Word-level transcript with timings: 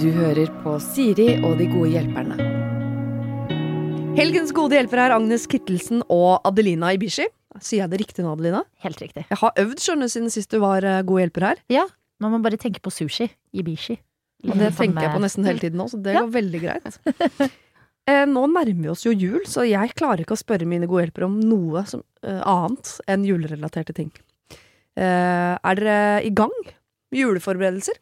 Du 0.00 0.10
hører 0.12 0.50
på 0.62 0.74
Siri 0.82 1.28
og 1.46 1.56
de 1.60 1.66
gode 1.70 1.90
hjelperne. 1.94 2.36
Helgens 4.18 4.52
gode 4.54 4.76
hjelpere 4.76 5.08
er 5.08 5.14
Agnes 5.16 5.46
Kittelsen 5.50 6.02
og 6.12 6.44
Adelina 6.46 6.92
Ibishi. 6.94 7.26
Sier 7.62 7.84
jeg 7.84 7.92
det 7.92 8.00
riktig 8.02 8.24
nå, 8.26 8.34
Adelina? 8.34 8.60
Helt 8.84 9.00
riktig. 9.02 9.24
Jeg 9.30 9.38
har 9.40 9.54
øvd 9.62 9.80
skjønner 9.82 10.10
siden 10.12 10.30
sist 10.34 10.50
du 10.52 10.58
var 10.62 10.84
eh, 10.86 11.00
god 11.06 11.22
hjelper 11.24 11.48
her. 11.52 11.62
Ja, 11.72 11.86
Nå 12.22 12.28
må 12.30 12.36
man 12.36 12.44
bare 12.44 12.58
tenke 12.62 12.78
på 12.84 12.92
sushi. 12.94 13.26
Ibishi. 13.58 13.96
Og 14.46 14.54
det 14.60 14.68
tenker 14.78 15.02
jeg 15.02 15.12
på 15.16 15.22
nesten 15.24 15.46
hele 15.48 15.58
tiden 15.62 15.80
nå, 15.80 15.88
så 15.90 15.98
det 16.00 16.14
Ja. 16.14 16.22
går 16.24 16.34
veldig 16.40 16.62
greit. 16.66 16.98
Eh, 18.04 18.26
nå 18.28 18.42
nærmer 18.52 18.76
vi 18.76 18.88
oss 18.92 19.06
jo 19.06 19.14
jul, 19.16 19.46
så 19.48 19.62
jeg 19.64 19.94
klarer 19.96 20.20
ikke 20.20 20.34
å 20.36 20.40
spørre 20.42 20.66
mine 20.68 20.84
gode 20.84 21.06
hjelpere 21.06 21.24
om 21.24 21.38
noe 21.40 21.86
som, 21.88 22.02
eh, 22.20 22.36
annet 22.44 22.90
enn 23.08 23.22
julerelaterte 23.24 23.94
ting. 23.96 24.10
Eh, 24.94 25.54
er 25.58 25.80
dere 25.80 26.24
i 26.26 26.32
gang? 26.34 26.54
Juleforberedelser? 27.14 27.98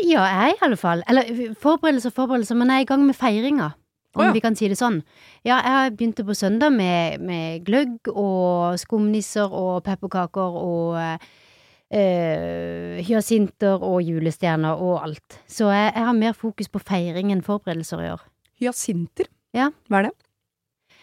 Ja, 0.00 0.24
jeg 0.24 0.56
i 0.56 0.64
alle 0.64 0.78
fall. 0.80 1.02
Eller 1.10 1.54
forberedelser 1.60 2.12
og 2.12 2.16
forberedelser, 2.16 2.58
men 2.58 2.72
jeg 2.72 2.82
er 2.82 2.86
i 2.86 2.92
gang 2.92 3.06
med 3.06 3.18
feiringa. 3.18 3.72
Om 4.12 4.20
oh, 4.20 4.26
ja. 4.28 4.32
vi 4.36 4.42
kan 4.44 4.56
si 4.56 4.68
det 4.68 4.76
sånn. 4.76 4.98
Ja, 5.46 5.56
jeg 5.64 5.94
begynte 5.96 6.24
på 6.28 6.34
søndag 6.36 6.74
med, 6.74 7.22
med 7.24 7.62
gløgg 7.64 8.10
og 8.12 8.76
skumnisser 8.80 9.54
og 9.56 9.78
pepperkaker 9.86 10.58
og 10.60 10.98
eh, 11.00 13.00
hyasinter 13.08 13.80
og 13.80 14.02
julestjerner 14.04 14.82
og 14.84 14.98
alt. 15.06 15.38
Så 15.48 15.70
jeg, 15.72 15.94
jeg 15.94 16.08
har 16.10 16.18
mer 16.18 16.36
fokus 16.36 16.68
på 16.68 16.82
feiring 16.84 17.32
enn 17.32 17.40
forberedelser 17.46 18.04
i 18.04 18.10
år. 18.12 18.26
Hyasinter? 18.60 19.32
Ja. 19.56 19.70
Hva 19.88 20.02
er 20.02 20.10
det? 20.10 20.12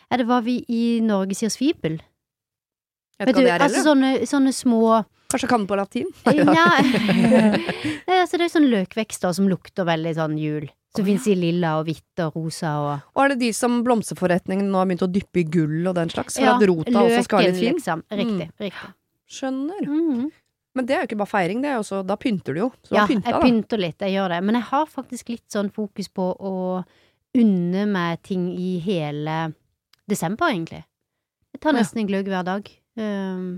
Ja, 0.10 0.22
det 0.22 0.30
var 0.30 0.46
vi 0.46 0.60
i 0.70 0.84
Norge 1.06 1.38
sier 1.38 1.54
svipel. 1.54 1.98
Vet 3.20 3.36
du 3.36 3.42
er, 3.46 3.60
altså 3.60 3.84
sånne, 3.84 4.12
sånne 4.30 4.54
små 4.56 5.04
Kanskje 5.30 5.48
kan 5.52 5.66
på 5.70 5.76
latin? 5.78 6.08
Ja, 6.26 6.70
altså 8.24 8.40
det 8.40 8.48
er 8.48 8.52
sånne 8.54 8.72
løkvekster 8.72 9.34
som 9.36 9.50
lukter 9.52 9.86
veldig 9.88 10.14
sånn 10.18 10.38
jul. 10.42 10.66
Som 10.96 11.04
Å, 11.04 11.06
finnes 11.06 11.28
i 11.30 11.36
lilla 11.38 11.76
og 11.78 11.86
hvitt 11.86 12.22
og 12.26 12.34
rosa 12.40 12.72
og 12.82 12.94
Og 13.14 13.22
er 13.24 13.34
det 13.36 13.40
de 13.44 13.50
som 13.54 13.76
blomsterforretningen 13.86 14.72
nå 14.72 14.80
har 14.82 14.88
begynt 14.90 15.06
å 15.06 15.12
dyppe 15.14 15.44
i 15.44 15.46
gull 15.46 15.86
og 15.92 15.94
den 16.00 16.10
slags? 16.10 16.40
For 16.40 16.50
at 16.50 16.66
rota 16.66 17.04
også 17.04 17.22
skal 17.28 17.44
være 17.44 17.52
litt 17.54 17.62
fin? 17.62 17.78
liksom. 17.78 18.02
Riktig. 18.10 18.48
riktig. 18.66 18.90
Skjønner. 19.30 19.84
Mhm. 19.86 20.24
Men 20.80 20.86
det 20.86 20.96
er 20.96 21.04
jo 21.04 21.08
ikke 21.10 21.20
bare 21.20 21.30
feiring, 21.34 21.62
det 21.62 21.70
er 21.70 21.78
jo 21.78 21.84
også 21.84 22.00
Da 22.08 22.16
pynter 22.18 22.56
du 22.56 22.60
jo. 22.64 22.72
Så 22.88 22.96
Ja, 22.96 23.06
pynta, 23.10 23.30
jeg 23.34 23.42
pynter 23.44 23.82
litt, 23.82 24.00
jeg 24.00 24.16
gjør 24.16 24.30
det. 24.34 24.42
Men 24.50 24.56
jeg 24.56 24.64
har 24.72 24.86
faktisk 24.90 25.30
litt 25.34 25.46
sånn 25.54 25.70
fokus 25.74 26.08
på 26.10 26.28
å 26.40 26.54
unne 27.38 27.86
meg 27.90 28.22
ting 28.26 28.50
i 28.58 28.80
hele 28.82 29.54
desember, 30.10 30.50
egentlig. 30.50 30.84
Jeg 31.54 31.62
tar 31.62 31.74
Ja. 31.74 31.80
nesten 31.82 32.02
en 32.02 32.08
gløgg 32.08 32.26
hver 32.30 32.46
dag. 32.46 32.70
Um, 33.00 33.50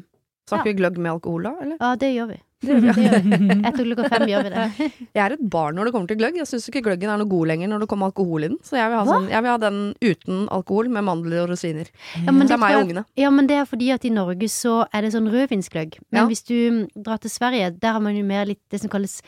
Snakker 0.51 0.71
vi 0.73 0.77
gløgg 0.81 0.97
med 0.99 1.11
alkohol 1.13 1.45
da, 1.47 1.51
eller? 1.63 1.77
ja, 1.79 1.89
det 1.95 2.07
gjør 2.15 2.31
vi. 2.33 2.37
Det 2.61 2.75
gjør 2.77 3.23
vi. 3.25 3.37
Etter 3.65 3.85
klokka 3.87 4.07
fem 4.11 4.23
gjør 4.29 4.43
vi 4.45 4.49
det. 4.53 4.63
Jeg 5.15 5.21
er 5.23 5.33
et 5.37 5.43
barn 5.53 5.77
når 5.79 5.87
det 5.87 5.93
kommer 5.95 6.09
til 6.11 6.17
gløgg. 6.19 6.35
Jeg 6.41 6.49
syns 6.49 6.67
ikke 6.69 6.81
gløggen 6.85 7.09
er 7.09 7.17
noe 7.21 7.29
god 7.31 7.47
lenger 7.49 7.71
når 7.71 7.85
det 7.85 7.87
kommer 7.93 8.09
alkohol 8.11 8.45
i 8.45 8.49
den. 8.51 8.57
Så 8.67 8.75
jeg 8.77 8.91
vil 8.91 8.99
ha, 8.99 9.05
sånn, 9.07 9.29
jeg 9.31 9.41
vil 9.45 9.49
ha 9.53 9.55
den 9.63 9.79
uten 10.03 10.43
alkohol, 10.53 10.89
med 10.93 11.07
mandler 11.07 11.41
og 11.45 11.53
rosiner. 11.53 11.89
Ja, 12.19 12.35
det 12.35 12.51
er 12.53 12.61
meg 12.61 12.75
og 12.77 12.83
ungene. 12.85 13.03
Ja, 13.17 13.31
men 13.33 13.47
det 13.49 13.57
er 13.61 13.65
fordi 13.69 13.89
at 13.95 14.05
i 14.05 14.11
Norge 14.13 14.49
så 14.53 14.75
er 14.93 15.07
det 15.07 15.13
sånn 15.15 15.29
rødvinsgløgg. 15.33 15.97
Men 16.11 16.21
Ja. 16.21 16.27
hvis 16.29 16.43
du 16.51 16.53
mm, 16.59 16.83
drar 17.07 17.17
til 17.23 17.33
Sverige, 17.33 17.71
der 17.81 17.95
har 17.97 18.03
man 18.03 18.19
jo 18.19 18.25
mer 18.27 18.45
litt 18.51 18.61
det 18.69 18.81
som 18.83 18.91
kalles 18.93 19.21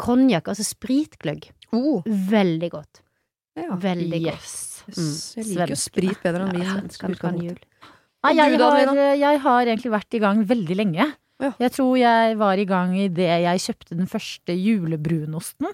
konjakk, 0.00 0.48
altså 0.54 0.64
spritgløgg. 0.64 1.50
Oh, 1.76 2.00
Veldig 2.06 2.70
godt. 2.78 3.02
ja. 3.60 3.74
Veldig 3.76 4.22
godt. 4.24 4.40
Yes. 4.40 4.56
Yes. 4.88 5.34
Jeg 5.36 5.50
liker 5.52 5.74
jo 5.74 5.80
sprit 5.84 6.22
bedre 6.24 6.46
enn 6.48 6.56
vin. 6.56 6.64
Ja, 6.64 6.78
svenskene 6.78 7.18
kan 7.20 7.36
jul. 7.44 7.58
Nei, 8.22 8.34
jeg, 8.36 8.58
da, 8.60 8.70
har, 8.70 8.94
jeg 9.16 9.38
har 9.40 9.66
egentlig 9.66 9.92
vært 9.94 10.14
i 10.14 10.18
gang 10.20 10.44
veldig 10.44 10.76
lenge. 10.76 11.06
Ja. 11.40 11.52
Jeg 11.58 11.72
tror 11.72 11.94
jeg 11.96 12.34
var 12.36 12.58
i 12.60 12.66
gang 12.68 12.90
i 13.00 13.06
det 13.08 13.28
jeg 13.46 13.62
kjøpte 13.64 13.96
den 13.96 14.06
første 14.10 14.52
julebrunosten. 14.52 15.70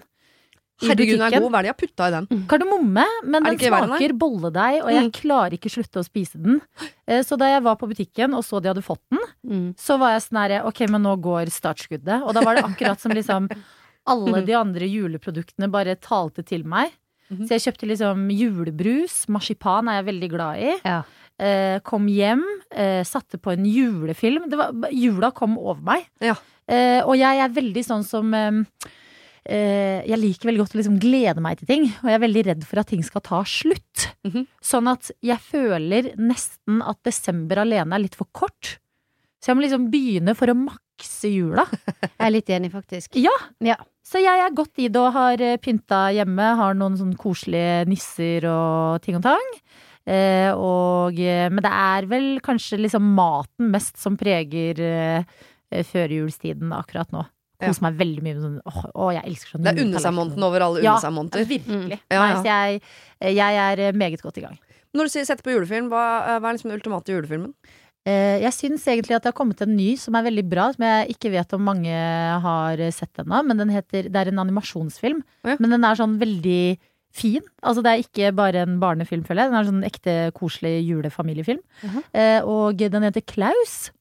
Herregud, 0.77 1.17
den 1.17 1.25
er 1.25 1.33
god. 1.41 1.49
Hva 1.51 1.57
er 1.59 1.65
det 1.65 1.69
jeg 1.71 1.73
har 1.73 1.79
putta 1.81 2.07
i 2.07 2.13
den? 2.13 2.41
Kardemomme, 2.47 3.03
men 3.25 3.47
den 3.47 3.57
smaker 3.57 4.13
bolledeig, 4.21 4.83
og 4.83 4.91
jeg 4.93 5.05
Mm. 5.07 5.11
klarer 5.15 5.55
ikke 5.57 5.71
slutte 5.73 5.99
å 5.99 6.05
spise 6.05 6.37
den. 6.41 6.61
Eh, 7.07 7.23
Så 7.23 7.35
da 7.35 7.45
jeg 7.49 7.63
var 7.63 7.75
på 7.77 7.89
butikken 7.89 8.35
og 8.37 8.43
så 8.45 8.61
de 8.61 8.69
hadde 8.69 8.83
fått 8.85 9.01
den, 9.09 9.19
Mm. 9.43 9.75
så 9.75 9.97
var 9.97 10.11
jeg 10.13 10.21
sånn 10.29 10.37
herre, 10.37 10.65
ok, 10.67 10.87
men 10.87 11.01
nå 11.01 11.19
går 11.19 11.47
startskuddet. 11.49 12.21
Og 12.23 12.33
da 12.33 12.41
var 12.41 12.55
det 12.55 12.63
akkurat 12.63 12.99
som 12.99 13.11
liksom 13.11 13.49
alle 14.05 14.45
de 14.45 14.53
andre 14.53 14.85
juleproduktene 14.87 15.69
bare 15.71 15.95
talte 15.95 16.45
til 16.45 16.63
meg. 16.63 16.91
Mhm. 17.31 17.47
Så 17.47 17.57
jeg 17.59 17.73
kjøpte 17.73 17.87
liksom 17.89 18.29
julebrus, 18.31 19.25
marsipan 19.27 19.89
er 19.89 20.01
jeg 20.03 20.13
veldig 20.13 20.29
glad 20.29 20.57
i. 20.61 20.79
Ja. 20.85 21.03
Eh, 21.37 21.79
kom 21.85 22.07
hjem, 22.09 22.41
eh, 22.73 23.03
satte 23.05 23.37
på 23.37 23.51
en 23.53 23.65
julefilm. 23.69 24.47
Det 24.49 24.57
var, 24.57 24.71
jula 24.91 25.29
kom 25.37 25.57
over 25.57 25.83
meg. 25.85 26.07
Ja. 26.23 26.33
Eh, 26.67 27.03
og 27.05 27.13
jeg 27.19 27.43
er 27.43 27.53
veldig 27.53 27.83
sånn 27.85 28.01
som 28.03 28.33
eh, 28.33 30.01
Jeg 30.03 30.17
liker 30.19 30.49
veldig 30.49 30.59
godt 30.59 30.73
å 30.75 30.79
liksom 30.81 30.97
glede 30.99 31.39
meg 31.39 31.61
til 31.61 31.69
ting, 31.69 31.85
og 32.01 32.09
jeg 32.09 32.17
er 32.17 32.23
veldig 32.25 32.43
redd 32.49 32.65
for 32.67 32.81
at 32.81 32.89
ting 32.91 33.05
skal 33.05 33.23
ta 33.23 33.43
slutt. 33.47 34.09
Mhm. 34.27 34.47
Sånn 34.59 34.89
at 34.91 35.11
jeg 35.23 35.39
føler 35.39 36.09
nesten 36.19 36.81
at 36.83 36.99
desember 37.07 37.61
alene 37.63 37.95
er 37.95 38.03
litt 38.03 38.17
for 38.17 38.27
kort. 38.33 38.77
Så 39.39 39.51
jeg 39.53 39.59
må 39.59 39.63
liksom 39.63 39.87
begynne 39.93 40.33
for 40.35 40.49
å 40.51 40.57
makse 40.57 41.29
jula. 41.29 41.63
Jeg 42.17 42.25
er 42.25 42.31
litt 42.33 42.49
enig, 42.49 42.71
faktisk. 42.73 43.13
Ja. 43.21 43.31
Ja. 43.63 43.75
Så 44.03 44.17
jeg 44.23 44.41
er 44.41 44.55
godt 44.55 44.79
i 44.81 44.87
det 44.89 44.97
og 44.99 45.13
har 45.13 45.41
eh, 45.43 45.59
pynta 45.61 46.07
hjemme. 46.15 46.47
Har 46.57 46.73
noen 46.73 46.95
sånn 46.97 47.13
koselige 47.19 47.85
nisser 47.87 48.47
og 48.49 49.03
ting 49.05 49.19
og 49.19 49.23
tang. 49.27 49.51
Eh, 50.07 50.51
og, 50.55 51.17
eh, 51.19 51.49
men 51.51 51.59
det 51.65 51.71
er 51.73 52.05
vel 52.07 52.27
kanskje 52.43 52.79
liksom 52.79 53.09
maten 53.17 53.71
mest 53.73 53.97
som 53.99 54.15
preger 54.19 54.79
eh, 54.79 55.81
førjulstiden 55.89 56.71
akkurat 56.75 57.11
nå. 57.11 57.25
Ja. 57.57 57.71
Koser 57.71 57.87
meg 57.87 57.97
veldig 57.97 58.21
mye 58.21 58.35
med 58.37 58.43
sånn 58.43 58.57
Åh, 58.69 58.83
åh, 58.93 59.07
jeg 59.15 59.25
elsker 59.31 59.55
sånn 59.55 59.63
Det 59.65 59.71
er 59.71 59.79
unne 59.81 60.01
seg-måneden 60.03 60.43
over 60.45 60.61
alle 60.61 60.83
Ja. 60.85 60.93
unne 60.93 61.01
seg-måneder. 61.03 61.47
Virkelig. 61.49 61.97
Ja, 62.13 62.19
Nei, 62.21 62.27
ja. 62.29 62.37
så 62.37 62.51
jeg, 62.53 62.81
jeg 63.39 63.59
er 63.63 63.97
meget 63.97 64.21
godt 64.21 64.37
i 64.37 64.43
gang. 64.45 64.59
Når 64.93 65.09
du 65.09 65.13
sier 65.15 65.25
setter 65.27 65.43
på 65.43 65.55
julefilm, 65.55 65.89
hva, 65.91 66.03
hva 66.37 66.51
er 66.51 66.55
liksom 66.55 66.69
den 66.71 66.77
ultimate 66.77 67.11
julefilmen? 67.11 67.51
Jeg 68.07 68.53
syns 68.55 68.85
egentlig 68.87 69.17
at 69.17 69.25
det 69.25 69.33
har 69.33 69.35
kommet 69.35 69.59
en 69.65 69.73
ny 69.75 69.89
som 69.99 70.15
er 70.15 70.23
veldig 70.29 70.45
bra, 70.47 70.69
som 70.71 70.85
jeg 70.85 71.17
ikke 71.17 71.31
vet 71.33 71.55
om 71.57 71.65
mange 71.67 71.97
har 72.45 72.79
sett 72.95 73.19
ennå. 73.19 73.41
Men 73.43 73.59
den 73.59 73.73
heter 73.73 74.07
Det 74.07 74.21
er 74.21 74.31
en 74.31 74.39
animasjonsfilm. 74.45 75.19
Ja. 75.43 75.57
Men 75.59 75.73
den 75.75 75.83
er 75.83 75.97
sånn 75.99 76.15
veldig 76.21 76.77
fin. 77.13 77.41
Altså 77.63 77.81
det 77.83 77.91
er 77.93 78.03
ikke 78.03 78.31
bare 78.37 78.63
en 78.65 78.79
barnefilm, 78.81 79.23
føler 79.25 79.43
jeg. 79.45 79.51
Den 79.51 79.57
er 79.57 79.65
en 79.65 79.69
sånn 79.71 79.87
ekte 79.87 80.15
koselig 80.37 80.73
julefamiliefilm. 80.87 81.61
Mhm. 81.83 82.03
Eh, 82.13 82.41
Og 82.45 82.77
den 82.77 83.03
heter 83.07 83.25
Klaus. 83.25 83.91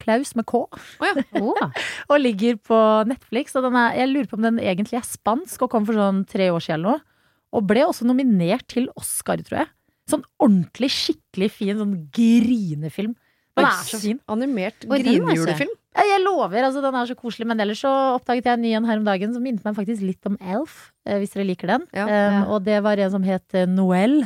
Klaus 0.00 0.34
med 0.34 0.46
K. 0.48 0.64
Å, 1.40 1.70
Og 2.08 2.20
ligger 2.20 2.56
på 2.56 2.78
Netflix. 3.08 3.54
Og 3.56 3.62
den 3.68 3.76
er, 3.76 3.96
jeg 4.00 4.08
lurer 4.12 4.28
på 4.30 4.38
om 4.38 4.42
den 4.48 4.58
egentlig 4.58 4.98
er 5.00 5.06
spansk 5.08 5.62
og 5.66 5.70
kom 5.70 5.84
for 5.88 5.94
sånn 5.98 6.24
tre 6.28 6.48
år 6.50 6.60
siden 6.64 6.80
eller 6.80 6.96
noe. 6.98 7.06
Og 7.52 7.66
ble 7.66 7.82
også 7.84 8.06
nominert 8.06 8.66
til 8.70 8.88
Oscar, 8.96 9.40
tror 9.42 9.64
jeg. 9.64 9.70
Sånn 10.10 10.24
ordentlig, 10.42 10.88
skikkelig 10.94 11.50
fin 11.52 11.78
sånn 11.78 11.96
grinefilm. 12.14 13.14
Den 13.58 13.66
er 13.66 13.84
så 13.86 14.00
fin. 14.00 14.18
Animert 14.30 14.86
grinejulefilm. 14.86 15.76
Ja, 15.96 16.04
jeg 16.06 16.22
lover, 16.22 16.62
altså 16.68 16.82
den 16.84 16.94
er 16.94 17.08
så 17.08 17.16
koselig. 17.18 17.48
Men 17.50 17.60
ellers 17.62 17.82
så 17.82 17.90
oppdaget 18.14 18.46
jeg 18.46 18.58
en 18.58 18.62
ny 18.62 18.74
en 18.78 18.86
her 18.86 19.00
om 19.00 19.06
dagen 19.08 19.34
som 19.34 19.42
minnet 19.42 19.64
meg 19.66 19.74
faktisk 19.76 20.04
litt 20.06 20.28
om 20.28 20.36
Elf, 20.38 20.92
eh, 21.06 21.18
hvis 21.18 21.34
dere 21.34 21.48
liker 21.48 21.72
den. 21.74 21.86
Ja. 21.96 22.06
Um, 22.06 22.52
og 22.54 22.64
det 22.68 22.78
var 22.86 23.00
en 23.02 23.10
som 23.16 23.26
het 23.26 23.58
eh, 23.58 23.66
Noel. 23.68 24.22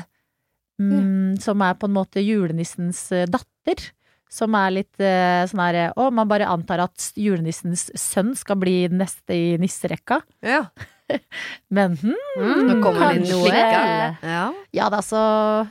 Mm, 0.83 1.37
Som 1.39 1.61
er 1.63 1.77
på 1.79 1.87
en 1.87 1.95
måte 1.95 2.19
julenissens 2.19 3.07
eh, 3.15 3.29
datter. 3.31 3.85
Som 4.35 4.57
er 4.59 4.73
litt 4.75 4.99
uh, 4.99 5.45
sånn 5.47 5.61
her 5.63 5.77
Å, 5.95 6.09
man 6.11 6.27
bare 6.27 6.49
antar 6.51 6.81
at 6.83 7.13
julenissens 7.15 7.87
sønn 7.95 8.33
skal 8.35 8.59
bli 8.59 8.89
neste 8.91 9.37
i 9.37 9.55
nisserekka. 9.63 10.19
Ja. 10.43 10.65
Men 11.77 11.97
hm, 12.01 12.15
Mm, 12.35 12.63
Nå 12.69 12.75
kommer 12.83 13.13
det 13.15 13.21
kanskje- 13.21 13.37
Noel. 13.39 14.17
Ja. 14.23 14.45
Ja 14.75 14.89
da, 14.91 14.99
så 15.05 15.21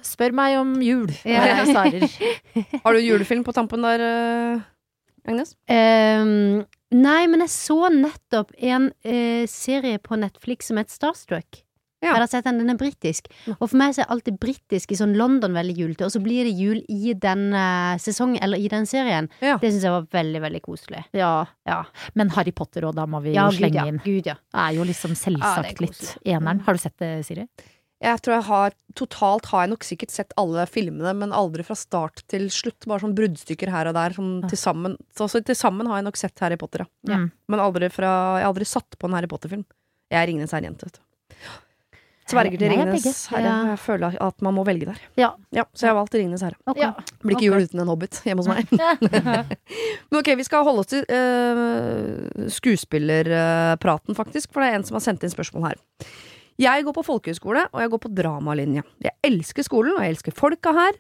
spør 0.06 0.32
meg 0.38 0.58
om 0.60 0.76
jul. 0.82 1.10
Ja. 1.28 1.44
jeg 1.60 1.68
svarer. 1.74 2.06
Har 2.86 2.94
du 2.96 3.02
julefilm 3.04 3.44
på 3.44 3.52
tampen 3.56 3.84
der, 3.84 4.04
eh, 4.08 4.62
Agnes? 5.28 5.56
Um, 5.72 6.64
nei, 6.96 7.22
men 7.32 7.44
jeg 7.46 7.52
så 7.52 7.78
nettopp 7.94 8.52
en 8.60 8.90
uh, 9.08 9.44
serie 9.50 10.00
på 10.04 10.18
Netflix 10.20 10.68
som 10.72 10.80
het 10.82 10.92
Starstruck. 10.94 11.64
Ja. 12.04 12.14
Har 12.18 12.28
sett 12.28 12.46
den? 12.48 12.60
Den 12.62 12.74
er 12.74 12.80
britisk. 12.80 13.30
Og 13.56 13.66
for 13.66 13.78
meg 13.80 13.96
så 13.96 14.04
er 14.04 14.12
alltid 14.14 14.38
britisk 14.42 14.92
i 14.94 15.00
sånn 15.00 15.16
London 15.20 15.56
veldig 15.56 15.76
julete, 15.80 16.08
og 16.08 16.14
så 16.14 16.22
blir 16.24 16.48
det 16.48 16.54
jul 16.60 16.82
i 16.92 17.16
den 17.16 17.50
uh, 17.56 17.96
sesongen, 18.02 18.42
eller 18.44 18.60
i 18.60 18.70
den 18.72 18.88
serien. 18.90 19.30
Ja. 19.44 19.58
Det 19.62 19.72
syns 19.72 19.88
jeg 19.88 19.96
var 19.96 20.08
veldig, 20.14 20.44
veldig 20.48 20.64
koselig. 20.66 21.06
Ja. 21.16 21.34
Ja, 21.68 21.84
Men 22.18 22.34
Harry 22.36 22.52
Potter 22.52 22.86
og 22.90 22.98
da 22.98 23.06
må 23.08 23.22
vi 23.24 23.36
ja 23.38 23.48
jo 23.48 23.56
gud 23.56 23.62
slenge 23.62 23.80
ja. 23.80 23.86
inn. 23.90 24.02
Gud, 24.04 24.28
ja. 24.28 24.36
Det 24.36 24.66
er 24.66 24.76
jo 24.78 24.88
liksom 24.88 25.16
selvsagt 25.18 25.80
litt 25.84 26.04
eneren. 26.26 26.64
Har 26.68 26.76
du 26.76 26.84
sett 26.84 26.98
det, 27.00 27.16
Siri? 27.28 27.48
Jeg 28.04 28.20
tror 28.20 28.34
jeg 28.36 28.46
har 28.50 28.74
Totalt 29.00 29.48
har 29.50 29.64
jeg 29.64 29.72
nok 29.72 29.86
sikkert 29.88 30.12
sett 30.14 30.34
alle 30.38 30.66
filmene, 30.70 31.14
men 31.18 31.32
aldri 31.34 31.64
fra 31.66 31.74
start 31.78 32.22
til 32.30 32.50
slutt. 32.54 32.86
Bare 32.90 33.02
sånn 33.02 33.16
bruddstykker 33.18 33.72
her 33.74 33.90
og 33.90 33.96
der. 33.98 34.14
Sånn 34.18 34.42
Ja. 34.44 34.50
til 34.52 34.60
sammen 34.60 34.98
Så 35.16 35.30
så 35.32 35.44
til 35.44 35.56
sammen 35.56 35.88
har 35.88 35.98
jeg 35.98 36.06
nok 36.06 36.18
sett 36.18 36.38
Harry 36.40 36.58
Potter, 36.58 36.84
ja. 36.84 37.16
Ja. 37.16 37.18
Men 37.48 37.60
aldri 37.60 37.90
fra 37.90 38.38
Jeg 38.38 38.46
har 38.46 38.54
aldri 38.54 38.66
satt 38.66 39.00
på 39.00 39.08
en 39.08 39.14
Harry 39.14 39.28
Potter-film. 39.28 39.66
Jeg 40.12 40.20
er 40.22 40.28
Ringenes 40.28 40.52
herre-jente, 40.52 40.86
vet 40.86 41.00
du. 41.00 41.36
Sverger 42.30 42.56
til 42.58 42.72
Ringenes 42.72 43.26
herre. 43.34 43.44
Ja. 43.44 43.56
Jeg 43.74 43.80
føler 43.84 44.16
at 44.24 44.44
man 44.46 44.56
må 44.56 44.64
velge 44.68 44.88
der. 44.88 45.00
Ja. 45.20 45.32
Så 45.76 45.86
jeg 45.86 45.92
har 45.92 45.98
valgt 45.98 46.16
Ringenes 46.16 46.44
herre. 46.46 46.56
Okay. 46.66 46.86
Ja. 46.86 46.94
Blir 47.24 47.36
ikke 47.36 47.44
Ok. 47.44 47.50
jul 47.50 47.66
uten 47.68 47.84
en 47.84 47.92
hobbit 47.92 48.20
hjemme 48.24 48.44
hos 48.46 48.48
meg. 48.48 48.70
Men 50.10 50.20
ok, 50.22 50.30
vi 50.40 50.46
skal 50.48 50.64
holde 50.68 50.86
oss 50.86 50.92
til 50.94 51.04
uh, 51.12 52.48
skuespillerpraten, 52.54 54.16
faktisk, 54.16 54.54
for 54.54 54.64
det 54.64 54.72
er 54.72 54.80
en 54.80 54.88
som 54.88 54.98
har 55.00 55.06
sendt 55.06 55.26
inn 55.28 55.34
spørsmål 55.34 55.68
her. 55.72 55.82
Jeg 56.62 56.86
går 56.86 56.94
på 56.96 57.06
folkehøyskole, 57.08 57.66
og 57.74 57.82
jeg 57.82 57.92
går 57.92 58.02
på 58.04 58.14
dramalinje. 58.14 58.84
Jeg 59.04 59.16
elsker 59.26 59.66
skolen, 59.66 59.96
og 59.98 60.06
jeg 60.06 60.16
elsker 60.16 60.36
folka 60.38 60.74
her. 60.78 61.00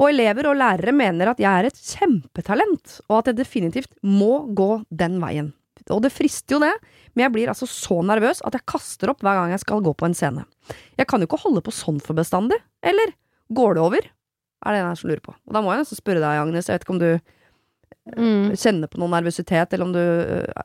Og 0.00 0.12
elever 0.12 0.46
og 0.48 0.56
lærere 0.60 0.92
mener 0.94 1.32
at 1.32 1.40
jeg 1.42 1.50
er 1.50 1.66
et 1.68 1.80
kjempetalent, 1.80 3.00
og 3.08 3.18
at 3.18 3.32
jeg 3.32 3.40
definitivt 3.40 3.90
må 4.06 4.46
gå 4.56 4.84
den 4.92 5.18
veien. 5.22 5.50
Og 5.90 6.02
det 6.04 6.12
frister 6.12 6.56
jo 6.56 6.60
det, 6.62 6.72
men 7.14 7.24
jeg 7.24 7.32
blir 7.34 7.48
altså 7.52 7.66
så 7.66 8.00
nervøs 8.06 8.42
at 8.46 8.54
jeg 8.54 8.66
kaster 8.68 9.10
opp 9.10 9.20
hver 9.24 9.38
gang 9.40 9.50
jeg 9.54 9.62
skal 9.64 9.80
gå 9.82 9.92
på 9.96 10.06
en 10.06 10.14
scene. 10.14 10.44
Jeg 11.00 11.06
kan 11.10 11.20
jo 11.20 11.26
ikke 11.26 11.40
holde 11.42 11.62
på 11.64 11.72
sånn 11.74 12.00
for 12.04 12.14
bestandig, 12.18 12.58
eller 12.84 13.14
går 13.52 13.74
det 13.78 13.82
over? 13.82 14.10
Er 14.60 14.72
det 14.76 14.80
en 14.82 14.88
her 14.90 14.98
som 15.00 15.08
lurer 15.08 15.22
på. 15.24 15.32
Og 15.48 15.54
da 15.56 15.62
må 15.64 15.72
jeg 15.72 15.80
nesten 15.82 15.98
spørre 15.98 16.20
deg, 16.20 16.40
Agnes, 16.44 16.68
jeg 16.68 16.76
vet 16.78 16.84
ikke 16.88 16.96
om 16.98 17.04
du 17.04 17.10
Mm. 18.16 18.54
kjenner 18.56 18.88
på 18.88 18.98
noe 18.98 19.10
nervøsitet, 19.12 19.72
eller 19.74 19.84
om 19.84 19.92
du 19.92 19.98
øh, 20.00 20.62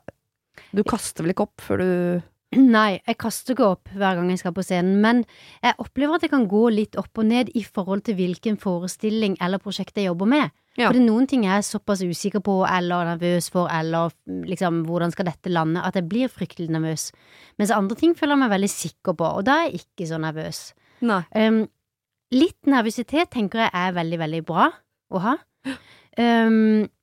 Du 0.74 0.80
kaster 0.88 1.22
vel 1.22 1.30
ikke 1.34 1.44
opp 1.44 1.60
før 1.62 1.78
du 1.82 2.22
Nei, 2.76 3.00
jeg 3.02 3.18
kaster 3.18 3.56
ikke 3.56 3.70
opp 3.74 3.90
hver 3.96 4.18
gang 4.18 4.28
jeg 4.30 4.40
skal 4.42 4.54
på 4.54 4.64
scenen, 4.64 5.00
men 5.02 5.24
jeg 5.64 5.76
opplever 5.82 6.16
at 6.16 6.26
jeg 6.26 6.32
kan 6.32 6.46
gå 6.50 6.62
litt 6.72 6.98
opp 7.00 7.18
og 7.18 7.26
ned 7.26 7.50
i 7.58 7.64
forhold 7.66 8.04
til 8.06 8.16
hvilken 8.18 8.58
forestilling 8.62 9.34
eller 9.42 9.62
prosjekt 9.62 9.98
jeg 9.98 10.08
jobber 10.10 10.30
med. 10.30 10.54
Ja. 10.76 10.90
For 10.90 10.96
det 10.96 11.00
er 11.00 11.08
noen 11.08 11.26
ting 11.28 11.46
jeg 11.46 11.56
er 11.56 11.64
såpass 11.64 12.02
usikker 12.04 12.42
på 12.44 12.58
eller 12.68 13.08
nervøs 13.08 13.48
for, 13.52 13.70
eller 13.72 14.12
liksom 14.26 14.84
hvordan 14.86 15.14
skal 15.14 15.30
dette 15.30 15.52
lande, 15.52 15.82
at 15.82 15.96
jeg 15.96 16.06
blir 16.10 16.32
fryktelig 16.32 16.68
nervøs. 16.74 17.08
Mens 17.58 17.72
andre 17.74 17.96
ting 17.98 18.12
føler 18.16 18.36
jeg 18.36 18.42
meg 18.44 18.52
veldig 18.52 18.72
sikker 18.72 19.16
på, 19.16 19.30
og 19.38 19.46
da 19.48 19.62
er 19.62 19.70
jeg 19.70 19.86
ikke 19.86 20.10
så 20.10 20.20
nervøs. 20.20 20.60
Nei. 21.06 21.22
Um, 21.32 21.62
litt 22.36 22.68
nervøsitet 22.68 23.32
tenker 23.32 23.64
jeg 23.64 23.72
er 23.72 23.96
veldig, 23.96 24.20
veldig 24.20 24.42
bra 24.46 24.68
å 25.10 25.24
ha. 25.24 25.38
Um, 26.20 26.86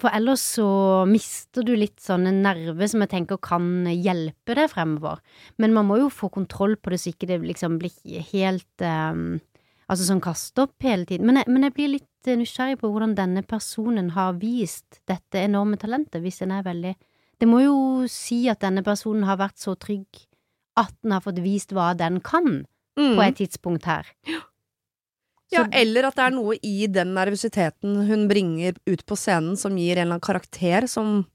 for 0.00 0.10
ellers 0.10 0.42
så 0.56 0.66
mister 1.06 1.62
du 1.66 1.74
litt 1.78 2.00
sånne 2.02 2.32
nerver 2.34 2.88
som 2.90 3.04
jeg 3.04 3.12
tenker 3.12 3.38
kan 3.38 3.86
hjelpe 3.86 4.56
deg 4.58 4.70
fremover. 4.72 5.20
Men 5.62 5.74
man 5.76 5.86
må 5.86 6.00
jo 6.00 6.08
få 6.10 6.30
kontroll 6.34 6.74
på 6.76 6.90
det 6.90 6.98
så 7.02 7.12
ikke 7.12 7.28
det 7.30 7.40
liksom 7.46 7.78
blir 7.82 8.24
helt 8.32 8.86
um, 8.86 9.40
Altså 9.84 10.06
sånn 10.06 10.22
kaste 10.24 10.62
opp 10.62 10.80
hele 10.80 11.04
tiden. 11.04 11.26
Men 11.28 11.36
jeg, 11.42 11.44
men 11.52 11.66
jeg 11.66 11.74
blir 11.76 11.90
litt 11.92 12.28
nysgjerrig 12.40 12.78
på 12.80 12.88
hvordan 12.88 13.12
denne 13.18 13.42
personen 13.44 14.14
har 14.14 14.38
vist 14.40 15.02
dette 15.04 15.42
enorme 15.44 15.76
talentet, 15.76 16.22
hvis 16.24 16.40
en 16.40 16.54
er 16.56 16.64
veldig 16.64 16.94
Det 17.36 17.48
må 17.50 17.60
jo 17.60 17.74
si 18.08 18.46
at 18.48 18.62
denne 18.64 18.80
personen 18.82 19.26
har 19.28 19.36
vært 19.36 19.60
så 19.60 19.74
trygg 19.76 20.22
at 20.80 20.94
den 21.04 21.12
har 21.12 21.20
fått 21.20 21.42
vist 21.44 21.76
hva 21.76 21.92
den 21.94 22.22
kan 22.24 22.64
Mm. 22.94 23.16
på 23.16 23.22
et 23.26 23.36
tidspunkt 23.40 23.84
her. 23.90 24.06
Ja, 24.26 24.40
Så- 25.52 25.68
eller 25.72 26.04
at 26.08 26.14
det 26.16 26.24
er 26.24 26.30
noe 26.34 26.56
i 26.62 26.86
den 26.86 27.14
nervøsiteten 27.14 28.06
hun 28.08 28.28
bringer 28.28 28.74
ut 28.86 29.04
på 29.06 29.16
scenen 29.16 29.56
som 29.56 29.76
gir 29.76 29.96
en 29.98 30.06
eller 30.08 30.14
annen 30.16 30.20
karakter 30.24 30.86
som, 30.88 31.26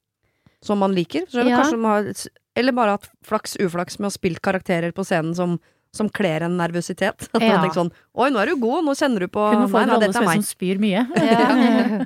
som 0.62 0.80
man 0.80 0.94
liker. 0.96 1.28
Så 1.30 1.46
Ja. 1.48 1.62
har, 1.64 2.14
eller 2.56 2.72
bare 2.74 2.92
hatt 2.98 3.10
flaks 3.24 3.56
uflaks 3.62 4.00
med 4.00 4.08
å 4.08 4.12
ha 4.12 4.18
spilt 4.18 4.42
karakterer 4.42 4.92
på 4.92 5.06
scenen 5.06 5.36
som, 5.36 5.60
som 5.94 6.10
kler 6.10 6.42
en 6.44 6.58
nervøsitet. 6.58 7.30
At 7.34 7.42
man 7.42 7.62
tenker 7.64 7.76
sånn 7.80 7.92
Oi, 8.16 8.30
nå 8.30 8.40
er 8.42 8.48
du 8.48 8.56
god, 8.58 8.84
nå 8.86 8.96
kjenner 8.98 9.20
du 9.20 9.28
på 9.28 9.46
Kunne 9.54 9.70
få 9.70 9.84
en 9.84 9.90
rolle 9.90 10.12
som 10.14 10.26
meg. 10.26 10.44
spyr 10.44 10.78
mye. 10.80 11.06
Ja. 11.16 12.06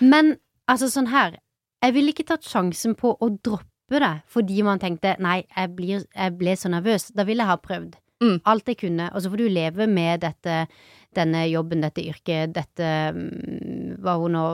Men 0.00 0.36
altså 0.68 0.88
sånn 0.90 1.08
her, 1.12 1.36
jeg 1.84 1.94
ville 1.94 2.10
ikke 2.12 2.26
tatt 2.26 2.42
sjansen 2.42 2.96
på 2.98 3.14
å 3.22 3.28
droppe 3.38 4.00
det 4.02 4.22
fordi 4.28 4.62
man 4.66 4.78
tenkte 4.82 5.14
nei, 5.22 5.44
jeg, 5.56 5.70
blir, 5.76 6.02
jeg 6.14 6.36
ble 6.36 6.56
så 6.58 6.68
nervøs. 6.72 7.12
Da 7.14 7.24
ville 7.24 7.44
jeg 7.46 7.52
ha 7.52 7.56
prøvd 7.56 7.94
Mm. 8.18 8.40
alt 8.50 8.66
jeg 8.66 8.78
kunne, 8.80 9.04
og 9.14 9.22
så 9.22 9.30
får 9.30 9.36
du 9.38 9.48
leve 9.48 9.86
med 9.86 10.24
dette, 10.24 10.66
denne 11.16 11.46
jobben, 11.48 11.80
dette 11.82 12.02
yrket, 12.04 12.52
dette 12.56 12.88
mm, 13.16 13.98
hva 14.04 14.18
hun 14.20 14.34
nå, 14.36 14.44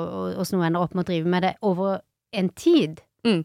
åssen 0.41 0.61
hun 0.61 0.67
ender 0.69 0.85
opp 0.85 0.95
med 0.95 1.05
å 1.05 1.09
drive 1.11 1.31
med 1.31 1.43
det, 1.43 1.55
over 1.67 2.01
en 2.35 2.49
tid. 2.55 3.03
Mm. 3.27 3.43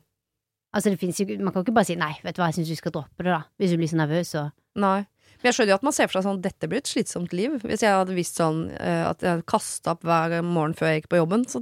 Altså 0.75 0.91
det 0.93 0.99
jo 1.01 1.37
Man 1.41 1.53
kan 1.53 1.63
ikke 1.63 1.73
bare 1.73 1.89
si 1.89 1.95
nei, 1.97 2.11
vet 2.21 2.35
du 2.37 2.41
hva, 2.43 2.51
jeg 2.51 2.59
syns 2.59 2.69
du 2.69 2.77
skal 2.77 2.93
droppe 2.93 3.25
det, 3.25 3.31
da, 3.33 3.41
hvis 3.57 3.71
du 3.73 3.79
blir 3.81 3.89
så 3.89 3.97
nervøs 4.01 4.35
og 4.37 4.51
Nei. 4.79 4.99
Men 5.41 5.49
jeg 5.49 5.55
skjønner 5.55 5.71
jo 5.73 5.77
at 5.79 5.85
man 5.87 5.95
ser 5.95 6.07
for 6.07 6.19
seg 6.19 6.25
sånn 6.27 6.41
dette 6.43 6.67
blir 6.69 6.79
et 6.83 6.87
slitsomt 6.87 7.33
liv. 7.35 7.55
Hvis 7.65 7.81
jeg 7.83 7.95
hadde 7.95 8.13
visst 8.15 8.37
sånn 8.37 8.65
eh, 8.75 9.01
at 9.07 9.23
jeg 9.23 9.33
hadde 9.33 9.47
kasta 9.49 9.95
opp 9.95 10.03
hver 10.07 10.35
morgen 10.45 10.75
før 10.77 10.91
jeg 10.91 11.01
gikk 11.01 11.09
på 11.13 11.19
jobben, 11.19 11.45
så 11.49 11.61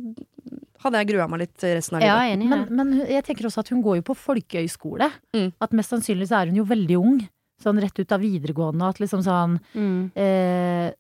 hadde 0.84 1.02
jeg 1.02 1.10
grua 1.14 1.28
meg 1.32 1.44
litt 1.46 1.66
resten 1.66 1.98
av 1.98 2.04
livet. 2.04 2.18
er 2.20 2.34
enig 2.36 2.50
ja. 2.50 2.60
Men, 2.68 2.76
men 2.92 3.08
jeg 3.10 3.26
tenker 3.26 3.48
også 3.50 3.64
at 3.64 3.72
hun 3.74 3.82
går 3.86 4.00
jo 4.02 4.06
på 4.10 4.18
folkehøyskole. 4.18 5.08
Mm. 5.38 5.48
At 5.64 5.76
mest 5.78 5.94
sannsynlig 5.94 6.28
så 6.30 6.42
er 6.42 6.52
hun 6.52 6.60
jo 6.60 6.68
veldig 6.70 6.98
ung. 7.00 7.20
Sånn 7.64 7.80
rett 7.82 8.02
ut 8.02 8.14
av 8.18 8.22
videregående. 8.22 8.90
At 8.92 9.00
liksom 9.02 9.24
sånn 9.26 9.58
Mm. 9.74 10.12
eh, 10.14 10.92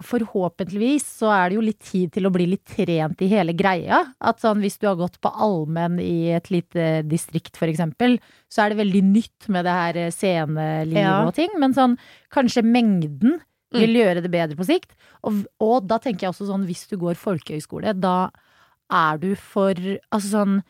Forhåpentligvis 0.00 1.04
så 1.20 1.28
er 1.34 1.50
det 1.50 1.56
jo 1.58 1.64
litt 1.66 1.80
tid 1.84 2.12
til 2.14 2.26
å 2.28 2.32
bli 2.32 2.46
litt 2.50 2.64
trent 2.68 3.20
i 3.24 3.28
hele 3.32 3.52
greia. 3.56 3.98
At 4.24 4.40
sånn 4.42 4.62
hvis 4.64 4.78
du 4.80 4.86
har 4.88 4.96
gått 5.00 5.18
på 5.22 5.30
allmenn 5.32 5.98
i 6.02 6.30
et 6.36 6.48
lite 6.52 7.02
distrikt 7.08 7.58
for 7.60 7.68
eksempel, 7.68 8.18
så 8.52 8.64
er 8.64 8.72
det 8.72 8.80
veldig 8.82 9.02
nytt 9.10 9.48
med 9.52 9.66
det 9.68 9.74
her 9.76 10.00
eh, 10.06 10.12
scenelivet 10.14 11.02
Ja. 11.02 11.18
og 11.26 11.34
ting. 11.36 11.50
Men 11.60 11.74
sånn 11.76 11.98
kanskje 12.32 12.64
mengden 12.64 13.40
vil 13.72 13.88
Mm. 13.88 13.96
gjøre 14.02 14.22
det 14.22 14.30
bedre 14.30 14.56
på 14.56 14.66
sikt. 14.68 14.92
Og, 15.24 15.44
og 15.60 15.86
da 15.88 15.98
tenker 15.98 16.26
jeg 16.26 16.32
også 16.34 16.46
sånn 16.50 16.66
hvis 16.68 16.86
du 16.90 16.96
går 17.00 17.14
folkehøyskole, 17.16 17.94
da 17.98 18.30
er 18.92 19.16
du 19.18 19.34
for 19.34 19.72
Altså 20.12 20.28
sånn 20.28 20.62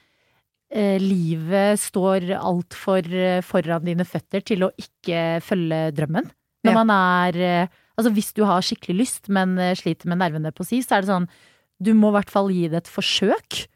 eh, 0.71 0.99
livet 1.03 1.79
står 1.83 2.31
altfor 2.39 3.03
eh, 3.13 3.41
foran 3.43 3.85
dine 3.85 4.05
føtter 4.07 4.41
til 4.47 4.63
å 4.65 4.71
ikke 4.79 5.41
følge 5.43 5.93
drømmen. 5.95 6.31
Når 6.65 6.75
man 6.79 6.91
er 6.95 7.37
eh, 7.43 7.67
Altså 7.99 8.12
hvis 8.17 8.33
du 8.35 8.44
har 8.49 8.62
skikkelig 8.65 8.97
lyst, 9.03 9.29
men 9.29 9.59
eh, 9.59 9.75
sliter 9.79 10.09
med 10.09 10.19
nervene 10.23 10.53
på 10.56 10.65
si, 10.65 10.81
så 10.83 10.97
er 10.97 11.03
det 11.05 11.11
sånn 11.12 11.29
Du 11.83 11.93
må 11.99 12.09
i 12.12 12.17
hvert 12.19 12.31
fall 12.31 12.50
gi 12.55 12.69
det 12.71 12.85
et 12.85 12.91
forsøk. 12.93 13.67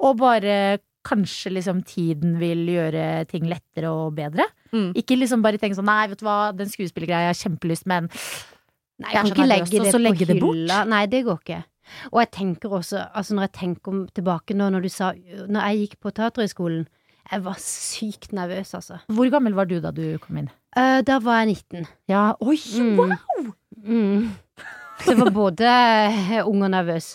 Og 0.00 0.16
bare 0.18 0.78
kanskje 1.04 1.52
liksom 1.52 1.82
tiden 1.88 2.38
vil 2.40 2.66
gjøre 2.68 3.26
ting 3.28 3.44
lettere 3.48 3.88
og 3.92 4.14
bedre. 4.16 4.44
Mm. 4.72 4.90
Ikke 4.96 5.16
liksom 5.16 5.42
bare 5.44 5.56
tenke 5.60 5.76
sånn 5.78 5.88
nei, 5.88 6.06
vet 6.08 6.20
du 6.20 6.24
hva, 6.26 6.52
den 6.56 6.68
skuespillergreia 6.72 7.28
jeg 7.28 7.34
har 7.34 7.42
kjempelyst, 7.44 7.86
men 7.88 8.08
Nei, 9.00 9.14
Jeg 9.14 9.16
jeg 9.16 9.22
kan 9.22 9.30
ikke 9.32 9.48
legge 9.48 9.70
det 9.70 9.80
også, 9.80 9.92
på 9.96 10.02
legge 10.04 10.26
det 10.28 10.34
bort. 10.42 10.88
Nei, 10.90 11.04
det 11.08 11.20
går 11.24 11.38
ikke. 11.40 11.60
Og 12.12 12.18
jeg 12.20 12.30
tenker 12.36 12.68
også, 12.76 13.04
altså 13.16 13.34
når 13.34 13.46
jeg 13.48 13.52
tenker 13.56 13.88
om- 13.94 14.06
tilbake 14.14 14.54
nå, 14.54 14.66
når 14.70 14.82
du 14.84 14.88
sa 14.92 15.12
Når 15.48 15.60
jeg 15.70 15.78
gikk 15.88 15.94
på 16.04 16.12
Teaterhøgskolen, 16.12 16.84
jeg 17.32 17.42
var 17.44 17.56
sykt 17.58 18.32
nervøs, 18.36 18.74
altså. 18.74 19.00
Hvor 19.08 19.30
gammel 19.32 19.54
var 19.56 19.64
du 19.70 19.80
da 19.80 19.90
du 19.90 20.18
kom 20.18 20.36
inn? 20.42 20.50
Uh, 20.76 21.00
da 21.02 21.18
var 21.18 21.40
jeg 21.46 21.56
19. 21.72 21.86
Ja, 22.08 22.34
oi, 22.40 22.56
Mm. 22.56 22.96
wow! 22.98 23.08
Mm. 23.40 23.52
Så 25.00 25.14
jeg 25.14 25.20
var 25.22 25.30
både 25.32 25.64
eh, 25.64 26.40
ung 26.44 26.62
og 26.66 26.70
nervøs. 26.74 27.14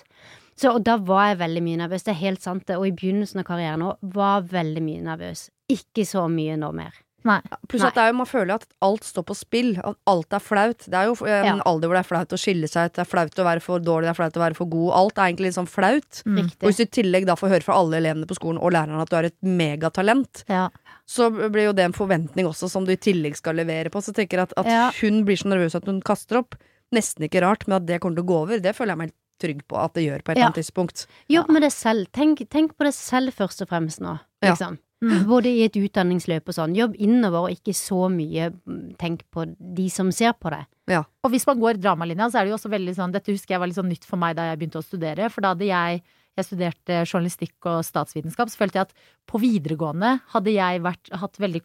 Så, 0.58 0.72
og 0.72 0.84
da 0.88 0.96
var 0.98 1.28
jeg 1.34 1.42
veldig 1.44 1.62
mye 1.66 1.78
nervøs. 1.84 2.06
Det 2.08 2.14
er 2.16 2.22
helt 2.24 2.42
sant, 2.42 2.64
det. 2.66 2.78
Og 2.80 2.88
i 2.88 2.94
begynnelsen 2.96 3.42
av 3.44 3.46
karrieren 3.50 3.84
òg 3.86 4.00
var 4.16 4.46
veldig 4.50 4.82
mye 4.82 5.04
nervøs. 5.06 5.50
Ikke 5.70 6.06
så 6.08 6.24
mye 6.32 6.56
nå 6.58 6.72
mer. 6.74 6.96
Nei. 7.26 7.40
Pluss 7.68 7.82
Nei. 7.82 7.88
at 7.90 7.96
det 7.98 8.04
er 8.04 8.10
jo, 8.12 8.18
man 8.20 8.30
føler 8.30 8.54
at 8.60 8.66
alt 8.86 9.04
står 9.06 9.24
på 9.26 9.36
spill. 9.38 9.72
At 9.82 9.98
alt 10.10 10.34
er 10.38 10.44
flaut. 10.46 10.86
Det 10.86 10.94
er 10.98 11.08
jo 11.10 11.16
en 11.26 11.46
Ja. 11.46 11.56
alder 11.66 11.90
hvor 11.90 11.98
det 11.98 12.04
er 12.06 12.10
flaut 12.10 12.36
å 12.38 12.40
skille 12.40 12.70
seg 12.70 12.86
ut. 12.90 12.94
Det 12.98 13.02
er 13.02 13.10
flaut 13.10 13.40
å 13.42 13.46
være 13.48 13.62
for 13.66 13.80
dårlig, 13.82 14.06
det 14.06 14.14
er 14.14 14.20
flaut 14.22 14.38
å 14.38 14.44
være 14.46 14.56
for 14.58 14.70
god. 14.70 14.92
Alt 14.94 15.18
er 15.18 15.30
egentlig 15.32 15.50
litt 15.50 15.58
sånn 15.58 15.70
flaut. 15.70 16.22
Mm. 16.26 16.40
Og 16.46 16.68
hvis 16.70 16.78
du 16.78 16.84
i 16.86 16.92
tillegg 17.02 17.26
da 17.26 17.36
får 17.36 17.50
høre 17.56 17.66
fra 17.66 17.78
alle 17.82 17.98
elevene 17.98 18.30
på 18.30 18.38
skolen 18.38 18.62
og 18.62 18.72
læreren 18.78 19.02
at 19.02 19.10
du 19.10 19.18
er 19.18 19.30
et 19.32 19.38
megatalent, 19.42 20.44
Ja. 20.50 20.70
Så 21.08 21.30
blir 21.32 21.68
jo 21.70 21.74
det 21.78 21.86
en 21.86 21.94
forventning 21.94 22.48
også 22.50 22.70
som 22.72 22.86
du 22.86 22.92
i 22.96 22.98
tillegg 22.98 23.36
skal 23.38 23.56
levere 23.60 23.92
på. 23.94 24.02
Så 24.02 24.12
jeg 24.14 24.24
tenker 24.28 24.42
at, 24.44 24.54
at 24.58 24.66
Ja. 24.66 24.92
hun 25.02 25.24
blir 25.26 25.38
så 25.38 25.50
nervøs 25.52 25.76
at 25.78 25.86
hun 25.86 26.02
kaster 26.02 26.40
opp, 26.42 26.56
nesten 26.94 27.28
ikke 27.28 27.42
rart, 27.46 27.68
men 27.68 27.78
at 27.78 27.86
det 27.86 28.00
kommer 28.02 28.16
til 28.18 28.26
å 28.26 28.32
gå 28.32 28.40
over, 28.46 28.60
det 28.60 28.76
føler 28.76 28.94
jeg 28.96 28.98
meg 28.98 29.12
helt 29.12 29.22
trygg 29.42 29.62
på 29.68 29.78
at 29.78 29.94
det 29.94 30.06
gjør 30.06 30.24
på 30.24 30.32
et 30.32 30.38
Ja. 30.38 30.46
annet 30.48 30.56
tidspunkt. 30.64 31.06
Jobb 31.30 31.50
med 31.52 31.62
det 31.62 31.72
selv. 31.74 32.08
Tenk, 32.12 32.40
tenk 32.50 32.78
på 32.78 32.86
det 32.88 32.94
selv 32.96 33.34
først 33.36 33.62
og 33.62 33.68
fremst 33.70 34.00
nå, 34.02 34.20
Ja. 34.42 34.52
liksom. 34.56 34.80
Mm. 35.04 35.26
Både 35.28 35.46
i 35.52 35.64
et 35.66 35.74
utdanningsløp 35.76 36.48
og 36.48 36.56
sånn. 36.56 36.74
Jobb 36.74 36.96
innover, 36.98 37.44
og 37.44 37.52
ikke 37.52 37.76
så 37.76 38.10
mye 38.10 38.50
mm, 38.66 38.96
tenk 38.98 39.24
på 39.30 39.44
de 39.60 39.90
som 39.90 40.10
ser 40.12 40.32
på 40.34 40.50
deg. 40.50 40.66
Og 41.24 41.32
hvis 41.32 41.46
man 41.46 41.60
går 41.60 41.78
dramalinja, 41.82 42.32
så 42.32 42.40
er 42.40 42.46
det 42.46 42.52
jo 42.54 42.58
også 42.58 42.72
veldig 42.72 42.96
sånn 42.96 43.12
Dette 43.12 43.32
husker 43.34 43.56
jeg 43.56 43.60
var 43.60 43.68
litt 43.68 43.76
sånn 43.76 43.90
nytt 43.92 44.06
for 44.06 44.18
meg 44.18 44.36
da 44.38 44.44
jeg 44.56 44.60
begynte 44.60 44.80
å 44.80 44.86
studere. 44.86 45.30
For 45.30 45.42
da 45.42 45.50
hadde 45.54 45.68
jeg 45.68 46.02
Jeg 46.38 46.46
studerte 46.50 47.04
journalistikk 47.06 47.54
og 47.72 47.84
statsvitenskap, 47.88 48.50
så 48.50 48.58
følte 48.58 48.80
jeg 48.82 48.88
at 48.90 48.94
på 49.28 49.40
videregående 49.40 50.20
hadde 50.34 50.52
jeg 50.54 50.82
vært, 50.84 51.10
hatt 51.16 51.38
veldig 51.40 51.62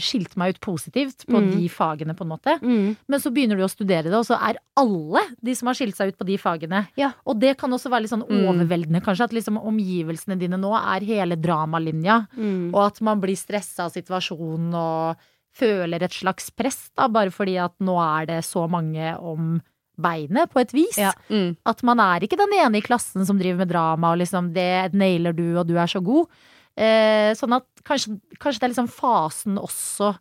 Skilt 0.00 0.38
meg 0.40 0.54
ut 0.54 0.60
positivt 0.64 1.26
på 1.28 1.36
Mm. 1.36 1.50
de 1.52 1.68
fagene, 1.68 2.14
på 2.16 2.24
en 2.24 2.30
måte. 2.30 2.54
Mm. 2.62 2.96
Men 3.06 3.20
så 3.20 3.28
begynner 3.30 3.58
du 3.58 3.62
å 3.64 3.68
studere 3.68 4.04
det, 4.04 4.14
og 4.14 4.24
så 4.24 4.38
er 4.40 4.56
alle 4.74 5.20
de 5.44 5.54
som 5.54 5.66
har 5.68 5.74
skilt 5.74 5.96
seg 5.96 6.08
ut 6.08 6.16
på 6.18 6.24
de 6.24 6.38
fagene. 6.38 6.88
Ja. 6.96 7.12
Og 7.26 7.38
det 7.38 7.58
kan 7.58 7.68
også 7.70 7.90
være 7.90 8.02
litt 8.06 8.10
sånn 8.10 8.24
Mm. 8.26 8.46
overveldende, 8.48 9.02
kanskje. 9.04 9.24
At 9.24 9.32
liksom 9.32 9.58
omgivelsene 9.60 10.38
dine 10.38 10.56
nå 10.56 10.72
er 10.74 11.04
hele 11.04 11.36
dramalinja. 11.36 12.26
Mm. 12.38 12.72
Og 12.74 12.86
at 12.86 13.02
man 13.02 13.20
blir 13.20 13.36
stressa 13.36 13.84
av 13.84 13.92
situasjonen 13.92 14.72
og 14.74 15.16
føler 15.54 16.02
et 16.02 16.12
slags 16.12 16.48
press, 16.50 16.90
da, 16.96 17.06
bare 17.08 17.28
fordi 17.30 17.58
at 17.62 17.74
nå 17.80 17.98
er 18.00 18.24
det 18.24 18.44
så 18.44 18.66
mange 18.66 19.14
om 19.20 19.60
beinet, 20.00 20.50
på 20.52 20.62
et 20.62 20.74
vis. 20.76 20.98
Ja. 21.00 21.12
Mm. 21.28 21.56
At 21.68 21.82
man 21.86 22.00
er 22.02 22.24
ikke 22.24 22.38
den 22.40 22.54
ene 22.60 22.80
i 22.80 22.84
klassen 22.84 23.26
som 23.28 23.40
driver 23.40 23.64
med 23.64 23.72
drama, 23.72 24.12
og 24.14 24.22
liksom 24.22 24.52
det 24.54 24.94
nailer 24.96 25.36
du, 25.36 25.50
og 25.58 25.66
du 25.68 25.76
er 25.78 25.90
så 25.90 26.02
god. 26.04 26.30
Eh, 26.78 27.32
sånn 27.34 27.56
at 27.56 27.66
kanskje, 27.86 28.16
kanskje 28.38 28.62
det 28.62 28.68
er 28.68 28.74
liksom 28.74 28.90
fasen 28.92 29.58
også, 29.58 30.12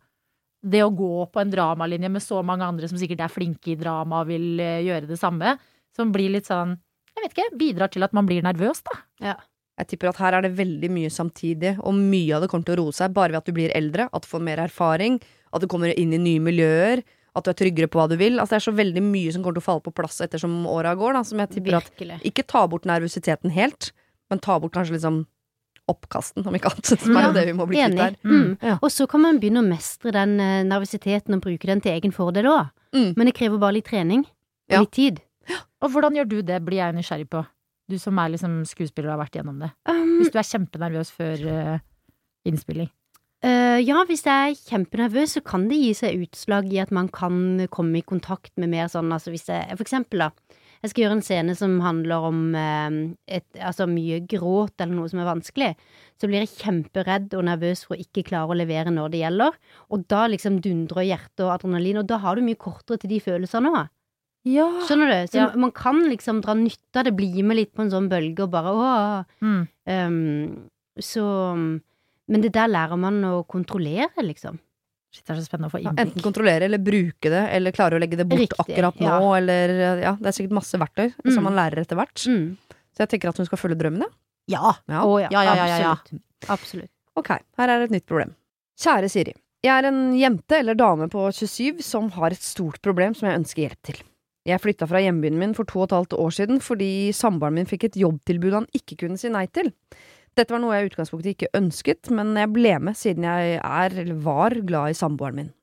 det 0.67 0.81
å 0.81 0.93
gå 0.93 1.27
på 1.29 1.41
en 1.41 1.51
dramalinje 1.53 2.10
med 2.10 2.24
så 2.24 2.41
mange 2.46 2.65
andre 2.65 2.89
som 2.89 2.98
sikkert 3.00 3.22
er 3.24 3.31
flinke 3.31 3.75
i 3.75 3.77
drama 3.79 4.24
og 4.24 4.31
vil 4.31 4.57
eh, 4.63 4.81
gjøre 4.88 5.10
det 5.10 5.19
samme, 5.22 5.53
som 5.96 6.10
blir 6.13 6.34
litt 6.34 6.50
sånn, 6.50 6.74
jeg 7.13 7.24
vet 7.24 7.36
ikke, 7.36 7.60
bidrar 7.62 7.93
til 7.93 8.05
at 8.05 8.15
man 8.17 8.25
blir 8.29 8.43
nervøs, 8.46 8.81
da. 8.88 8.98
Jeg 9.77 9.91
tipper 9.91 10.10
at 10.10 10.19
her 10.22 10.39
er 10.39 10.48
det 10.48 10.55
veldig 10.57 10.89
mye 10.89 11.10
samtidig, 11.13 11.75
og 11.86 11.93
mye 11.93 12.34
av 12.34 12.43
det 12.43 12.50
kommer 12.50 12.65
til 12.65 12.79
å 12.79 12.81
roe 12.81 12.96
seg 12.98 13.13
bare 13.13 13.36
ved 13.36 13.43
at 13.43 13.50
du 13.50 13.53
blir 13.53 13.74
eldre, 13.77 14.07
at 14.10 14.25
du 14.25 14.29
får 14.29 14.41
mer 14.50 14.63
erfaring, 14.65 15.19
at 15.53 15.62
du 15.62 15.69
kommer 15.69 15.93
inn 15.93 16.15
i 16.17 16.22
nye 16.22 16.41
miljøer, 16.41 17.03
at 17.38 17.46
du 17.46 17.51
er 17.53 17.58
tryggere 17.60 17.88
på 17.91 18.00
hva 18.01 18.08
du 18.10 18.15
vil. 18.20 18.39
Altså 18.41 18.56
Det 18.56 18.60
er 18.62 18.65
så 18.72 18.75
veldig 18.77 19.03
mye 19.06 19.32
som 19.36 19.44
kommer 19.46 19.60
til 19.60 19.63
å 19.63 19.67
falle 19.70 19.86
på 19.86 19.94
plass 19.96 20.20
ettersom 20.25 20.60
åra 20.67 20.96
går, 20.98 21.13
da, 21.20 21.24
som 21.27 21.39
jeg 21.44 21.51
tipper 21.56 21.77
at 21.79 21.89
Virkelig. 21.91 22.20
Ikke 22.32 22.44
ta 22.48 22.65
bort 22.67 22.86
nervøsiteten 22.89 23.53
helt, 23.56 23.91
men 24.32 24.39
ta 24.44 24.58
bort 24.60 24.74
kanskje 24.75 24.98
liksom 24.98 25.25
oppkasten, 25.88 26.44
om 26.48 26.56
ikke 26.58 26.67
annet. 26.74 26.89
Som 27.00 27.15
er 27.15 27.22
Ja, 27.22 27.27
jo 27.29 27.36
det 27.38 27.46
vi 27.48 27.53
må 27.56 27.65
bli 27.70 27.77
kvitt 27.79 27.94
Enig. 27.94 28.01
her. 28.01 28.15
Mm. 28.27 28.58
Ja. 28.62 28.74
Og 28.84 28.89
så 28.91 29.06
kan 29.08 29.22
man 29.24 29.38
begynne 29.39 29.62
å 29.63 29.67
mestre 29.70 30.12
den 30.12 30.34
eh, 30.44 30.63
nervøsiteten 30.67 31.38
og 31.38 31.46
bruke 31.46 31.70
den 31.70 31.79
til 31.86 31.94
egen 31.96 32.12
fordel 32.12 32.50
òg. 32.51 32.74
Mm. 32.98 33.13
Men 33.15 33.29
det 33.29 33.36
krever 33.38 33.62
bare 33.62 33.77
litt 33.77 33.88
trening 33.88 34.25
og 34.25 34.74
Ja. 34.75 34.82
litt 34.84 34.91
tid. 34.98 35.22
Og 35.79 35.94
hvordan 35.94 36.17
gjør 36.17 36.27
du 36.27 36.41
det, 36.41 36.58
blir 36.65 36.82
jeg 36.82 36.98
nysgjerrig 36.98 37.29
på. 37.32 37.46
Du 37.88 37.96
som 38.03 38.20
er 38.20 38.34
liksom 38.34 38.65
skuespiller 38.67 39.13
og 39.13 39.15
har 39.15 39.22
vært 39.24 39.38
gjennom 39.39 39.62
det. 39.63 39.70
Um, 39.88 40.17
Hvis 40.20 40.34
du 40.34 40.39
er 40.41 40.50
kjempenervøs 40.50 41.12
før 41.15 41.46
uh, 41.48 41.77
innspilling. 42.50 42.89
Eh, 43.46 43.79
ja, 43.86 44.00
hvis 44.10 44.24
jeg 44.25 44.53
er 44.53 44.62
kjempenervøs, 44.72 45.36
så 45.38 45.44
kan 45.46 45.67
det 45.70 45.77
gi 45.77 45.91
seg 45.94 46.24
utslag 46.25 46.72
i 46.74 46.79
at 46.82 46.89
man 46.96 47.08
kan 47.13 47.67
komme 47.70 48.00
i 48.00 48.06
kontakt 48.06 48.53
med 48.58 48.72
mer 48.72 48.88
sånn, 48.89 49.12
altså 49.13 49.29
hvis 49.34 49.46
jeg 49.51 49.75
For 49.75 49.86
eksempel, 49.86 50.25
da. 50.25 50.56
Jeg 50.82 50.91
skal 50.91 51.03
gjøre 51.03 51.15
en 51.17 51.25
scene 51.25 51.53
som 51.58 51.79
handler 51.82 52.25
om 52.27 52.41
uh, 52.53 52.98
et, 53.25 53.46
altså 53.58 53.88
mye 53.89 54.20
gråt 54.29 54.77
eller 54.77 54.94
noe 54.94 55.10
som 55.10 55.22
er 55.24 55.29
vanskelig. 55.29 55.72
Så 56.22 56.29
blir 56.29 56.44
jeg 56.44 56.51
kjemperedd 56.53 57.34
og 57.34 57.48
nervøs 57.48 57.82
for 57.86 57.98
å 57.98 58.01
ikke 58.03 58.25
klare 58.27 58.53
å 58.53 58.58
levere 58.58 58.94
når 58.94 59.10
det 59.13 59.22
gjelder. 59.24 59.58
Og 59.89 60.06
da 60.10 60.27
liksom 60.29 60.60
dundrer 60.62 61.08
hjertet 61.10 61.46
og 61.46 61.56
adrenalin, 61.56 61.98
og 62.03 62.10
da 62.10 62.20
har 62.22 62.38
du 62.38 62.46
mye 62.46 62.62
kortere 62.62 63.01
til 63.01 63.10
de 63.15 63.20
følelsene 63.25 63.74
òg. 63.74 63.89
Ja. 64.48 64.67
Skjønner 64.86 65.10
du? 65.12 65.17
Så 65.34 65.41
Ja. 65.41 65.51
man 65.58 65.72
kan 65.72 65.98
liksom 66.08 66.41
dra 66.46 66.53
nytte 66.53 67.01
av 67.01 67.06
det, 67.10 67.15
bli 67.17 67.41
med 67.41 67.58
litt 67.58 67.74
på 67.74 67.82
en 67.82 67.91
sånn 67.91 68.10
bølge 68.10 68.46
og 68.46 68.51
bare 68.53 68.72
åh. 68.77 69.25
Mm. 69.41 69.67
Um, 69.89 70.70
så 71.01 71.25
Men 72.27 72.41
det 72.43 72.51
der 72.55 72.67
lærer 72.67 72.98
man 73.00 73.22
å 73.24 73.46
kontrollere, 73.48 74.10
liksom. 74.25 74.57
Shit, 75.13 75.24
det 75.25 75.31
er 75.34 75.39
så 75.39 75.46
spennende 75.48 75.69
å 75.69 75.72
få 75.72 75.79
Ja, 75.81 75.89
innblikk. 75.93 76.01
enten 76.12 76.22
kontrollere 76.25 76.65
eller 76.67 76.77
bruke 76.84 77.29
det, 77.31 77.43
eller 77.55 77.72
klare 77.72 77.96
å 77.96 78.00
legge 78.03 78.17
det 78.19 78.25
bort 78.27 78.41
Riktig, 78.43 78.60
akkurat 78.60 79.00
nå, 79.00 79.07
ja. 79.07 79.36
eller 79.39 79.74
Ja, 80.03 80.12
det 80.19 80.27
er 80.27 80.36
sikkert 80.36 80.57
masse 80.60 80.77
verktøy 80.77 81.13
Mm. 81.24 81.34
som 81.34 81.43
man 81.48 81.55
lærer 81.55 81.79
etter 81.86 81.96
hvert. 81.96 82.19
Mm. 82.27 82.57
Så 82.93 83.05
jeg 83.05 83.10
tenker 83.10 83.29
at 83.29 83.38
hun 83.38 83.46
skal 83.48 83.57
følge 83.57 83.77
drømmen, 83.79 84.01
ja. 84.03 84.10
Ja! 84.50 84.74
ja. 84.89 85.03
Oh, 85.05 85.17
ja, 85.22 85.29
Ja, 85.31 85.43
ja, 85.43 85.55
ja, 85.55 85.65
ja, 85.67 85.77
ja. 85.79 85.91
absolutt. 85.96 86.22
Absolutt. 86.50 86.91
Ok, 87.15 87.29
her 87.57 87.69
er 87.69 87.81
et 87.88 87.91
nytt 87.91 88.05
problem. 88.05 88.36
Kjære 88.79 89.10
Siri. 89.10 89.34
Jeg 89.63 89.74
er 89.84 89.88
en 89.89 90.13
jente 90.19 90.60
eller 90.60 90.75
dame 90.77 91.07
på 91.10 91.31
27 91.34 91.81
som 91.81 92.12
har 92.12 92.31
et 92.31 92.43
stort 92.43 92.81
problem 92.81 93.15
som 93.15 93.27
jeg 93.29 93.39
ønsker 93.39 93.63
hjelp 93.67 93.81
til. 93.84 94.03
Jeg 94.46 94.62
flytta 94.62 94.88
fra 94.88 95.00
hjembyen 95.01 95.36
min 95.39 95.53
for 95.57 95.65
to 95.65 95.79
og 95.81 95.89
et 95.89 95.96
halvt 95.98 96.13
år 96.19 96.31
siden 96.31 96.62
fordi 96.63 97.10
samboeren 97.12 97.55
min 97.57 97.65
fikk 97.65 97.84
et 97.89 97.98
jobbtilbud 98.00 98.53
han 98.53 98.67
ikke 98.77 98.96
kunne 99.01 99.17
si 99.17 99.27
nei 99.34 99.48
til. 99.48 99.72
Dette 100.38 100.53
var 100.53 100.62
noe 100.62 100.75
jeg 100.75 100.86
i 100.86 100.89
utgangspunktet 100.91 101.34
ikke 101.34 101.53
ønsket, 101.58 102.12
men 102.13 102.36
jeg 102.38 102.51
ble 102.53 102.75
med 102.77 102.98
siden 102.98 103.25
jeg 103.25 103.58
er, 103.58 103.94
eller 104.03 104.20
var, 104.22 104.53
glad 104.67 104.94
i 104.94 104.98
samboeren 104.98 105.39
min. 105.39 105.53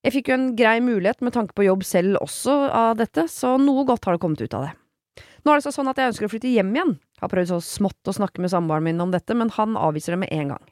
Jeg 0.00 0.14
fikk 0.14 0.30
jo 0.30 0.36
en 0.38 0.46
grei 0.56 0.78
mulighet 0.80 1.20
med 1.20 1.34
tanke 1.34 1.52
på 1.52 1.66
jobb 1.66 1.82
selv 1.84 2.16
også 2.22 2.54
av 2.72 2.94
dette, 2.96 3.26
så 3.28 3.58
noe 3.60 3.84
godt 3.88 4.08
har 4.08 4.16
det 4.16 4.22
kommet 4.22 4.40
ut 4.40 4.56
av 4.56 4.64
det. 4.64 4.74
Nå 5.44 5.52
er 5.52 5.60
det 5.60 5.72
sånn 5.72 5.90
at 5.92 6.00
jeg 6.00 6.12
ønsker 6.12 6.28
å 6.28 6.32
flytte 6.32 6.52
hjem 6.52 6.72
igjen. 6.72 6.94
jeg 6.96 7.20
Har 7.20 7.32
prøvd 7.32 7.50
så 7.52 7.58
smått 7.64 8.08
å 8.08 8.16
snakke 8.16 8.40
med 8.40 8.52
samboeren 8.52 8.86
min 8.88 9.04
om 9.04 9.12
dette, 9.12 9.36
men 9.36 9.52
han 9.56 9.76
avviser 9.76 10.16
det 10.16 10.22
med 10.22 10.32
en 10.32 10.54
gang. 10.54 10.70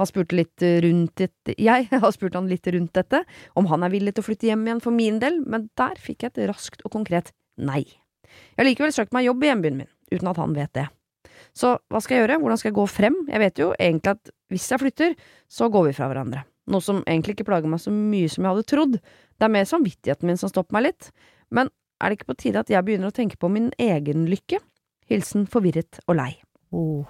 Han 0.00 0.08
spurte 0.08 0.36
litt 0.38 0.64
rundt 0.84 1.20
et, 1.24 1.52
Jeg 1.60 1.88
har 2.04 2.14
spurt 2.16 2.38
han 2.38 2.48
litt 2.48 2.68
rundt 2.72 2.96
dette, 2.96 3.20
om 3.52 3.68
han 3.68 3.84
er 3.84 3.92
villig 3.92 4.16
til 4.16 4.24
å 4.24 4.28
flytte 4.30 4.48
hjem 4.48 4.64
igjen 4.64 4.80
for 4.84 4.96
min 4.96 5.20
del, 5.20 5.42
men 5.44 5.68
der 5.76 6.00
fikk 6.00 6.24
jeg 6.24 6.32
et 6.32 6.48
raskt 6.48 6.84
og 6.84 6.96
konkret 6.96 7.34
nei. 7.60 7.84
Jeg 8.24 8.62
har 8.62 8.68
likevel 8.68 8.96
søkt 8.96 9.12
meg 9.12 9.28
jobb 9.28 9.44
i 9.44 9.52
hjembyen 9.52 9.82
min, 9.82 9.92
uten 10.12 10.32
at 10.32 10.40
han 10.40 10.56
vet 10.56 10.72
det. 10.76 10.86
Så 11.54 11.78
hva 11.90 12.00
skal 12.02 12.16
jeg 12.18 12.28
gjøre, 12.28 12.38
hvordan 12.40 12.58
skal 12.58 12.70
jeg 12.70 12.76
gå 12.78 12.86
frem? 12.88 13.16
Jeg 13.28 13.40
vet 13.42 13.58
jo 13.58 13.72
egentlig 13.78 14.14
at 14.16 14.30
hvis 14.50 14.68
jeg 14.70 14.78
flytter, 14.82 15.14
så 15.50 15.68
går 15.70 15.86
vi 15.88 15.92
fra 15.96 16.08
hverandre. 16.10 16.44
Noe 16.70 16.80
som 16.84 17.02
egentlig 17.04 17.34
ikke 17.36 17.46
plager 17.48 17.66
meg 17.70 17.80
så 17.82 17.90
mye 17.90 18.28
som 18.30 18.44
jeg 18.44 18.52
hadde 18.54 18.68
trodd. 18.70 18.92
Det 19.00 19.46
er 19.46 19.48
mer 19.54 19.64
samvittigheten 19.64 20.26
min 20.30 20.36
som 20.38 20.48
stopper 20.52 20.72
meg 20.78 20.84
litt. 20.90 21.10
Men 21.50 21.70
er 22.00 22.08
det 22.10 22.18
ikke 22.20 22.30
på 22.32 22.38
tide 22.38 22.60
at 22.62 22.70
jeg 22.70 22.84
begynner 22.86 23.10
å 23.10 23.16
tenke 23.16 23.36
på 23.40 23.50
min 23.50 23.70
egen 23.78 24.26
lykke? 24.30 24.60
Hilsen 25.10 25.46
forvirret 25.50 25.98
og 26.06 26.16
lei. 26.16 26.36
Oh. 26.72 27.04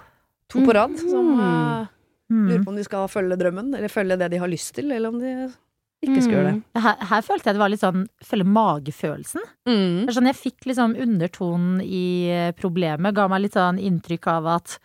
To 0.49 0.65
på 0.65 0.73
rad, 0.75 0.97
som 0.99 1.37
Mm. 1.37 1.41
eh, 1.41 1.87
lurer 2.31 2.59
Mm. 2.59 2.65
på 2.65 2.69
om 2.69 2.77
de 2.77 2.85
skal 2.85 3.09
følge 3.09 3.37
drømmen, 3.37 3.75
eller 3.77 3.89
følge 3.89 4.17
det 4.19 4.31
de 4.31 4.39
har 4.39 4.49
lyst 4.49 4.73
til, 4.75 4.91
eller 4.91 5.09
om 5.09 5.19
de 5.21 5.53
ikke 6.03 6.23
skal 6.25 6.33
gjøre 6.37 6.53
det. 6.55 6.83
Her, 6.83 6.97
her 7.11 7.25
følte 7.27 7.51
jeg 7.51 7.57
det 7.57 7.61
var 7.63 7.73
litt 7.73 7.83
sånn 7.83 8.05
følge 8.25 8.47
magefølelsen. 8.49 9.43
Mm. 9.69 10.09
Sånn, 10.15 10.29
jeg 10.31 10.39
fikk 10.39 10.69
liksom 10.71 10.95
undertonen 10.97 11.81
i 11.85 12.05
eh, 12.33 12.53
problemet, 12.57 13.15
ga 13.17 13.27
meg 13.29 13.43
litt 13.45 13.59
sånn 13.59 13.79
inntrykk 13.81 14.31
av 14.33 14.49
at 14.59 14.79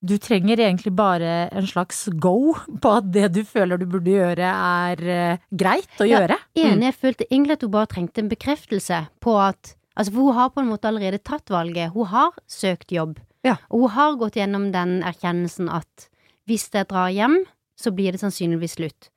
du 0.00 0.14
trenger 0.22 0.60
egentlig 0.62 0.92
bare 0.94 1.48
en 1.58 1.66
slags 1.66 2.04
go 2.22 2.52
på 2.54 2.90
at 3.00 3.08
det 3.10 3.32
du 3.34 3.40
føler 3.44 3.80
du 3.80 3.86
burde 3.90 4.12
gjøre, 4.14 4.46
er 4.46 5.02
eh, 5.10 5.40
greit 5.50 5.90
å 5.98 6.06
Ja. 6.06 6.20
gjøre. 6.22 6.36
Enig, 6.54 6.86
jeg 6.92 6.98
følte 7.00 7.26
egentlig 7.32 7.56
at 7.58 7.64
hun 7.66 7.72
bare 7.74 7.90
trengte 7.90 8.22
en 8.22 8.30
bekreftelse 8.30 9.02
på 9.20 9.34
at 9.42 9.74
Altså, 9.98 10.12
for 10.14 10.28
hun 10.28 10.34
har 10.36 10.50
på 10.54 10.60
en 10.62 10.68
måte 10.70 10.86
allerede 10.86 11.18
tatt 11.26 11.50
valget. 11.50 11.90
Hun 11.90 12.06
har 12.06 12.30
søkt 12.46 12.92
jobb. 12.94 13.16
Ja. 13.42 13.56
Og 13.66 13.80
hun 13.88 13.90
har 13.96 14.12
gått 14.20 14.36
gjennom 14.38 14.68
den 14.70 15.00
erkjennelsen 15.02 15.66
at 15.74 16.04
hvis 16.46 16.68
jeg 16.70 16.86
drar 16.86 17.10
hjem, 17.10 17.40
så 17.74 17.90
blir 17.90 18.14
det 18.14 18.20
sannsynligvis 18.22 18.76
slutt. 18.78 19.08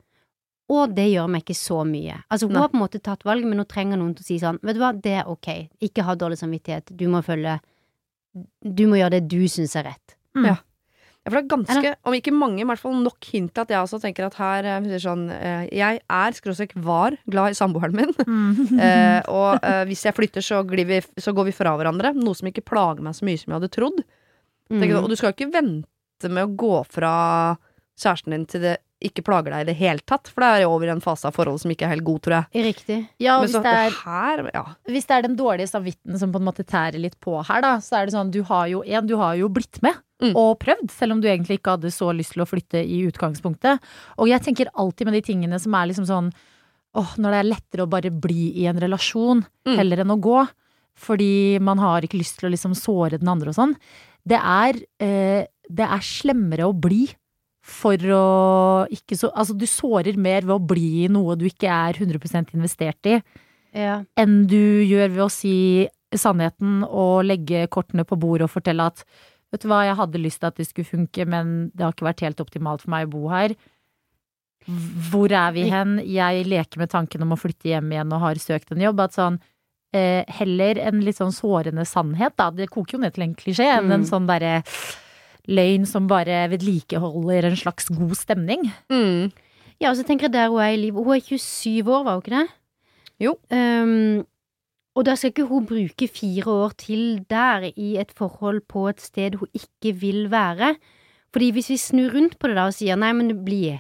Og 0.70 0.94
det 0.96 1.10
gjør 1.12 1.27
meg 1.27 1.41
ikke 1.44 1.58
så 1.58 1.82
mye. 1.88 2.22
Altså, 2.32 2.48
hun 2.48 2.53
Nei. 2.56 2.62
har 2.62 2.70
på 2.72 2.77
en 2.77 2.84
måte 2.86 3.01
tatt 3.03 3.25
valget, 3.27 3.48
men 3.50 3.58
hun 3.60 3.65
trenger 3.68 3.98
noen 4.00 4.13
til 4.15 4.24
å 4.24 4.27
si 4.27 4.38
sånn, 4.39 4.60
vet 4.63 4.77
du 4.77 4.80
hva, 4.80 4.94
det 4.96 5.15
er 5.20 5.27
ok. 5.27 5.50
Ikke 5.84 6.06
ha 6.08 6.15
dårlig 6.15 6.38
samvittighet. 6.39 6.94
Du 6.96 7.08
må 7.12 7.24
følge 7.25 7.60
Du 8.63 8.86
må 8.88 8.96
gjøre 8.96 9.18
det 9.18 9.27
du 9.27 9.41
syns 9.51 9.75
er 9.75 9.89
rett. 9.89 10.13
Ja, 10.39 10.56
for 11.27 11.36
det 11.36 11.41
er 11.44 11.50
ganske, 11.51 11.89
om 12.08 12.13
ikke 12.15 12.32
mange, 12.34 12.62
i 12.63 12.65
hvert 12.65 12.80
fall 12.80 12.96
nok 12.98 13.27
hint 13.30 13.51
til 13.53 13.62
at 13.62 13.70
jeg 13.70 13.77
også 13.84 14.00
tenker 14.01 14.25
at 14.25 14.38
her 14.39 14.65
sier 14.88 15.03
sånn 15.03 15.25
Jeg 15.70 16.00
er, 16.00 16.32
skråstrek 16.34 16.72
var, 16.82 17.18
glad 17.30 17.51
i 17.51 17.58
samboeren 17.60 17.94
min. 17.94 18.13
Mm. 18.25 18.80
eh, 18.88 19.20
og 19.30 19.60
eh, 19.62 19.84
hvis 19.89 20.06
jeg 20.08 20.15
flytter, 20.18 20.41
så, 20.41 20.63
glir 20.65 20.88
vi, 20.89 21.01
så 21.20 21.34
går 21.36 21.51
vi 21.51 21.53
fra 21.58 21.75
hverandre. 21.77 22.13
Noe 22.15 22.34
som 22.39 22.48
ikke 22.50 22.63
plager 22.65 23.03
meg 23.06 23.13
så 23.20 23.27
mye 23.27 23.38
som 23.38 23.51
jeg 23.51 23.60
hadde 23.60 23.74
trodd. 23.75 24.01
Tenker, 24.72 24.96
Mm. 24.96 25.03
og 25.03 25.10
du 25.12 25.18
skal 25.20 25.34
jo 25.34 25.36
ikke 25.36 25.51
vente 25.51 26.30
med 26.32 26.46
å 26.48 26.56
gå 26.56 26.75
fra 26.88 27.58
kjæresten 28.00 28.32
din 28.32 28.46
til 28.48 28.63
det 28.63 28.77
ikke 29.01 29.24
plager 29.25 29.51
deg 29.55 29.63
i 29.65 29.70
det 29.72 29.75
hele 29.79 30.03
tatt. 30.05 30.29
For 30.31 30.43
det 30.46 30.50
er 30.50 30.62
jo 30.65 30.72
over 30.75 30.88
i 30.88 30.93
en 30.93 31.01
fase 31.03 31.27
av 31.29 31.34
forholdet 31.36 31.63
som 31.65 31.74
ikke 31.74 31.88
er 31.88 31.93
helt 31.96 32.05
god, 32.08 32.22
tror 32.25 32.36
jeg. 32.38 32.65
Riktig. 32.67 33.00
Ja, 33.22 33.39
hvis 33.41 33.55
så, 33.55 33.62
det 33.65 33.74
er 33.74 33.98
her, 34.03 34.43
ja. 34.53 34.63
hvis 34.91 35.10
det 35.10 35.17
er 35.17 35.25
den 35.27 35.36
dårlige 35.39 35.72
samvitten 35.72 36.20
som 36.22 36.31
på 36.34 36.39
en 36.41 36.48
måte 36.48 36.65
tærer 36.67 37.01
litt 37.01 37.17
på 37.20 37.39
her, 37.48 37.62
da, 37.65 37.74
så 37.84 38.00
er 38.00 38.05
det 38.08 38.15
sånn 38.15 38.31
du 38.34 38.41
har 38.48 38.67
jo 38.72 38.84
en, 38.86 39.08
du 39.10 39.15
har 39.22 39.36
jo 39.41 39.50
blitt 39.50 39.81
med 39.86 40.00
Mm. 40.22 40.36
og 40.38 40.60
prøvd, 40.62 40.91
selv 40.93 41.15
om 41.15 41.22
du 41.24 41.25
egentlig 41.25 41.55
ikke 41.58 41.72
hadde 41.74 41.89
så 41.89 42.12
lyst 42.13 42.36
til 42.36 42.43
å 42.43 42.46
flytte 42.46 42.77
i 42.86 43.00
utgangspunktet. 43.10 43.81
Og 44.22 44.27
jeg 44.29 44.43
tenker 44.46 44.70
alltid 44.77 45.08
med 45.10 45.15
de 45.17 45.22
tingene 45.25 45.58
som 45.58 45.74
er 45.74 45.88
liksom 45.89 46.05
sånn 46.05 46.27
åh, 46.93 47.15
når 47.17 47.34
det 47.34 47.39
er 47.39 47.48
lettere 47.48 47.86
å 47.88 47.89
bare 47.89 48.12
bli 48.13 48.51
i 48.62 48.67
en 48.70 48.77
relasjon 48.77 49.41
Mm. 49.65 49.77
heller 49.79 50.03
enn 50.03 50.13
å 50.13 50.20
gå, 50.22 50.43
fordi 50.93 51.58
man 51.60 51.81
har 51.81 52.05
ikke 52.05 52.20
lyst 52.22 52.38
til 52.38 52.50
å 52.50 52.53
liksom 52.53 52.75
såre 52.77 53.17
den 53.17 53.31
andre 53.34 53.50
og 53.50 53.58
sånn. 53.58 53.75
Det 54.27 54.38
er, 54.38 54.77
eh, 55.01 55.48
det 55.67 55.88
er 55.89 56.05
slemmere 56.05 56.70
å 56.70 56.79
bli 56.79 57.08
for 57.62 57.96
å 57.98 58.88
ikke 58.89 59.15
så 59.20 59.30
Altså, 59.38 59.53
du 59.58 59.65
sårer 59.70 60.18
mer 60.18 60.41
ved 60.41 60.56
å 60.56 60.68
bli 60.68 61.06
i 61.06 61.08
noe 61.13 61.36
du 61.38 61.46
ikke 61.46 61.70
er 61.70 61.94
100% 61.94 62.53
investert 62.58 63.06
i 63.06 63.22
Ja. 63.74 64.03
enn 64.18 64.48
du 64.48 64.58
gjør 64.84 65.10
ved 65.13 65.24
å 65.25 65.32
si 65.32 65.88
sannheten 66.12 66.84
og 66.89 67.24
legge 67.24 67.68
kortene 67.70 68.03
på 68.03 68.18
bordet 68.20 68.44
og 68.50 68.51
fortelle 68.51 68.84
at 68.91 69.06
vet 69.51 69.62
du 69.62 69.68
hva, 69.70 69.84
jeg 69.86 69.96
hadde 69.96 70.20
lyst 70.24 70.39
til 70.41 70.48
at 70.48 70.56
det 70.58 70.68
skulle 70.68 70.88
funke, 70.89 71.25
men 71.27 71.72
det 71.75 71.84
har 71.86 71.94
ikke 71.94 72.08
vært 72.10 72.22
helt 72.25 72.39
optimalt 72.44 72.82
for 72.82 72.89
meg 72.91 73.08
å 73.08 73.12
bo 73.12 73.30
her. 73.30 73.53
Hvor 75.12 75.32
er 75.34 75.51
vi 75.56 75.63
hen? 75.72 75.96
Jeg 76.06 76.46
leker 76.48 76.77
med 76.84 76.91
tanken 76.94 77.24
om 77.25 77.34
å 77.34 77.39
flytte 77.39 77.72
hjem 77.72 77.89
igjen 77.96 78.12
og 78.13 78.22
har 78.22 78.36
søkt 78.41 78.72
en 78.75 78.84
jobb. 78.84 79.00
At 79.01 79.15
sånn, 79.18 79.39
eh, 79.94 80.24
heller 80.38 80.77
en 80.80 81.01
litt 81.01 81.18
sånn 81.18 81.34
sårende 81.34 81.84
sannhet, 81.88 82.36
da. 82.38 82.50
Det 82.51 82.70
koker 82.70 82.94
jo 82.94 83.00
ned 83.00 83.13
til 83.15 83.24
en 83.24 83.36
klisjé, 83.36 83.65
enn 83.77 83.91
en 83.91 84.01
Mm. 84.03 84.10
sånn 84.10 84.27
derre 84.27 84.63
løgn 85.51 85.86
som 85.89 86.08
bare 86.10 86.46
vedlikeholder 86.51 87.50
en 87.50 87.60
slags 87.60 87.91
god 87.91 88.15
stemning. 88.20 88.67
Mm. 88.91 89.31
Ja, 89.81 89.91
og 89.91 89.98
så 89.98 90.05
tenker 90.08 90.29
jeg 90.29 90.36
der 90.36 90.50
hun 90.51 90.62
er 90.63 90.75
i 90.75 90.81
livet. 90.81 91.03
Hun 91.03 91.15
er 91.15 91.24
27 91.25 91.91
år, 91.91 92.03
var 92.05 92.17
hun 92.17 92.24
ikke 92.24 92.38
det? 92.38 92.48
Jo. 93.22 93.36
Um, 93.53 94.24
og 94.96 95.05
da 95.08 95.15
skal 95.15 95.31
ikke 95.31 95.48
hun 95.48 95.67
bruke 95.67 96.08
fire 96.12 96.51
år 96.51 96.74
til 96.77 97.24
der 97.29 97.70
i 97.75 97.96
et 98.01 98.12
forhold 98.17 98.62
på 98.70 98.88
et 98.89 99.01
sted 99.01 99.38
hun 99.39 99.48
ikke 99.53 99.96
vil 100.00 100.31
være. 100.31 100.75
Fordi 101.34 101.51
hvis 101.51 101.70
vi 101.70 101.77
snur 101.77 102.12
rundt 102.15 102.39
på 102.39 102.48
det 102.48 102.58
da 102.60 102.67
og 102.67 102.75
sier 102.75 103.00
nei, 103.00 103.13
men 103.15 103.31
bli, 103.46 103.79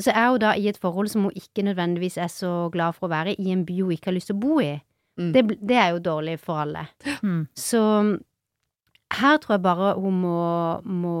så 0.00 0.14
er 0.14 0.30
hun 0.30 0.40
da 0.42 0.54
i 0.54 0.68
et 0.70 0.78
forhold 0.78 1.10
som 1.10 1.26
hun 1.26 1.36
ikke 1.36 1.66
nødvendigvis 1.66 2.16
er 2.16 2.30
så 2.30 2.70
glad 2.72 2.94
for 2.96 3.08
å 3.08 3.14
være, 3.14 3.34
i 3.40 3.50
en 3.50 3.66
by 3.66 3.80
hun 3.82 3.92
ikke 3.96 4.12
har 4.12 4.16
lyst 4.16 4.30
til 4.30 4.38
å 4.38 4.44
bo 4.44 4.60
i. 4.62 4.76
Mm. 5.18 5.32
Det, 5.34 5.42
det 5.68 5.76
er 5.76 5.88
jo 5.96 6.04
dårlig 6.04 6.38
for 6.40 6.62
alle. 6.62 6.86
Mm. 7.22 7.42
Så 7.58 7.82
her 9.18 9.38
tror 9.42 9.56
jeg 9.56 9.64
bare 9.64 9.94
hun 9.98 10.18
må, 10.22 10.40
må 10.86 11.20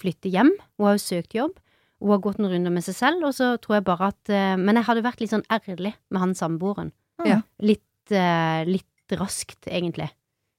flytte 0.00 0.30
hjem. 0.32 0.50
Hun 0.78 0.88
har 0.88 0.96
jo 0.96 1.02
søkt 1.02 1.36
jobb. 1.36 1.58
Hun 2.00 2.14
har 2.14 2.22
gått 2.24 2.40
noen 2.40 2.54
runder 2.54 2.72
med 2.74 2.84
seg 2.86 2.96
selv, 2.96 3.26
og 3.28 3.36
så 3.36 3.52
tror 3.60 3.78
jeg 3.78 3.86
bare 3.86 4.08
at 4.14 4.32
eh, 4.32 4.56
Men 4.56 4.78
jeg 4.80 4.88
hadde 4.88 5.04
vært 5.04 5.20
litt 5.20 5.34
sånn 5.34 5.46
ærlig 5.52 5.92
med 6.08 6.22
han 6.22 6.32
samboeren. 6.38 6.94
Ja. 7.28 7.42
Litt, 7.60 8.14
eh, 8.14 8.62
litt 8.68 9.16
raskt, 9.20 9.68
egentlig. 9.68 10.08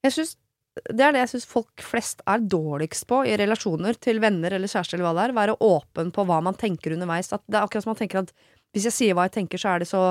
Jeg 0.06 0.16
synes, 0.16 0.36
det 0.88 1.04
er 1.04 1.16
det 1.16 1.24
jeg 1.26 1.32
syns 1.34 1.50
folk 1.50 1.84
flest 1.84 2.22
er 2.30 2.44
dårligst 2.46 3.08
på 3.10 3.24
i 3.28 3.34
relasjoner 3.42 3.98
til 4.00 4.22
venner 4.24 4.54
eller 4.56 4.72
kjæreste 4.72 4.96
eller 4.96 5.10
hva 5.10 5.16
det 5.18 5.26
er. 5.26 5.38
Være 5.40 5.58
åpen 5.66 6.14
på 6.16 6.26
hva 6.30 6.40
man 6.46 6.58
tenker 6.60 6.96
underveis. 6.96 7.34
At 7.36 7.44
det 7.48 7.58
er 7.58 7.66
akkurat 7.66 7.88
som 7.88 7.92
man 7.96 8.00
tenker 8.00 8.22
at 8.22 8.32
hvis 8.72 8.88
jeg 8.88 8.96
sier 8.96 9.18
hva 9.18 9.28
jeg 9.28 9.36
tenker, 9.42 9.60
så 9.60 9.74
er 9.74 9.84
det 9.84 9.90
så 9.90 10.04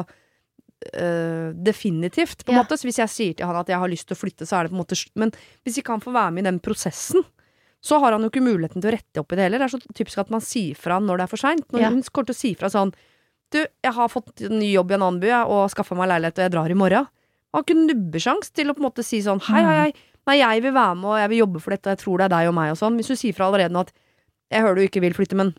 øh, 0.96 1.52
definitivt, 1.54 2.44
på 2.44 2.52
en 2.52 2.56
Ja. 2.58 2.62
måte. 2.62 2.78
Så 2.78 2.87
hvis 2.88 2.99
jeg 2.99 3.08
sier 3.12 3.34
til 3.37 3.46
han 3.46 3.56
at 3.56 3.68
jeg 3.68 3.78
har 3.78 3.88
lyst 3.88 4.06
til 4.08 4.16
å 4.16 4.20
flytte, 4.20 4.46
så 4.49 4.56
er 4.58 4.62
det 4.64 4.70
på 4.72 4.76
en 4.78 4.84
måte 4.84 4.96
Men 5.16 5.30
hvis 5.64 5.78
ikke 5.78 5.92
han 5.92 6.00
får 6.00 6.12
være 6.12 6.32
med 6.32 6.44
i 6.46 6.50
den 6.50 6.60
prosessen, 6.60 7.25
så 7.82 7.99
har 8.00 8.12
han 8.12 8.22
jo 8.22 8.28
ikke 8.30 8.42
muligheten 8.44 8.80
til 8.82 8.90
å 8.90 8.96
rette 8.96 9.20
opp 9.20 9.32
i 9.32 9.37
det 9.37 9.44
heller. 9.49 9.58
Det 9.58 9.68
er 9.72 9.78
så 9.78 9.94
typisk 9.94 10.18
at 10.18 10.30
man 10.30 10.40
sier 10.40 10.75
fra 10.76 10.99
når 11.00 11.16
det 11.16 11.22
er 11.25 11.32
for 11.32 11.37
seint. 11.40 11.66
Når 11.72 11.80
Ja. 11.80 11.88
hun 11.90 12.02
kommer 12.02 12.26
til 12.26 12.34
å 12.34 12.42
si 12.42 12.54
fra 12.54 12.68
sånn 12.68 12.92
Du, 13.52 13.58
jeg 13.82 13.92
har 13.92 14.08
fått 14.08 14.42
en 14.46 14.60
ny 14.60 14.70
jobb 14.72 14.92
i 14.92 14.94
en 14.94 15.02
annen 15.02 15.18
by 15.20 15.26
jeg, 15.26 15.46
og 15.50 15.70
skaffa 15.72 15.96
meg 15.96 16.06
leilighet, 16.08 16.38
og 16.38 16.44
jeg 16.44 16.52
drar 16.52 16.70
i 16.70 16.75
morgen. 16.78 17.08
Han 17.50 17.58
har 17.58 17.64
ikke 17.64 17.82
nubbesjans 17.88 18.50
til 18.54 18.68
å 18.70 18.75
på 18.75 18.78
en 18.78 18.87
måte 18.87 19.02
si 19.02 19.18
sånn 19.20 19.40
hei, 19.42 19.62
hei, 19.64 19.78
hei, 19.80 19.92
nei, 20.28 20.37
jeg 20.38 20.62
vil 20.62 20.72
være 20.72 20.94
med, 20.94 21.04
og 21.10 21.18
jeg 21.18 21.28
vil 21.30 21.38
jobbe 21.40 21.60
for 21.60 21.70
dette, 21.75 21.87
og 21.90 21.96
jeg 21.96 21.99
tror 22.04 22.18
det 22.18 22.25
er 22.26 22.28
deg 22.37 22.46
og 22.49 22.54
meg 22.54 22.70
og 22.70 22.78
sånn. 22.78 22.94
Hvis 22.94 23.08
du 23.10 23.16
sier 23.16 23.34
fra 23.34 23.49
allerede 23.50 23.72
nå 23.75 23.80
at 23.80 23.90
jeg 24.52 24.62
hører 24.62 24.75
du 24.76 24.82
ikke 24.87 25.00
vil 25.02 25.14
flytte, 25.18 25.34
men 25.34 25.50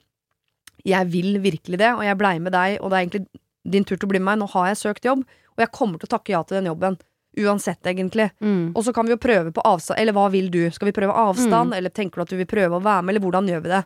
jeg 0.85 1.05
vil 1.11 1.41
virkelig 1.43 1.77
det, 1.77 1.91
og 1.93 2.01
jeg 2.07 2.17
blei 2.17 2.39
med 2.39 2.53
deg, 2.53 2.77
og 2.79 2.89
det 2.91 2.95
er 2.95 3.03
egentlig 3.05 3.27
din 3.63 3.85
tur 3.85 3.97
til 3.97 4.07
å 4.07 4.11
bli 4.11 4.19
med 4.21 4.31
meg, 4.31 4.41
nå 4.41 4.49
har 4.55 4.71
jeg 4.71 4.81
søkt 4.81 5.07
jobb, 5.07 5.23
og 5.55 5.63
jeg 5.63 5.73
kommer 5.75 6.01
til 6.01 6.09
å 6.09 6.13
takke 6.15 6.33
ja 6.33 6.43
til 6.43 6.59
den 6.59 6.69
jobben. 6.71 6.97
Uansett, 7.39 7.79
egentlig. 7.87 8.27
Mm. 8.43 8.73
Og 8.75 8.83
så 8.83 8.91
kan 8.93 9.07
vi 9.07 9.13
jo 9.13 9.21
prøve 9.21 9.53
på 9.55 9.63
avstand, 9.63 9.99
eller 10.01 10.15
hva 10.17 10.27
vil 10.33 10.49
du? 10.51 10.65
Skal 10.73 10.89
vi 10.89 10.95
prøve 10.95 11.15
avstand, 11.15 11.75
eller 11.77 11.93
tenker 11.93 12.19
du 12.19 12.25
at 12.25 12.33
du 12.33 12.39
vil 12.41 12.49
prøve 12.49 12.79
å 12.79 12.83
være 12.83 13.05
med, 13.05 13.13
eller 13.13 13.23
hvordan 13.23 13.47
gjør 13.47 13.63
vi 13.63 13.71
det? 13.71 13.83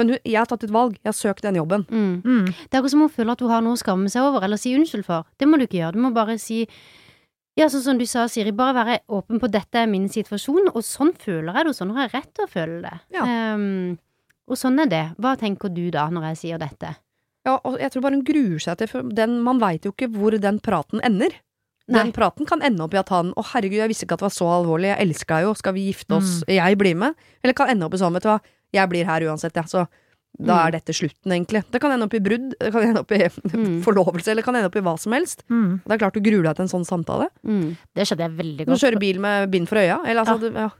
Men 0.00 0.08
hun, 0.08 0.18
jeg 0.24 0.38
har 0.40 0.48
tatt 0.48 0.64
et 0.64 0.72
valg, 0.72 0.96
jeg 0.98 1.10
har 1.10 1.16
søkt 1.18 1.44
den 1.44 1.60
jobben. 1.60 1.84
Mm. 1.92 2.22
Mm. 2.24 2.48
Det 2.48 2.72
er 2.72 2.80
akkurat 2.80 2.94
som 2.94 3.04
hun 3.04 3.12
føler 3.12 3.34
at 3.34 3.44
hun 3.44 3.52
har 3.52 3.64
noe 3.64 3.76
å 3.76 3.80
skamme 3.80 4.12
seg 4.12 4.24
over, 4.24 4.44
eller 4.46 4.60
si 4.60 4.72
unnskyld 4.74 5.06
for. 5.06 5.28
Det 5.38 5.48
må 5.48 5.60
du 5.60 5.66
ikke 5.66 5.82
gjøre. 5.82 5.96
Du 5.98 6.04
må 6.06 6.12
bare 6.16 6.38
si 6.42 6.64
Ja, 7.52 7.66
sånn 7.68 7.82
som 7.84 7.98
du 8.00 8.06
sa, 8.08 8.24
Siri, 8.32 8.48
bare 8.56 8.72
være 8.78 8.94
åpen 9.12 9.36
på 9.36 9.50
dette 9.52 9.76
er 9.76 9.90
min 9.90 10.06
situasjon, 10.08 10.70
og 10.72 10.80
sånn 10.88 11.10
føler 11.20 11.52
jeg 11.52 11.66
det, 11.66 11.74
og 11.74 11.76
sånn 11.76 11.90
har 11.92 12.06
jeg 12.06 12.14
rett 12.14 12.30
til 12.32 12.46
å 12.46 12.48
føle 12.48 12.78
det. 12.80 12.94
Ja. 13.12 13.26
Um, 13.52 13.98
og 14.48 14.56
sånn 14.56 14.80
er 14.80 14.88
det. 14.88 15.02
Hva 15.20 15.34
tenker 15.36 15.68
du 15.68 15.84
da, 15.92 16.06
når 16.08 16.30
jeg 16.30 16.40
sier 16.40 16.62
dette? 16.62 16.94
Ja, 17.46 17.56
og 17.64 17.78
jeg 17.80 17.90
tror 17.90 18.02
bare 18.02 18.14
hun 18.18 18.24
gruer 18.24 18.60
seg 18.62 18.78
til 18.78 18.86
for 18.88 19.02
den, 19.02 19.40
Man 19.42 19.58
veit 19.58 19.82
jo 19.84 19.90
ikke 19.92 20.08
hvor 20.14 20.30
den 20.38 20.60
praten 20.60 21.00
ender. 21.02 21.30
Nei. 21.88 21.98
Den 22.04 22.12
praten 22.14 22.46
kan 22.46 22.62
ende 22.62 22.80
opp 22.84 22.94
i 22.94 22.98
at 23.00 23.08
han 23.10 23.32
'Å, 23.34 23.42
herregud, 23.52 23.80
jeg 23.82 23.88
visste 23.90 24.04
ikke 24.06 24.14
at 24.14 24.20
det 24.22 24.28
var 24.30 24.36
så 24.38 24.46
alvorlig. 24.46 24.94
Jeg 24.96 25.08
elsker 25.08 25.34
deg 25.34 25.42
jo. 25.48 25.54
Skal 25.54 25.72
vi 25.74 25.92
gifte 25.92 26.14
oss? 26.14 26.44
Jeg 26.46 26.78
blir 26.78 26.94
med.' 26.94 27.14
Eller 27.42 27.52
kan 27.54 27.68
ende 27.68 27.84
opp 27.84 27.94
i 27.94 27.98
sånn, 27.98 28.12
vet 28.14 28.22
du 28.22 28.28
hva. 28.28 28.40
Jeg 28.72 28.88
blir 28.88 29.04
her 29.04 29.20
uansett, 29.26 29.52
jeg. 29.54 29.64
Så 29.66 29.88
da 30.40 30.54
Mm. 30.62 30.66
er 30.66 30.70
dette 30.78 30.92
slutten, 30.94 31.30
egentlig. 31.32 31.64
Det 31.70 31.80
kan 31.80 31.90
ende 31.90 32.04
opp 32.04 32.14
i 32.14 32.20
brudd, 32.20 32.54
det 32.58 32.72
kan 32.72 32.82
ende 32.82 33.00
opp 33.00 33.10
i 33.12 33.18
Mm. 33.52 33.82
forlovelse, 33.82 34.28
eller 34.28 34.40
det 34.42 34.44
kan 34.44 34.54
ende 34.56 34.66
opp 34.70 34.76
i 34.76 34.80
hva 34.80 34.96
som 34.98 35.12
helst. 35.12 35.42
Mm. 35.50 35.82
Det 35.84 35.92
er 35.92 35.98
klart 35.98 36.14
du 36.14 36.20
gruer 36.20 36.42
deg 36.44 36.56
til 36.56 36.62
en 36.62 36.68
sånn 36.68 36.86
samtale. 36.86 37.28
Mm. 37.44 37.76
Det 37.94 38.06
skjønner 38.06 38.30
jeg 38.30 38.38
veldig 38.38 38.64
Du 38.64 38.72
godt. 38.72 38.80
kjører 38.80 38.98
bil 39.00 39.18
med 39.20 39.50
bind 39.50 39.68
for 39.68 39.76
øya. 39.76 39.98
Eller 40.06 40.22
altså, 40.24 40.40
Ja. 40.40 40.48
du, 40.48 40.54
ja. 40.54 40.70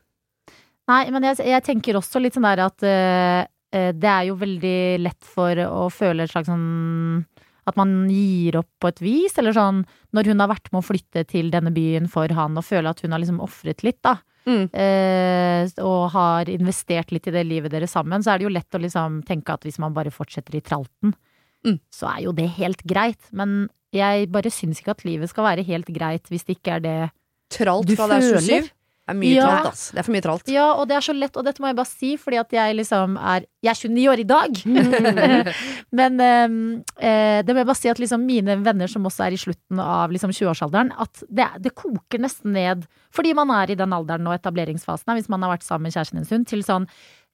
Nei, 0.88 1.11
men 1.11 1.23
jeg, 1.23 1.37
jeg 1.38 1.62
tenker 1.64 1.95
også 1.95 2.21
litt 2.23 2.35
sånn 2.35 2.42
der 2.42 2.64
at 2.64 2.83
eh, 2.83 3.47
det 3.73 4.09
er 4.11 4.26
jo 4.29 4.37
veldig 4.41 4.76
lett 5.02 5.25
for 5.25 5.57
å 5.64 5.87
føle 5.93 6.25
et 6.26 6.31
slags 6.33 6.50
sånn 6.50 7.25
At 7.67 7.76
man 7.79 8.09
gir 8.11 8.57
opp 8.59 8.69
på 8.83 8.88
et 8.91 9.00
vis, 9.00 9.37
eller 9.38 9.55
sånn 9.57 9.85
Når 10.12 10.29
hun 10.33 10.41
har 10.43 10.50
vært 10.50 10.69
med 10.73 10.81
å 10.83 10.87
flytte 10.87 11.23
til 11.31 11.50
denne 11.50 11.71
byen 11.73 12.09
for 12.11 12.29
han 12.35 12.59
og 12.59 12.64
føler 12.67 12.91
at 12.91 13.00
hun 13.05 13.12
har 13.14 13.23
liksom 13.23 13.41
ofret 13.41 13.83
litt, 13.87 14.00
da. 14.02 14.17
Mm. 14.45 14.64
eh, 14.75 15.69
og 15.87 16.11
har 16.17 16.49
investert 16.50 17.12
litt 17.14 17.29
i 17.31 17.31
det 17.31 17.45
livet 17.47 17.71
deres 17.71 17.93
sammen, 17.95 18.25
så 18.25 18.33
er 18.33 18.38
det 18.41 18.49
jo 18.49 18.50
lett 18.57 18.75
å 18.75 18.81
liksom 18.83 19.21
tenke 19.25 19.55
at 19.55 19.62
hvis 19.62 19.79
man 19.79 19.95
bare 19.95 20.11
fortsetter 20.11 20.57
i 20.59 20.61
tralten, 20.67 21.14
Mm. 21.62 21.76
så 21.95 22.09
er 22.11 22.23
jo 22.25 22.33
det 22.35 22.49
helt 22.57 22.81
greit. 22.83 23.23
Men 23.31 23.69
jeg 23.95 24.26
bare 24.35 24.50
syns 24.50 24.81
ikke 24.83 24.97
at 24.97 25.05
livet 25.07 25.31
skal 25.31 25.45
være 25.47 25.62
helt 25.69 25.87
greit 25.95 26.26
hvis 26.26 26.43
det 26.49 26.57
ikke 26.59 26.73
er 26.81 26.81
det 26.83 26.97
Tralt 27.55 27.87
Du 27.87 27.93
er 27.93 28.09
føler? 28.09 28.67
27. 29.02 29.09
Det 29.09 29.12
er 29.12 29.18
mye 29.18 29.35
Ja. 29.35 29.47
tralt, 29.49 29.66
ass. 29.73 29.90
Det 29.90 29.99
er 29.99 30.02
for 30.06 30.12
mye 30.14 30.23
tralt. 30.23 30.49
Ja, 30.49 30.66
og 30.78 30.88
det 30.88 30.97
er 30.97 31.00
så 31.02 31.12
lett, 31.12 31.37
og 31.37 31.44
dette 31.44 31.61
må 31.61 31.66
jeg 31.68 31.76
bare 31.76 31.90
si, 31.90 32.16
fordi 32.16 32.38
at 32.38 32.50
jeg 32.52 32.76
liksom 32.76 33.16
er 33.18 33.47
Jeg 33.62 33.71
er 33.71 33.78
29 33.78 34.09
år 34.11 34.18
i 34.18 34.25
dag! 34.25 34.61
Men 35.99 36.18
ehm, 36.21 36.82
eh, 36.99 37.42
det 37.42 37.54
må 37.54 37.62
jeg 37.62 37.66
bare 37.66 37.78
si 37.78 37.88
at 37.88 37.99
liksom 37.99 38.25
mine 38.26 38.56
venner 38.62 38.87
som 38.90 39.04
også 39.04 39.26
er 39.26 39.32
i 39.36 39.38
slutten 39.38 39.78
av 39.82 40.10
liksom 40.10 40.30
20-årsalderen, 40.30 40.93
at 40.99 41.23
det, 41.28 41.49
det 41.62 41.75
koker 41.75 42.19
nesten 42.23 42.52
ned, 42.52 42.86
fordi 43.15 43.34
man 43.34 43.50
er 43.50 43.71
i 43.71 43.78
den 43.78 43.93
alderen 43.93 44.26
og 44.26 44.34
etableringsfasen, 44.34 45.10
er, 45.10 45.21
hvis 45.21 45.28
man 45.30 45.43
har 45.43 45.52
vært 45.56 45.67
sammen 45.67 45.86
med 45.88 45.95
kjæresten 45.95 46.19
en 46.23 46.26
stund, 46.26 46.49
til 46.50 46.62
sånn 46.67 46.88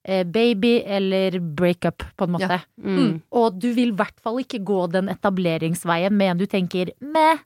eh, 0.04 0.24
baby 0.24 0.83
eller 0.85 1.38
breakup, 1.40 2.04
på 2.16 2.28
en 2.28 2.37
måte. 2.37 2.61
Mm. 2.81 3.22
Og 3.33 3.57
du 3.61 3.70
vil 3.72 3.92
i 3.92 3.98
hvert 3.98 4.20
fall 4.20 4.40
ikke 4.42 4.61
gå 4.64 4.87
den 4.92 5.09
etableringsveien 5.12 6.12
med 6.16 6.35
en 6.35 6.38
du 6.44 6.46
tenker 6.46 6.92
meh, 7.00 7.40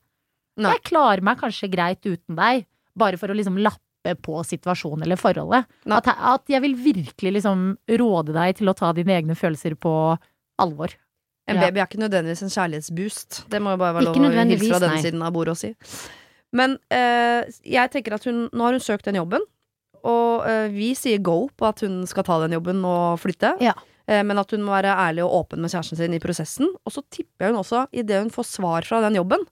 jeg 0.58 0.82
klarer 0.84 1.22
meg 1.24 1.38
kanskje 1.40 1.70
greit 1.72 2.02
uten 2.04 2.36
deg, 2.36 2.66
bare 2.98 3.16
for 3.16 3.32
å 3.32 3.36
liksom 3.36 3.56
lappe 3.62 3.80
på 4.22 4.40
situasjonen 4.46 5.04
eller 5.06 5.20
forholdet. 5.20 5.68
At, 5.86 6.08
at 6.10 6.50
jeg 6.50 6.62
vil 6.64 6.74
virkelig 6.74 7.32
liksom 7.38 7.64
råde 8.02 8.34
deg 8.34 8.56
til 8.58 8.72
å 8.72 8.74
ta 8.78 8.90
dine 8.96 9.14
egne 9.14 9.36
følelser 9.38 9.76
på 9.78 9.92
alvor. 10.62 10.94
En 11.50 11.56
Ja. 11.56 11.66
baby 11.66 11.80
er 11.80 11.86
ikke 11.86 12.02
nødvendigvis 12.02 12.42
en 12.42 12.54
kjærlighetsboost. 12.54 13.44
Det 13.50 13.60
må 13.62 13.74
jo 13.74 13.80
bare 13.80 13.94
være 13.98 14.10
lov 14.10 14.16
å 14.16 14.44
hilse 14.46 14.68
fra 14.70 14.82
denne 14.82 14.98
nei. 14.98 15.02
siden 15.02 15.22
av 15.22 15.32
bordet 15.34 15.54
og 15.56 15.58
si. 15.58 15.72
Men 16.52 16.76
eh, 16.92 17.48
jeg 17.64 17.90
tenker 17.94 18.14
at 18.14 18.26
hun 18.28 18.48
Nå 18.52 18.66
har 18.66 18.76
hun 18.76 18.84
søkt 18.84 19.08
den 19.08 19.16
jobben, 19.16 19.40
og 20.04 20.44
eh, 20.46 20.68
vi 20.74 20.92
sier 20.98 21.22
go 21.22 21.48
på 21.56 21.66
at 21.66 21.80
hun 21.80 22.02
skal 22.10 22.26
ta 22.26 22.38
den 22.44 22.54
jobben 22.58 22.84
og 22.84 23.18
flytte. 23.22 23.56
Ja. 23.62 23.74
Eh, 24.06 24.22
men 24.26 24.38
at 24.38 24.50
hun 24.50 24.62
må 24.66 24.74
være 24.74 24.94
ærlig 24.98 25.24
og 25.24 25.34
åpen 25.40 25.62
med 25.62 25.70
kjæresten 25.72 25.98
sin 25.98 26.14
i 26.14 26.22
prosessen. 26.22 26.70
Og 26.84 26.94
så 26.94 27.02
tipper 27.10 27.46
jeg 27.46 27.54
hun 27.54 27.62
også, 27.62 27.86
idet 27.94 28.22
hun 28.22 28.32
får 28.34 28.48
svar 28.50 28.86
fra 28.86 29.00
den 29.06 29.18
jobben 29.20 29.46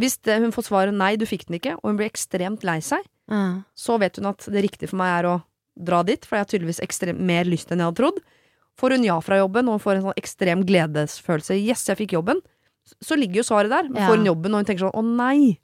Hvis 0.00 0.16
det, 0.24 0.40
hun 0.40 0.50
får 0.54 0.64
svaret 0.66 0.94
'nei, 0.94 1.16
du 1.16 1.26
fikk 1.26 1.46
den 1.46 1.60
ikke', 1.60 1.76
og 1.82 1.90
hun 1.90 1.96
blir 1.98 2.10
ekstremt 2.10 2.64
lei 2.64 2.80
seg, 2.80 3.04
Ja. 3.32 3.62
så 3.74 3.96
vet 3.98 4.20
hun 4.20 4.28
at 4.28 4.44
det 4.52 4.62
riktige 4.66 4.90
for 4.92 5.00
meg 5.00 5.14
er 5.22 5.28
å 5.30 5.42
dra 5.80 6.02
dit, 6.04 6.20
for 6.28 6.36
jeg 6.36 6.44
har 6.44 6.50
tydeligvis 6.52 6.82
ekstremt 6.84 7.20
mer 7.24 7.48
lyst 7.48 7.72
enn 7.72 7.80
jeg 7.80 7.88
hadde 7.88 7.96
trodd. 8.02 8.18
Får 8.76 8.90
hun 8.96 9.04
ja 9.08 9.18
fra 9.24 9.38
jobben, 9.40 9.68
og 9.68 9.78
hun 9.78 9.84
får 9.84 9.96
en 9.98 10.02
sånn 10.10 10.20
ekstrem 10.20 10.62
gledesfølelse, 10.68 11.56
yes, 11.56 11.86
jeg 11.88 11.96
fikk 12.02 12.12
jobben, 12.18 12.40
så 13.00 13.16
ligger 13.16 13.40
jo 13.40 13.46
svaret 13.48 13.72
der. 13.72 13.88
Ja. 13.96 14.06
Får 14.10 14.18
hun 14.20 14.26
jobben, 14.28 14.52
og 14.54 14.60
hun 14.62 14.68
tenker 14.68 14.84
sånn, 14.86 14.96
å 15.00 15.04
nei, 15.16 15.58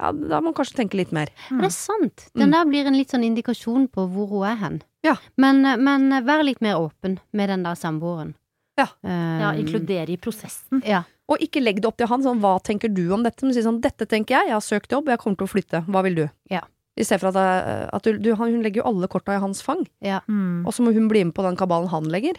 ja, 0.00 0.10
da 0.12 0.40
må 0.42 0.50
hun 0.50 0.56
kanskje 0.58 0.76
tenke 0.82 0.98
litt 0.98 1.12
mer. 1.14 1.30
Men 1.50 1.60
det 1.64 1.70
er 1.70 1.76
sant. 1.76 2.28
Den 2.34 2.48
Mm. 2.50 2.52
der 2.52 2.64
blir 2.66 2.86
en 2.86 2.96
litt 2.98 3.10
sånn 3.14 3.24
indikasjon 3.24 3.88
på 3.88 4.08
hvor 4.10 4.26
hun 4.28 4.44
er 4.50 4.56
hen. 4.56 4.82
Ja. 5.04 5.16
Men, 5.36 5.62
men 5.62 6.10
vær 6.26 6.42
litt 6.44 6.60
mer 6.60 6.76
åpen 6.76 7.20
med 7.32 7.48
den 7.48 7.62
der 7.62 7.74
samboeren. 7.78 8.34
Ja. 8.76 8.88
Um, 9.04 9.40
Ja, 9.40 9.52
inkludere 9.54 10.10
i 10.10 10.16
prosessen. 10.16 10.82
Ja. 10.84 11.04
Og 11.28 11.38
ikke 11.40 11.62
legg 11.62 11.76
det 11.80 11.86
opp 11.86 11.96
til 11.96 12.08
han, 12.10 12.22
sånn, 12.22 12.40
hva 12.42 12.58
tenker 12.60 12.92
du 12.92 13.06
om 13.14 13.22
dette? 13.22 13.44
Men 13.46 13.54
si 13.54 13.62
sånn, 13.62 13.80
dette 13.80 14.04
tenker 14.04 14.34
jeg, 14.34 14.48
jeg 14.48 14.52
har 14.58 14.60
søkt 14.60 14.90
jobb, 14.90 15.06
jeg 15.08 15.18
kommer 15.22 15.36
til 15.38 15.46
å 15.46 15.52
flytte, 15.54 15.84
hva 15.86 16.02
vil 16.02 16.14
du? 16.16 16.30
Ja. 16.50 16.60
I 16.96 17.02
stedet 17.04 17.20
for 17.24 17.32
at, 17.34 17.38
jeg- 17.42 17.88
at 17.96 18.02
du, 18.06 18.18
du, 18.22 18.34
hun 18.38 18.60
legger 18.62 18.82
jo 18.82 18.88
alle 18.92 19.08
korta 19.10 19.34
i 19.34 19.40
hans 19.42 19.62
fang, 19.66 19.82
ja. 20.04 20.20
Mm. 20.30 20.64
og 20.66 20.72
så 20.76 20.84
må 20.86 20.92
hun 20.94 21.08
bli 21.10 21.24
med 21.24 21.34
på 21.34 21.42
den 21.42 21.56
kabalen 21.58 21.88
han 21.90 22.04
legger. 22.12 22.36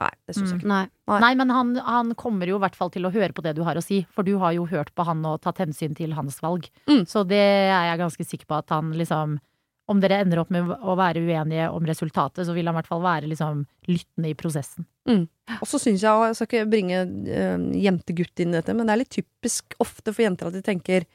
Nei, 0.00 0.10
det 0.28 0.36
syns 0.36 0.52
jeg 0.52 0.60
ikke. 0.60 0.68
Nei. 0.70 0.84
Nei. 1.10 1.16
Nei, 1.24 1.30
men 1.40 1.50
han, 1.50 1.70
han 1.82 2.12
kommer 2.14 2.46
jo 2.46 2.56
i 2.60 2.62
hvert 2.62 2.76
fall 2.78 2.92
til 2.94 3.04
å 3.08 3.10
høre 3.12 3.32
på 3.34 3.42
det 3.42 3.56
du 3.56 3.64
har 3.66 3.76
å 3.76 3.82
si, 3.82 4.02
for 4.14 4.22
du 4.22 4.36
har 4.38 4.52
jo 4.54 4.66
hørt 4.70 4.92
på 4.94 5.04
han 5.08 5.24
og 5.26 5.40
tatt 5.42 5.58
hensyn 5.64 5.96
til 5.98 6.12
hans 6.14 6.38
valg. 6.44 6.68
Mm. 6.88 7.02
Så 7.10 7.24
det 7.26 7.40
er 7.40 7.88
jeg 7.90 7.98
ganske 8.04 8.24
sikker 8.28 8.46
på 8.46 8.58
at 8.62 8.70
han 8.76 8.92
liksom 8.96 9.38
Om 9.90 9.98
dere 9.98 10.20
ender 10.22 10.38
opp 10.38 10.50
med 10.54 10.68
å 10.70 10.92
være 10.94 11.18
uenige 11.18 11.64
om 11.74 11.82
resultatet, 11.88 12.44
så 12.46 12.52
vil 12.54 12.68
han 12.70 12.76
i 12.76 12.78
hvert 12.78 12.86
fall 12.86 13.00
være 13.02 13.26
liksom 13.26 13.64
lyttende 13.90 14.28
i 14.30 14.36
prosessen. 14.38 14.86
Og 15.56 15.66
så 15.66 15.80
syns 15.82 16.04
jeg, 16.04 16.12
og 16.14 16.28
jeg 16.28 16.36
skal 16.38 16.46
ikke 16.46 16.68
bringe 16.70 17.00
øh, 17.10 17.64
jentegutt 17.74 18.38
inn 18.44 18.52
i 18.54 18.60
dette, 18.60 18.76
men 18.78 18.86
det 18.86 18.94
er 18.94 19.00
litt 19.02 19.10
typisk 19.16 19.74
ofte 19.82 20.14
for 20.14 20.22
jenter 20.22 20.46
at 20.46 20.54
de 20.54 20.62
tenker 20.62 21.08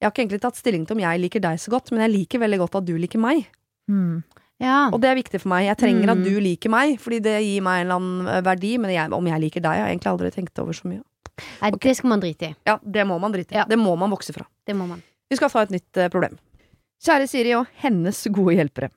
Jeg 0.00 0.06
har 0.08 0.12
ikke 0.14 0.22
egentlig 0.24 0.40
tatt 0.40 0.56
stilling 0.56 0.86
til 0.88 0.96
om 0.96 1.02
jeg 1.04 1.20
liker 1.20 1.42
deg 1.44 1.58
så 1.60 1.70
godt, 1.74 1.90
men 1.92 2.00
jeg 2.06 2.12
liker 2.14 2.40
veldig 2.40 2.58
godt 2.62 2.78
at 2.80 2.86
du 2.88 2.94
liker 2.96 3.20
meg. 3.20 3.42
Mm. 3.90 4.22
Ja. 4.60 4.88
Og 4.92 5.00
det 5.02 5.10
er 5.10 5.18
viktig 5.18 5.40
for 5.42 5.48
meg. 5.52 5.66
Jeg 5.66 5.76
trenger 5.80 6.08
Mm. 6.08 6.12
at 6.14 6.24
du 6.24 6.40
liker 6.40 6.70
meg, 6.72 6.98
fordi 7.00 7.18
det 7.24 7.34
gir 7.44 7.60
meg 7.64 7.80
en 7.80 7.86
eller 7.86 7.96
annen 8.00 8.28
eh, 8.28 8.40
verdi. 8.42 8.78
Men 8.80 8.90
jeg, 8.94 9.12
om 9.12 9.26
jeg 9.26 9.40
liker 9.40 9.60
deg, 9.60 9.70
har 9.76 9.88
jeg 9.88 9.96
egentlig 9.98 10.12
aldri 10.12 10.30
tenkt 10.30 10.58
over 10.58 10.72
så 10.72 10.88
mye. 10.88 11.02
Nei, 11.62 11.70
det 11.72 11.96
skal 11.96 12.08
man 12.12 12.20
drite 12.20 12.50
i. 12.50 12.54
Ja, 12.68 12.78
det 12.84 13.06
må 13.08 13.18
man 13.20 13.32
drite 13.32 13.52
i. 13.52 13.56
Ja. 13.60 13.64
Det 13.68 13.78
må 13.80 13.96
man 13.96 14.10
vokse 14.12 14.32
fra. 14.36 14.44
Det 14.66 14.76
må 14.76 14.86
man. 14.88 15.02
Vi 15.30 15.36
skal 15.36 15.48
ta 15.52 15.62
et 15.62 15.70
nytt 15.76 15.96
eh, 15.96 16.08
problem. 16.12 16.38
Kjære 17.00 17.28
Siri 17.28 17.54
og 17.56 17.66
hennes 17.80 18.26
gode 18.32 18.56
hjelpere. 18.58 18.90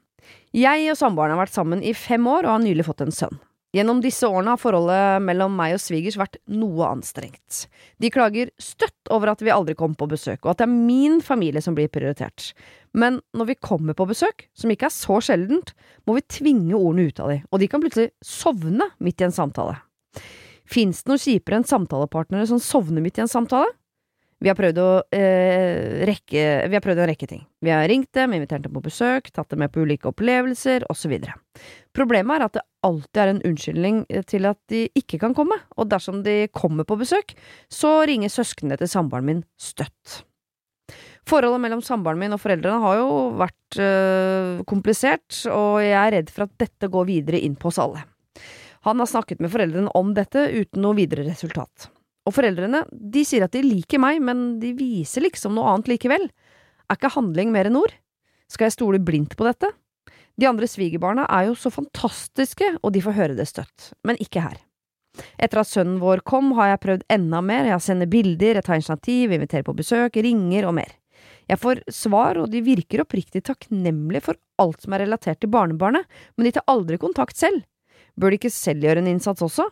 Jeg 0.54 0.90
og 0.92 0.98
samboeren 1.00 1.32
har 1.36 1.40
vært 1.46 1.56
sammen 1.56 1.84
i 1.84 1.94
fem 1.96 2.24
år 2.28 2.44
og 2.48 2.52
har 2.58 2.64
nylig 2.64 2.84
fått 2.88 3.02
en 3.06 3.12
sønn. 3.16 3.40
Gjennom 3.74 4.04
disse 4.04 4.28
årene 4.30 4.54
har 4.54 4.62
forholdet 4.62 5.24
mellom 5.26 5.56
meg 5.58 5.74
og 5.74 5.82
svigers 5.82 6.18
vært 6.20 6.38
noe 6.54 6.92
anstrengt. 6.92 7.64
De 7.98 8.12
klager 8.14 8.52
støtt 8.62 9.10
over 9.14 9.32
at 9.32 9.42
vi 9.42 9.50
aldri 9.54 9.74
kommer 9.78 9.98
på 9.98 10.12
besøk, 10.12 10.44
og 10.44 10.52
at 10.52 10.62
det 10.62 10.68
er 10.68 10.76
min 10.76 11.18
familie 11.26 11.64
som 11.64 11.74
blir 11.74 11.90
prioritert. 11.90 12.52
Men 12.94 13.18
når 13.34 13.50
vi 13.50 13.58
kommer 13.66 13.98
på 13.98 14.06
besøk, 14.12 14.46
som 14.54 14.70
ikke 14.70 14.92
er 14.92 14.94
så 14.94 15.18
sjeldent, 15.26 15.74
må 16.06 16.20
vi 16.20 16.28
tvinge 16.30 16.78
ordene 16.78 17.10
ut 17.10 17.24
av 17.24 17.34
de, 17.34 17.40
og 17.50 17.64
de 17.64 17.72
kan 17.72 17.82
plutselig 17.82 18.12
sovne 18.22 18.92
midt 19.02 19.24
i 19.24 19.28
en 19.32 19.34
samtale. 19.34 19.80
Fins 20.70 21.02
det 21.02 21.10
noe 21.10 21.22
kjipere 21.22 21.58
enn 21.58 21.68
samtalepartnere 21.68 22.46
som 22.50 22.62
sovner 22.62 23.02
midt 23.02 23.18
i 23.18 23.26
en 23.26 23.32
samtale? 23.32 23.74
Vi 24.44 24.52
har 24.52 24.60
å 24.60 24.88
eh, 25.16 26.04
rekke 26.04 26.42
Vi 26.68 26.76
har 26.76 26.84
prøvd 26.84 27.00
en 27.00 27.08
rekke 27.08 27.28
ting. 27.30 27.46
Vi 27.64 27.72
har 27.72 27.86
ringt 27.88 28.12
dem, 28.12 28.34
invitert 28.36 28.66
dem 28.66 28.74
på 28.76 28.84
besøk, 28.84 29.30
tatt 29.32 29.54
dem 29.54 29.62
med 29.64 29.72
på 29.72 29.86
ulike 29.86 30.10
opplevelser, 30.10 30.84
osv. 30.92 31.16
Problemet 31.94 32.40
er 32.40 32.48
at 32.48 32.56
det 32.58 32.66
alltid 32.84 33.22
er 33.22 33.32
en 33.32 33.42
unnskyldning 33.50 34.04
eh, 34.10 34.26
til 34.26 34.48
at 34.50 34.60
de 34.72 34.88
ikke 34.98 35.20
kan 35.22 35.36
komme, 35.38 35.60
og 35.78 35.90
dersom 35.92 36.24
de 36.26 36.48
kommer 36.54 36.88
på 36.90 36.98
besøk, 37.00 37.36
så 37.70 38.02
ringer 38.10 38.34
søsknene 38.34 38.80
til 38.82 38.90
samboeren 38.90 39.28
min 39.30 39.44
støtt. 39.62 40.24
Forholdet 41.30 41.62
mellom 41.64 41.84
samboeren 41.86 42.20
min 42.20 42.36
og 42.36 42.42
foreldrene 42.44 42.82
har 42.84 42.98
jo 43.00 43.12
vært 43.40 43.78
øh, 43.80 44.64
komplisert, 44.68 45.46
og 45.48 45.80
jeg 45.86 45.96
er 45.96 46.16
redd 46.18 46.34
for 46.34 46.48
at 46.48 46.58
dette 46.66 46.90
går 46.92 47.08
videre 47.08 47.40
inn 47.40 47.56
på 47.60 47.70
oss 47.70 47.80
alle. 47.80 48.04
Han 48.84 49.00
har 49.00 49.08
snakket 49.08 49.40
med 49.40 49.54
foreldrene 49.54 49.94
om 49.96 50.12
dette 50.18 50.50
uten 50.52 50.84
noe 50.84 50.98
videre 50.98 51.24
resultat. 51.30 51.88
Og 52.28 52.36
foreldrene, 52.36 52.84
de 52.92 53.24
sier 53.28 53.46
at 53.46 53.56
de 53.56 53.64
liker 53.64 54.02
meg, 54.04 54.20
men 54.24 54.58
de 54.60 54.74
viser 54.76 55.24
liksom 55.24 55.56
noe 55.56 55.70
annet 55.72 55.94
likevel. 55.94 56.28
Er 56.92 57.00
ikke 57.00 57.14
handling 57.16 57.54
mer 57.56 57.70
enn 57.70 57.80
ord? 57.80 57.96
Skal 58.52 58.68
jeg 58.68 58.76
stole 58.76 59.00
blindt 59.04 59.38
på 59.40 59.48
dette? 59.48 59.72
De 60.40 60.48
andre 60.50 60.68
svigerbarna 60.70 61.28
er 61.30 61.50
jo 61.50 61.58
så 61.58 61.70
fantastiske, 61.74 62.76
og 62.82 62.94
de 62.96 63.04
får 63.06 63.18
høre 63.18 63.38
det 63.38 63.46
støtt, 63.50 63.92
men 64.08 64.18
ikke 64.24 64.42
her. 64.42 64.58
Etter 65.38 65.62
at 65.62 65.70
sønnen 65.70 66.00
vår 66.02 66.24
kom, 66.26 66.56
har 66.58 66.72
jeg 66.72 66.82
prøvd 66.88 67.06
enda 67.14 67.42
mer, 67.46 67.70
jeg 67.70 67.86
sender 67.86 68.10
bilder, 68.10 68.58
jeg 68.58 68.66
tar 68.66 68.80
initiativ, 68.80 69.34
inviterer 69.36 69.68
på 69.68 69.76
besøk, 69.78 70.18
ringer 70.26 70.66
og 70.70 70.76
mer. 70.80 70.96
Jeg 71.52 71.60
får 71.62 71.84
svar, 71.92 72.40
og 72.42 72.50
de 72.50 72.64
virker 72.66 73.04
oppriktig 73.04 73.44
takknemlige 73.46 74.24
for 74.26 74.40
alt 74.64 74.82
som 74.82 74.96
er 74.96 75.04
relatert 75.04 75.42
til 75.44 75.52
barnebarnet, 75.54 76.08
men 76.36 76.48
de 76.48 76.56
tar 76.56 76.66
aldri 76.72 76.98
kontakt 77.02 77.38
selv. 77.38 77.62
Bør 78.18 78.32
de 78.32 78.40
ikke 78.40 78.54
selv 78.54 78.86
gjøre 78.86 79.04
en 79.04 79.12
innsats 79.12 79.44
også? 79.46 79.68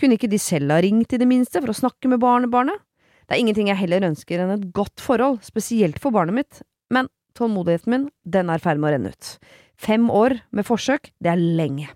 Kunne 0.00 0.16
ikke 0.18 0.30
de 0.32 0.40
selv 0.40 0.72
ha 0.72 0.80
ringt 0.82 1.12
i 1.12 1.20
det 1.20 1.28
minste 1.28 1.60
for 1.60 1.72
å 1.72 1.78
snakke 1.78 2.10
med 2.10 2.20
barnebarnet? 2.22 2.80
Det 3.28 3.36
er 3.36 3.42
ingenting 3.42 3.70
jeg 3.70 3.80
heller 3.80 4.04
ønsker 4.10 4.42
enn 4.42 4.54
et 4.56 4.70
godt 4.76 5.00
forhold, 5.00 5.40
spesielt 5.46 6.00
for 6.02 6.14
barnet 6.14 6.36
mitt, 6.36 6.62
men 6.92 7.08
tålmodigheten 7.38 7.92
min, 7.92 8.08
den 8.28 8.50
er 8.50 8.60
i 8.60 8.64
ferd 8.64 8.80
med 8.82 8.90
å 8.90 8.94
renne 8.96 9.12
ut. 9.14 9.30
Fem 9.82 10.06
år 10.14 10.36
med 10.54 10.66
forsøk, 10.68 11.10
det 11.22 11.32
er 11.32 11.40
lenge. 11.42 11.88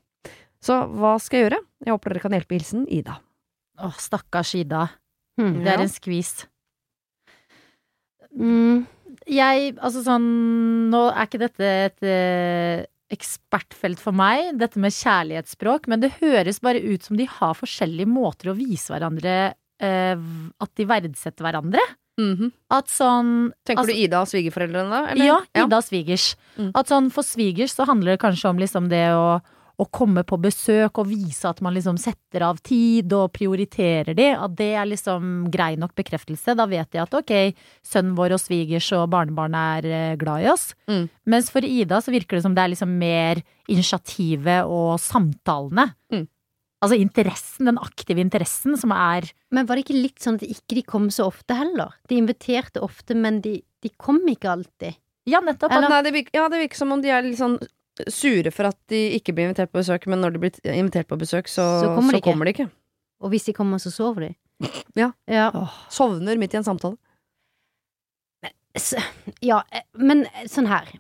Så 0.64 0.81
hva 0.99 1.14
skal 1.22 1.38
jeg 1.38 1.46
gjøre? 1.51 1.61
Jeg 1.87 1.94
håper 1.94 2.12
dere 2.14 2.22
kan 2.25 2.35
hjelpe. 2.35 2.57
Hilsen 2.59 2.87
Ida. 2.90 3.18
Åh, 3.79 3.94
stakkars 4.03 4.55
Ida. 4.59 4.87
Hmm. 5.38 5.61
Det 5.62 5.68
er 5.70 5.79
Ja. 5.79 5.85
en 5.87 5.92
skvis. 5.92 6.33
Mm. 8.37 8.87
Jeg, 9.27 9.72
altså 9.81 10.03
sånn 10.05 10.27
Nå 10.92 11.01
er 11.12 11.27
ikke 11.27 11.40
dette 11.40 11.68
et 11.87 12.03
eh, 12.07 12.85
ekspertfelt 13.14 14.01
for 14.03 14.14
meg, 14.16 14.57
dette 14.59 14.81
med 14.83 14.94
kjærlighetsspråk, 14.94 15.87
men 15.90 16.03
det 16.03 16.12
høres 16.20 16.59
bare 16.62 16.83
ut 16.83 17.03
som 17.07 17.16
de 17.18 17.27
har 17.31 17.55
forskjellige 17.59 18.09
måter 18.11 18.51
å 18.51 18.57
vise 18.59 18.90
hverandre 18.92 19.37
eh, 19.79 20.16
at 20.62 20.72
de 20.79 20.87
verdsetter 20.90 21.46
hverandre. 21.46 21.83
At 22.70 22.88
sånn 22.88 23.52
Tenker 23.64 23.83
altså- 23.85 23.92
du 23.94 24.05
Ida 24.05 24.20
og 24.22 24.31
svigerforeldrene 24.31 24.88
da? 24.90 25.02
eller? 25.12 25.24
Ja, 25.24 25.40
Ida 25.66 25.76
og 25.76 25.85
svigers. 25.85 26.35
Mm. 26.57 26.70
At 26.74 26.87
sånn 26.88 27.11
for 27.12 27.22
svigers 27.22 27.74
så 27.76 27.87
handler 27.87 28.16
det 28.16 28.20
kanskje 28.24 28.48
om 28.48 28.59
liksom 28.59 28.88
det 28.88 29.11
å, 29.12 29.40
å 29.79 29.85
komme 29.92 30.24
på 30.24 30.38
besøk 30.40 30.96
og 31.02 31.11
vise 31.11 31.44
at 31.44 31.61
man 31.61 31.74
liksom 31.76 31.98
setter 32.00 32.40
av 32.46 32.57
tid 32.64 33.12
og 33.12 33.35
prioriterer 33.37 34.16
de. 34.16 34.31
At 34.33 34.57
det 34.57 34.70
er 34.74 34.87
liksom 34.88 35.50
grei 35.52 35.76
nok 35.76 35.92
bekreftelse. 35.94 36.57
Da 36.57 36.64
vet 36.64 36.90
de 36.92 36.98
at 37.02 37.12
ok, 37.12 37.35
sønnen 37.85 38.16
vår 38.16 38.33
og 38.38 38.40
svigers 38.40 38.88
og 38.96 39.11
barnebarn 39.12 39.55
er 39.55 39.85
eh, 39.85 40.16
glad 40.16 40.46
i 40.46 40.48
oss. 40.48 40.70
Mm. 40.88 41.11
Mens 41.26 41.50
for 41.52 41.61
Ida 41.61 42.00
så 42.00 42.11
virker 42.14 42.38
det 42.38 42.42
som 42.46 42.55
det 42.57 42.64
er 42.64 42.72
liksom 42.72 42.96
mer 42.98 43.42
initiativet 43.68 44.64
og 44.64 44.96
samtalene. 44.98 45.90
Mm. 46.12 46.26
Altså 46.84 46.98
interessen, 47.00 47.70
den 47.70 47.78
aktive 47.80 48.20
interessen 48.20 48.76
som 48.76 48.92
er 48.92 49.30
Men 49.54 49.64
var 49.68 49.78
det 49.78 49.86
ikke 49.86 49.96
litt 49.96 50.20
sånn 50.20 50.36
at 50.36 50.44
ikke 50.44 50.76
de 50.76 50.82
kom 50.84 51.06
så 51.14 51.30
ofte 51.30 51.56
heller? 51.56 51.94
De 52.10 52.18
inviterte 52.20 52.82
ofte, 52.84 53.16
men 53.16 53.40
de, 53.44 53.58
de 53.82 53.90
kom 53.96 54.20
ikke 54.28 54.50
alltid. 54.52 54.98
Ja, 55.26 55.40
nettopp. 55.42 55.72
Nei, 55.72 56.02
det 56.06 56.12
virker, 56.14 56.36
ja, 56.36 56.44
det 56.52 56.60
virker 56.66 56.78
som 56.78 56.92
om 56.94 57.02
de 57.02 57.10
er 57.10 57.24
litt 57.24 57.40
sånn 57.40 57.56
sure 58.12 58.52
for 58.52 58.68
at 58.68 58.76
de 58.92 59.00
ikke 59.16 59.32
blir 59.32 59.48
invitert 59.48 59.72
på 59.72 59.80
besøk, 59.80 60.04
men 60.10 60.20
når 60.22 60.36
de 60.36 60.42
blir 60.42 60.76
invitert 60.76 61.08
på 61.08 61.18
besøk, 61.18 61.48
så, 61.48 61.64
Så 61.80 61.94
kommer 61.96 62.12
de 62.12 62.20
så 62.20 62.26
kommer 62.28 62.48
de 62.48 62.54
ikke. 62.54 62.68
Og 63.24 63.32
hvis 63.32 63.48
de 63.48 63.56
kommer, 63.56 63.80
så 63.80 63.90
sover 63.94 64.28
de. 64.28 64.34
Ja. 64.96 65.10
ja. 65.28 65.48
Sovner 65.92 66.38
midt 66.40 66.54
i 66.54 66.60
en 66.60 66.66
samtale. 66.68 66.96
Ja, 69.44 69.62
eh, 69.72 69.84
men 69.96 70.26
sånn 70.52 70.68
her. 70.68 70.90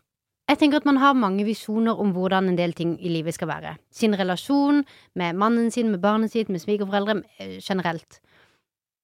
Jeg 0.46 0.60
tenker 0.60 0.78
at 0.78 0.86
man 0.86 1.00
har 1.02 1.16
mange 1.18 1.42
visjoner 1.46 1.98
om 1.98 2.12
hvordan 2.14 2.52
en 2.52 2.58
del 2.58 2.74
ting 2.76 2.94
i 3.02 3.10
livet 3.10 3.34
skal 3.34 3.50
være. 3.50 3.72
Sin 3.90 4.14
relasjon 4.14 4.84
med 5.18 5.34
mannen 5.34 5.72
sin, 5.74 5.90
med 5.90 6.00
barnet 6.04 6.30
sitt, 6.30 6.48
med 6.48 6.62
svigerforeldre 6.62 7.18
eh, 7.42 7.58
generelt. 7.58 8.20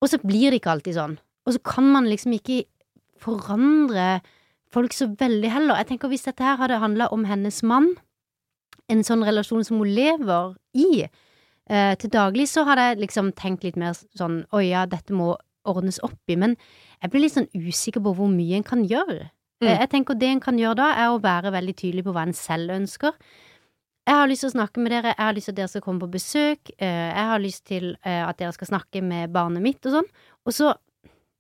Og 0.02 0.12
så 0.12 0.20
blir 0.22 0.50
det 0.50 0.61
ikke 0.61 0.76
alltid 0.76 0.98
sånn. 0.98 1.18
Og 1.46 1.57
så 1.57 1.62
kan 1.66 1.88
man 1.90 2.07
liksom 2.07 2.37
ikke 2.37 2.62
forandre 3.22 4.22
folk 4.72 4.94
så 4.94 5.11
veldig 5.18 5.50
heller. 5.50 5.83
Jeg 5.83 5.90
tenker 5.90 6.12
hvis 6.12 6.28
dette 6.28 6.46
her 6.46 6.61
hadde 6.62 6.81
handla 6.83 7.11
om 7.14 7.26
hennes 7.26 7.59
mann, 7.66 7.90
en 8.90 9.02
sånn 9.07 9.26
relasjon 9.26 9.66
som 9.66 9.83
hun 9.83 9.90
lever 9.90 10.55
i, 10.78 11.07
eh, 11.66 11.94
til 11.98 12.11
daglig, 12.11 12.48
så 12.50 12.64
hadde 12.68 12.87
jeg 12.87 13.02
liksom 13.02 13.35
tenkt 13.38 13.66
litt 13.66 13.76
mer 13.76 13.98
sånn 14.14 14.44
Oi, 14.52 14.68
ja, 14.70 14.87
dette 14.87 15.14
må 15.14 15.35
ordnes 15.66 15.98
opp 16.07 16.22
i. 16.31 16.38
Men 16.38 16.57
jeg 17.02 17.11
blir 17.11 17.26
litt 17.26 17.35
sånn 17.35 17.50
usikker 17.55 18.02
på 18.02 18.14
hvor 18.14 18.31
mye 18.31 18.59
en 18.59 18.66
kan 18.66 18.87
gjøre. 18.87 19.31
Mm. 19.62 19.68
Eh, 19.70 19.79
Jeg 19.81 19.90
tenker 19.94 20.18
Det 20.18 20.29
en 20.29 20.40
kan 20.42 20.59
gjøre 20.59 20.77
da, 20.77 20.90
er 20.98 21.09
å 21.14 21.22
være 21.22 21.53
veldig 21.55 21.75
tydelig 21.79 22.05
på 22.05 22.12
hva 22.16 22.27
en 22.27 22.35
selv 22.37 22.75
ønsker. 22.75 23.14
Jeg 24.03 24.18
har 24.18 24.27
lyst 24.27 24.42
til 24.42 24.51
å 24.51 24.57
snakke 24.57 24.83
med 24.83 24.90
dere, 24.90 25.14
jeg 25.14 25.22
har 25.22 25.35
lyst 25.37 25.46
til 25.46 25.53
at 25.55 25.61
dere 25.61 25.70
skal 25.70 25.83
komme 25.85 26.03
på 26.03 26.11
besøk, 26.11 26.72
eh, 26.79 27.11
jeg 27.14 27.27
har 27.31 27.38
lyst 27.38 27.64
til 27.70 27.96
eh, 28.05 28.22
at 28.27 28.38
dere 28.38 28.53
skal 28.53 28.66
snakke 28.72 29.03
med 29.03 29.31
barnet 29.33 29.62
mitt 29.62 29.87
og 29.87 30.01
sånn. 30.01 30.09
Og 30.46 30.53
så 30.57 30.75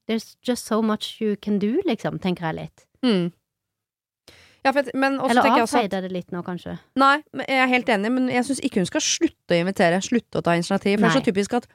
There's 0.08 0.36
just 0.42 0.66
so 0.66 0.82
much 0.82 1.20
you 1.20 1.36
can 1.36 1.60
do, 1.62 1.80
liksom, 1.86 2.18
tenker 2.18 2.48
jeg 2.50 2.54
litt. 2.56 2.86
Mm. 3.06 3.30
Ja, 4.64 4.70
for 4.70 4.86
men 4.94 5.18
også 5.18 5.30
Eller 5.30 5.62
avfeide 5.62 6.00
det 6.02 6.10
litt 6.12 6.32
nå, 6.34 6.42
kanskje. 6.46 6.76
Nei, 6.98 7.22
jeg 7.46 7.58
er 7.64 7.70
helt 7.70 7.88
enig, 7.90 8.10
men 8.14 8.28
jeg 8.30 8.46
syns 8.46 8.60
ikke 8.66 8.82
hun 8.82 8.86
skal 8.90 9.02
slutte 9.02 9.54
å 9.56 9.60
invitere. 9.62 9.98
Slutte 10.02 10.38
å 10.38 10.44
ta 10.44 10.54
initiativ. 10.58 10.98
For 10.98 11.06
det 11.06 11.10
er 11.10 11.20
så 11.20 11.26
typisk 11.26 11.54
at 11.58 11.66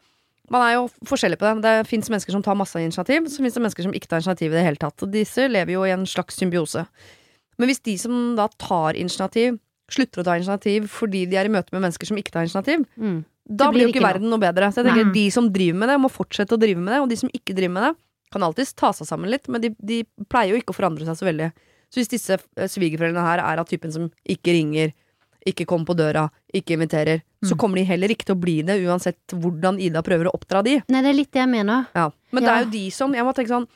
man 0.54 0.64
er 0.64 0.74
jo 0.78 0.88
forskjellig 1.10 1.38
på 1.42 1.48
det. 1.48 1.62
Det 1.66 1.88
fins 1.90 2.10
mennesker 2.10 2.32
som 2.36 2.44
tar 2.46 2.56
masse 2.60 2.80
initiativ, 2.80 3.28
så 3.28 3.44
fins 3.44 3.54
det 3.58 3.64
mennesker 3.66 3.84
som 3.88 3.96
ikke 3.98 4.08
tar 4.12 4.22
initiativ 4.22 4.52
i 4.52 4.56
det 4.58 4.66
hele 4.66 4.80
tatt. 4.82 5.04
Og 5.04 5.12
disse 5.12 5.48
lever 5.52 5.74
jo 5.76 5.84
i 5.88 5.92
en 5.96 6.06
slags 6.08 6.38
symbiose. 6.40 6.86
Men 7.58 7.68
hvis 7.72 7.82
de 7.84 7.98
som 8.00 8.36
da 8.38 8.48
tar 8.62 8.96
initiativ, 9.00 9.58
slutter 9.92 10.22
å 10.22 10.26
ta 10.28 10.36
initiativ 10.38 10.88
fordi 10.92 11.26
de 11.32 11.38
er 11.40 11.48
i 11.48 11.52
møte 11.54 11.72
med 11.76 11.82
mennesker 11.86 12.10
som 12.10 12.18
ikke 12.20 12.32
tar 12.36 12.44
initiativ, 12.48 12.86
Mm. 13.00 13.24
da 13.48 13.70
blir 13.72 13.80
blir 13.80 13.88
jo 13.88 13.94
ikke 13.96 14.04
verden 14.08 14.30
noe 14.30 14.40
bedre. 14.40 14.68
Så 14.72 14.84
jeg 14.84 14.90
tenker 14.92 15.06
Nei. 15.08 15.14
de 15.14 15.26
som 15.32 15.48
driver 15.52 15.80
med 15.80 15.90
det, 15.90 16.00
må 16.00 16.10
fortsette 16.12 16.56
å 16.56 16.60
drive 16.60 16.78
med 16.80 16.94
det, 16.94 17.02
og 17.02 17.10
de 17.10 17.16
som 17.16 17.30
ikke 17.30 17.56
driver 17.56 17.74
med 17.74 17.84
det, 17.88 17.96
kan 18.32 18.44
alltids 18.44 18.74
ta 18.76 18.92
seg 18.92 19.08
sammen 19.08 19.30
litt, 19.32 19.48
men 19.48 19.62
de, 19.62 19.70
de 19.80 20.04
pleier 20.30 20.52
jo 20.52 20.60
ikke 20.60 20.74
å 20.76 20.80
forandre 20.80 21.06
seg 21.08 21.16
så 21.16 21.26
veldig. 21.30 21.52
Så 21.88 22.02
hvis 22.02 22.10
disse 22.12 22.36
eh, 22.36 22.68
svigerforeldrene 22.68 23.24
her 23.24 23.40
er 23.40 23.58
av 23.62 23.68
typen 23.70 23.92
som 23.92 24.10
ikke 24.28 24.52
ringer, 24.52 24.92
ikke 25.48 25.66
kommer 25.70 25.88
på 25.90 25.96
døra, 25.98 26.26
ikke 26.54 26.76
inviterer, 26.78 27.22
så 27.44 27.54
Mm. 27.56 27.58
kommer 27.62 27.76
de 27.80 27.84
heller 27.88 28.10
ikke 28.14 28.26
til 28.26 28.36
å 28.36 28.40
bli 28.42 28.62
det, 28.68 28.76
uansett 28.86 29.34
hvordan 29.34 29.80
Ida 29.80 30.02
prøver 30.04 30.28
å 30.28 30.34
oppdra 30.36 30.64
de. 30.66 30.82
Nei, 30.90 31.02
det 31.02 31.10
er 31.12 31.18
litt 31.18 31.32
det 31.32 31.40
jeg 31.44 31.50
mener. 31.50 31.88
Ja. 31.96 32.10
Men 32.32 32.44
det 32.44 32.52
er 32.54 32.64
jo 32.66 32.72
de 32.72 32.90
som 32.92 33.14
Jeg 33.14 33.24
må 33.24 33.34
tenke 33.34 33.54
sånn 33.54 33.68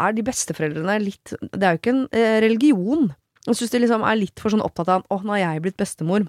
Er 0.00 0.12
de 0.16 0.22
besteforeldrene 0.22 0.96
litt 1.04 1.34
Det 1.52 1.62
er 1.62 1.76
jo 1.76 1.78
ikke 1.78 1.92
en 1.94 2.08
eh, 2.12 2.40
religion. 2.40 3.14
Jeg 3.46 3.54
syns 3.56 3.70
de 3.70 3.78
liksom 3.84 4.02
er 4.02 4.16
litt 4.16 4.40
for 4.40 4.50
sånn 4.50 4.64
opptatt 4.64 4.88
av 4.88 5.04
Å, 5.10 5.20
nå 5.22 5.30
har 5.36 5.38
jeg 5.54 5.62
blitt 5.62 5.76
bestemor. 5.76 6.26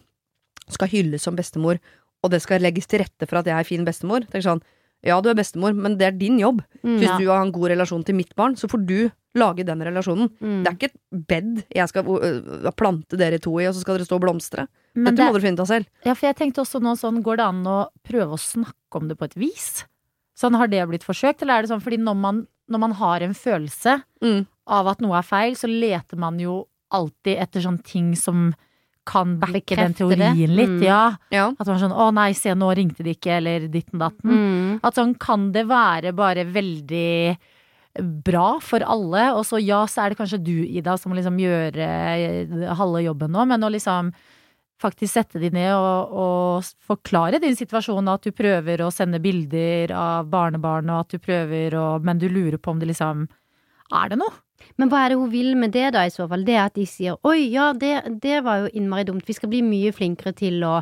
Skal 0.69 0.87
hylles 0.91 1.21
som 1.23 1.35
bestemor, 1.35 1.79
og 2.23 2.31
det 2.31 2.41
skal 2.43 2.61
legges 2.61 2.85
til 2.87 2.99
rette 2.99 3.27
for 3.27 3.39
at 3.39 3.45
jeg 3.45 3.55
er 3.57 3.63
fin 3.67 3.83
bestemor. 3.85 4.27
Tenk 4.29 4.43
sånn 4.45 4.61
Ja, 5.03 5.19
du 5.21 5.29
er 5.31 5.35
bestemor, 5.37 5.73
men 5.73 5.95
det 5.97 6.05
er 6.07 6.11
din 6.17 6.37
jobb. 6.39 6.61
Mm. 6.83 6.97
Hvis 6.99 7.07
Ja. 7.09 7.17
du 7.17 7.27
har 7.29 7.41
en 7.41 7.51
god 7.51 7.69
relasjon 7.71 8.03
til 8.05 8.15
mitt 8.15 8.35
barn, 8.35 8.53
så 8.55 8.69
får 8.69 8.85
du 8.85 9.11
lage 9.33 9.63
den 9.65 9.79
relasjonen. 9.81 10.29
Mm. 10.41 10.63
Det 10.63 10.67
er 10.67 10.75
ikke 10.75 10.89
et 10.91 11.27
bed 11.27 11.63
jeg 11.73 11.87
skal 11.89 12.03
uh, 12.05 12.71
plante 12.75 13.17
dere 13.17 13.39
to 13.39 13.53
i, 13.59 13.65
og 13.65 13.73
så 13.73 13.81
skal 13.81 13.97
dere 13.97 14.05
stå 14.05 14.15
og 14.19 14.21
blomstre. 14.25 14.67
men 14.93 15.05
Dette 15.15 15.23
det, 15.23 15.25
må 15.31 15.33
dere 15.39 15.41
finne 15.47 15.57
ut 15.57 15.63
av 15.63 15.67
selv. 15.71 15.85
Ja, 16.05 16.13
for 16.13 16.27
jeg 16.27 16.35
tenkte 16.37 16.61
også 16.65 16.81
nå 16.83 16.93
sånn, 16.99 17.21
går 17.23 17.37
det 17.37 17.45
an 17.47 17.63
å 17.65 17.77
prøve 18.03 18.35
å 18.35 18.41
snakke 18.41 18.99
om 18.99 19.07
det 19.07 19.17
på 19.17 19.25
et 19.25 19.33
vis? 19.39 19.85
Sånn, 20.37 20.55
har 20.57 20.67
det 20.67 20.83
blitt 20.89 21.03
forsøkt, 21.07 21.41
eller 21.41 21.53
er 21.57 21.61
det 21.63 21.71
sånn 21.71 21.81
fordi 21.81 21.97
når 22.01 22.15
man, 22.17 22.47
når 22.69 22.79
man 22.79 22.91
har 22.99 23.21
en 23.21 23.33
følelse 23.33 24.03
Mm. 24.21 24.45
av 24.67 24.87
at 24.87 24.99
noe 25.01 25.17
er 25.17 25.23
feil, 25.23 25.55
så 25.55 25.67
leter 25.67 26.17
man 26.17 26.37
jo 26.39 26.67
alltid 26.91 27.37
etter 27.39 27.61
sånne 27.61 27.83
ting 27.83 28.13
som 28.15 28.53
kan 29.11 29.35
backe 29.41 29.51
den 29.75 29.91
Bekrefte 29.93 29.97
teorien 29.99 30.55
litt, 30.55 30.69
Mm. 30.77 30.83
ja. 30.87 31.01
Ja. 31.35 31.47
At 31.59 31.67
man 31.67 31.75
er 31.75 31.81
sånn 31.83 31.97
'å 31.97 32.09
nei, 32.15 32.31
se 32.33 32.53
nå 32.55 32.69
ringte 32.77 33.03
de 33.03 33.13
ikke', 33.15 33.37
eller 33.37 33.67
ditten 33.67 33.99
datten. 33.99 34.29
Mm. 34.31 34.79
At 34.83 34.95
sånn 34.95 35.17
kan 35.19 35.51
det 35.51 35.65
være 35.67 36.13
bare 36.15 36.45
veldig 36.47 37.37
bra 38.23 38.57
for 38.63 38.79
alle, 38.87 39.33
og 39.35 39.43
så 39.43 39.59
ja, 39.59 39.81
så 39.85 40.05
er 40.05 40.09
det 40.13 40.17
kanskje 40.21 40.43
du, 40.43 40.63
Ida, 40.63 40.93
som 40.97 41.11
må 41.11 41.17
liksom 41.19 41.35
gjøre 41.41 41.83
eh, 41.83 42.75
halve 42.79 43.01
jobben 43.03 43.31
nå, 43.35 43.43
men 43.45 43.59
å 43.67 43.69
liksom 43.73 44.13
faktisk 44.81 45.11
sette 45.13 45.39
de 45.39 45.49
ned 45.53 45.73
og, 45.75 46.13
og 46.15 46.63
forklare 46.87 47.39
din 47.41 47.53
situasjon, 47.53 48.07
at 48.09 48.23
du 48.23 48.31
prøver 48.31 48.81
å 48.81 48.87
sende 48.91 49.19
bilder 49.21 49.91
av 49.93 50.29
barnebarn, 50.31 50.89
og 50.89 51.03
at 51.03 51.09
du 51.13 51.19
prøver 51.19 51.75
å 51.77 52.01
Men 52.01 52.17
du 52.17 52.29
lurer 52.29 52.57
på 52.57 52.71
om 52.71 52.79
det 52.79 52.87
liksom 52.89 53.27
Er 53.91 54.09
det 54.13 54.17
noe? 54.21 54.31
Men 54.77 54.89
hva 54.91 55.05
er 55.05 55.09
det 55.13 55.17
hun 55.19 55.31
vil 55.33 55.55
med 55.57 55.71
det, 55.73 55.87
da, 55.95 56.05
i 56.05 56.11
så 56.13 56.27
fall? 56.29 56.43
Det 56.47 56.53
er 56.55 56.65
at 56.67 56.75
de 56.77 56.85
sier 56.87 57.17
oi, 57.27 57.49
ja, 57.51 57.71
det, 57.73 57.95
det 58.21 58.43
var 58.45 58.63
jo 58.63 58.69
innmari 58.77 59.03
dumt, 59.07 59.25
vi 59.27 59.33
skal 59.33 59.49
bli 59.51 59.61
mye 59.65 59.91
flinkere 59.95 60.33
til 60.37 60.61
å 60.63 60.75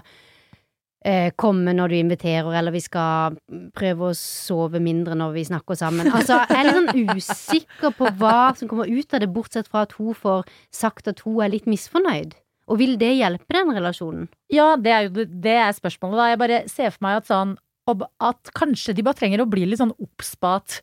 eh, 1.06 1.32
komme 1.40 1.74
når 1.76 1.94
du 1.94 1.96
inviterer, 2.00 2.50
eller 2.60 2.76
vi 2.76 2.82
skal 2.84 3.38
prøve 3.78 4.10
å 4.12 4.18
sove 4.18 4.82
mindre 4.84 5.16
når 5.20 5.34
vi 5.38 5.46
snakker 5.48 5.80
sammen. 5.80 6.12
Altså, 6.12 6.42
jeg 6.50 6.60
er 6.60 6.68
litt 6.68 6.78
sånn 6.80 7.16
usikker 7.16 7.96
på 7.98 8.12
hva 8.20 8.52
som 8.60 8.70
kommer 8.72 8.90
ut 8.92 9.16
av 9.16 9.24
det, 9.24 9.32
bortsett 9.36 9.72
fra 9.72 9.86
at 9.88 9.96
hun 10.00 10.14
får 10.18 10.44
sagt 10.76 11.08
at 11.12 11.24
hun 11.26 11.40
er 11.46 11.54
litt 11.56 11.70
misfornøyd. 11.70 12.36
Og 12.70 12.78
vil 12.78 12.98
det 13.02 13.16
hjelpe 13.18 13.56
den 13.56 13.72
relasjonen? 13.74 14.28
Ja, 14.54 14.76
det 14.78 14.92
er 14.94 15.08
jo 15.08 15.10
det- 15.16 15.32
det 15.42 15.56
er 15.58 15.72
spørsmålet, 15.74 16.20
da. 16.20 16.28
Jeg 16.30 16.38
bare 16.44 16.60
ser 16.70 16.92
for 16.92 17.00
meg 17.08 17.18
at 17.24 17.28
sånn 17.32 17.58
At 18.22 18.52
kanskje 18.54 18.94
de 18.94 19.02
bare 19.02 19.16
trenger 19.18 19.42
å 19.42 19.50
bli 19.50 19.66
litt 19.66 19.80
sånn 19.80 19.96
obs 19.98 20.36
på 20.38 20.46
at 20.60 20.82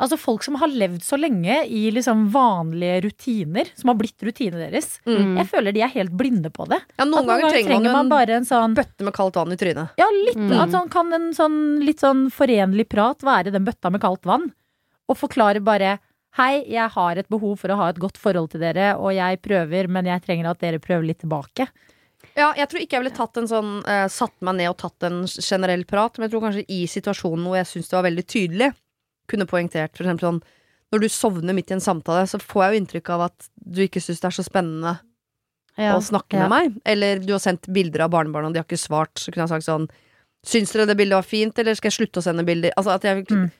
Altså 0.00 0.16
folk 0.16 0.44
som 0.46 0.56
har 0.60 0.70
levd 0.72 1.02
så 1.04 1.18
lenge 1.20 1.58
i 1.68 1.82
liksom 1.92 2.28
vanlige 2.32 3.02
rutiner, 3.04 3.68
som 3.76 3.92
har 3.92 3.98
blitt 4.00 4.24
rutinene 4.24 4.70
deres. 4.70 4.94
Mm. 5.04 5.34
Jeg 5.36 5.48
føler 5.50 5.76
de 5.76 5.82
er 5.84 5.92
helt 5.92 6.14
blinde 6.16 6.48
på 6.54 6.64
det. 6.70 6.78
Ja, 6.96 7.04
noen, 7.04 7.26
noen 7.28 7.42
ganger 7.44 7.58
trenger 7.58 7.92
man, 7.92 8.08
bare 8.12 8.38
en 8.38 8.48
sånn 8.48 8.76
bøtte 8.78 9.04
med 9.04 9.14
kaldt 9.16 9.36
vann 9.36 9.52
i 9.52 9.58
trynet. 9.60 9.92
Ja, 10.00 10.08
litt. 10.28 10.40
Mm. 10.40 10.56
At 10.56 10.72
sånn, 10.72 10.88
kan 10.92 11.12
en 11.16 11.30
sånn 11.36 11.58
litt 11.84 12.00
sånn 12.00 12.28
forenlig 12.32 12.88
prat 12.88 13.26
være 13.26 13.52
den 13.52 13.68
bøtta 13.68 13.92
med 13.92 14.00
kaldt 14.00 14.24
vann? 14.28 14.48
Og 15.10 15.20
forklare 15.20 15.62
bare 15.64 15.98
Hei, 16.38 16.62
jeg 16.70 16.86
har 16.94 17.18
et 17.18 17.26
behov 17.26 17.56
for 17.58 17.74
å 17.74 17.76
ha 17.80 17.88
et 17.90 17.96
godt 17.98 18.18
forhold 18.22 18.52
til 18.52 18.60
dere, 18.62 18.92
og 19.02 19.10
jeg 19.16 19.40
prøver, 19.42 19.88
men 19.90 20.06
jeg 20.06 20.22
trenger 20.22 20.46
at 20.52 20.60
dere 20.62 20.78
prøver 20.78 21.08
litt 21.08 21.18
tilbake. 21.24 21.66
Ja, 22.38 22.52
jeg 22.54 22.68
tror 22.70 22.84
ikke 22.84 22.96
jeg 22.96 23.02
ville 23.02 23.16
tatt 23.16 23.40
en 23.40 23.48
sånn 23.50 23.72
uh, 23.82 24.06
satt 24.06 24.36
meg 24.46 24.60
ned 24.60 24.70
og 24.70 24.76
tatt 24.78 25.08
en 25.08 25.24
generell 25.26 25.82
prat, 25.90 26.14
men 26.16 26.28
jeg 26.28 26.34
tror 26.36 26.44
kanskje 26.44 26.62
i 26.70 26.84
situasjonen 26.90 27.48
hvor 27.48 27.58
jeg 27.58 27.70
syns 27.72 27.90
det 27.90 27.98
var 27.98 28.06
veldig 28.06 28.26
tydelig, 28.30 28.70
kunne 29.30 29.46
poengtert 29.50 29.94
for 29.96 30.04
eksempel 30.04 30.26
sånn 30.28 30.42
Når 30.92 31.00
du 31.04 31.08
sovner 31.08 31.54
midt 31.54 31.70
i 31.70 31.74
en 31.76 31.80
samtale, 31.84 32.24
så 32.26 32.40
får 32.42 32.64
jeg 32.64 32.72
jo 32.74 32.80
inntrykk 32.82 33.10
av 33.14 33.20
at 33.28 33.48
du 33.62 33.80
ikke 33.84 34.00
syns 34.02 34.18
det 34.20 34.26
er 34.32 34.34
så 34.42 34.42
spennende 34.42 34.96
Ja. 35.78 35.94
å 35.94 36.02
snakke 36.02 36.34
Ja. 36.34 36.48
med 36.48 36.50
meg. 36.50 36.80
Eller 36.84 37.20
du 37.22 37.30
har 37.32 37.38
sendt 37.38 37.70
bilder 37.72 38.02
av 38.04 38.10
barnebarna, 38.10 38.48
og 38.48 38.52
de 38.54 38.58
har 38.58 38.66
ikke 38.66 38.76
svart. 38.76 39.14
Så 39.14 39.30
kunne 39.32 39.46
jeg 39.46 39.54
sagt 39.54 39.68
sånn 39.70 39.88
Syns 40.42 40.72
dere 40.72 40.86
det 40.88 40.96
bildet 40.96 41.14
var 41.14 41.22
fint, 41.22 41.58
eller 41.58 41.74
skal 41.76 41.90
jeg 41.92 41.98
slutte 42.00 42.18
å 42.18 42.24
sende 42.24 42.42
bilder? 42.48 42.72
Altså 42.76 42.94
at 42.94 43.02
jeg 43.04 43.26
Mm. 43.28 43.50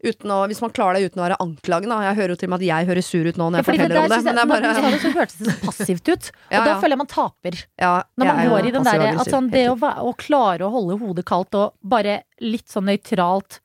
Å, 0.00 0.46
hvis 0.48 0.60
man 0.62 0.70
klarer 0.72 0.94
det 0.96 1.10
uten 1.12 1.20
å 1.20 1.26
være 1.28 1.36
anklagende. 1.44 1.96
Jeg 2.00 2.16
hører 2.16 2.28
jo 2.32 2.36
til 2.40 2.46
og 2.48 2.50
med 2.50 2.60
at 2.60 2.66
jeg 2.70 2.86
høres 2.88 3.04
sur 3.10 3.26
ut 3.28 3.36
nå 3.36 3.50
når 3.50 3.52
Ja, 3.52 3.60
jeg 3.60 3.64
det 3.64 3.68
forteller 3.68 3.88
der 3.88 4.00
om 4.00 4.08
det. 4.08 4.16
jeg- 4.16 4.24
Men 4.24 4.34
det 4.34 4.40
er 4.40 4.46
når 4.46 4.60
du 4.60 4.72
sa 4.72 4.80
bare 4.80 4.90
det, 4.90 5.00
så 5.00 5.12
hørtes 5.12 5.36
det 5.36 5.46
så 5.46 5.60
passivt 5.66 6.08
ut. 6.08 6.30
Og 6.50 6.52
Ja, 6.56 6.64
da 6.64 6.80
føler 6.80 6.88
jeg 6.88 6.98
man 6.98 7.06
taper. 7.06 7.64
ja, 7.78 8.02
Når 8.16 8.24
man 8.26 8.36
jeg 8.40 8.48
går 8.50 8.64
i 8.66 8.70
den 8.70 8.84
derre 8.84 9.20
at 9.20 9.26
sånn, 9.28 9.50
det 9.50 9.66
å, 9.68 9.76
å 9.76 10.16
klare 10.16 10.60
å 10.64 10.70
holde 10.72 10.98
hodet 11.00 11.24
kaldt 11.26 11.54
og 11.54 11.74
bare 11.84 12.22
litt 12.40 12.66
sånn 12.68 12.84
nøytralt 12.88 13.60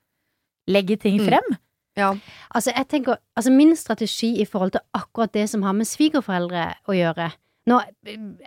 legge 0.67 0.97
ting 1.01 1.19
Mm. 1.19 1.25
frem. 1.27 1.57
Ja. 1.97 2.09
Altså, 2.53 2.73
jeg 2.75 2.87
tenker, 2.91 3.17
altså 3.37 3.51
min 3.51 3.75
strategi 3.75 4.41
i 4.41 4.45
forhold 4.45 4.71
til 4.71 4.81
akkurat 4.93 5.31
det 5.31 5.49
som 5.49 5.61
har 5.63 5.73
med 5.73 5.85
svigerforeldre 5.87 6.75
å 6.87 6.91
gjøre 6.93 7.31
Nå 7.65 7.79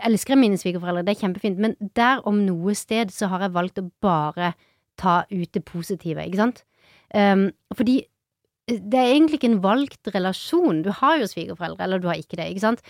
elsker 0.07 0.37
jeg 0.37 0.39
mine 0.39 0.55
svigerforeldre, 0.61 1.03
det 1.03 1.17
er 1.17 1.27
kjempefint, 1.27 1.59
men 1.59 1.73
der 1.97 2.21
om 2.25 2.37
noe 2.47 2.71
sted 2.79 3.11
så 3.11 3.27
har 3.27 3.41
jeg 3.41 3.51
valgt 3.57 3.81
å 3.81 3.91
bare 4.01 4.53
ta 4.97 5.25
ut 5.33 5.51
det 5.51 5.65
positive, 5.65 6.23
ikke 6.23 6.37
sant? 6.39 6.63
Um, 7.13 7.49
fordi 7.75 8.05
det 8.69 8.95
er 8.95 9.11
egentlig 9.17 9.41
ikke 9.41 9.51
en 9.51 9.63
valgt 9.65 10.07
relasjon. 10.15 10.85
Du 10.85 10.93
har 10.93 11.19
jo 11.19 11.27
svigerforeldre, 11.27 11.83
eller 11.83 11.99
du 11.99 12.07
har 12.07 12.15
ikke 12.15 12.37
det, 12.37 12.47
ikke 12.53 12.61
sant? 12.61 12.83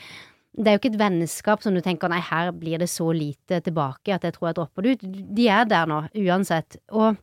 Det 0.52 0.66
er 0.68 0.76
jo 0.76 0.82
ikke 0.82 0.92
et 0.92 1.00
vennskap 1.00 1.62
som 1.62 1.72
du 1.72 1.80
tenker 1.80 2.10
nei, 2.12 2.20
her 2.20 2.52
blir 2.52 2.76
det 2.82 2.90
så 2.92 3.08
lite 3.14 3.62
tilbake 3.64 4.12
at 4.12 4.28
jeg 4.28 4.34
tror 4.36 4.50
jeg 4.50 4.58
dropper 4.60 4.82
det 4.84 4.92
ut. 4.98 5.06
De 5.38 5.48
er 5.48 5.64
der 5.64 5.86
nå, 5.86 6.02
uansett. 6.26 6.76
Og 6.92 7.16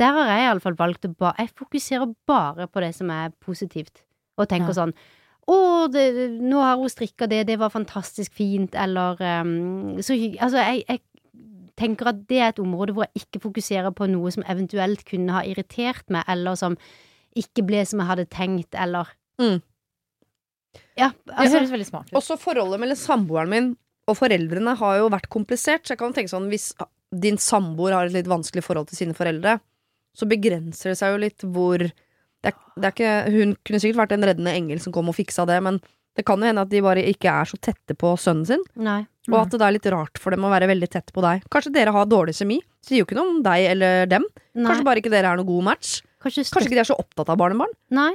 der 0.00 0.12
har 0.16 0.30
jeg 0.32 0.46
iallfall 0.48 0.74
valgt 0.78 1.06
å 1.06 1.12
bare 1.16 1.34
Jeg 1.38 1.52
fokuserer 1.54 2.14
bare 2.26 2.66
på 2.66 2.80
det 2.82 2.92
som 2.96 3.10
er 3.14 3.30
positivt, 3.44 4.02
og 4.38 4.48
tenker 4.50 4.72
Ja. 4.74 4.78
sånn 4.82 4.94
å, 5.46 5.56
det, 5.92 6.30
nå 6.40 6.56
har 6.62 6.78
hun 6.80 6.88
strikka 6.88 7.26
det, 7.28 7.42
det 7.46 7.58
var 7.60 7.68
fantastisk 7.68 8.32
fint, 8.32 8.72
eller 8.74 9.18
um, 9.44 9.98
så. 10.00 10.16
Altså, 10.40 10.56
jeg, 10.56 10.84
jeg 10.88 11.00
tenker 11.76 12.08
at 12.08 12.22
det 12.30 12.38
er 12.40 12.48
et 12.54 12.62
område 12.62 12.94
hvor 12.96 13.04
jeg 13.04 13.26
ikke 13.26 13.42
fokuserer 13.42 13.92
på 13.92 14.06
noe 14.08 14.30
som 14.32 14.46
eventuelt 14.48 15.04
kunne 15.04 15.34
ha 15.36 15.42
irritert 15.44 16.08
meg, 16.08 16.24
eller 16.32 16.56
som 16.56 16.78
ikke 17.36 17.64
ble 17.66 17.82
som 17.84 18.00
jeg 18.00 18.10
hadde 18.12 18.26
tenkt, 18.32 18.72
eller 18.78 19.12
Mm. 19.38 19.60
Ja, 20.98 21.10
Det 21.26 21.34
altså 21.34 21.58
høres 21.58 21.72
veldig 21.74 21.86
smart 21.88 22.08
ut. 22.10 22.16
Også 22.18 22.36
forholdet 22.38 22.80
mellom 22.82 22.98
samboeren 22.98 23.50
min 23.50 23.68
og 24.10 24.16
foreldrene 24.18 24.74
har 24.78 24.98
jo 25.00 25.08
vært 25.12 25.28
komplisert. 25.32 25.84
Så 25.86 25.94
jeg 25.94 26.00
kan 26.02 26.14
tenke 26.14 26.30
sånn, 26.30 26.46
hvis 26.52 26.68
din 27.10 27.38
samboer 27.40 27.94
har 27.96 28.06
et 28.08 28.14
litt 28.14 28.30
vanskelig 28.30 28.62
forhold 28.66 28.90
til 28.90 29.00
sine 29.00 29.16
foreldre, 29.16 29.56
så 30.14 30.28
begrenser 30.30 30.92
det 30.92 30.98
seg 31.00 31.14
jo 31.14 31.22
litt 31.24 31.44
hvor 31.44 31.82
det 31.84 32.50
er, 32.52 32.56
det 32.76 32.84
er 32.88 32.92
ikke, 32.94 33.12
Hun 33.34 33.54
kunne 33.64 33.80
sikkert 33.80 34.00
vært 34.02 34.12
en 34.18 34.26
reddende 34.28 34.52
engel 34.54 34.80
som 34.82 34.92
kom 34.92 35.08
og 35.08 35.16
fiksa 35.16 35.46
det, 35.48 35.56
men 35.64 35.78
det 36.14 36.22
kan 36.28 36.38
jo 36.38 36.46
hende 36.46 36.62
at 36.62 36.70
de 36.70 36.82
bare 36.84 37.02
ikke 37.10 37.30
er 37.32 37.48
så 37.50 37.56
tette 37.58 37.96
på 37.98 38.12
sønnen 38.20 38.46
sin, 38.46 38.60
Nei. 38.78 39.00
og 39.32 39.38
at 39.40 39.56
det 39.56 39.64
er 39.66 39.74
litt 39.74 39.88
rart 39.90 40.20
for 40.22 40.30
dem 40.30 40.44
å 40.46 40.50
være 40.52 40.68
veldig 40.70 40.88
tett 40.92 41.10
på 41.16 41.24
deg. 41.24 41.42
Kanskje 41.50 41.72
dere 41.74 41.94
har 41.96 42.06
dårlig 42.06 42.36
semi. 42.38 42.60
Sier 42.84 43.00
jo 43.00 43.06
ikke 43.08 43.16
noe 43.18 43.32
om 43.32 43.40
deg 43.42 43.64
eller 43.72 44.06
dem. 44.06 44.26
Nei. 44.54 44.68
Kanskje 44.68 44.86
bare 44.86 45.02
ikke 45.02 45.10
dere 45.10 45.32
er 45.32 45.40
noe 45.40 45.48
god 45.48 45.64
match. 45.72 45.96
Kanskje, 46.22 46.44
Kanskje 46.52 46.68
ikke 46.70 46.78
de 46.78 46.84
er 46.84 46.90
så 46.92 46.98
opptatt 47.00 47.32
av 47.32 47.40
barnebarn. 47.40 47.72
Nei. 47.96 48.12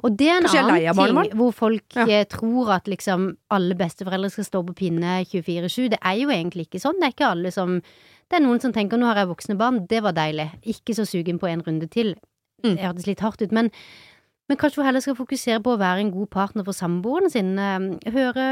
Og 0.00 0.14
det 0.16 0.30
er 0.30 0.38
en 0.38 0.46
Kanskje 0.46 0.62
annen 0.62 1.26
ting 1.28 1.36
hvor 1.36 1.52
folk 1.52 1.98
Ja. 1.98 2.06
eh, 2.08 2.24
tror 2.24 2.70
at 2.78 2.86
liksom 2.88 3.36
alle 3.52 3.74
besteforeldre 3.76 4.30
skal 4.32 4.44
stå 4.48 4.62
på 4.70 4.74
pinne 4.78 5.18
24-7. 5.28 5.90
Det 5.92 5.98
er 6.00 6.16
jo 6.22 6.30
egentlig 6.32 6.70
ikke 6.70 6.80
sånn. 6.80 6.96
Det 7.02 7.10
er 7.10 7.12
ikke 7.12 7.28
alle 7.34 7.52
som 7.52 7.82
Det 8.32 8.38
er 8.40 8.46
noen 8.46 8.62
som 8.62 8.72
tenker 8.72 8.96
nå 8.96 9.10
har 9.10 9.18
jeg 9.20 9.28
voksne 9.28 9.58
barn, 9.60 9.82
det 9.90 9.98
var 10.02 10.14
deilig. 10.16 10.48
Ikke 10.72 10.94
så 10.96 11.04
sugen 11.04 11.36
på 11.42 11.50
en 11.50 11.60
runde 11.66 11.84
til. 11.92 12.14
Mm. 12.64 12.76
Det 12.78 12.80
hørtes 12.86 13.06
litt 13.10 13.20
hardt 13.20 13.42
ut, 13.44 13.52
men 13.52 13.68
men 14.50 14.58
kanskje 14.58 14.80
hun 14.82 14.84
heller 14.88 15.00
skal 15.00 15.14
fokusere 15.16 15.60
på 15.64 15.72
å 15.72 15.78
være 15.80 16.00
en 16.02 16.10
god 16.12 16.28
partner 16.34 16.64
for 16.66 16.74
samboeren 16.76 17.30
sin. 17.30 17.52
eh, 17.58 18.10
Høre 18.12 18.46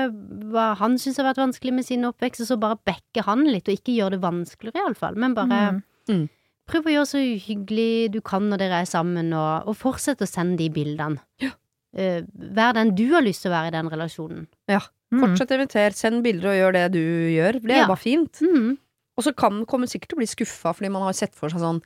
hva 0.53 0.75
han 0.79 0.95
syns 1.01 1.19
har 1.19 1.27
vært 1.27 1.40
vanskelig 1.43 1.73
med 1.75 1.85
sin 1.85 2.05
oppvekst, 2.09 2.40
og 2.45 2.47
så 2.49 2.57
bare 2.61 2.79
backe 2.87 3.25
han 3.27 3.43
litt, 3.45 3.69
og 3.69 3.75
ikke 3.75 3.97
gjøre 3.99 4.14
det 4.14 4.21
vanskeligere, 4.23 4.85
iallfall. 4.85 5.16
Men 5.16 5.35
bare 5.35 5.59
Mm. 5.73 5.83
Mm. 6.09 6.29
prøv 6.71 6.85
å 6.87 6.95
gjøre 6.95 7.11
så 7.11 7.19
hyggelig 7.47 8.12
du 8.12 8.21
kan 8.21 8.49
når 8.49 8.59
dere 8.59 8.81
er 8.81 8.87
sammen, 8.88 9.33
og, 9.35 9.66
og 9.69 9.77
fortsett 9.77 10.23
å 10.23 10.29
sende 10.31 10.57
de 10.59 10.69
bildene. 10.71 11.19
Ja. 11.43 11.51
Uh, 11.97 12.23
vær 12.55 12.73
den 12.79 12.95
du 12.95 13.09
har 13.12 13.23
lyst 13.27 13.43
til 13.43 13.51
å 13.51 13.57
være 13.59 13.69
i 13.69 13.77
den 13.77 13.90
relasjonen. 13.90 14.47
Mm. 14.71 15.21
Fortsett 15.21 15.51
å 15.51 15.59
invitere, 15.59 15.93
send 15.93 16.23
bilder 16.23 16.53
og 16.53 16.57
gjør 16.61 16.73
det 16.79 16.93
du 16.93 17.01
gjør. 17.35 17.61
Det 17.66 17.71
er 17.73 17.81
Ja. 17.83 17.87
bare 17.88 17.99
fint. 17.99 18.40
Mm. 18.40 18.79
Og 19.21 19.27
så 19.27 19.35
kan 19.37 19.61
man 19.61 19.91
sikkert 19.91 20.15
til 20.15 20.17
å 20.19 20.23
bli 20.23 20.31
skuffa, 20.31 20.73
fordi 20.73 20.89
man 20.93 21.05
har 21.05 21.17
sett 21.17 21.37
for 21.37 21.53
seg 21.53 21.61
sånn 21.61 21.83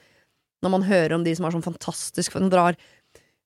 Når 0.62 0.70
man 0.70 0.86
hører 0.86 1.16
om 1.16 1.24
de 1.26 1.34
som 1.34 1.44
har 1.48 1.52
sånn 1.56 1.66
fantastisk 1.66 2.32
For 2.32 2.44
de 2.44 2.52
drar 2.52 2.78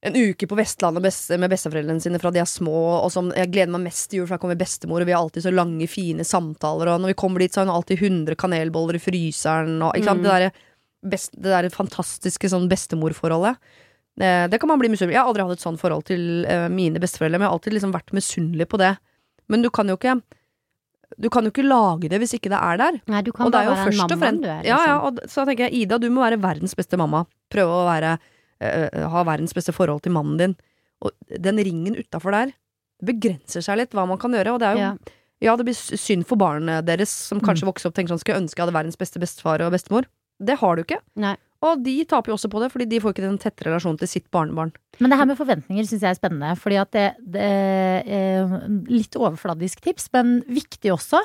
en 0.07 0.15
uke 0.15 0.47
på 0.47 0.55
Vestlandet 0.55 1.03
med 1.43 1.51
besteforeldrene 1.51 1.99
sine 1.99 2.21
fra 2.23 2.31
de 2.31 2.39
er 2.39 2.47
små, 2.47 3.03
og 3.03 3.09
som 3.11 3.33
jeg 3.35 3.51
gleder 3.51 3.73
meg 3.75 3.89
mest 3.89 4.05
til 4.13 4.21
jul, 4.21 4.29
for 4.29 4.37
da 4.37 4.43
kommer 4.45 4.61
bestemor, 4.61 5.03
og 5.03 5.09
vi 5.09 5.15
har 5.17 5.25
alltid 5.25 5.43
så 5.43 5.51
lange, 5.51 5.89
fine 5.91 6.23
samtaler, 6.23 6.93
og 6.93 7.01
når 7.03 7.11
vi 7.11 7.17
kommer 7.19 7.43
dit, 7.43 7.51
så 7.51 7.65
har 7.65 7.67
hun 7.67 7.75
alltid 7.75 8.05
100 8.07 8.39
kanelboller 8.39 8.95
i 8.95 9.03
fryseren, 9.03 9.83
og 9.83 9.99
Mm. 9.99 10.23
det 10.23 10.31
derre 10.31 10.53
best, 11.03 11.35
det 11.35 11.51
der 11.51 11.69
fantastiske 11.75 12.47
sånn 12.47 12.71
bestemorforholdet. 12.71 13.59
Eh, 14.21 14.47
det 14.47 14.61
kan 14.61 14.69
man 14.71 14.79
bli 14.79 14.89
misunnelig 14.89 15.15
Jeg 15.15 15.23
har 15.23 15.33
aldri 15.33 15.43
hatt 15.43 15.59
et 15.59 15.67
sånt 15.67 15.81
forhold 15.83 16.05
til 16.05 16.45
eh, 16.47 16.69
mine 16.69 17.03
besteforeldre, 17.03 17.39
men 17.39 17.47
jeg 17.47 17.51
har 17.51 17.59
alltid 17.59 17.73
liksom 17.75 17.93
vært 17.99 18.15
misunnelig 18.15 18.69
på 18.71 18.79
det. 18.79 18.97
Men 19.49 19.63
du 19.63 19.71
kan 19.71 19.89
jo 19.89 19.97
ikke 19.99 20.23
Du 21.19 21.29
kan 21.31 21.45
jo 21.45 21.51
ikke 21.51 21.65
lage 21.65 22.09
det 22.13 22.19
hvis 22.21 22.35
ikke 22.37 22.51
det 22.53 22.59
er 22.61 22.77
der. 22.77 23.01
Nei, 23.09 23.23
du 23.23 23.33
kan 23.33 23.47
Og 23.47 23.53
det 23.53 23.61
er 23.63 23.71
bare 23.71 23.77
være 23.87 23.97
mammaen 23.97 24.19
fremst 24.21 24.43
du 24.43 24.49
er. 24.49 24.63
ja, 24.67 24.77
ja, 24.87 24.97
Liksom. 24.99 25.05
og 25.25 25.31
så 25.33 25.47
tenker 25.49 25.65
jeg 25.69 25.73
Ida, 25.83 25.99
du 25.99 26.11
må 26.11 26.21
være 26.27 26.41
verdens 26.43 26.75
beste 26.77 26.97
mamma. 27.01 27.25
Prøve 27.51 27.71
å 27.81 27.87
være 27.89 28.19
øh, 28.61 29.09
ha 29.15 29.23
verdens 29.25 29.55
beste 29.57 29.73
forhold 29.73 30.03
til 30.03 30.13
mannen 30.13 30.37
din. 30.39 30.57
Og 31.01 31.11
den 31.41 31.57
ringen 31.57 31.97
utafor 31.97 32.33
der 32.33 32.53
begrenser 33.05 33.63
seg 33.65 33.79
litt 33.79 33.95
hva 33.95 34.07
man 34.11 34.19
kan 34.19 34.33
gjøre. 34.35 34.53
Og 34.55 34.61
det 34.61 34.69
er 34.69 34.75
jo 34.75 34.79
Ja. 34.85 34.97
Ja, 35.41 35.55
det 35.55 35.67
blir 35.69 35.75
synd 35.79 36.27
for 36.27 36.35
barnet 36.37 36.85
deres, 36.85 37.09
som 37.09 37.39
kanskje 37.41 37.63
Mm. 37.63 37.69
vokser 37.73 37.87
opp 37.87 37.93
og 37.93 37.95
tenker 37.95 38.11
sånn 38.11 38.19
Skulle 38.19 38.41
ønske 38.43 38.59
jeg 38.59 38.67
hadde 38.67 38.75
verdens 38.75 38.97
beste 38.99 39.21
bestefar 39.23 39.61
og 39.63 39.71
bestemor. 39.73 40.05
Det 40.43 40.59
har 40.59 40.75
du 40.77 40.83
ikke. 40.83 40.99
Nei. 41.15 41.37
Og 41.67 41.81
de 41.83 42.05
taper 42.07 42.31
jo 42.31 42.37
også 42.37 42.49
på 42.53 42.61
det, 42.63 42.69
fordi 42.71 42.87
de 42.87 43.01
får 43.03 43.11
ikke 43.17 43.25
den 43.25 43.39
tette 43.43 43.65
relasjonen 43.67 43.99
til 43.99 44.07
sitt 44.07 44.29
barnebarn. 44.31 44.71
Men 45.03 45.11
det 45.11 45.17
her 45.19 45.27
med 45.27 45.39
forventninger 45.41 45.87
syns 45.89 46.05
jeg 46.07 46.13
er 46.15 46.19
spennende. 46.19 46.53
Fordi 46.59 46.77
at 46.79 46.91
det, 46.95 47.07
det 47.35 47.49
eh, 48.07 48.53
Litt 48.87 49.17
overfladisk 49.19 49.81
tips, 49.83 50.07
men 50.15 50.37
viktig 50.47 50.93
også. 50.95 51.19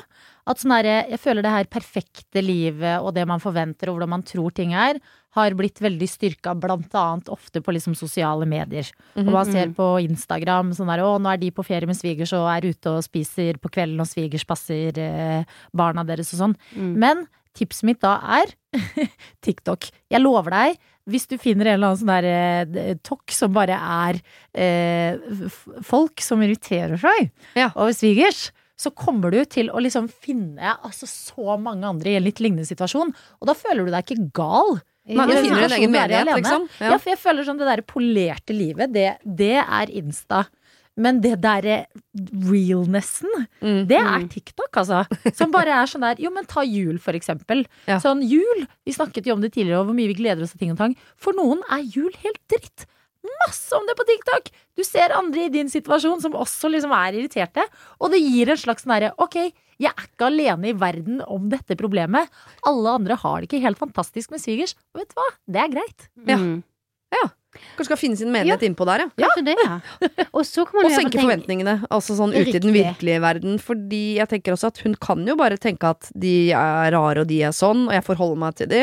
At 0.50 0.58
sånn 0.60 0.74
her, 0.74 0.88
jeg 1.08 1.20
føler 1.22 1.40
det 1.46 1.52
her 1.54 1.68
perfekte 1.70 2.42
livet 2.44 2.98
og 3.00 3.14
det 3.16 3.22
man 3.30 3.40
forventer 3.40 3.88
og 3.88 3.94
hvordan 3.96 4.10
man 4.16 4.24
tror 4.26 4.50
ting 4.52 4.74
er, 4.76 4.98
har 5.34 5.54
blitt 5.58 5.78
veldig 5.82 6.06
styrka 6.10 6.52
blant 6.58 6.92
annet 6.98 7.30
ofte 7.32 7.62
på 7.64 7.72
liksom 7.74 7.94
sosiale 7.98 8.46
medier. 8.46 8.90
Og 9.16 9.30
man 9.30 9.46
ser 9.46 9.68
Mhm. 9.70 9.74
på 9.78 9.86
Instagram 10.04 10.74
sånn 10.74 10.90
der 10.92 11.02
å, 11.06 11.14
nå 11.18 11.32
er 11.32 11.38
de 11.38 11.50
på 11.50 11.64
ferie 11.64 11.86
med 11.86 11.96
svigers 11.96 12.34
og 12.34 12.46
er 12.50 12.68
ute 12.70 12.86
og 12.90 13.02
spiser 13.06 13.54
på 13.58 13.70
kvelden 13.70 14.00
og 14.02 14.06
svigers 14.10 14.44
passer 14.46 14.98
eh, 14.98 15.44
barna 15.74 16.04
deres 16.04 16.34
og 16.34 16.38
sånn. 16.42 16.56
Mm. 16.76 16.92
Men 16.98 17.26
tipset 17.54 17.86
mitt 17.88 18.00
da 18.04 18.16
er 18.40 18.52
TikTok. 19.44 19.88
Jeg 20.12 20.22
lover 20.22 20.54
deg, 20.54 20.78
hvis 21.10 21.26
du 21.28 21.36
finner 21.40 21.68
en 21.68 21.76
eller 21.76 21.92
annen 21.92 22.00
sånn 22.00 22.12
der 22.14 22.28
eh, 22.80 22.94
tokk 23.04 23.32
som 23.36 23.52
bare 23.54 23.76
er 23.76 24.20
eh, 24.56 25.48
folk 25.84 26.22
som 26.24 26.42
irriterer 26.44 26.96
seg 27.00 27.30
Ja. 27.58 27.70
over 27.74 27.92
svigers, 27.96 28.48
så 28.80 28.90
kommer 28.90 29.30
du 29.30 29.44
til 29.46 29.68
å 29.70 29.78
liksom 29.84 30.08
finne 30.10 30.72
altså, 30.82 31.06
så 31.06 31.54
mange 31.62 31.86
andre 31.86 32.10
i 32.10 32.16
en 32.18 32.24
litt 32.26 32.40
lignende 32.42 32.66
situasjon. 32.66 33.12
Og 33.38 33.46
da 33.50 33.54
føler 33.54 33.86
du 33.86 33.92
deg 33.94 34.08
ikke 34.08 34.30
gal. 34.34 34.80
Nei, 35.06 35.26
du 35.28 35.34
finner 35.36 35.66
en 35.68 35.76
egen 35.76 35.92
menighet, 35.92 36.30
liksom. 36.40 36.64
Ja. 36.80 36.94
Ja. 36.94 36.98
for 36.98 37.12
jeg 37.12 37.20
føler 37.22 37.46
sånn 37.46 37.60
det 37.60 37.68
derre 37.68 37.84
polerte 37.86 38.56
livet, 38.56 38.90
det, 38.96 39.10
det 39.22 39.52
er 39.62 39.92
Insta. 40.00 40.46
Men 40.96 41.20
det 41.20 41.40
derre 41.42 41.86
realnessen, 42.14 43.30
Mm. 43.60 43.86
det 43.88 43.98
er 43.98 44.20
Mm. 44.20 44.28
TikTok, 44.30 44.70
altså. 44.72 45.06
Som 45.34 45.50
bare 45.50 45.68
er 45.82 45.86
sånn 45.86 46.00
der 46.02 46.22
Jo, 46.22 46.30
men 46.30 46.44
ta 46.46 46.60
jul, 46.62 46.98
for 46.98 47.12
eksempel. 47.12 47.66
Ja. 47.88 47.98
Sånn 47.98 48.22
jul. 48.22 48.66
Vi 48.86 48.92
snakket 48.92 49.26
jo 49.26 49.34
om 49.34 49.40
det 49.40 49.52
tidligere, 49.52 49.80
og 49.80 49.86
hvor 49.88 49.94
mye 49.98 50.06
vi 50.08 50.14
gleder 50.22 50.42
oss 50.42 50.52
til 50.52 50.58
ting 50.60 50.70
og 50.70 50.78
tang. 50.78 50.94
For 51.16 51.32
noen 51.32 51.62
er 51.70 51.82
jul 51.82 52.12
helt 52.22 52.38
dritt. 52.48 52.86
Masse 53.46 53.72
om 53.72 53.86
det 53.88 53.96
på 53.96 54.04
TikTok! 54.06 54.50
Du 54.76 54.82
ser 54.84 55.08
andre 55.16 55.46
i 55.46 55.48
din 55.48 55.66
situasjon 55.68 56.20
som 56.20 56.32
også 56.36 56.68
liksom 56.70 56.92
er 56.92 57.16
irriterte. 57.16 57.64
Og 58.00 58.10
det 58.12 58.20
gir 58.20 58.50
en 58.50 58.56
slags 58.56 58.84
sånn 58.84 59.12
Ok, 59.18 59.34
jeg 59.80 59.90
er 59.90 60.06
ikke 60.06 60.26
alene 60.28 60.68
i 60.68 60.72
verden 60.76 61.22
om 61.26 61.48
dette 61.48 61.74
problemet. 61.74 62.28
Alle 62.66 62.86
andre 62.94 63.16
har 63.16 63.40
det 63.40 63.48
ikke 63.48 63.62
helt 63.62 63.78
fantastisk 63.78 64.30
med 64.30 64.40
svigers. 64.40 64.74
Og 64.94 65.00
vet 65.00 65.08
du 65.08 65.14
hva? 65.14 65.28
Det 65.50 65.62
er 65.62 65.72
greit. 65.72 66.08
Ja. 66.26 66.36
Mm. 66.36 66.62
Kanskje 67.54 67.84
skal 67.86 67.98
finne 68.00 68.18
sin 68.18 68.32
menighet 68.34 68.64
innpå 68.66 68.82
der, 68.88 69.04
ja. 69.14 69.28
Det, 69.46 69.52
ja. 69.54 69.76
Og 70.36 70.42
så 70.46 70.64
kan 70.66 70.80
man 70.80 70.88
Og 70.88 70.90
senke 70.94 71.12
tenke- 71.14 71.22
forventningene, 71.22 71.74
altså 71.94 72.16
sånn 72.18 72.34
ute 72.34 72.56
i 72.56 72.62
den 72.62 72.74
virkelige 72.74 73.20
verden. 73.22 73.60
Fordi 73.62 74.00
jeg 74.18 74.26
tenker 74.32 74.56
også 74.56 74.72
at 74.72 74.80
hun 74.82 74.96
kan 74.98 75.22
jo 75.28 75.36
bare 75.38 75.58
tenke 75.62 75.86
at 75.94 76.08
de 76.18 76.50
er 76.50 76.90
rare 76.94 77.22
og 77.22 77.28
de 77.30 77.38
er 77.46 77.54
sånn, 77.54 77.84
og 77.88 77.94
jeg 77.94 78.06
forholder 78.08 78.40
meg 78.42 78.56
til 78.58 78.70
de. 78.72 78.82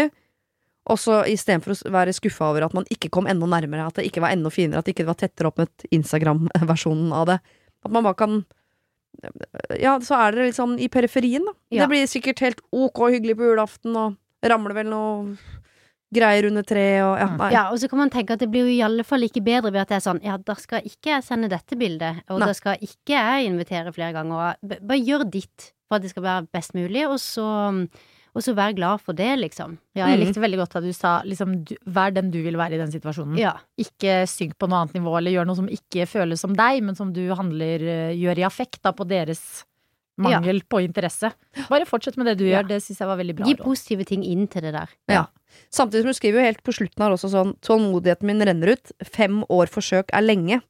Og 0.92 0.98
så 1.04 1.20
istedenfor 1.30 1.76
å 1.76 1.92
være 1.94 2.16
skuffa 2.16 2.48
over 2.54 2.64
at 2.70 2.74
man 2.74 2.88
ikke 2.92 3.12
kom 3.14 3.28
enda 3.30 3.46
nærmere, 3.52 3.90
at 3.92 4.00
det 4.00 4.08
ikke 4.08 4.24
var 4.24 4.32
enda 4.38 4.50
finere, 4.50 4.80
at 4.80 4.88
det 4.88 4.96
ikke 4.96 5.06
var 5.12 5.20
tettere 5.20 5.52
opp 5.52 5.60
med 5.62 5.86
Instagram-versjonen 5.92 7.12
av 7.14 7.28
det. 7.28 7.38
At 7.84 7.92
man 7.92 8.08
bare 8.08 8.18
kan 8.24 8.40
Ja, 9.84 9.98
så 10.00 10.16
er 10.16 10.32
det 10.38 10.46
litt 10.48 10.58
sånn 10.58 10.78
i 10.82 10.88
periferien, 10.92 11.44
da. 11.46 11.54
Ja. 11.76 11.84
Det 11.84 11.92
blir 11.92 12.08
sikkert 12.10 12.40
helt 12.42 12.64
ok 12.72 13.04
hyggelig 13.12 13.36
på 13.38 13.52
julaften, 13.52 14.00
og 14.00 14.16
ramler 14.48 14.74
vel 14.80 14.88
noe 14.90 15.36
greier 16.14 16.48
under 16.50 16.64
treet 16.68 17.04
og 17.06 17.18
ja, 17.20 17.28
nei. 17.38 17.52
Ja, 17.54 17.64
og 17.72 17.80
så 17.80 17.88
kan 17.90 18.00
man 18.02 18.10
tenke 18.12 18.34
at 18.36 18.40
det 18.40 18.50
blir 18.52 18.66
jo 18.68 18.72
i 18.74 18.82
alle 18.84 19.04
fall 19.08 19.24
ikke 19.24 19.44
bedre 19.44 19.72
ved 19.72 19.82
at 19.82 19.88
det 19.94 19.96
er 20.02 20.06
sånn 20.12 20.22
Ja, 20.24 20.38
da 20.38 20.54
skal 20.60 20.82
ikke 20.84 21.14
jeg 21.16 21.24
sende 21.24 21.48
dette 21.50 21.78
bildet, 21.80 22.24
og 22.30 22.40
Nei. 22.42 22.48
da 22.48 22.54
skal 22.58 22.76
ikke 22.84 23.16
jeg 23.16 23.46
invitere 23.52 23.94
flere 23.96 24.14
ganger. 24.14 24.56
og 24.62 24.80
Bare 24.88 25.00
gjør 25.00 25.24
ditt 25.32 25.72
for 25.88 25.96
at 25.96 26.02
det 26.04 26.12
skal 26.12 26.24
være 26.24 26.48
best 26.52 26.74
mulig, 26.76 27.06
og 27.08 27.18
så, 27.20 27.46
og 28.36 28.42
så 28.44 28.54
vær 28.56 28.72
glad 28.76 29.02
for 29.04 29.14
det, 29.14 29.40
liksom. 29.40 29.78
Ja, 29.96 30.08
jeg 30.08 30.20
Mm. 30.20 30.26
likte 30.26 30.40
veldig 30.44 30.58
godt 30.62 30.76
at 30.80 30.84
du 30.84 30.92
sa 30.94 31.22
liksom, 31.24 31.64
du, 31.66 31.76
vær 31.88 32.14
den 32.14 32.30
du 32.32 32.42
vil 32.44 32.56
være 32.56 32.76
i 32.76 32.78
den 32.80 32.92
situasjonen. 32.92 33.38
Ja. 33.38 33.58
Ikke 33.78 34.24
synk 34.28 34.58
på 34.58 34.70
noe 34.70 34.84
annet 34.86 34.94
nivå, 34.96 35.18
eller 35.18 35.32
gjør 35.32 35.46
noe 35.48 35.56
som 35.56 35.68
ikke 35.68 36.08
føles 36.08 36.40
som 36.40 36.54
deg, 36.56 36.82
men 36.84 36.96
som 36.96 37.12
du 37.12 37.34
handler, 37.36 37.82
eh, 37.84 38.14
gjør 38.16 38.38
i 38.40 38.48
affekt 38.48 38.82
da, 38.84 38.92
på 38.94 39.08
deres 39.08 39.64
mangel 40.22 40.62
på 40.70 40.80
interesse. 40.86 41.32
Bare 41.70 41.86
fortsett 41.88 42.16
med 42.18 42.28
det 42.28 42.38
du 42.38 42.46
Ja. 42.46 42.62
gjør, 42.62 42.68
det 42.68 42.82
syns 42.84 43.00
jeg 43.00 43.08
var 43.08 43.18
veldig 43.18 43.36
bra. 43.36 43.46
Gi 43.48 43.56
positive 43.56 44.06
ting 44.06 44.24
inn 44.24 44.48
til 44.48 44.62
det 44.62 44.74
der. 44.74 44.90
Ja. 45.10 45.26
Samtidig 45.74 46.04
som 46.04 46.12
hun 46.12 46.18
skriver 46.18 46.42
jo 46.42 46.48
helt 46.50 46.64
på 46.66 46.76
slutten 46.76 47.04
her 47.06 47.16
også 47.16 47.32
sånn 47.32 47.54
Tålmodigheten 47.66 48.28
min 48.28 48.44
renner 48.48 48.74
ut. 48.76 48.94
Fem 49.08 49.42
år 49.52 49.72
forsøk 49.72 50.12
er 50.16 50.26
lenge. 50.26 50.62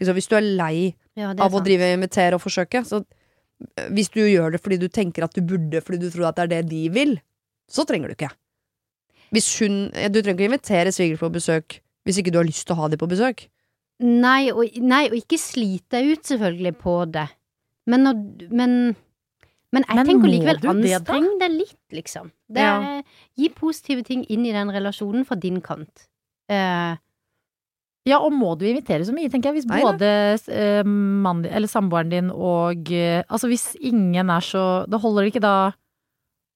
Så, 0.00 0.14
hvis 0.16 0.30
du 0.30 0.36
er 0.38 0.46
lei 0.46 0.94
Ja, 1.18 1.34
er 1.34 1.42
av 1.44 1.52
å 1.52 1.60
drive 1.60 1.84
drive 1.84 1.96
invitere 1.98 2.38
og 2.38 2.40
forsøke, 2.40 2.80
så 2.88 3.02
eh, 3.02 3.90
hvis 3.92 4.08
du 4.14 4.22
gjør 4.22 4.54
det 4.54 4.62
fordi 4.64 4.78
du 4.80 4.88
tenker 4.88 5.26
at 5.26 5.34
du 5.36 5.42
burde 5.44 5.82
fordi 5.84 6.00
du 6.00 6.08
tror 6.14 6.30
at 6.30 6.38
det 6.38 6.46
er 6.46 6.52
det 6.54 6.70
de 6.70 6.86
vil, 6.94 7.18
så 7.68 7.84
trenger 7.84 8.08
du 8.08 8.16
ikke. 8.16 8.30
Hvis 9.34 9.50
hun 9.60 9.90
ja, 9.92 10.08
Du 10.08 10.22
trenger 10.22 10.40
ikke 10.40 10.50
invitere 10.50 10.94
svigers 10.94 11.20
på 11.20 11.32
besøk 11.34 11.80
hvis 12.08 12.22
ikke 12.22 12.32
du 12.32 12.40
har 12.40 12.48
lyst 12.48 12.64
til 12.64 12.74
å 12.74 12.80
ha 12.80 12.88
dem 12.88 13.00
på 13.00 13.10
besøk. 13.10 13.44
Nei 14.00 14.48
og, 14.54 14.64
nei, 14.80 15.04
og 15.10 15.18
ikke 15.18 15.36
slite 15.38 15.98
deg 15.98 16.14
ut 16.16 16.30
selvfølgelig 16.30 16.72
på 16.80 16.96
det. 17.12 17.26
Men 17.90 18.06
når 18.06 18.22
Men, 18.48 18.72
men 19.70 19.84
jeg 19.84 19.96
Men 20.00 20.08
tenker 20.08 20.32
likevel 20.32 20.70
anstreng 20.72 21.28
deg 21.42 21.56
litt, 21.58 21.80
liksom. 21.92 22.32
Det 22.50 22.64
Ja. 22.64 22.98
er, 22.98 23.04
Gi 23.38 23.48
positive 23.54 24.02
ting 24.04 24.24
inn 24.28 24.44
i 24.46 24.52
den 24.52 24.68
relasjonen 24.74 25.24
fra 25.26 25.36
din 25.38 25.60
kant. 25.60 26.08
Eh, 26.50 26.96
Ja, 28.08 28.16
og 28.18 28.32
må 28.32 28.54
du 28.58 28.64
invitere 28.64 29.04
så 29.04 29.12
mye, 29.12 29.28
tenker 29.30 29.52
jeg. 29.52 29.60
Hvis 29.60 29.68
Nei 29.68 29.82
både 29.84 30.08
eh, 30.48 30.82
mann, 30.84 31.44
eller 31.44 31.68
samboeren 31.68 32.08
din 32.10 32.30
og 32.32 32.90
eh, 32.90 33.22
Altså 33.28 33.46
hvis 33.50 33.76
ingen 33.76 34.30
er 34.32 34.40
så 34.40 34.62
Det 34.88 35.00
holder 35.02 35.28
ikke 35.28 35.42
da 35.44 35.72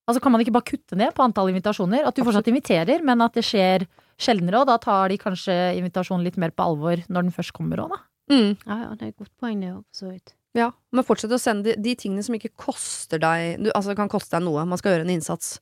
Altså 0.08 0.20
kan 0.22 0.32
man 0.32 0.40
ikke 0.40 0.52
bare 0.56 0.68
kutte 0.68 0.96
ned 0.96 1.12
på 1.16 1.22
antall 1.24 1.48
invitasjoner? 1.52 2.04
At 2.04 2.16
du 2.16 2.24
fortsatt 2.24 2.48
inviterer, 2.48 3.00
men 3.04 3.22
at 3.24 3.36
det 3.38 3.44
skjer 3.44 3.86
sjeldnere, 4.20 4.60
og 4.60 4.66
da 4.68 4.76
tar 4.76 5.08
de 5.08 5.16
kanskje 5.16 5.54
invitasjonen 5.78 6.24
litt 6.26 6.36
mer 6.36 6.52
på 6.52 6.64
alvor 6.64 7.00
når 7.08 7.24
den 7.24 7.32
først 7.32 7.54
kommer 7.56 7.80
òg, 7.80 7.94
da. 7.94 8.00
Mm. 8.30 8.50
ja, 8.66 8.76
ja, 8.82 8.90
det 8.98 9.02
er 9.02 9.08
et 9.14 9.16
godt 9.16 9.32
poeng, 9.40 9.62
det 9.62 9.70
òg, 9.72 9.80
for 9.88 10.02
så 10.02 10.10
vidt. 10.12 10.34
Ja, 10.54 10.68
men 10.92 11.04
fortsett 11.08 11.32
å 11.32 11.40
sende 11.40 11.72
de, 11.72 11.74
de 11.82 11.94
tingene 11.98 12.22
som 12.22 12.36
ikke 12.36 12.52
koster 12.52 13.18
deg 13.22 13.64
du, 13.64 13.70
Altså, 13.74 13.94
det 13.94 13.98
kan 13.98 14.12
koste 14.12 14.36
deg 14.36 14.44
noe. 14.44 14.62
Man 14.68 14.78
skal 14.78 14.92
gjøre 14.94 15.08
en 15.08 15.14
innsats. 15.16 15.56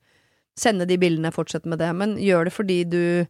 Sende 0.58 0.84
de 0.86 0.98
bildene, 1.00 1.30
fortsette 1.32 1.66
med 1.70 1.78
det. 1.80 1.90
Men 1.96 2.16
gjør 2.20 2.44
det 2.48 2.52
fordi 2.52 2.80
du 2.88 3.26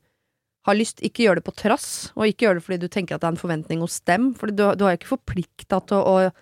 har 0.66 0.74
lyst. 0.78 1.02
Ikke 1.02 1.24
gjør 1.26 1.38
det 1.38 1.44
på 1.46 1.54
trass, 1.54 2.12
og 2.16 2.26
ikke 2.26 2.46
gjør 2.48 2.54
det 2.58 2.62
fordi 2.66 2.78
du 2.82 2.88
tenker 2.88 3.14
at 3.14 3.20
det 3.22 3.28
er 3.28 3.34
en 3.36 3.42
forventning 3.42 3.80
hos 3.82 4.00
dem. 4.06 4.32
For 4.38 4.46
du, 4.50 4.62
du 4.74 4.84
har 4.84 4.94
jo 4.96 4.98
ikke 5.00 5.12
forplikta 5.16 5.78
til 5.86 5.98
å, 5.98 6.02
å, 6.26 6.32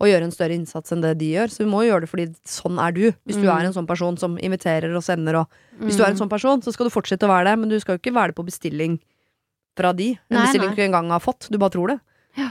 å 0.00 0.08
gjøre 0.08 0.24
en 0.28 0.32
større 0.32 0.56
innsats 0.56 0.92
enn 0.92 1.02
det 1.04 1.14
de 1.20 1.30
gjør. 1.34 1.52
Så 1.52 1.64
du 1.64 1.70
må 1.72 1.82
gjøre 1.84 2.04
det 2.06 2.10
fordi 2.12 2.26
sånn 2.48 2.80
er 2.80 2.92
du. 2.96 3.02
Hvis 3.28 3.36
du 3.40 3.44
Mm. 3.48 3.52
er 3.58 3.64
en 3.68 3.76
sånn 3.76 3.88
person 3.88 4.16
som 4.20 4.38
inviterer 4.40 4.94
og 4.96 5.04
sender 5.04 5.42
og 5.42 5.46
Hvis 5.80 5.96
du 5.96 6.02
er 6.04 6.08
en 6.10 6.16
Mm. 6.16 6.22
sånn 6.24 6.30
person, 6.32 6.60
så 6.62 6.72
skal 6.72 6.88
du 6.88 6.92
fortsette 6.92 7.24
å 7.24 7.32
være 7.32 7.44
det, 7.52 7.58
men 7.58 7.68
du 7.68 7.78
skal 7.80 7.96
jo 7.96 8.00
ikke 8.00 8.12
være 8.16 8.32
det 8.32 8.36
på 8.36 8.44
bestilling 8.48 8.98
fra 9.76 9.92
de. 9.96 10.10
En 10.30 10.36
Nei, 10.36 10.42
bestilling 10.44 10.68
nei. 10.68 10.74
du 10.74 10.80
ikke 10.82 10.88
engang 10.92 11.08
har 11.10 11.20
fått. 11.20 11.48
Du 11.50 11.56
bare 11.58 11.70
tror 11.70 11.88
det. 11.88 12.00
Ja. 12.36 12.50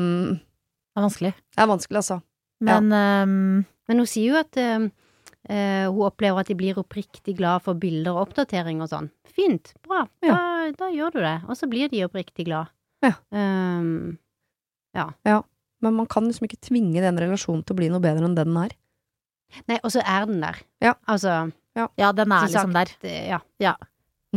Mm, 0.00 0.40
Det 0.40 0.96
er 0.96 1.02
vanskelig. 1.04 1.32
det 1.34 1.60
er 1.62 1.66
vanskelig, 1.68 1.96
altså. 2.00 2.22
Men 2.60 2.90
ehm, 2.92 3.64
Men 3.88 3.98
hun 3.98 4.06
sier 4.06 4.32
jo 4.32 4.38
at 4.40 4.56
eh, 4.56 4.88
eh, 5.48 5.86
hun 5.88 6.06
opplever 6.08 6.42
at 6.42 6.50
de 6.50 6.56
blir 6.58 6.78
oppriktig 6.80 7.36
glad 7.38 7.64
for 7.66 7.78
bilder 7.78 8.14
og 8.14 8.28
oppdatering 8.28 8.82
og 8.84 8.90
sånn. 8.92 9.10
Fint, 9.34 9.74
bra, 9.86 10.04
da, 10.24 10.38
da 10.78 10.90
gjør 10.94 11.16
du 11.16 11.20
det. 11.24 11.36
Og 11.48 11.58
så 11.58 11.68
blir 11.70 11.90
de 11.92 12.04
oppriktig 12.06 12.48
glad. 12.48 12.72
Ja. 13.04 13.16
Um, 13.34 14.16
Men 15.84 15.98
man 15.98 16.08
kan 16.08 16.24
liksom 16.24 16.46
ikke 16.48 16.62
tvinge 16.64 17.02
den 17.04 17.18
relasjonen 17.20 17.64
til 17.66 17.76
å 17.76 17.80
bli 17.82 17.90
noe 17.92 18.02
bedre 18.04 18.24
enn 18.24 18.36
det 18.38 18.46
den 18.46 18.56
er. 18.56 18.76
nei, 19.68 19.78
og 19.82 19.92
så 19.92 20.00
er 20.00 20.28
den 20.30 20.40
der. 20.40 20.62
Ja. 20.82 20.94
Altså, 21.04 21.50
ja, 21.76 22.12
den 22.12 22.32
er 22.32 22.46
liksom 22.46 22.72
liksom 22.72 22.76
der. 22.78 22.94
Ja. 23.04 23.40
ja. 23.60 23.74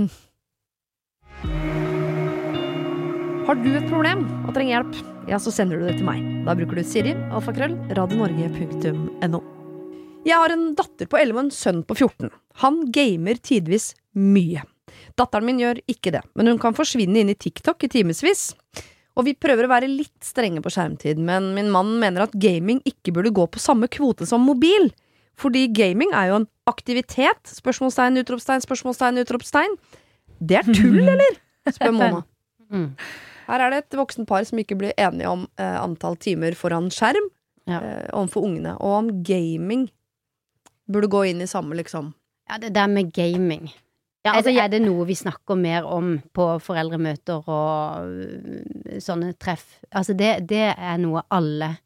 ja. 0.01 0.07
Har 3.47 3.55
du 3.55 3.69
et 3.71 3.85
problem 3.87 4.25
og 4.43 4.49
trenger 4.57 4.73
hjelp, 4.73 4.97
ja, 5.31 5.39
så 5.39 5.53
sender 5.55 5.79
du 5.79 5.87
det 5.87 5.99
til 6.01 6.09
meg. 6.09 6.19
Da 6.43 6.55
bruker 6.57 6.81
du 6.81 6.83
Siri, 6.83 7.15
alfakrøll, 7.31 7.77
radionorge.no. 7.95 9.45
Jeg 10.27 10.35
har 10.41 10.51
en 10.51 10.69
datter 10.75 11.07
på 11.07 11.17
11 11.19 11.37
og 11.37 11.43
en 11.45 11.53
sønn 11.55 11.83
på 11.87 11.95
14. 11.95 12.31
Han 12.63 12.81
gamer 12.91 13.39
tidvis 13.39 13.93
mye. 14.17 14.63
Datteren 15.17 15.45
min 15.47 15.59
gjør 15.61 15.79
ikke 15.89 16.11
det, 16.13 16.21
men 16.37 16.49
hun 16.51 16.59
kan 16.61 16.75
forsvinne 16.77 17.21
inn 17.21 17.31
i 17.31 17.37
TikTok 17.37 17.85
i 17.87 17.89
timevis. 17.93 18.49
Og 19.17 19.25
vi 19.25 19.33
prøver 19.33 19.65
å 19.65 19.71
være 19.71 19.87
litt 19.89 20.25
strenge 20.25 20.61
på 20.61 20.69
skjermtid, 20.73 21.17
men 21.17 21.53
min 21.55 21.71
mann 21.73 21.95
mener 22.01 22.27
at 22.27 22.35
gaming 22.37 22.81
ikke 22.85 23.13
burde 23.15 23.31
gå 23.33 23.47
på 23.49 23.61
samme 23.61 23.87
kvote 23.89 24.27
som 24.29 24.43
mobil. 24.45 24.91
Fordi 25.37 25.67
gaming 25.73 26.11
er 26.17 26.31
jo 26.31 26.39
en 26.41 26.47
aktivitet. 26.69 27.39
Spørsmålstegn, 27.49 28.19
utropstegn, 28.21 28.61
spørsmålstegn, 28.65 29.21
utropstegn. 29.23 29.77
Det 30.41 30.59
er 30.59 30.69
tull, 30.69 30.99
eller? 31.13 31.39
spør 31.73 31.93
Mona. 31.97 32.21
Mm. 32.73 32.89
Her 33.47 33.63
er 33.63 33.73
det 33.73 33.81
et 33.85 33.97
voksen 33.97 34.27
par 34.29 34.43
som 34.45 34.59
ikke 34.59 34.75
blir 34.79 34.93
enige 34.99 35.29
om 35.31 35.45
eh, 35.61 35.77
antall 35.81 36.17
timer 36.21 36.57
foran 36.57 36.89
skjerm 36.93 37.29
Ja. 37.67 37.79
eh, 37.81 38.09
overfor 38.15 38.45
ungene, 38.47 38.75
og 38.79 38.93
om 39.01 39.09
gaming 39.27 39.87
burde 40.87 41.11
gå 41.11 41.25
inn 41.31 41.43
i 41.43 41.49
samme, 41.49 41.75
liksom. 41.77 42.13
ja, 42.49 42.57
det 42.61 42.73
der 42.75 42.87
med 42.87 43.11
gaming. 43.13 43.67
Ja, 44.25 44.33
altså, 44.35 44.51
er, 44.51 44.67
det, 44.67 44.81
noe 44.83 45.05
vi 45.07 45.15
snakker 45.15 45.55
mer 45.55 45.85
om 45.87 46.17
på 46.35 46.47
foreldremøter 46.59 47.45
og 47.47 48.07
øh, 48.11 48.97
sånne 49.03 49.31
treff? 49.39 49.77
Altså, 49.91 50.15
det, 50.17 50.33
det 50.49 50.65
er 50.73 50.97
noe 50.99 51.23
alle 51.31 51.77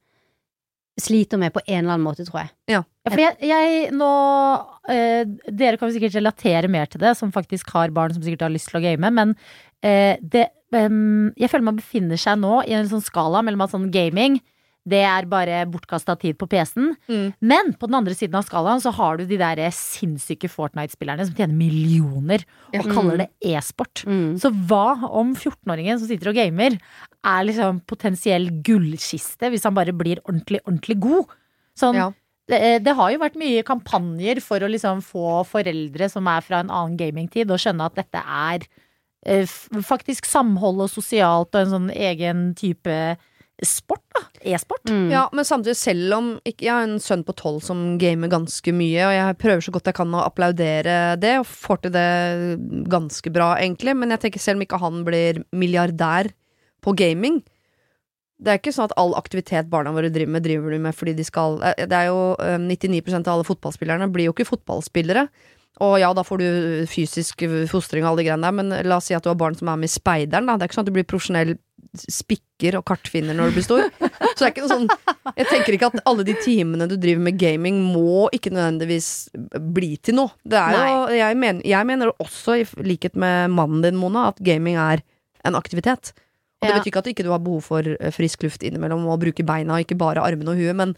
sliter 1.01 1.39
med 1.39 1.53
på 1.53 1.61
en 1.65 1.83
eller 1.83 1.95
annen 1.95 2.05
måte, 2.05 2.25
tror 2.27 2.43
jeg. 2.43 2.51
Ja, 2.71 2.81
for 3.07 3.21
jeg, 3.21 3.37
jeg 3.47 3.91
nå 3.95 4.09
eh, 4.91 5.23
Dere 5.47 5.79
kan 5.79 5.91
sikkert 5.93 6.17
relatere 6.17 6.71
mer 6.71 6.89
til 6.91 7.01
det, 7.03 7.13
som 7.19 7.33
faktisk 7.33 7.71
har 7.75 7.93
barn 7.95 8.15
som 8.15 8.23
sikkert 8.25 8.47
har 8.47 8.53
lyst 8.53 8.71
til 8.71 8.81
å 8.81 8.83
game, 8.83 9.13
men 9.13 9.35
eh, 9.85 10.17
det 10.21 10.49
eh, 10.75 10.97
Jeg 11.39 11.51
føler 11.51 11.69
man 11.71 11.79
befinner 11.79 12.19
seg 12.21 12.41
nå 12.41 12.61
i 12.67 12.75
en 12.77 12.89
sånn 12.91 13.05
skala 13.05 13.43
mellom 13.45 13.65
at 13.65 13.73
sånn 13.73 13.89
gaming 13.93 14.39
det 14.89 15.01
er 15.05 15.27
bare 15.29 15.59
bortkasta 15.69 16.15
tid 16.17 16.39
på 16.41 16.47
PC-en. 16.49 16.95
Mm. 17.05 17.25
Men 17.45 17.73
på 17.77 17.85
den 17.89 17.99
andre 17.99 18.15
siden 18.17 18.37
av 18.39 18.47
skalaen 18.47 18.81
så 18.81 18.93
har 18.97 19.19
du 19.19 19.27
de 19.29 19.37
der 19.37 19.61
sinnssyke 19.77 20.49
Fortnite-spillerne 20.49 21.27
som 21.27 21.37
tjener 21.37 21.53
millioner 21.53 22.41
og 22.73 22.87
mm. 22.87 22.93
kaller 22.95 23.21
det 23.21 23.29
e-sport. 23.53 24.01
Mm. 24.09 24.39
Så 24.41 24.49
hva 24.71 24.95
om 25.05 25.35
14-åringen 25.35 26.01
som 26.01 26.09
sitter 26.09 26.31
og 26.33 26.39
gamer, 26.39 26.79
er 27.21 27.45
liksom 27.45 27.83
potensiell 27.85 28.49
gullkiste 28.65 29.51
hvis 29.53 29.69
han 29.69 29.77
bare 29.77 29.93
blir 29.93 30.23
ordentlig, 30.25 30.63
ordentlig 30.65 30.97
god? 31.03 31.37
Sånn, 31.77 32.01
Ja. 32.01 32.09
det, 32.49 32.81
det 32.87 32.97
har 32.97 33.13
jo 33.13 33.21
vært 33.21 33.37
mye 33.39 33.61
kampanjer 33.67 34.41
for 34.41 34.65
å 34.65 34.71
liksom 34.71 35.05
få 35.05 35.43
foreldre 35.47 36.09
som 36.09 36.25
er 36.25 36.41
fra 36.41 36.65
en 36.65 36.73
annen 36.73 36.97
gamingtid, 36.97 37.53
å 37.53 37.61
skjønne 37.61 37.85
at 37.85 38.01
dette 38.01 38.25
er 38.25 38.65
eh, 39.29 39.45
faktisk 39.85 40.25
samhold 40.25 40.87
og 40.87 40.89
sosialt 40.89 41.53
og 41.53 41.61
en 41.61 41.75
sånn 41.77 41.91
egen 41.93 42.49
type 42.57 42.97
sport, 43.62 44.04
da. 44.15 44.24
E-sport. 44.41 44.89
Mm. 44.89 45.12
Ja, 45.12 45.28
men 45.34 45.45
samtidig, 45.45 45.78
selv 45.78 46.13
om 46.17 46.30
Jeg 46.45 46.72
har 46.72 46.84
en 46.84 46.99
sønn 46.99 47.24
på 47.24 47.36
tolv 47.38 47.62
som 47.62 47.97
gamer 48.01 48.32
ganske 48.32 48.74
mye, 48.74 49.05
og 49.05 49.14
jeg 49.14 49.38
prøver 49.41 49.62
så 49.62 49.74
godt 49.76 49.89
jeg 49.91 49.97
kan 49.99 50.18
å 50.18 50.26
applaudere 50.26 50.97
det, 51.22 51.36
og 51.41 51.45
får 51.47 51.84
til 51.84 51.93
det 51.93 52.09
ganske 52.89 53.34
bra, 53.34 53.53
egentlig, 53.62 53.95
men 53.97 54.14
jeg 54.16 54.26
tenker 54.26 54.41
selv 54.41 54.59
om 54.59 54.66
ikke 54.66 54.82
han 54.82 55.03
blir 55.05 55.43
milliardær 55.53 56.32
på 56.82 56.95
gaming 56.97 57.41
Det 58.41 58.49
er 58.49 58.57
ikke 58.57 58.74
sånn 58.74 58.89
at 58.89 58.97
all 58.97 59.14
aktivitet 59.14 59.70
barna 59.70 59.93
våre 59.93 60.09
driver 60.09 60.34
med, 60.34 60.43
driver 60.47 60.74
de 60.74 60.80
med 60.82 60.97
fordi 60.97 61.14
de 61.14 61.26
skal 61.28 61.59
eh, 61.62 61.86
Det 61.86 61.93
er 61.93 62.09
jo 62.09 62.34
eh, 62.41 62.57
99% 62.57 63.28
av 63.28 63.36
alle 63.36 63.45
fotballspillerne 63.45 64.09
blir 64.09 64.32
jo 64.32 64.34
ikke 64.34 64.49
fotballspillere. 64.49 65.28
Og 65.82 65.99
ja, 66.01 66.09
da 66.14 66.24
får 66.26 66.41
du 66.41 66.47
fysisk 66.89 67.45
fostring 67.72 68.03
og 68.03 68.12
alle 68.12 68.22
de 68.22 68.28
greiene 68.28 68.45
der, 68.45 68.57
men 68.57 68.74
la 68.89 68.97
oss 68.97 69.07
si 69.09 69.16
at 69.18 69.24
du 69.24 69.32
har 69.32 69.39
barn 69.39 69.55
som 69.57 69.70
er 69.72 69.80
med 69.80 69.89
i 69.89 69.93
Speideren, 69.93 70.49
da. 70.49 70.57
Det 70.57 70.66
er 70.66 70.70
ikke 70.70 70.78
sånn 70.78 70.86
at 70.86 70.91
du 70.91 70.97
blir 70.97 71.07
profesjonell 71.07 71.53
spikker 71.97 72.77
og 72.79 72.85
kartfinner 72.87 73.35
når 73.35 73.49
du 73.51 73.57
blir 73.57 73.65
stor. 73.65 73.81
Så 73.99 74.37
det 74.39 74.45
er 74.47 74.51
ikke 74.53 74.63
noe 74.63 74.71
sånn 74.71 74.87
Jeg 75.37 75.47
tenker 75.49 75.75
ikke 75.75 75.89
at 75.91 76.01
alle 76.07 76.23
de 76.27 76.35
timene 76.43 76.87
du 76.87 76.95
driver 76.95 77.21
med 77.25 77.37
gaming, 77.41 77.81
må 77.91 78.29
ikke 78.35 78.51
nødvendigvis 78.53 79.09
bli 79.75 79.93
til 80.03 80.15
noe. 80.21 80.31
Det 80.47 80.59
er 80.59 80.77
jo 80.79 81.17
Jeg 81.19 81.37
mener, 81.37 81.61
jeg 81.67 81.87
mener 81.89 82.13
også, 82.23 82.55
i 82.61 82.67
likhet 82.87 83.15
med 83.19 83.51
mannen 83.51 83.81
din, 83.83 83.99
Mona, 83.99 84.29
at 84.31 84.39
gaming 84.43 84.77
er 84.79 85.03
en 85.43 85.55
aktivitet. 85.59 86.13
Og 86.61 86.67
det 86.67 86.75
Ja. 86.75 86.77
betyr 86.79 86.91
ikke 86.91 86.97
at 87.01 87.03
du 87.05 87.09
ikke 87.15 87.25
har 87.31 87.39
behov 87.41 87.63
for 87.65 87.81
eh, 87.81 88.11
frisk 88.13 88.43
luft 88.43 88.61
innimellom 88.63 89.07
og 89.09 89.19
bruke 89.19 89.43
beina, 89.43 89.73
og 89.75 89.81
ikke 89.85 89.97
bare 89.97 90.21
armene 90.21 90.51
og 90.53 90.59
huet, 90.61 90.75
men 90.77 90.95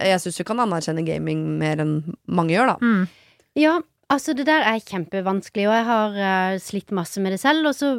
jeg 0.00 0.20
syns 0.20 0.36
du 0.38 0.44
kan 0.44 0.60
anerkjenne 0.60 1.04
gaming 1.06 1.58
mer 1.58 1.76
enn 1.82 1.94
mange 2.28 2.52
gjør, 2.54 2.74
da. 2.74 2.76
Mm. 2.80 3.08
Ja, 3.56 3.80
altså 4.12 4.34
det 4.36 4.46
der 4.48 4.64
er 4.66 4.82
kjempevanskelig, 4.82 5.66
og 5.68 5.74
jeg 5.74 5.86
har 5.88 6.16
uh, 6.16 6.58
slitt 6.62 6.92
masse 6.94 7.20
med 7.22 7.34
det 7.34 7.40
selv. 7.42 7.68
Og 7.70 7.74
så 7.74 7.92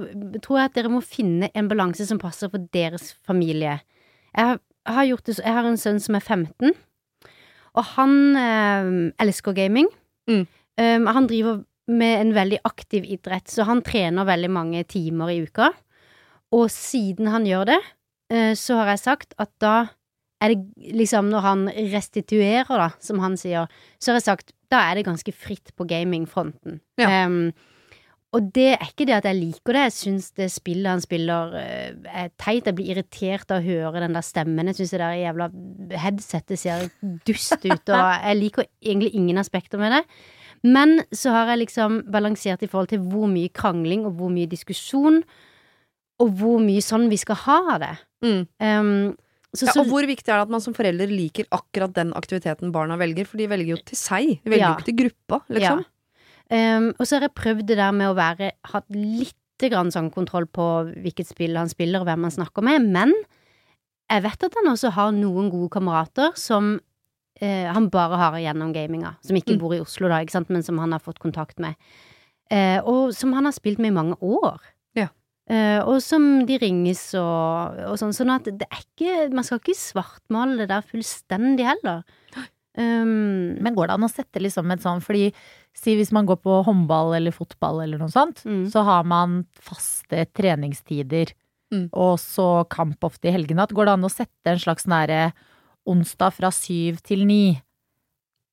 tror 0.43 0.62
jeg 0.62 0.72
at 0.72 0.78
dere 0.78 0.91
må 0.93 1.01
finne 1.05 1.51
en 1.53 1.70
balanse 1.70 2.08
som 2.08 2.22
passer 2.22 2.51
for 2.53 2.68
deres 2.74 3.14
familie. 3.28 3.80
Jeg 4.38 4.51
har, 4.51 4.62
har 4.88 5.10
gjort 5.10 5.26
det, 5.28 5.39
jeg 5.43 5.58
har 5.58 5.68
en 5.68 5.80
sønn 5.80 5.99
som 6.03 6.18
er 6.18 6.24
15, 6.24 6.76
og 7.78 7.89
han 7.95 8.14
uh, 8.38 8.93
elsker 9.24 9.58
gaming. 9.58 9.89
Mm. 10.30 10.45
Um, 10.78 11.10
han 11.14 11.28
driver 11.30 11.62
med 11.88 12.22
en 12.22 12.34
veldig 12.36 12.62
aktiv 12.68 13.05
idrett, 13.08 13.47
så 13.49 13.66
han 13.68 13.84
trener 13.86 14.28
veldig 14.28 14.49
mange 14.51 14.84
timer 14.89 15.32
i 15.34 15.43
uka. 15.45 15.72
Og 16.55 16.70
siden 16.72 17.30
han 17.32 17.45
gjør 17.47 17.72
det, 17.74 17.80
uh, 18.34 18.53
så 18.58 18.82
har 18.82 18.95
jeg 18.95 19.05
sagt 19.05 19.38
at 19.41 19.53
da 19.64 19.76
er 20.44 20.54
det 20.54 20.92
liksom 20.98 21.32
når 21.32 21.46
han 21.46 21.64
restituerer, 21.94 22.70
da, 22.70 22.92
som 23.02 23.22
han 23.24 23.38
sier, 23.40 23.72
så 23.98 24.12
har 24.12 24.20
jeg 24.20 24.28
sagt 24.28 24.54
da 24.72 24.84
er 24.90 25.00
det 25.00 25.08
ganske 25.08 25.32
fritt 25.32 25.72
på 25.80 25.88
gamingfronten. 25.88 26.82
Ja. 27.00 27.26
Um, 27.26 27.52
og 28.36 28.50
det 28.54 28.74
er 28.76 28.90
ikke 28.90 29.06
det 29.08 29.16
at 29.16 29.26
jeg 29.30 29.40
liker 29.40 29.74
det, 29.74 29.84
jeg 29.86 29.96
syns 29.96 30.26
det 30.36 30.50
spillet 30.52 30.92
han 30.92 31.02
spiller 31.02 31.54
eh, 31.62 31.94
er 32.12 32.28
teit. 32.36 32.68
Jeg 32.68 32.76
blir 32.76 32.90
irritert 32.92 33.54
av 33.56 33.62
å 33.62 33.66
høre 33.66 34.02
den 34.04 34.18
der 34.18 34.26
stemmen. 34.26 34.68
Jeg 34.68 34.82
syns 34.82 34.92
det 34.94 35.00
der 35.00 35.16
jævla 35.16 35.48
headsetet 36.04 36.60
ser 36.60 36.90
dust 37.26 37.64
ut, 37.64 37.94
og 37.96 38.04
jeg 38.28 38.40
liker 38.42 38.68
egentlig 38.84 39.14
ingen 39.16 39.40
aspekter 39.40 39.80
med 39.82 39.96
det. 39.96 40.04
Men 40.68 40.98
så 41.16 41.32
har 41.38 41.54
jeg 41.54 41.64
liksom 41.64 42.02
balansert 42.12 42.66
i 42.66 42.70
forhold 42.70 42.92
til 42.92 43.06
hvor 43.08 43.32
mye 43.32 43.54
krangling 43.54 44.04
og 44.10 44.20
hvor 44.20 44.34
mye 44.34 44.50
diskusjon, 44.52 45.22
og 46.18 46.34
hvor 46.36 46.60
mye 46.60 46.84
sånn 46.84 47.08
vi 47.12 47.22
skal 47.22 47.40
ha 47.46 47.78
det. 47.80 47.94
Mm. 48.26 48.44
Em, 48.60 48.94
så, 49.56 49.66
Ja, 49.70 49.74
og 49.82 49.88
hvor 49.88 50.06
viktig 50.06 50.28
er 50.30 50.38
det 50.41 50.48
at 50.48 50.50
man 50.54 50.62
som 50.62 50.74
forelder 50.76 51.08
liker 51.08 51.45
akkurat 51.56 51.93
den 51.95 52.12
aktiviteten 52.14 52.72
barna 52.76 52.98
velger? 53.00 53.26
For 53.26 53.38
de 53.38 53.48
velger 53.48 53.76
jo 53.78 53.78
til 53.88 53.98
seg, 53.98 54.34
de 54.43 54.52
velger 54.52 54.66
Ja. 54.66 54.74
jo 54.74 54.80
ikke 54.82 54.89
til 54.91 54.98
gruppa, 55.04 55.39
liksom. 55.50 55.86
Ja. 55.86 56.78
Um, 56.78 56.93
og 57.00 57.04
så 57.08 57.16
har 57.18 57.22
jeg 57.28 57.34
prøvd 57.36 57.66
det 57.68 57.78
der 57.78 57.91
med 57.91 58.08
å 58.08 58.16
være 58.16 58.52
hatt 58.72 58.86
litt 58.89 59.36
grann 59.60 59.89
sånn 59.91 60.12
kontroll 60.14 60.45
på 60.45 60.66
hvilket 61.04 61.28
spill 61.28 61.56
han 61.58 61.68
spiller, 61.72 62.00
og 62.04 62.06
hvem 62.08 62.24
han 62.28 62.32
snakker 62.32 62.64
med, 62.64 62.86
men 62.88 63.14
jeg 64.10 64.24
vet 64.24 64.43
at 64.43 64.54
han 64.56 64.70
også 64.72 64.91
har 64.95 65.12
noen 65.12 65.50
gode 65.52 65.70
kamerater 65.74 66.32
som 66.39 66.76
uh, 67.41 67.66
han 67.74 67.89
bare 67.89 68.16
har 68.22 68.38
gjennom 68.39 68.72
gaminga. 68.74 69.16
Som 69.26 69.36
ikke 69.36 69.56
Mm. 69.56 69.60
bor 69.60 69.74
i 69.76 69.80
Oslo, 69.82 70.08
da, 70.08 70.24
men 70.50 70.64
som 70.64 70.78
han 70.80 70.91
har 70.91 71.00
fått 71.00 71.20
kontakt 71.20 71.60
med. 71.60 71.76
Uh, 72.52 72.80
og 72.86 73.14
som 73.14 73.34
han 73.34 73.43
har 73.45 73.52
spilt 73.52 73.80
med 73.80 73.91
i 73.91 73.98
mange 73.98 74.16
år. 74.22 74.60
Eh, 75.50 75.80
og 75.88 76.02
som 76.04 76.45
de 76.45 76.58
ringes 76.60 77.14
og, 77.16 77.78
og 77.88 77.95
sånn. 78.02 78.12
Sånn 78.16 78.34
at 78.34 78.43
det 78.52 78.68
er 78.68 78.82
ikke 78.84 79.30
Man 79.32 79.45
skal 79.48 79.62
ikke 79.62 79.78
svartmale 79.80 80.58
det 80.60 80.68
der 80.74 80.84
fullstendig 80.84 81.64
heller. 81.70 82.02
Um, 82.78 83.56
Men 83.64 83.74
går 83.74 83.88
det 83.88 83.95
an 83.95 84.06
å 84.06 84.12
sette 84.12 84.41
liksom 84.43 84.70
et 84.72 84.84
sånn, 84.84 85.00
fordi 85.02 85.32
si 85.74 85.95
hvis 85.98 86.12
man 86.14 86.28
går 86.30 86.38
på 86.43 86.60
håndball 86.68 87.16
eller 87.18 87.32
fotball 87.34 87.80
eller 87.82 87.98
noe 87.98 88.12
sånt, 88.14 88.43
Mm. 88.45 88.68
så 88.70 88.84
har 88.86 89.04
man 89.04 89.45
faste 89.58 90.26
treningstider, 90.38 91.32
Mm. 91.74 91.89
og 91.91 92.20
så 92.20 92.68
kamp 92.70 93.00
ofte 93.04 93.26
i 93.30 93.32
helgene. 93.34 93.64
At 93.64 93.74
går 93.74 93.86
det 93.86 93.93
an 93.93 94.04
å 94.06 94.12
sette 94.14 94.45
en 94.45 94.60
slags 94.60 94.86
nære 94.86 95.34
onsdag 95.88 96.34
fra 96.34 96.52
syv 96.52 97.02
til 97.02 97.26
ni? 97.26 97.62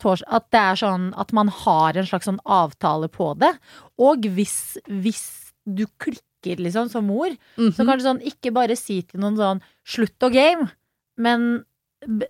At 0.05 0.51
det 0.51 0.61
er 0.61 0.75
sånn 0.77 1.13
at 1.17 1.33
man 1.33 1.49
har 1.49 1.97
en 1.97 2.05
slags 2.05 2.27
sånn 2.27 2.41
avtale 2.45 3.09
på 3.09 3.39
det. 3.39 3.59
Og 3.99 4.23
hvis, 4.23 4.77
hvis 4.89 5.53
du 5.67 5.87
klikker 5.99 6.34
liksom 6.61 6.89
som 6.91 7.07
mor, 7.07 7.31
Mhm. 7.59 7.73
så 7.75 7.85
kanskje 7.89 8.07
sånn 8.09 8.23
ikke 8.23 8.53
bare 8.53 8.77
si 8.77 9.03
til 9.03 9.21
noen 9.21 9.37
sånn 9.37 9.61
slutt 9.87 10.19
å 10.21 10.31
game, 10.33 10.71
men 11.17 11.65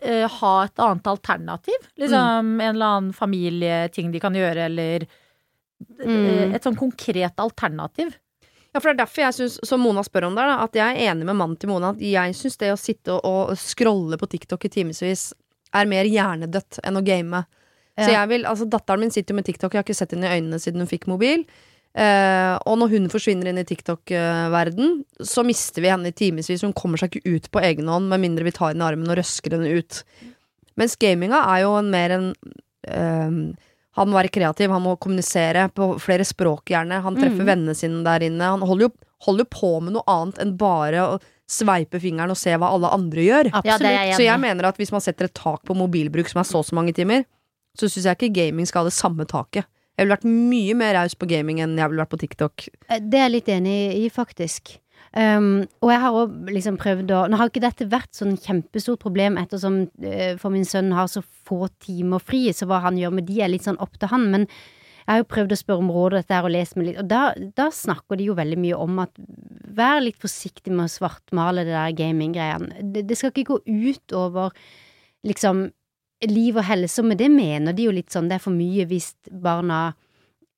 eh, 0.03 0.29
ha 0.29 0.53
et 0.65 0.77
annet 0.79 1.03
alternativ. 1.11 1.75
Liksom 1.99 2.61
en 2.61 2.77
eller 2.77 2.87
annen 2.87 3.13
familieting 3.13 4.13
de 4.13 4.21
kan 4.21 4.33
gjøre, 4.33 4.67
eller 4.71 5.07
Mm. 6.01 6.55
et 6.55 6.63
sånn 6.63 6.77
konkret 6.79 7.35
alternativ. 7.37 8.15
Ja, 8.73 8.81
for 8.81 8.89
det 8.93 8.95
er 9.01 9.05
derfor 9.05 9.23
jeg 9.25 9.35
synes, 9.35 9.59
som 9.67 9.81
Mona 9.81 10.03
spør 10.03 10.27
om 10.29 10.35
der, 10.35 10.47
da, 10.47 10.63
at 10.65 10.73
jeg 10.73 10.97
er 10.97 11.13
enig 11.15 11.25
med 11.27 11.37
mannen 11.37 11.57
til 11.59 11.69
Mona. 11.69 11.91
At 11.91 11.99
jeg 12.01 12.35
syns 12.35 12.57
det 12.59 12.71
å 12.73 12.79
sitte 12.79 13.13
og, 13.15 13.25
og 13.51 13.57
scrolle 13.59 14.17
på 14.19 14.29
TikTok 14.31 14.65
i 14.65 14.69
timevis 14.69 15.33
er 15.75 15.87
mer 15.91 16.05
hjernedødt 16.05 16.81
enn 16.85 16.97
å 16.97 17.05
game. 17.05 17.45
Så 17.99 18.11
jeg 18.11 18.29
vil, 18.29 18.43
altså 18.45 18.67
Datteren 18.69 19.01
min 19.01 19.11
sitter 19.15 19.35
jo 19.35 19.37
med 19.37 19.45
TikTok, 19.47 19.73
jeg 19.73 19.79
har 19.79 19.85
ikke 19.87 19.95
sett 19.95 20.11
henne 20.17 20.27
i 20.27 20.41
øynene 20.41 20.59
siden 20.59 20.83
hun 20.83 20.91
fikk 20.91 21.07
mobil. 21.07 21.45
Eh, 21.95 22.55
og 22.67 22.79
når 22.81 22.91
hun 22.97 23.05
forsvinner 23.13 23.53
inn 23.53 23.61
i 23.63 23.67
TikTok-verden, 23.69 24.97
så 25.23 25.45
mister 25.47 25.85
vi 25.85 25.93
henne 25.93 26.11
i 26.11 26.17
timevis. 26.17 26.65
Hun 26.67 26.75
kommer 26.77 26.99
seg 27.01 27.15
ikke 27.15 27.37
ut 27.37 27.51
på 27.55 27.63
egen 27.63 27.91
hånd 27.91 28.11
med 28.11 28.23
mindre 28.25 28.47
vi 28.49 28.55
tar 28.55 28.73
henne 28.73 28.83
i 28.83 28.89
armen 28.89 29.13
og 29.13 29.21
røsker 29.21 29.55
henne 29.55 29.79
ut. 29.79 30.01
Mens 30.81 30.99
gaminga 30.99 31.45
er 31.53 31.63
jo 31.63 31.77
en 31.79 31.93
mer 31.93 32.17
en 32.17 32.33
eh, 32.91 33.37
Han 33.95 34.11
må 34.11 34.19
være 34.19 34.33
kreativ, 34.35 34.73
han 34.75 34.83
må 34.83 34.97
kommunisere 34.99 35.69
på 35.71 35.93
flere 36.03 36.27
språk, 36.27 36.73
gjerne. 36.73 36.99
Han 37.05 37.15
treffer 37.15 37.45
mm. 37.45 37.51
vennene 37.53 37.77
sine 37.79 38.03
der 38.03 38.25
inne. 38.27 38.49
Han 38.57 38.65
holder 38.67 38.89
jo, 38.89 38.95
holder 39.23 39.47
jo 39.47 39.53
på 39.55 39.71
med 39.87 39.95
noe 39.95 40.03
annet 40.11 40.41
enn 40.43 40.57
bare 40.59 41.05
å 41.13 41.21
sveipe 41.47 42.01
fingeren 42.03 42.33
og 42.33 42.41
se 42.41 42.57
hva 42.59 42.73
alle 42.75 42.91
andre 42.91 43.23
gjør. 43.23 43.53
Ja, 43.53 43.77
jeg 43.79 44.17
Så 44.19 44.27
jeg 44.27 44.43
mener 44.43 44.67
at 44.67 44.81
hvis 44.81 44.91
man 44.91 45.05
setter 45.05 45.29
et 45.29 45.37
tak 45.39 45.63
på 45.69 45.77
mobilbruk 45.79 46.27
som 46.33 46.43
er 46.43 46.49
så 46.49 46.65
og 46.65 46.67
så 46.67 46.75
mange 46.75 46.97
timer, 46.97 47.23
så 47.79 47.87
syns 47.87 48.09
jeg 48.09 48.19
ikke 48.19 48.35
gaming 48.35 48.67
skal 48.67 48.83
ha 48.83 48.91
det 48.91 48.97
samme 48.97 49.27
taket. 49.31 49.69
Jeg 49.95 50.05
ville 50.05 50.17
vært 50.17 50.27
mye 50.27 50.75
mer 50.79 50.97
raus 50.99 51.15
på 51.15 51.29
gaming 51.31 51.61
enn 51.63 51.77
jeg 51.79 51.91
ville 51.91 52.03
vært 52.03 52.15
på 52.15 52.23
TikTok. 52.25 52.67
Eh, 52.89 52.99
Det 52.99 53.21
er 53.21 53.29
jeg 53.29 53.35
litt 53.37 53.53
enig 53.55 53.79
i, 54.01 54.09
faktisk. 54.11 54.79
Um, 55.15 55.69
og 55.79 55.93
jeg 55.93 56.01
har 56.03 56.17
òg 56.19 56.49
liksom 56.51 56.77
prøvd 56.81 57.13
å 57.15 57.19
Nå 57.31 57.39
har 57.39 57.47
ikke 57.47 57.61
dette 57.63 57.87
vært 57.87 58.17
sånn 58.17 58.33
kjempestort 58.35 58.99
problem 58.99 59.37
ettersom 59.39 59.85
uh, 60.03 60.33
for 60.41 60.51
min 60.51 60.67
sønn 60.67 60.91
har 60.97 61.07
så 61.07 61.23
få 61.47 61.69
timer 61.79 62.19
fri, 62.19 62.49
så 62.51 62.67
hva 62.67 62.81
han 62.83 62.99
gjør 62.99 63.15
med 63.15 63.29
de 63.29 63.39
er 63.45 63.53
litt 63.53 63.69
sånn 63.69 63.79
opp 63.79 63.95
til 64.01 64.11
han. 64.11 64.27
Men 64.33 64.49
jeg 64.49 65.13
har 65.13 65.21
jo 65.21 65.29
prøvd 65.31 65.55
å 65.55 65.61
spørre 65.61 65.85
om 65.85 65.93
råd 65.95 66.17
og 66.17 66.19
dette 66.19 66.35
her 66.35 66.49
og 66.49 66.55
lest 66.57 66.75
meg 66.75 66.89
litt, 66.89 66.99
og 67.05 67.07
da, 67.13 67.23
da 67.55 67.69
snakker 67.71 68.19
de 68.19 68.27
jo 68.31 68.35
veldig 68.39 68.59
mye 68.59 68.81
om 68.81 68.99
at 69.05 69.23
vær 69.77 70.03
litt 70.03 70.19
forsiktig 70.23 70.73
med 70.73 70.89
å 70.89 70.95
svartmale 70.95 71.67
det 71.69 71.77
der 71.77 71.95
gaminggreiene. 71.99 72.83
Det, 72.95 73.05
det 73.07 73.19
skal 73.21 73.31
ikke 73.31 73.53
gå 73.53 73.61
ut 73.69 74.17
over 74.17 74.57
liksom 75.29 75.69
liv 76.29 76.57
og 76.57 76.65
helse, 76.65 77.03
men 77.03 77.19
det 77.21 77.31
mener 77.33 77.73
de 77.77 77.89
jo 77.89 77.93
litt 77.95 78.13
sånn 78.15 78.31
det 78.31 78.39
er 78.39 78.45
for 78.45 78.55
mye 78.55 78.87
hvis 78.89 79.13
barna 79.29 79.93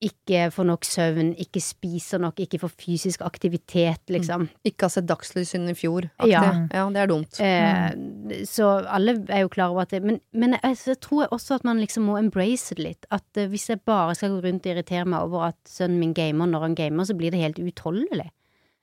ikke 0.05 0.51
får 0.53 0.67
nok 0.69 0.85
søvn, 0.85 1.31
ikke 1.41 1.61
spiser 1.65 2.21
nok, 2.21 2.37
ikke 2.45 2.59
får 2.61 2.73
fysisk 2.77 3.23
aktivitet, 3.25 4.03
liksom. 4.13 4.45
Ikke 4.69 4.85
ha 4.87 4.93
sett 4.93 5.07
dagslys 5.09 5.55
siden 5.55 5.71
i 5.73 5.75
fjor. 5.75 6.11
Ja. 6.29 6.43
ja, 6.69 6.83
det 6.93 7.01
er 7.01 7.09
dumt. 7.09 7.39
Eh, 7.41 8.45
så 8.45 8.69
alle 8.93 9.15
er 9.33 9.47
jo 9.47 9.53
klar 9.55 9.73
over 9.73 9.87
at 9.87 9.95
det 9.97 10.03
Men, 10.05 10.21
men 10.37 10.59
jeg, 10.59 10.77
så 10.83 10.99
tror 11.01 11.25
jeg 11.25 11.33
også 11.33 11.57
at 11.57 11.65
man 11.65 11.81
liksom 11.81 12.11
må 12.11 12.19
embrace 12.21 12.77
det 12.77 12.85
litt. 12.85 13.09
At 13.09 13.25
uh, 13.41 13.47
hvis 13.49 13.71
jeg 13.73 13.81
bare 13.89 14.15
skal 14.19 14.37
gå 14.37 14.43
rundt 14.45 14.69
og 14.69 14.75
irritere 14.75 15.09
meg 15.09 15.25
over 15.31 15.49
at 15.49 15.59
sønnen 15.65 15.99
min 16.03 16.13
gamer 16.17 16.53
når 16.53 16.69
han 16.69 16.77
gamer, 16.77 17.09
så 17.09 17.17
blir 17.17 17.33
det 17.33 17.41
helt 17.41 17.63
utholdelig. 17.65 18.29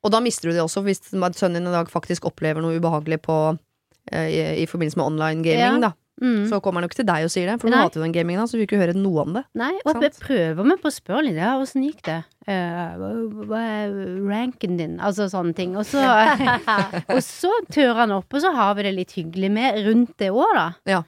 Og 0.04 0.12
da 0.12 0.20
mister 0.20 0.50
du 0.50 0.58
det 0.58 0.66
også, 0.66 0.82
hvis 0.84 1.06
sønnen 1.14 1.62
din 1.62 1.70
i 1.70 1.76
dag 1.78 1.94
faktisk 1.94 2.26
opplever 2.26 2.66
noe 2.66 2.82
ubehagelig 2.82 3.22
på 3.30 3.38
uh, 3.54 4.26
i, 4.26 4.64
i 4.64 4.66
forbindelse 4.66 4.98
med 4.98 5.12
online 5.14 5.46
gaming, 5.46 5.78
Ja. 5.78 5.92
da. 5.92 5.94
Mm. 6.24 6.44
Så 6.48 6.60
kommer 6.64 6.80
han 6.80 6.88
jo 6.88 6.92
ikke 6.94 7.02
til 7.02 7.10
deg 7.10 7.26
og 7.28 7.32
sier 7.34 7.50
det, 7.52 7.58
for 7.60 7.68
du 7.68 7.76
Nei. 7.76 7.82
hater 7.84 8.00
jo 8.00 8.06
den 8.06 8.16
gamingen, 8.16 8.48
så 8.48 8.56
vi 8.56 8.68
ikke 8.68 8.80
høre 8.80 8.96
noe 8.96 9.26
om 9.26 9.34
det. 9.36 9.44
Nei, 9.60 9.74
og 9.84 9.90
Sant. 9.92 10.06
jeg 10.08 10.14
prøver 10.24 10.70
meg 10.70 10.80
på 10.80 10.88
å 10.88 10.96
spørre 10.96 11.26
litt, 11.28 11.40
ja, 11.42 11.56
åssen 11.60 11.84
gikk 11.84 12.00
det? 12.08 12.22
Uh, 12.48 13.44
hva, 13.50 13.60
er 13.60 13.98
ranken 14.28 14.80
din? 14.80 14.96
Altså 15.04 15.28
sånne 15.32 15.56
ting. 15.58 15.76
Og 15.80 15.88
så, 15.88 16.04
og 17.16 17.20
så 17.26 17.52
tør 17.74 18.00
han 18.00 18.16
opp, 18.16 18.32
og 18.32 18.46
så 18.46 18.54
har 18.56 18.78
vi 18.80 18.88
det 18.88 18.96
litt 18.96 19.18
hyggelig 19.20 19.52
med 19.52 19.84
rundt 19.88 20.16
det 20.24 20.32
òg, 20.32 20.56
da. 20.56 20.70
Ja. 20.96 21.04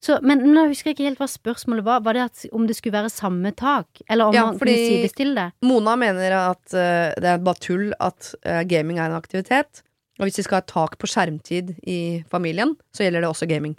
Så, 0.00 0.16
men 0.24 0.46
nå 0.48 0.64
husker 0.70 0.90
jeg 0.90 0.96
ikke 0.96 1.08
helt 1.10 1.20
hva 1.20 1.28
spørsmålet 1.28 1.84
var. 1.84 2.00
Var 2.06 2.16
det 2.16 2.22
at, 2.24 2.44
om 2.56 2.64
det 2.68 2.76
skulle 2.78 2.96
være 2.96 3.12
samme 3.12 3.52
tak? 3.52 4.00
Eller 4.08 4.30
om 4.30 4.36
Ja, 4.36 4.46
man 4.48 4.56
kunne 4.60 4.76
sidestille 4.76 5.36
det? 5.36 5.66
Mona 5.68 5.96
mener 6.00 6.36
at 6.38 6.64
uh, 6.72 7.12
det 7.20 7.34
er 7.34 7.44
bare 7.44 7.60
tull 7.60 7.90
at 8.00 8.32
uh, 8.48 8.62
gaming 8.68 9.00
er 9.00 9.10
en 9.10 9.18
aktivitet. 9.20 9.84
Og 10.20 10.28
hvis 10.28 10.40
vi 10.40 10.44
skal 10.46 10.60
ha 10.60 10.64
et 10.64 10.72
tak 10.72 10.96
på 11.00 11.08
skjermtid 11.08 11.76
i 11.88 12.00
familien, 12.32 12.74
så 12.96 13.04
gjelder 13.04 13.24
det 13.24 13.32
også 13.32 13.48
gaming. 13.48 13.76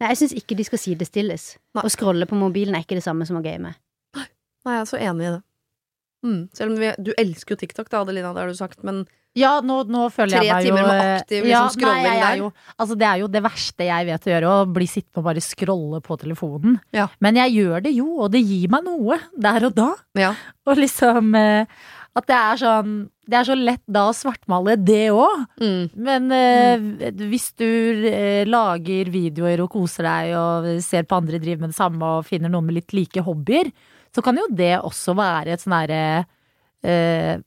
Nei, 0.00 0.10
jeg 0.12 0.20
syns 0.22 0.36
ikke 0.38 0.56
de 0.58 0.66
skal 0.68 0.80
sidestilles. 0.82 1.48
Nei. 1.76 1.84
Å 1.86 1.90
scrolle 1.92 2.28
på 2.30 2.38
mobilen 2.38 2.76
er 2.76 2.86
ikke 2.86 2.98
det 2.98 3.06
samme 3.06 3.26
som 3.28 3.40
å 3.40 3.44
game. 3.44 3.74
Nei, 4.14 4.78
jeg 4.78 4.80
er 4.80 4.88
så 4.88 5.00
enig 5.00 5.26
i 5.26 5.32
det. 5.34 5.42
Mm. 6.24 6.40
Selv 6.56 6.72
om 6.72 6.80
vi, 6.80 6.88
du 7.04 7.10
elsker 7.20 7.52
jo 7.52 7.60
TikTok, 7.60 7.90
da, 7.92 8.00
Adelina, 8.00 8.30
det 8.32 8.40
har 8.40 8.48
du 8.48 8.56
sagt, 8.56 8.80
men 8.86 9.02
Ja, 9.36 9.58
nå, 9.60 9.80
nå 9.90 10.06
føler 10.14 10.38
Tre 10.38 10.46
jeg 10.46 10.54
meg 10.54 10.64
jo 10.64 10.70
Tre 10.72 10.84
timer 10.84 10.86
med 10.88 11.10
aktiv, 11.18 11.42
liksom, 11.44 11.72
scrolling 11.74 12.06
nei, 12.06 12.06
jeg 12.06 12.22
er 12.22 12.24
der. 12.24 12.38
Jo, 12.40 12.46
altså, 12.78 12.96
det 13.02 13.08
er 13.08 13.18
jo 13.20 13.28
det 13.34 13.42
verste 13.44 13.88
jeg 13.88 14.06
vet 14.08 14.28
å 14.28 14.32
gjøre, 14.32 14.52
å 14.54 14.70
bli 14.78 14.86
sittende 14.88 15.20
og 15.20 15.26
bare 15.26 15.42
scrolle 15.44 16.00
på 16.06 16.16
telefonen. 16.22 16.78
Ja. 16.96 17.08
Men 17.26 17.40
jeg 17.42 17.56
gjør 17.58 17.84
det 17.84 17.92
jo, 17.98 18.06
og 18.24 18.32
det 18.32 18.40
gir 18.46 18.72
meg 18.72 18.86
noe 18.88 19.18
der 19.36 19.68
og 19.68 19.76
da. 19.76 19.90
ja. 20.22 20.32
Og 20.64 20.80
liksom 20.80 21.34
eh, 21.36 21.84
At 22.14 22.28
det 22.30 22.36
er 22.38 22.58
sånn 22.60 22.92
Det 23.26 23.38
er 23.38 23.46
så 23.48 23.56
lett 23.58 23.82
da 23.90 24.04
å 24.06 24.14
svartmale 24.14 24.76
det 24.78 25.08
òg. 25.14 25.46
Mm. 25.62 25.86
Men 26.06 26.28
eh, 26.36 26.84
hvis 27.24 27.48
du 27.56 27.66
eh, 28.10 28.44
lager 28.44 29.08
videoer 29.10 29.62
og 29.64 29.72
koser 29.72 30.04
deg 30.04 30.34
og 30.36 30.68
ser 30.84 31.08
på 31.08 31.18
andre 31.18 31.40
drive 31.40 31.64
med 31.64 31.72
det 31.72 31.78
samme 31.78 32.10
og 32.18 32.28
finner 32.28 32.52
noen 32.52 32.68
med 32.68 32.78
litt 32.82 32.92
like 32.92 33.24
hobbyer, 33.24 33.72
så 34.14 34.22
kan 34.22 34.36
jo 34.38 34.44
det 34.52 34.74
også 34.76 35.16
være 35.18 35.56
et 35.56 35.64
sånn 35.64 35.74
herre 35.74 36.02
eh, 36.84 37.40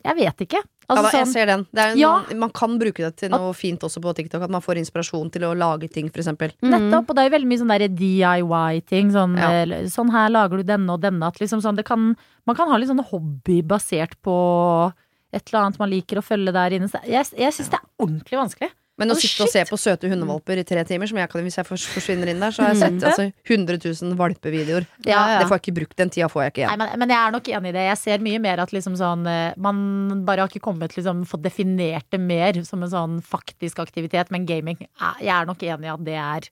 Jeg 0.00 0.16
vet 0.16 0.46
ikke. 0.48 0.64
Ja, 0.90 0.96
Altså, 0.96 1.02
da, 1.06 1.10
jeg 1.14 1.26
sånn, 1.26 1.32
ser 1.32 1.46
den. 1.46 1.66
Det 1.72 1.82
er, 1.84 1.96
Ja. 2.00 2.12
man, 2.34 2.50
kan 2.50 2.78
bruke 2.80 3.04
det 3.06 3.16
til 3.16 3.30
noe 3.30 3.52
fint 3.54 3.80
også 3.86 4.02
på 4.02 4.14
TikTok. 4.18 4.42
At 4.42 4.50
man 4.50 4.60
får 4.64 4.80
inspirasjon 4.82 5.30
til 5.30 5.42
å 5.46 5.54
lage 5.56 5.88
ting, 5.92 6.08
f.eks. 6.10 6.26
Mm. 6.34 6.70
Nettopp, 6.74 7.10
og 7.10 7.14
det 7.16 7.22
er 7.22 7.28
jo 7.30 7.34
veldig 7.38 7.50
mye 7.52 7.62
sånn 7.62 7.96
DIY-ting. 8.00 9.12
Sånn, 9.14 9.36
Ja. 9.38 9.50
eh, 9.62 9.86
sånn 9.86 10.10
her 10.10 10.28
lager 10.30 10.58
du 10.58 10.64
denne 10.64 10.90
og 10.90 11.00
denne. 11.00 11.22
At 11.26 11.38
liksom 11.38 11.62
sånn, 11.62 11.76
det 11.76 11.84
kan, 11.86 12.16
man 12.46 12.56
kan 12.56 12.68
ha 12.68 12.76
litt 12.76 12.88
sånn 12.90 13.04
hobby 13.04 13.62
basert 13.62 14.14
på 14.22 14.92
et 15.32 15.46
eller 15.52 15.66
annet 15.66 15.78
man 15.78 15.90
liker 15.90 16.18
å 16.18 16.26
følge 16.26 16.52
der 16.52 16.70
inne. 16.74 16.90
Jeg, 17.06 17.26
jeg 17.38 17.52
syns 17.54 17.70
det 17.70 17.78
er 17.78 17.86
ordentlig 18.02 18.38
vanskelig. 18.40 18.70
Men 19.00 19.14
å 19.14 19.16
oh, 19.16 19.20
sitte 19.20 19.46
og 19.46 19.50
se 19.50 19.62
på 19.64 19.78
søte 19.80 20.10
hundevalper 20.10 20.60
i 20.60 20.64
tre 20.68 20.84
timer, 20.88 21.08
som 21.08 21.18
jeg 21.20 21.30
kan 21.32 21.44
hvis 21.46 21.56
jeg 21.56 21.68
forsvinner 21.68 22.30
inn 22.32 22.42
der, 22.42 22.52
så 22.52 22.66
har 22.66 22.74
jeg 22.74 22.82
sett 22.82 23.06
altså, 23.08 23.26
100 23.48 23.80
000 23.80 24.18
valpevideoer. 24.20 24.86
Ja, 25.08 25.22
ja. 25.32 25.40
Det 25.40 25.48
får 25.48 25.56
jeg 25.56 25.64
ikke 25.64 25.76
brukt. 25.80 25.96
Den 25.98 26.12
tida 26.12 26.28
får 26.32 26.44
jeg 26.44 26.54
ikke 26.54 26.66
Nei, 26.66 26.76
igjen. 26.76 26.84
men, 26.84 27.02
men 27.02 27.14
jeg 27.14 27.20
er 27.20 27.34
nok 27.36 27.50
enig 27.56 27.72
i 27.72 27.76
det. 27.78 27.86
Jeg 27.88 28.00
ser 28.02 28.24
mye 28.28 28.44
mer 28.44 28.64
at 28.66 28.76
liksom 28.76 28.98
sånn 29.00 29.26
eh, 29.30 29.58
Man 29.60 30.22
bare 30.28 30.44
har 30.44 30.52
ikke 30.52 30.64
kommet 30.68 30.94
liksom 30.98 31.24
fått 31.28 31.46
definert 31.48 32.06
det 32.12 32.20
mer 32.20 32.60
som 32.68 32.84
en 32.84 32.92
sånn 32.92 33.18
faktisk 33.24 33.80
aktivitet, 33.82 34.30
men 34.34 34.48
gaming 34.48 34.84
eh, 34.84 35.22
Jeg 35.24 35.34
er 35.38 35.48
nok 35.48 35.64
enig 35.64 35.88
i 35.88 35.94
at 35.96 36.06
det 36.06 36.18
er 36.20 36.50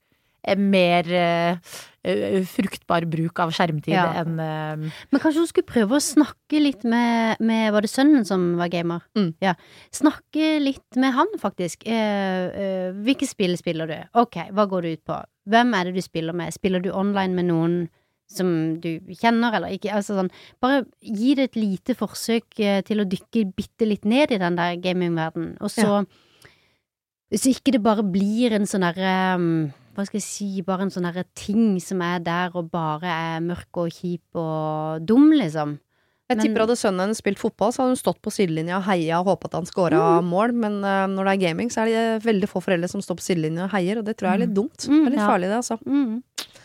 mer 0.56 1.08
eh, 1.12 1.50
eh, 1.52 1.58
fruktbar 2.48 3.06
bruk 3.10 3.38
av 3.42 3.52
skjermtid 3.56 3.94
Ja. 3.94 4.06
enn 4.22 4.38
uh, 4.40 4.88
Men 5.12 5.20
kanskje 5.22 5.42
hun 5.42 5.50
skulle 5.50 5.68
prøve 5.68 5.98
å 5.98 6.02
snakke 6.02 6.60
litt 6.62 6.84
med, 6.88 7.40
med 7.40 7.72
Var 7.74 7.84
det 7.84 7.90
sønnen 7.92 8.24
som 8.28 8.56
var 8.60 8.70
gamer? 8.72 9.04
Mm. 9.18 9.34
Ja. 9.44 9.54
Snakke 9.94 10.58
litt 10.62 10.96
med 10.96 11.14
han, 11.16 11.30
faktisk. 11.40 11.84
Uh, 11.86 12.48
uh, 12.52 12.88
hvilke 13.04 13.28
spill 13.28 13.56
spiller 13.60 13.90
du? 13.90 13.96
Ok, 14.18 14.40
hva 14.52 14.66
går 14.70 14.82
det 14.86 14.92
ut 14.98 15.04
på? 15.12 15.20
Hvem 15.48 15.72
er 15.78 15.88
det 15.88 15.96
du 15.96 16.04
spiller 16.04 16.36
med? 16.36 16.52
Spiller 16.54 16.82
du 16.84 16.90
online 16.92 17.34
med 17.38 17.48
noen 17.48 17.78
som 18.28 18.48
du 18.82 18.98
kjenner, 19.16 19.54
eller 19.56 19.72
ikke? 19.72 19.88
Altså 19.96 20.18
sånn, 20.18 20.28
bare 20.60 20.82
gi 21.00 21.32
det 21.38 21.46
et 21.48 21.56
lite 21.56 21.94
forsøk 21.96 22.58
eh, 22.60 22.82
til 22.84 23.00
å 23.00 23.06
dykke 23.08 23.46
bitte 23.56 23.88
litt 23.88 24.04
ned 24.04 24.34
i 24.36 24.40
den 24.42 24.58
der 24.58 24.74
gamingverdenen, 24.84 25.54
og 25.64 25.72
så 25.72 26.02
Så 27.28 27.50
ikke 27.52 27.74
det 27.74 27.82
bare 27.84 28.00
blir 28.04 28.54
en 28.56 28.64
sånn 28.64 28.86
derre 28.86 29.36
um, 29.36 29.48
hva 29.98 30.06
skal 30.06 30.20
jeg 30.20 30.26
si, 30.28 30.48
bare 30.62 30.86
en 30.86 30.94
sånn 30.94 31.08
herre 31.08 31.26
ting 31.38 31.76
som 31.82 32.02
er 32.06 32.22
der 32.22 32.54
og 32.54 32.70
bare 32.70 33.10
er 33.10 33.44
mørk 33.44 33.82
og 33.82 33.90
kjip 33.90 34.38
og 34.38 35.02
dum, 35.02 35.32
liksom. 35.34 35.76
Jeg 36.28 36.42
tipper 36.42 36.66
hadde 36.66 36.76
sønnen 36.76 37.06
hennes 37.06 37.22
spilt 37.22 37.40
fotball, 37.40 37.72
så 37.72 37.82
hadde 37.82 37.94
hun 37.94 38.00
stått 38.02 38.18
på 38.20 38.30
sidelinja 38.32 38.76
og 38.76 38.84
heia 38.84 39.16
og 39.22 39.30
håpa 39.30 39.48
at 39.48 39.54
han 39.56 39.68
scora 39.68 40.18
mål. 40.20 40.52
Men 40.60 40.76
uh, 40.84 41.06
når 41.08 41.24
det 41.24 41.32
er 41.32 41.44
gaming, 41.46 41.70
så 41.72 41.86
er 41.86 41.88
det 41.88 42.26
veldig 42.26 42.50
få 42.50 42.60
foreldre 42.60 42.90
som 42.92 43.00
står 43.04 43.16
på 43.16 43.24
sidelinja 43.30 43.64
og 43.64 43.72
heier, 43.72 44.00
og 44.00 44.04
det 44.04 44.18
tror 44.18 44.28
jeg 44.28 44.36
er 44.36 44.42
litt 44.44 44.52
dumt. 44.58 44.76
Mm, 44.84 44.98
det 44.98 45.06
er 45.06 45.14
litt 45.14 45.22
ja. 45.22 45.30
farlig, 45.32 45.48
det, 45.48 45.60
altså. 45.62 45.78
Mm. 45.88 46.57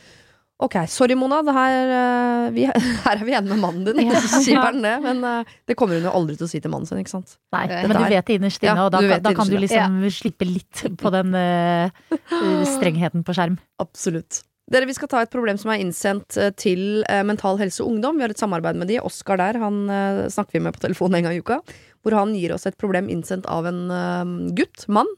Ok, 0.61 0.75
sorry 0.87 1.15
Mona, 1.17 1.41
det 1.43 1.53
her, 1.55 1.89
uh, 1.89 2.51
vi, 2.55 2.67
her 3.05 3.17
er 3.17 3.23
vi 3.25 3.33
enige 3.35 3.49
med 3.55 3.59
mannen 3.59 3.83
din, 3.87 4.11
Ja. 4.53 4.69
det. 4.71 4.93
Men 5.03 5.23
uh, 5.25 5.43
det 5.67 5.75
kommer 5.75 5.97
hun 5.97 6.05
jo 6.05 6.13
aldri 6.13 6.37
til 6.37 6.45
å 6.45 6.51
si 6.51 6.61
til 6.63 6.71
mannen 6.71 6.87
sin, 6.87 6.99
ikke 7.01 7.09
sant. 7.15 7.35
Nei, 7.51 7.65
det 7.67 7.81
men 7.89 7.97
du 7.97 8.03
er- 8.05 8.13
vet 8.17 8.29
det 8.29 8.37
innerst 8.39 8.63
inne, 8.63 8.75
Ja, 8.77 8.85
og 8.85 8.91
da, 8.93 9.01
du 9.01 9.09
kan- 9.09 9.23
da 9.25 9.33
kan 9.33 9.49
du 9.49 9.57
liksom 9.57 9.97
slippe 10.13 10.45
litt 10.47 10.83
på 11.01 11.11
den 11.11 11.33
uh, 11.35 11.89
strengheten 12.77 13.25
på 13.27 13.35
skjerm. 13.35 13.57
Absolutt. 13.81 14.43
Dere, 14.71 14.87
Vi 14.87 14.93
skal 14.95 15.09
ta 15.11 15.19
et 15.25 15.29
problem 15.33 15.57
som 15.59 15.73
er 15.73 15.81
innsendt 15.83 16.37
eh, 16.39 16.53
til 16.55 17.03
eh, 17.11 17.19
Mental 17.27 17.57
Helse 17.59 17.83
Ungdom. 17.83 18.15
Vi 18.15 18.23
har 18.23 18.31
et 18.31 18.39
samarbeid 18.39 18.77
med 18.79 18.87
de. 18.87 18.95
Oskar 19.03 19.35
der, 19.41 19.57
han 19.59 19.81
eh, 19.91 20.21
snakker 20.31 20.55
vi 20.55 20.61
med 20.63 20.77
på 20.77 20.85
telefon 20.85 21.13
en 21.19 21.25
gang 21.27 21.35
i 21.35 21.41
uka. 21.43 21.57
Hvor 22.01 22.15
han 22.15 22.31
gir 22.33 22.53
oss 22.55 22.63
et 22.69 22.77
problem 22.79 23.09
innsendt 23.11 23.45
av 23.51 23.67
en 23.67 23.81
eh, 23.91 24.31
gutt, 24.55 24.85
mann. 24.87 25.11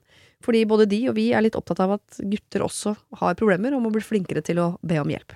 Fordi 0.46 0.62
både 0.70 0.86
de 0.90 1.02
og 1.10 1.18
vi 1.18 1.32
er 1.34 1.42
litt 1.42 1.58
opptatt 1.58 1.82
av 1.82 1.96
at 1.98 2.20
gutter 2.22 2.66
også 2.66 2.94
har 3.22 3.38
problemer 3.40 3.74
og 3.74 3.82
må 3.86 3.92
bli 3.96 4.04
flinkere 4.06 4.46
til 4.46 4.62
å 4.62 4.68
be 4.86 5.00
om 5.02 5.10
hjelp. 5.10 5.34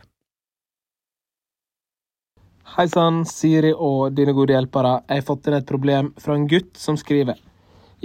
Hei 2.75 2.85
sann, 2.85 3.23
Siri 3.25 3.71
og 3.73 4.13
dine 4.13 4.35
gode 4.37 4.53
hjelpere. 4.53 4.99
Jeg 5.09 5.23
har 5.23 5.25
fått 5.25 5.47
inn 5.49 5.57
et 5.57 5.69
problem 5.69 6.11
fra 6.21 6.35
en 6.37 6.45
gutt 6.51 6.77
som 6.77 6.99
skriver. 7.01 7.39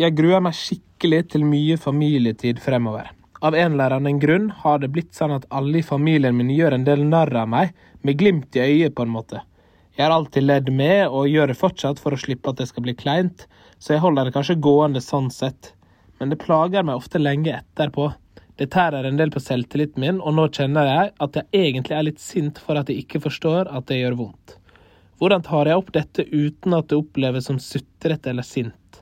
Jeg 0.01 0.17
gruer 0.17 0.41
meg 0.41 0.57
skikkelig 0.57 1.21
til 1.35 1.45
mye 1.45 1.77
familietid 1.79 2.63
fremover. 2.65 3.11
Av 3.45 3.53
en 3.53 3.75
eller 3.77 3.93
annen 3.99 4.17
grunn 4.23 4.49
har 4.63 4.81
det 4.81 4.89
blitt 4.95 5.13
sånn 5.13 5.35
at 5.37 5.45
alle 5.53 5.83
i 5.83 5.85
familien 5.85 6.33
min 6.39 6.49
gjør 6.55 6.79
en 6.79 6.87
del 6.87 7.05
narr 7.05 7.37
av 7.37 7.51
meg, 7.53 7.75
med 8.01 8.17
glimt 8.17 8.57
i 8.57 8.65
øyet, 8.65 8.95
på 8.97 9.05
en 9.05 9.13
måte. 9.13 9.43
Jeg 9.99 10.07
har 10.07 10.15
alltid 10.17 10.49
ledd 10.49 10.73
med, 10.73 11.11
og 11.13 11.29
gjør 11.29 11.53
det 11.53 11.61
fortsatt 11.61 12.01
for 12.01 12.17
å 12.17 12.23
slippe 12.25 12.51
at 12.51 12.63
det 12.63 12.71
skal 12.73 12.87
bli 12.87 12.97
kleint, 12.97 13.45
så 13.77 13.95
jeg 13.95 14.03
holder 14.03 14.27
det 14.27 14.35
kanskje 14.39 14.57
gående 14.65 15.05
sånn 15.05 15.29
sett. 15.31 15.75
Men 16.19 16.31
det 16.31 16.41
plager 16.43 16.85
meg 16.87 17.01
ofte 17.01 17.21
lenge 17.21 17.57
etterpå. 17.59 18.13
Det 18.57 18.71
tærer 18.71 19.07
en 19.09 19.17
del 19.19 19.33
på 19.35 19.43
selvtilliten 19.43 20.03
min, 20.03 20.21
og 20.23 20.37
nå 20.37 20.47
kjenner 20.55 20.87
jeg 20.87 21.15
at 21.27 21.39
jeg 21.41 21.49
egentlig 21.59 21.97
er 21.97 22.07
litt 22.07 22.23
sint 22.23 22.61
for 22.63 22.79
at 22.79 22.91
jeg 22.91 23.03
ikke 23.03 23.25
forstår 23.25 23.67
at 23.67 23.89
det 23.91 23.99
gjør 23.99 24.19
vondt. 24.21 24.59
Hvordan 25.19 25.43
tar 25.47 25.71
jeg 25.71 25.81
opp 25.81 25.91
dette 25.95 26.27
uten 26.31 26.77
at 26.77 26.91
det 26.91 26.99
oppleves 27.01 27.49
som 27.51 27.59
sutrete 27.63 28.31
eller 28.31 28.47
sint? 28.47 29.01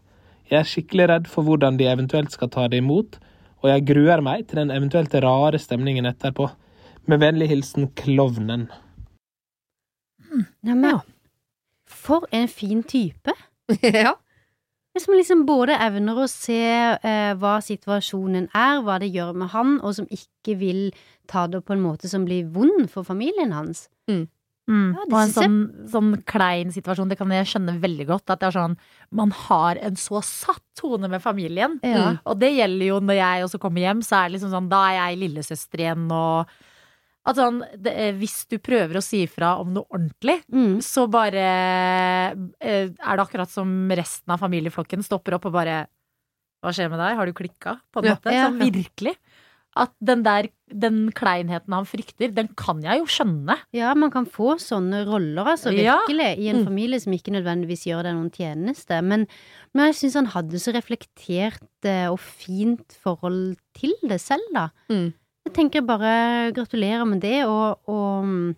Jeg 0.49 0.61
er 0.61 0.69
skikkelig 0.69 1.09
redd 1.09 1.29
for 1.33 1.45
hvordan 1.47 1.79
de 1.81 1.89
eventuelt 1.89 2.33
skal 2.33 2.51
ta 2.53 2.67
det 2.69 2.83
imot, 2.83 3.19
og 3.63 3.71
jeg 3.71 3.87
gruer 3.89 4.21
meg 4.25 4.49
til 4.49 4.63
den 4.63 4.73
eventuelt 4.75 5.15
rare 5.25 5.61
stemningen 5.61 6.09
etterpå. 6.09 6.49
Med 7.11 7.19
vennlig 7.23 7.49
hilsen 7.51 7.89
Klovnen. 7.99 8.69
Ja, 10.63 10.75
men, 10.75 10.85
Ja. 10.91 11.01
For 11.93 12.25
en 12.33 12.49
fin 12.49 12.83
type. 12.83 13.33
ja. 13.83 14.15
Som 15.01 15.17
liksom 15.17 15.47
både 15.49 15.79
evner 15.81 16.19
å 16.21 16.29
se 16.29 16.61
eh, 16.61 17.33
hva 17.41 17.55
situasjonen 17.65 18.51
er, 18.53 18.83
hva 18.85 18.99
det 19.01 19.09
gjør 19.15 19.33
med 19.41 19.49
han, 19.55 19.79
og 19.81 19.97
som 19.97 20.09
ikke 20.13 20.59
vil 20.61 20.83
ta 21.31 21.47
det 21.49 21.63
på 21.65 21.73
en 21.73 21.85
måte 21.85 22.11
som 22.13 22.27
blir 22.29 22.51
vond 22.53 22.91
for 22.93 23.07
familien 23.07 23.55
hans. 23.57 23.87
Mm. 24.11 24.27
Ja, 24.95 25.05
det 25.09 25.11
og 25.11 25.17
en 25.19 25.33
sånn, 25.35 25.57
sånn 25.91 26.11
klein 26.29 26.71
situasjon, 26.73 27.11
det 27.11 27.19
kan 27.19 27.33
jeg 27.35 27.49
skjønne 27.51 27.75
veldig 27.83 28.07
godt. 28.13 28.31
At 28.31 28.43
det 28.43 28.51
er 28.51 28.55
sånn 28.55 28.77
Man 29.11 29.33
har 29.49 29.81
en 29.83 29.97
så 29.99 30.23
satt 30.23 30.63
tone 30.79 31.11
med 31.11 31.23
familien. 31.25 31.81
Ja. 31.83 32.19
Og 32.23 32.39
det 32.41 32.53
gjelder 32.55 32.87
jo 32.93 33.01
når 33.03 33.19
jeg 33.19 33.49
også 33.49 33.61
kommer 33.63 33.83
hjem, 33.83 34.05
så 34.07 34.21
er 34.21 34.29
det 34.29 34.37
liksom 34.37 34.53
sånn 34.55 34.71
Da 34.73 34.85
er 34.91 34.99
jeg 35.01 35.23
lillesøster 35.25 35.83
igjen, 35.83 36.07
og 36.15 36.53
at 37.25 37.37
sånn 37.37 37.61
det, 37.79 37.93
eh, 37.95 38.13
Hvis 38.19 38.47
du 38.51 38.59
prøver 38.59 38.99
å 38.99 39.03
si 39.03 39.23
ifra 39.27 39.53
om 39.61 39.73
noe 39.73 39.87
ordentlig, 39.95 40.41
Mm. 40.53 40.79
så 40.83 41.09
bare 41.11 41.45
eh, 42.61 42.89
er 42.89 43.17
det 43.17 43.23
akkurat 43.27 43.49
som 43.51 43.69
resten 43.95 44.33
av 44.35 44.41
familieflokken 44.43 45.03
stopper 45.05 45.35
opp 45.39 45.47
og 45.47 45.53
bare 45.53 45.87
Hva 46.63 46.71
skjer 46.71 46.91
med 46.91 46.99
deg? 47.03 47.17
Har 47.19 47.27
du 47.27 47.33
klikka? 47.35 47.81
På 47.93 47.99
en 47.99 48.05
Ja. 48.05 48.15
måte. 48.15 48.33
Ja. 48.33 48.49
Sånn 48.49 48.61
virkelig. 48.61 49.17
At 49.75 49.91
den 50.05 50.23
der, 50.23 50.49
den 50.71 51.11
kleinheten 51.11 51.73
han 51.73 51.87
frykter, 51.87 52.29
den 52.33 52.47
kan 52.55 52.83
jeg 52.83 52.99
jo 53.01 53.07
skjønne. 53.07 53.57
Ja, 53.73 53.95
man 53.95 54.11
kan 54.13 54.27
få 54.27 54.59
sånne 54.61 55.07
roller, 55.09 55.45
altså, 55.57 55.73
Ja. 55.75 55.97
virkelig, 56.07 56.39
i 56.39 56.49
en 56.51 56.57
Mm. 56.61 56.67
familie 56.67 57.01
som 57.01 57.13
ikke 57.15 57.33
nødvendigvis 57.33 57.87
gjør 57.89 58.03
deg 58.05 58.15
noen 58.15 58.31
tjeneste. 58.31 59.03
Men, 59.03 59.27
men 59.75 59.87
jeg 59.87 59.95
syns 59.95 60.15
han 60.15 60.27
hadde 60.27 60.61
så 60.61 60.73
reflektert 60.75 61.63
eh, 61.85 62.07
og 62.13 62.21
fint 62.21 62.87
forhold 63.03 63.57
til 63.75 63.95
det 64.07 64.21
selv, 64.21 64.43
da. 64.53 64.69
Mm. 64.91 65.15
Jeg 65.47 65.55
tenker 65.57 65.83
bare 65.85 66.53
gratulerer 66.55 67.07
med 67.09 67.21
det, 67.25 67.41
og, 67.45 67.81
og 67.91 68.25
mm, 68.25 68.51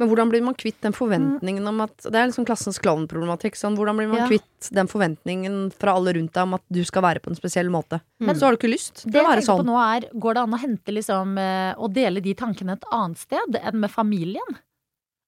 Men 0.00 0.08
hvordan 0.10 0.30
blir 0.32 0.42
man 0.42 0.56
kvitt 0.58 0.80
den 0.82 0.94
forventningen 0.96 1.66
om 1.68 1.82
at 1.84 1.94
Det 2.08 2.16
er 2.18 2.26
liksom 2.30 2.46
klassens 2.48 2.80
klovnproblematikk. 2.82 3.54
Sånn, 3.60 3.76
hvordan 3.78 4.00
blir 4.00 4.08
man 4.10 4.22
Ja. 4.24 4.26
kvitt 4.32 4.70
den 4.74 4.88
forventningen 4.90 5.70
fra 5.78 5.94
alle 5.94 6.14
rundt 6.16 6.32
deg 6.34 6.42
om 6.48 6.56
at 6.58 6.64
du 6.72 6.80
skal 6.88 7.04
være 7.04 7.22
på 7.22 7.30
en 7.30 7.38
spesiell 7.38 7.70
måte? 7.70 8.00
Men 8.18 8.34
Så 8.34 8.48
har 8.48 8.56
du 8.56 8.58
ikke 8.58 8.72
lyst 8.72 9.04
til 9.04 9.12
Det 9.12 9.20
å 9.20 9.28
jeg 9.28 9.42
tenker 9.44 9.46
sånn. 9.52 9.62
på 9.62 9.68
nå 9.70 9.78
er, 9.78 10.08
Går 10.18 10.34
det 10.34 10.42
an 10.42 10.56
å 10.56 10.62
hente 10.64 10.96
liksom 10.96 11.36
Å 11.38 11.92
dele 11.92 12.20
de 12.24 12.34
tankene 12.34 12.72
et 12.80 12.84
annet 12.90 13.18
sted 13.18 13.60
enn 13.62 13.78
med 13.84 13.90
familien? 13.92 14.58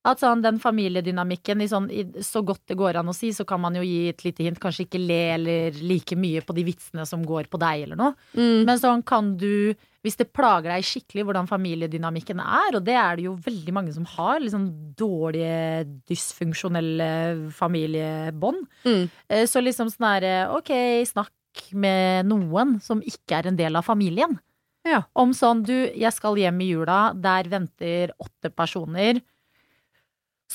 At 0.04 0.20
sånn 0.20 0.42
den 0.44 0.58
familiedynamikken 0.60 1.62
i 1.64 1.66
sånn, 1.70 1.86
i, 1.88 2.02
Så 2.20 2.42
godt 2.44 2.60
det 2.68 2.76
går 2.76 2.98
an 3.00 3.08
å 3.08 3.14
si, 3.16 3.30
så 3.32 3.46
kan 3.48 3.60
man 3.62 3.74
jo 3.78 3.80
gi 3.80 4.10
et 4.10 4.20
lite 4.26 4.44
hint. 4.44 4.60
Kanskje 4.60 4.84
ikke 4.84 5.00
le 5.00 5.20
eller 5.38 5.78
like 5.80 6.16
mye 6.20 6.42
på 6.44 6.52
de 6.54 6.64
vitsene 6.66 7.06
som 7.08 7.24
går 7.24 7.48
på 7.48 7.60
deg, 7.62 7.86
eller 7.86 7.96
noe. 7.96 8.12
Mm. 8.36 8.64
Men 8.68 8.78
sånn 8.78 9.04
kan 9.04 9.36
du 9.40 9.74
Hvis 10.04 10.18
det 10.20 10.26
plager 10.36 10.68
deg 10.68 10.84
skikkelig 10.84 11.22
hvordan 11.24 11.46
familiedynamikken 11.48 12.36
er, 12.44 12.76
og 12.76 12.82
det 12.84 12.92
er 12.92 13.16
det 13.16 13.24
jo 13.24 13.38
veldig 13.40 13.72
mange 13.72 13.94
som 13.94 14.04
har, 14.04 14.36
liksom 14.44 14.66
dårlige, 15.00 15.86
dysfunksjonelle 16.10 17.50
familiebånd, 17.56 18.66
Mm. 18.84 19.08
Eh, 19.30 19.46
Så 19.46 19.62
liksom 19.64 19.88
sånn 19.88 20.04
herre, 20.06 20.50
ok, 20.52 21.04
snakk 21.08 21.72
med 21.72 22.26
noen 22.26 22.80
som 22.82 23.00
ikke 23.00 23.38
er 23.38 23.46
en 23.48 23.56
del 23.56 23.76
av 23.76 23.84
familien. 23.86 24.38
Ja. 24.84 25.04
Om 25.16 25.32
sånn, 25.32 25.62
du, 25.64 25.72
jeg 25.96 26.12
skal 26.12 26.36
hjem 26.36 26.60
i 26.60 26.68
jula, 26.74 27.14
der 27.14 27.44
venter 27.48 28.12
åtte 28.20 28.50
personer. 28.54 29.22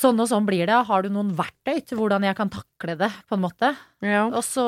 Sånn 0.00 0.20
og 0.22 0.30
sånn 0.30 0.46
blir 0.48 0.64
det. 0.70 0.78
Har 0.88 1.04
du 1.04 1.10
noen 1.12 1.34
verktøy 1.36 1.82
til 1.84 1.98
hvordan 2.00 2.24
jeg 2.24 2.36
kan 2.38 2.48
takle 2.52 2.94
det, 3.00 3.10
på 3.28 3.36
en 3.36 3.42
måte? 3.44 3.74
Ja. 4.00 4.22
Og 4.30 4.40
så 4.46 4.64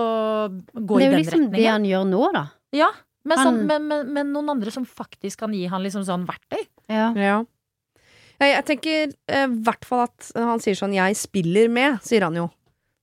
gå 0.50 1.00
i 1.00 1.06
den 1.08 1.16
retningen. 1.16 1.16
Det 1.16 1.16
er 1.16 1.16
jo 1.16 1.16
liksom 1.22 1.46
liksom 1.46 1.56
det 1.56 1.66
han 1.70 1.88
gjør 1.88 2.04
nå, 2.10 2.22
da. 2.36 2.44
Ja, 2.76 2.90
men, 3.28 3.38
sånn, 3.38 3.60
men, 3.68 3.88
men, 3.88 4.12
men 4.12 4.32
noen 4.34 4.50
andre 4.56 4.72
som 4.74 4.84
faktisk 4.88 5.44
kan 5.44 5.52
gi 5.54 5.64
han 5.70 5.84
liksom 5.84 6.04
sånn 6.04 6.26
verktøy. 6.28 6.64
Ja. 6.92 7.12
Ja. 7.16 7.36
Jeg, 8.42 8.50
jeg 8.56 8.64
tenker 8.66 9.12
i 9.14 9.44
hvert 9.62 9.86
fall 9.86 10.08
at 10.08 10.32
han 10.34 10.60
sier 10.62 10.74
sånn 10.78 10.96
'jeg 10.96 11.16
spiller 11.16 11.70
med', 11.70 12.02
sier 12.02 12.26
han 12.26 12.34
jo. 12.36 12.50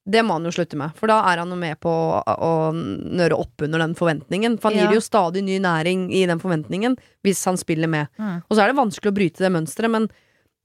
Det 0.09 0.23
må 0.25 0.33
han 0.39 0.47
jo 0.47 0.51
slutte 0.51 0.75
med, 0.79 0.95
for 0.97 1.07
da 1.07 1.19
er 1.29 1.37
han 1.37 1.51
jo 1.53 1.55
med 1.59 1.77
på 1.79 1.89
å, 1.89 2.23
å 2.25 2.51
nøre 2.73 3.37
opp 3.37 3.61
under 3.61 3.79
den 3.79 3.93
forventningen. 3.95 4.57
For 4.59 4.71
han 4.71 4.79
Ja. 4.79 4.87
gir 4.89 4.97
jo 4.97 5.05
stadig 5.05 5.43
ny 5.43 5.59
næring 5.59 6.09
i 6.11 6.25
den 6.25 6.39
forventningen 6.39 6.97
hvis 7.23 7.45
han 7.45 7.57
spiller 7.57 7.87
med. 7.87 8.07
Mm. 8.17 8.41
Og 8.49 8.57
så 8.57 8.63
er 8.63 8.67
det 8.71 8.79
vanskelig 8.79 9.11
å 9.11 9.17
bryte 9.19 9.37
det 9.45 9.51
mønsteret, 9.53 9.91
men 9.91 10.09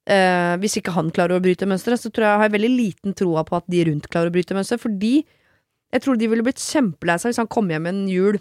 eh, 0.06 0.56
hvis 0.60 0.76
ikke 0.80 0.94
han 0.96 1.10
klarer 1.14 1.38
å 1.38 1.42
bryte 1.44 1.66
mønsteret, 1.68 2.00
så 2.00 2.10
tror 2.12 2.26
jeg 2.26 2.40
har 2.40 2.48
jeg 2.48 2.56
veldig 2.58 2.72
liten 2.76 3.14
troa 3.16 3.44
på 3.44 3.56
at 3.56 3.68
de 3.70 3.84
rundt 3.88 4.08
klarer 4.12 4.32
å 4.32 4.34
bryte 4.34 4.56
mønsteret. 4.56 4.82
Fordi 4.84 5.14
jeg 5.94 6.02
tror 6.04 6.18
de 6.18 6.28
ville 6.28 6.42
blitt 6.46 6.60
kjempelei 6.62 7.18
seg 7.20 7.32
hvis 7.32 7.40
han 7.42 7.50
kom 7.52 7.68
hjem 7.70 7.86
en 7.90 8.04
jul, 8.10 8.38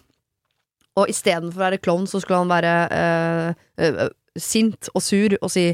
og 0.97 1.09
istedenfor 1.09 1.57
å 1.57 1.65
være 1.67 1.81
klovn, 1.81 2.05
så 2.09 2.19
skulle 2.21 2.43
han 2.43 2.51
være 2.53 2.73
eh, 2.93 3.63
eh, 3.81 4.09
sint 4.37 4.89
og 4.93 5.01
sur 5.01 5.33
og 5.41 5.49
si 5.53 5.71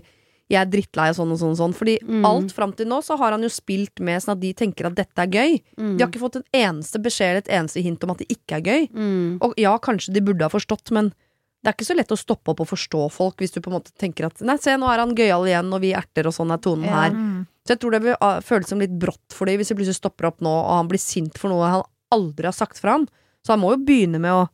jeg 0.49 0.57
er 0.63 0.69
drittlei 0.71 1.11
og 1.11 1.17
sånn 1.19 1.33
og 1.35 1.37
sånn 1.37 1.51
og 1.53 1.57
sånn. 1.59 1.73
Fordi 1.77 1.97
Mm. 2.01 2.23
alt 2.25 2.51
fram 2.55 2.71
til 2.73 2.87
nå 2.89 3.03
så 3.05 3.17
har 3.19 3.31
han 3.35 3.43
jo 3.43 3.49
spilt 3.53 3.99
med 4.01 4.17
sånn 4.23 4.31
at 4.33 4.39
de 4.41 4.49
tenker 4.53 4.87
at 4.87 4.95
dette 4.95 5.19
er 5.21 5.27
gøy. 5.27 5.61
Mm. 5.77 5.91
De 5.97 6.03
har 6.03 6.09
ikke 6.09 6.23
fått 6.23 6.37
en 6.39 6.47
eneste 6.57 6.97
beskjed 7.03 7.29
eller 7.29 7.43
et 7.43 7.53
eneste 7.59 7.83
hint 7.85 8.03
om 8.03 8.09
at 8.15 8.17
det 8.17 8.29
ikke 8.33 8.57
er 8.57 8.61
gøy. 8.65 8.89
Mm. 8.89 9.37
Og 9.45 9.53
ja, 9.61 9.77
kanskje 9.77 10.13
de 10.15 10.21
burde 10.25 10.41
ha 10.41 10.49
forstått, 10.49 10.89
men 10.91 11.13
det 11.59 11.69
er 11.69 11.75
ikke 11.75 11.87
så 11.89 11.95
lett 11.97 12.11
å 12.15 12.17
stoppe 12.19 12.53
opp 12.53 12.61
og 12.63 12.69
forstå 12.69 13.01
folk 13.11 13.41
hvis 13.41 13.51
du 13.51 13.59
på 13.59 13.71
en 13.71 13.77
måte 13.79 13.91
tenker 13.99 14.29
at 14.29 14.39
nei, 14.47 14.55
se, 14.63 14.77
nå 14.79 14.87
er 14.87 15.01
han 15.01 15.15
gøyal 15.15 15.47
igjen, 15.49 15.71
og 15.75 15.81
vi 15.83 15.91
erter, 15.97 16.29
og 16.29 16.35
sånn 16.35 16.53
er 16.55 16.61
tonen 16.63 16.87
her. 16.87 17.11
Mm. 17.11 17.41
Så 17.67 17.75
jeg 17.75 17.81
tror 17.83 17.95
det 17.95 18.03
vil 18.05 18.15
ah, 18.23 18.39
føles 18.45 18.71
som 18.71 18.79
litt 18.79 18.95
brått 19.01 19.35
for 19.35 19.49
dem 19.49 19.59
hvis 19.59 19.73
de 19.73 19.75
plutselig 19.77 19.99
stopper 19.99 20.29
opp 20.31 20.39
nå, 20.45 20.53
og 20.53 20.77
han 20.77 20.91
blir 20.91 21.01
sint 21.03 21.35
for 21.39 21.51
noe 21.51 21.73
han 21.73 21.83
aldri 22.15 22.47
har 22.47 22.55
sagt 22.55 22.79
fra 22.79 22.95
ham. 22.95 23.09
Så 23.43 23.53
han 23.53 23.61
må 23.61 23.73
jo 23.75 23.83
begynne 23.89 24.21
med 24.23 24.37
å 24.37 24.47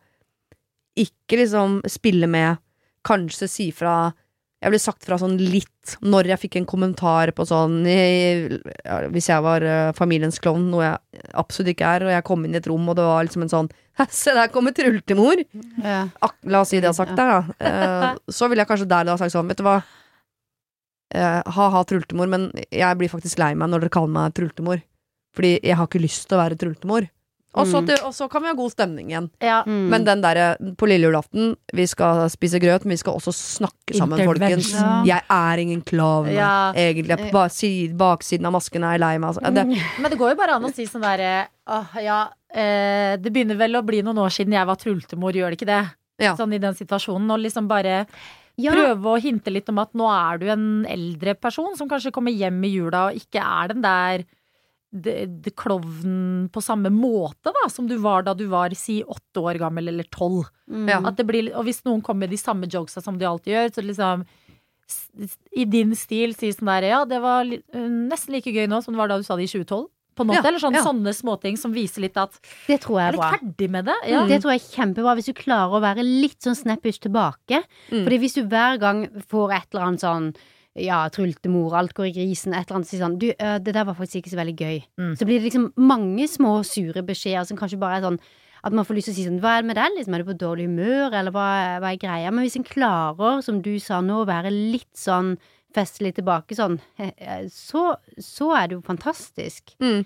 ikke 1.05 1.41
liksom 1.43 1.81
spille 1.91 2.27
med, 2.31 2.57
kanskje 3.05 3.49
si 3.51 3.69
fra 3.75 4.09
Jeg 4.63 4.71
ble 4.71 4.79
sagt 4.81 5.03
fra 5.05 5.17
sånn 5.19 5.35
litt 5.37 5.95
når 6.01 6.31
jeg 6.31 6.41
fikk 6.45 6.55
en 6.57 6.67
kommentar 6.69 7.29
på 7.35 7.43
sånn 7.45 7.83
ja, 7.85 8.95
Hvis 9.13 9.27
jeg 9.29 9.43
var 9.45 9.61
eh, 9.61 9.91
familiens 9.97 10.39
klovn, 10.41 10.69
noe 10.71 10.85
jeg 10.87 11.25
absolutt 11.37 11.73
ikke 11.75 11.89
er, 11.97 12.05
og 12.07 12.13
jeg 12.15 12.25
kom 12.25 12.45
inn 12.47 12.55
i 12.55 12.59
et 12.61 12.69
rom, 12.71 12.87
og 12.89 12.97
det 12.97 13.05
var 13.05 13.27
liksom 13.27 13.45
en 13.45 13.51
sånn 13.51 13.69
Se, 14.09 14.33
der 14.35 14.49
kommer 14.53 14.73
trultemor! 14.75 15.43
Ja. 15.83 15.99
La 16.49 16.63
oss 16.63 16.71
si 16.73 16.79
det 16.79 16.87
jeg 16.89 16.95
har 16.95 16.97
sagt 16.97 17.13
der, 17.19 17.35
da. 17.35 17.59
Eh, 17.59 18.07
så 18.37 18.49
ville 18.49 18.63
jeg 18.65 18.71
kanskje 18.71 18.89
der 18.91 19.07
da 19.07 19.19
sagt 19.21 19.35
sånn, 19.35 19.51
vet 19.51 19.61
du 19.61 19.67
hva. 19.67 19.77
Eh, 21.15 21.41
Ha-ha, 21.55 21.83
trultemor, 21.87 22.31
men 22.31 22.49
jeg 22.73 22.99
blir 22.99 23.11
faktisk 23.11 23.39
lei 23.43 23.53
meg 23.55 23.71
når 23.71 23.85
dere 23.85 23.93
kaller 23.95 24.11
meg 24.17 24.33
trultemor. 24.35 24.81
Fordi 25.35 25.57
jeg 25.59 25.77
har 25.77 25.87
ikke 25.87 26.03
lyst 26.03 26.25
til 26.27 26.37
å 26.37 26.41
være 26.41 26.57
trultemor. 26.59 27.07
Og 27.55 27.67
så, 27.67 27.81
Mm. 27.81 27.87
til- 27.87 28.05
og 28.05 28.13
så 28.13 28.29
kan 28.29 28.41
vi 28.41 28.47
ha 28.49 28.53
god 28.53 28.71
stemning 28.71 29.09
igjen. 29.11 29.29
Ja. 29.41 29.63
Mm. 29.63 29.89
Men 29.89 30.03
den 30.03 30.21
derre 30.21 30.57
på 30.75 30.87
lille 30.87 31.07
julaften, 31.07 31.55
vi 31.73 31.85
skal 31.87 32.29
spise 32.29 32.59
grøt, 32.59 32.83
men 32.83 32.91
vi 32.91 32.97
skal 32.97 33.13
også 33.15 33.31
snakke 33.31 33.95
sammen, 33.95 34.19
folkens. 34.25 34.73
Jeg 35.05 35.21
er 35.29 35.57
ingen 35.57 35.81
klovn. 35.81 36.31
Ja. 36.33 36.73
Egentlig. 36.73 37.31
På 37.31 37.47
baksiden 37.95 38.45
av 38.45 38.53
masken 38.53 38.83
er 38.83 38.91
jeg 38.97 38.99
lei 38.99 39.17
meg. 39.17 39.29
Altså. 39.29 39.53
Det, 39.53 39.65
Men 39.99 40.11
det 40.11 40.19
går 40.19 40.29
jo 40.31 40.35
bare 40.35 40.55
an 40.55 40.63
å 40.63 40.73
si 40.73 40.85
sånn 40.85 41.01
derre 41.01 41.47
Åh, 41.67 41.95
ja, 42.03 42.27
eh, 42.53 43.17
det 43.17 43.33
begynner 43.33 43.57
vel 43.57 43.73
å 43.73 43.83
bli 43.83 44.03
noen 44.03 44.19
år 44.21 44.29
siden 44.29 44.53
jeg 44.53 44.67
var 44.67 44.75
trultemor, 44.75 45.33
gjør 45.33 45.49
det 45.49 45.57
ikke 45.57 45.65
det? 45.65 45.89
Ja. 46.21 46.35
Sånn 46.35 46.53
i 46.53 46.59
den 46.59 46.75
situasjonen. 46.75 47.31
Og 47.31 47.39
liksom 47.41 47.67
bare 47.67 48.05
ja. 48.57 48.71
prøve 48.71 49.03
å 49.15 49.19
hinte 49.19 49.51
litt 49.51 49.67
om 49.69 49.79
at 49.79 49.91
nå 49.93 50.05
er 50.07 50.37
du 50.37 50.45
en 50.53 50.85
eldre 50.85 51.33
person 51.39 51.75
som 51.75 51.89
kanskje 51.89 52.11
kommer 52.11 52.31
hjem 52.31 52.61
i 52.63 52.75
jula 52.75 53.07
og 53.09 53.15
ikke 53.19 53.41
er 53.41 53.73
den 53.73 53.81
der 53.81 54.25
det, 54.91 55.41
det 55.43 55.55
klovnen 55.59 56.47
på 56.53 56.61
samme 56.63 56.89
måte 56.93 57.51
da, 57.51 57.65
som 57.71 57.87
du 57.89 57.97
var 57.99 58.23
da 58.23 58.33
du 58.37 58.45
var 58.51 58.71
si 58.77 59.01
åtte 59.03 59.41
år 59.43 59.59
gammel 59.59 59.89
eller 59.91 60.07
tolv. 60.13 60.45
Mm. 60.71 60.87
Ja. 60.89 60.99
At 61.09 61.17
det 61.19 61.25
blir, 61.27 61.49
og 61.55 61.65
hvis 61.67 61.81
noen 61.87 62.01
kommer 62.05 62.25
med 62.25 62.35
de 62.35 62.39
samme 62.39 62.69
jokesa 62.71 63.01
som 63.03 63.17
de 63.19 63.27
alltid 63.27 63.53
gjør, 63.55 63.73
så 63.75 63.83
liksom 63.83 64.25
i 65.57 65.65
din 65.65 65.95
stil 65.97 66.35
si 66.37 66.51
sånn 66.53 66.69
der 66.69 66.85
Ja, 66.91 67.01
det 67.09 67.17
var 67.23 67.47
øh, 67.49 67.89
nesten 68.11 68.35
like 68.37 68.51
gøy 68.53 68.67
nå 68.69 68.83
som 68.85 68.93
det 68.93 69.01
var 69.01 69.09
da 69.09 69.17
du 69.17 69.25
sa 69.25 69.35
det 69.39 69.47
i 69.47 69.51
2012. 69.51 69.87
På 70.15 70.23
en 70.23 70.29
måte, 70.29 70.39
Ja, 70.45 70.47
eller 70.47 70.61
sånn, 70.63 70.77
ja. 70.77 70.83
sånne 70.85 71.11
småting 71.11 71.57
som 71.59 71.73
viser 71.75 72.05
litt 72.05 72.15
at 72.21 72.37
Det 72.69 72.77
tror 72.85 73.01
jeg 73.01 73.07
er 73.09 73.15
er 73.15 73.17
bra. 73.19 73.31
ferdig 73.35 73.67
med 73.73 73.89
det. 73.89 73.95
Ja. 74.07 74.21
Det 74.29 74.37
tror 74.43 74.53
jeg 74.53 74.61
er 74.61 74.75
kjempebra, 74.77 75.15
hvis 75.17 75.27
du 75.27 75.33
klarer 75.35 75.75
å 75.75 75.81
være 75.83 76.05
litt 76.05 76.37
sånn 76.45 76.55
snappish 76.55 77.01
tilbake. 77.03 77.59
Mm. 77.91 78.05
Fordi 78.05 78.19
hvis 78.21 78.37
du 78.37 78.45
hver 78.47 78.79
gang 78.79 79.01
får 79.27 79.55
et 79.57 79.67
eller 79.73 79.89
annet 79.89 80.05
sånn 80.05 80.29
ja, 80.75 81.01
trultemor, 81.09 81.75
alt 81.79 81.93
går 81.95 82.09
i 82.09 82.15
grisen, 82.17 82.53
et 82.53 82.65
eller 82.67 82.81
annet 82.81 82.89
sier 82.89 82.99
sånn 83.03 83.19
Du, 83.21 83.29
øh, 83.31 83.57
det 83.63 83.73
der 83.75 83.85
var 83.87 83.95
faktisk 83.95 84.21
ikke 84.21 84.33
så 84.33 84.39
veldig 84.41 84.55
gøy. 84.59 84.81
Mm. 84.99 85.13
Så 85.15 85.27
blir 85.27 85.39
det 85.39 85.47
liksom 85.49 85.69
mange 85.77 86.27
små 86.27 86.57
sure 86.67 87.03
beskjeder 87.07 87.47
som 87.47 87.57
kanskje 87.59 87.79
bare 87.79 88.01
er 88.01 88.07
sånn 88.09 88.19
at 88.65 88.73
man 88.73 88.85
får 88.87 88.97
lyst 88.97 89.07
til 89.11 89.13
å 89.13 89.17
si 89.19 89.25
sånn 89.27 89.39
Hva 89.43 89.51
er 89.55 89.61
det 89.61 89.69
med 89.69 89.77
deg, 89.77 89.91
liksom? 89.95 90.13
Er 90.17 90.23
du 90.23 90.29
på 90.31 90.37
dårlig 90.41 90.65
humør, 90.67 91.13
eller 91.13 91.31
hva, 91.35 91.49
hva 91.83 91.91
er 91.93 91.99
greia? 92.01 92.31
Men 92.33 92.43
hvis 92.47 92.57
en 92.57 92.65
klarer, 92.65 93.43
som 93.45 93.61
du 93.61 93.75
sa 93.79 93.99
nå, 94.01 94.23
å 94.23 94.27
være 94.27 94.49
litt 94.51 94.89
sånn 94.97 95.35
festlig 95.75 96.15
tilbake 96.17 96.55
sånn, 96.57 96.79
så, 97.51 97.81
så 98.17 98.51
er 98.57 98.67
det 98.71 98.77
jo 98.77 98.83
fantastisk. 98.85 99.75
mm. 99.83 100.03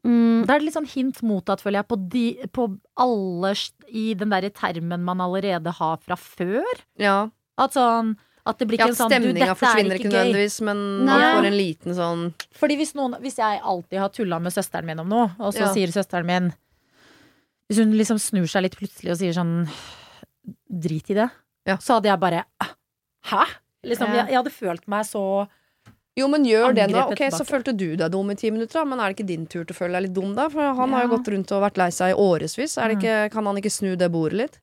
Mm, 0.00 0.46
Da 0.48 0.54
er 0.54 0.62
det 0.62 0.64
litt 0.70 0.76
sånn 0.78 0.88
hint 0.88 1.18
motsatt, 1.28 1.60
føler 1.60 1.82
jeg, 1.82 1.88
på, 1.90 1.96
de, 2.14 2.24
på 2.56 2.64
alle 3.04 3.50
i 3.92 4.14
den 4.16 4.30
derre 4.32 4.48
termen 4.56 5.02
man 5.04 5.20
allerede 5.20 5.74
har 5.76 6.00
fra 6.00 6.16
før. 6.16 6.64
ja. 6.96 7.28
At 7.60 7.74
sånn 7.76 8.14
at 8.50 8.58
det 8.60 8.66
blir 8.68 8.78
ja 8.78 8.86
ikke 8.86 8.92
en 8.92 8.98
sånn 8.98 9.10
Stemninga 9.14 9.50
er 9.50 9.58
forsvinner 9.58 9.96
ikke 9.96 10.04
ikke 10.08 10.12
nødvendigvis, 10.14 10.56
men 10.68 10.82
Nei. 11.06 11.18
man 11.18 11.36
får 11.38 11.46
en 11.50 11.56
liten 11.58 11.94
sånn 11.96 12.24
Fordi 12.60 12.76
hvis, 12.80 12.92
noen, 12.98 13.14
hvis 13.22 13.38
jeg 13.40 13.60
alltid 13.62 13.98
har 14.02 14.08
tulla 14.14 14.38
med 14.42 14.52
søsteren 14.52 14.84
min 14.90 15.00
om 15.00 15.08
noe, 15.08 15.30
og 15.38 15.54
så 15.54 15.64
Ja. 15.66 15.72
sier 15.74 15.88
søsteren 15.94 16.26
min 16.26 16.52
Hvis 17.70 17.78
hun 17.78 17.92
liksom 17.96 18.18
snur 18.18 18.46
seg 18.50 18.62
litt 18.66 18.76
plutselig 18.76 19.12
og 19.14 19.18
sier 19.22 19.32
sånn 19.32 19.68
Drit 20.70 21.10
i 21.10 21.14
det. 21.14 21.28
Ja. 21.66 21.76
Så 21.76 21.94
hadde 21.98 22.08
jeg 22.10 22.20
bare 22.20 22.44
"Ah, 22.60 22.70
Hæ? 23.30 23.44
Liksom, 23.84 24.08
Ja. 24.08 24.14
jeg, 24.24 24.28
jeg 24.28 24.36
hadde 24.36 24.50
følt 24.52 24.88
meg 24.88 25.04
så 25.06 25.48
Jo, 26.16 26.26
men 26.28 26.44
gjør 26.44 26.74
det 26.74 26.90
nå. 26.90 27.12
Ok, 27.12 27.18
Så 27.30 27.46
følte 27.46 27.74
du 27.76 27.96
deg 27.96 28.10
dum 28.10 28.30
i 28.30 28.34
ti 28.34 28.50
minutter, 28.50 28.80
da, 28.80 28.84
men 28.84 28.98
er 29.00 29.08
det 29.12 29.16
ikke 29.18 29.26
din 29.28 29.46
tur 29.46 29.64
til 29.64 29.74
å 29.74 29.78
føle 29.78 29.92
deg 29.92 30.02
litt 30.08 30.12
dum 30.14 30.34
da? 30.34 30.48
For 30.48 30.60
han 30.74 30.90
har 30.92 31.06
jo 31.06 31.16
gått 31.16 31.28
rundt 31.32 31.52
og 31.52 31.62
vært 31.62 31.78
lei 31.78 31.88
seg 31.90 32.10
i 32.10 32.18
årevis. 32.18 32.74
Det 32.74 32.98
Mm. 32.98 33.30
kan 33.30 33.46
han 33.46 33.56
ikke 33.56 33.70
snu 33.70 33.96
det 33.96 34.10
bordet 34.10 34.32
litt? 34.36 34.58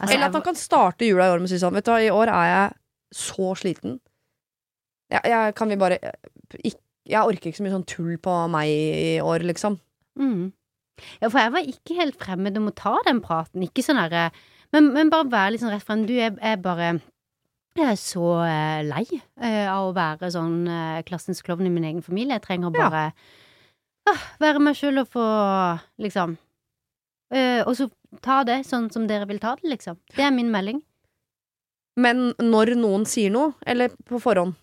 altså, 0.00 0.14
Eller 0.14 0.26
at 0.26 0.32
han 0.32 0.42
kan 0.42 0.54
starte 0.54 1.06
jula 1.06 1.24
i 1.24 1.30
år 1.30 1.38
med 1.40 1.48
å 1.48 1.48
si 1.48 1.56
sånn 1.64 1.72
Vet 1.72 1.84
du 1.84 1.90
hva, 1.90 2.00
i 2.04 2.10
år 2.10 2.28
er 2.28 2.46
jeg 2.50 2.74
så 3.14 3.52
sliten. 3.58 3.98
Jeg, 5.10 5.20
jeg 5.26 5.54
kan 5.58 5.68
vi 5.72 5.76
bare 5.80 5.98
ikk- 6.60 6.80
Jeg 7.10 7.26
orker 7.26 7.50
ikke 7.50 7.58
så 7.58 7.64
mye 7.66 7.72
sånn 7.74 7.86
tull 7.90 8.16
på 8.22 8.34
meg 8.52 8.68
i 8.70 9.20
år, 9.24 9.42
liksom. 9.48 9.78
Mm. 10.20 10.52
Ja, 11.22 11.28
for 11.32 11.40
jeg 11.40 11.52
var 11.54 11.64
ikke 11.66 11.96
helt 11.96 12.18
fremmed 12.20 12.58
om 12.60 12.68
å 12.68 12.74
ta 12.76 12.92
den 13.06 13.22
praten. 13.24 13.62
Ikke 13.64 13.82
sånn 13.82 13.98
herre 13.98 14.28
men, 14.72 14.92
men 14.94 15.08
bare 15.10 15.26
være 15.26 15.50
litt 15.56 15.62
sånn 15.64 15.72
rett 15.72 15.82
frem. 15.82 16.04
Du, 16.06 16.12
jeg 16.14 16.36
er 16.38 16.56
bare 16.62 17.00
Jeg 17.78 17.86
er 17.86 17.96
så 17.98 18.26
eh, 18.44 18.82
lei 18.86 19.06
eh, 19.40 19.66
av 19.70 19.88
å 19.88 19.94
være 19.96 20.28
sånn 20.30 20.68
eh, 20.68 21.00
klassens 21.08 21.40
klovn 21.42 21.66
i 21.66 21.72
min 21.72 21.84
egen 21.88 22.02
familie. 22.06 22.36
Jeg 22.38 22.44
trenger 22.46 22.70
Ja. 22.76 22.86
bare 22.90 23.02
ah, 24.10 24.22
være 24.42 24.60
meg 24.62 24.76
sjøl 24.78 25.00
og 25.02 25.08
få 25.10 25.24
liksom 25.98 26.36
eh, 27.32 27.62
Og 27.66 27.74
så 27.78 27.88
ta 28.22 28.42
det 28.44 28.60
sånn 28.68 28.90
som 28.92 29.06
dere 29.10 29.26
vil 29.30 29.38
ta 29.42 29.56
det, 29.58 29.70
liksom. 29.72 29.98
Det 30.14 30.22
er 30.26 30.30
min 30.34 30.50
melding. 30.52 30.82
Men 31.96 32.32
når 32.38 32.74
noen 32.78 33.04
sier 33.08 33.30
noe, 33.34 33.54
eller 33.66 33.90
på 34.06 34.20
forhånd 34.22 34.54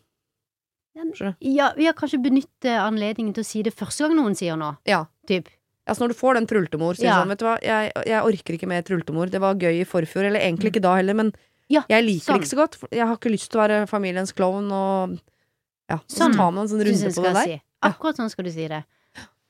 Ja, 1.40 1.72
ja, 1.78 1.92
kanskje 1.94 2.18
benytte 2.24 2.72
anledningen 2.82 3.34
til 3.36 3.44
å 3.44 3.46
si 3.46 3.62
det 3.66 3.74
første 3.78 4.08
gang 4.08 4.16
noen 4.18 4.36
sier 4.38 4.58
noe. 4.58 4.78
Ja. 4.90 5.04
Typ. 5.30 5.50
Altså 5.88 6.04
når 6.04 6.14
du 6.14 6.18
får 6.20 6.34
den 6.40 6.48
trultemor, 6.50 6.98
sier 6.98 7.12
Ja. 7.12 7.20
sånn 7.22 7.30
Vet 7.30 7.40
du 7.40 7.46
hva, 7.46 7.58
jeg, 7.62 7.92
jeg 8.08 8.24
orker 8.24 8.58
ikke 8.58 8.68
mer 8.68 8.82
trultemor. 8.82 9.30
Det 9.30 9.40
var 9.40 9.56
gøy 9.56 9.82
i 9.82 9.86
forfjor, 9.86 10.26
eller 10.26 10.40
egentlig 10.42 10.72
ikke 10.74 10.82
da 10.82 10.96
heller, 10.98 11.14
men 11.14 11.34
Ja, 11.70 11.84
jeg 11.90 12.04
liker 12.04 12.26
sånn. 12.26 12.34
det 12.40 12.42
ikke 12.48 12.56
så 12.56 12.62
godt. 12.64 12.78
Jeg 12.92 13.06
har 13.08 13.16
ikke 13.16 13.32
lyst 13.32 13.52
til 13.52 13.60
å 13.60 13.68
være 13.68 13.88
familiens 13.88 14.34
klovn, 14.34 14.72
og 14.72 15.20
ja, 15.90 16.00
så 16.08 16.24
Sånn. 16.26 16.36
tar 16.36 16.52
man 16.52 16.64
en 16.66 16.68
sånn 16.72 16.84
runde 16.84 17.14
på 17.14 17.24
det 17.24 17.34
der. 17.34 17.44
Si. 17.44 17.62
Akkurat 17.84 18.16
sånn 18.18 18.30
skal 18.32 18.46
du 18.46 18.52
si 18.52 18.68
det. 18.68 18.84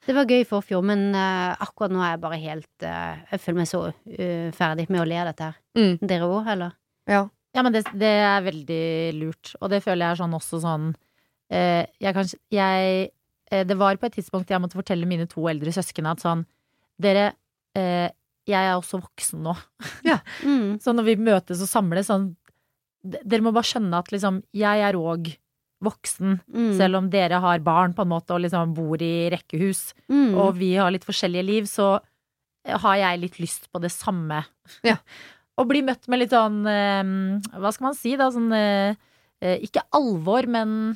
Det 0.07 0.15
var 0.15 0.25
gøy 0.25 0.41
i 0.41 0.47
forfjor, 0.47 0.83
men 0.83 1.13
uh, 1.15 1.55
akkurat 1.59 1.91
nå 1.91 1.99
er 2.03 2.11
jeg 2.15 2.19
bare 2.21 2.37
helt 2.39 2.83
uh, 2.83 3.17
Jeg 3.31 3.39
føler 3.43 3.57
meg 3.57 3.67
så 3.67 3.81
uh, 3.91 4.51
ferdig 4.55 4.89
med 4.89 5.01
å 5.01 5.07
le 5.07 5.17
av 5.19 5.25
dette 5.31 5.43
her. 5.49 5.55
Mm. 5.75 5.97
Dere 6.07 6.27
òg, 6.27 6.47
eller? 6.47 6.71
Ja. 7.07 7.25
Ja, 7.57 7.63
men 7.65 7.73
det, 7.73 7.83
det 7.97 8.11
er 8.21 8.43
veldig 8.45 8.81
lurt. 9.17 9.55
Og 9.59 9.71
det 9.73 9.81
føler 9.81 10.05
jeg 10.05 10.13
er 10.15 10.19
sånn 10.21 10.35
også 10.37 10.59
sånn 10.61 10.91
eh, 11.49 11.87
Jeg 12.03 12.13
kanskje 12.13 12.37
Jeg 12.53 13.09
eh, 13.49 13.63
Det 13.65 13.77
var 13.79 13.97
på 13.97 14.05
et 14.11 14.17
tidspunkt 14.19 14.51
jeg 14.53 14.61
måtte 14.61 14.77
fortelle 14.77 15.09
mine 15.09 15.25
to 15.31 15.47
eldre 15.49 15.73
søsken 15.73 16.05
at 16.11 16.21
sånn 16.21 16.45
Dere, 17.01 17.31
eh, 17.77 18.07
jeg 18.47 18.63
er 18.69 18.77
også 18.77 19.01
voksen 19.01 19.41
nå. 19.43 19.53
Mm. 20.45 20.77
Så 20.83 20.93
når 20.95 21.09
vi 21.09 21.15
møtes 21.27 21.59
og 21.65 21.69
samles 21.71 22.07
sånn 22.11 22.29
Dere 23.07 23.43
må 23.45 23.51
bare 23.55 23.67
skjønne 23.69 23.99
at 24.03 24.09
liksom 24.13 24.39
Jeg 24.57 24.85
er 24.87 24.97
òg 24.99 25.33
voksen, 25.85 26.39
Mm. 26.49 26.71
selv 26.73 26.97
om 26.97 27.07
dere 27.13 27.37
har 27.37 27.59
barn 27.61 27.91
på 27.93 28.01
en 28.01 28.09
måte 28.09 28.33
og 28.33 28.39
liksom 28.41 28.71
bor 28.73 28.97
i 28.97 29.29
rekkehus, 29.29 29.91
Mm. 30.09 30.31
og 30.33 30.55
vi 30.57 30.71
har 30.73 30.89
litt 30.89 31.05
forskjellige 31.05 31.45
liv, 31.45 31.67
så 31.69 31.99
har 32.65 32.95
jeg 32.97 33.19
litt 33.21 33.37
lyst 33.37 33.67
på 33.71 33.79
det 33.83 33.91
samme. 33.93 34.39
Ja. 34.83 34.95
og 35.57 35.67
bli 35.69 35.81
møtt 35.85 36.07
med 36.07 36.19
litt 36.21 36.33
sånn 36.35 36.61
eh, 36.69 37.57
Hva 37.57 37.71
skal 37.73 37.89
man 37.89 37.97
si, 37.97 38.15
da? 38.19 38.29
Sånn 38.33 38.51
eh, 38.53 38.95
eh, 39.41 39.57
Ikke 39.65 39.81
alvor, 39.97 40.47
men 40.47 40.95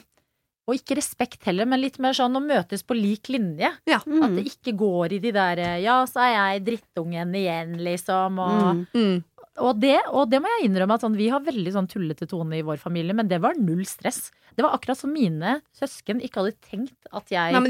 Og 0.70 0.76
ikke 0.78 0.96
respekt 1.00 1.44
heller, 1.50 1.66
men 1.66 1.82
litt 1.82 1.98
mer 2.00 2.14
sånn 2.14 2.38
å 2.38 2.42
møtes 2.44 2.84
på 2.86 2.96
lik 2.96 3.28
linje. 3.34 3.72
At 3.90 4.06
Mm. 4.08 4.36
det 4.38 4.46
ikke 4.46 4.76
går 4.78 5.14
i 5.18 5.20
de 5.20 5.32
der 5.36 5.62
Ja, 5.82 6.06
så 6.06 6.22
er 6.22 6.36
jeg 6.60 6.66
drittungen 6.70 7.34
igjen, 7.36 7.78
liksom, 7.82 8.38
og 8.40 8.76
Mm. 8.76 8.88
Mm. 8.94 9.24
og 9.58 9.80
det, 9.82 9.98
og 10.14 10.30
det 10.30 10.40
må 10.42 10.48
jeg 10.60 10.70
innrømme 10.70 10.94
at 10.96 11.02
sånn, 11.02 11.18
vi 11.18 11.28
har 11.30 11.42
veldig 11.42 11.74
sånn 11.74 11.90
tullete 11.90 12.28
tone 12.30 12.54
i 12.58 12.62
vår 12.62 12.78
familie, 12.80 13.14
men 13.14 13.28
det 13.28 13.42
var 13.42 13.54
null 13.58 13.84
stress. 13.86 14.32
Det 14.56 14.64
var 14.64 14.78
akkurat 14.78 14.98
som 14.98 15.12
mine 15.12 15.62
søsken 15.76 16.22
ikke 16.22 16.40
hadde 16.44 16.56
tenkt 16.62 16.96
at 17.12 17.28
jeg 17.30 17.52
Nei, 17.52 17.60
har 17.60 17.62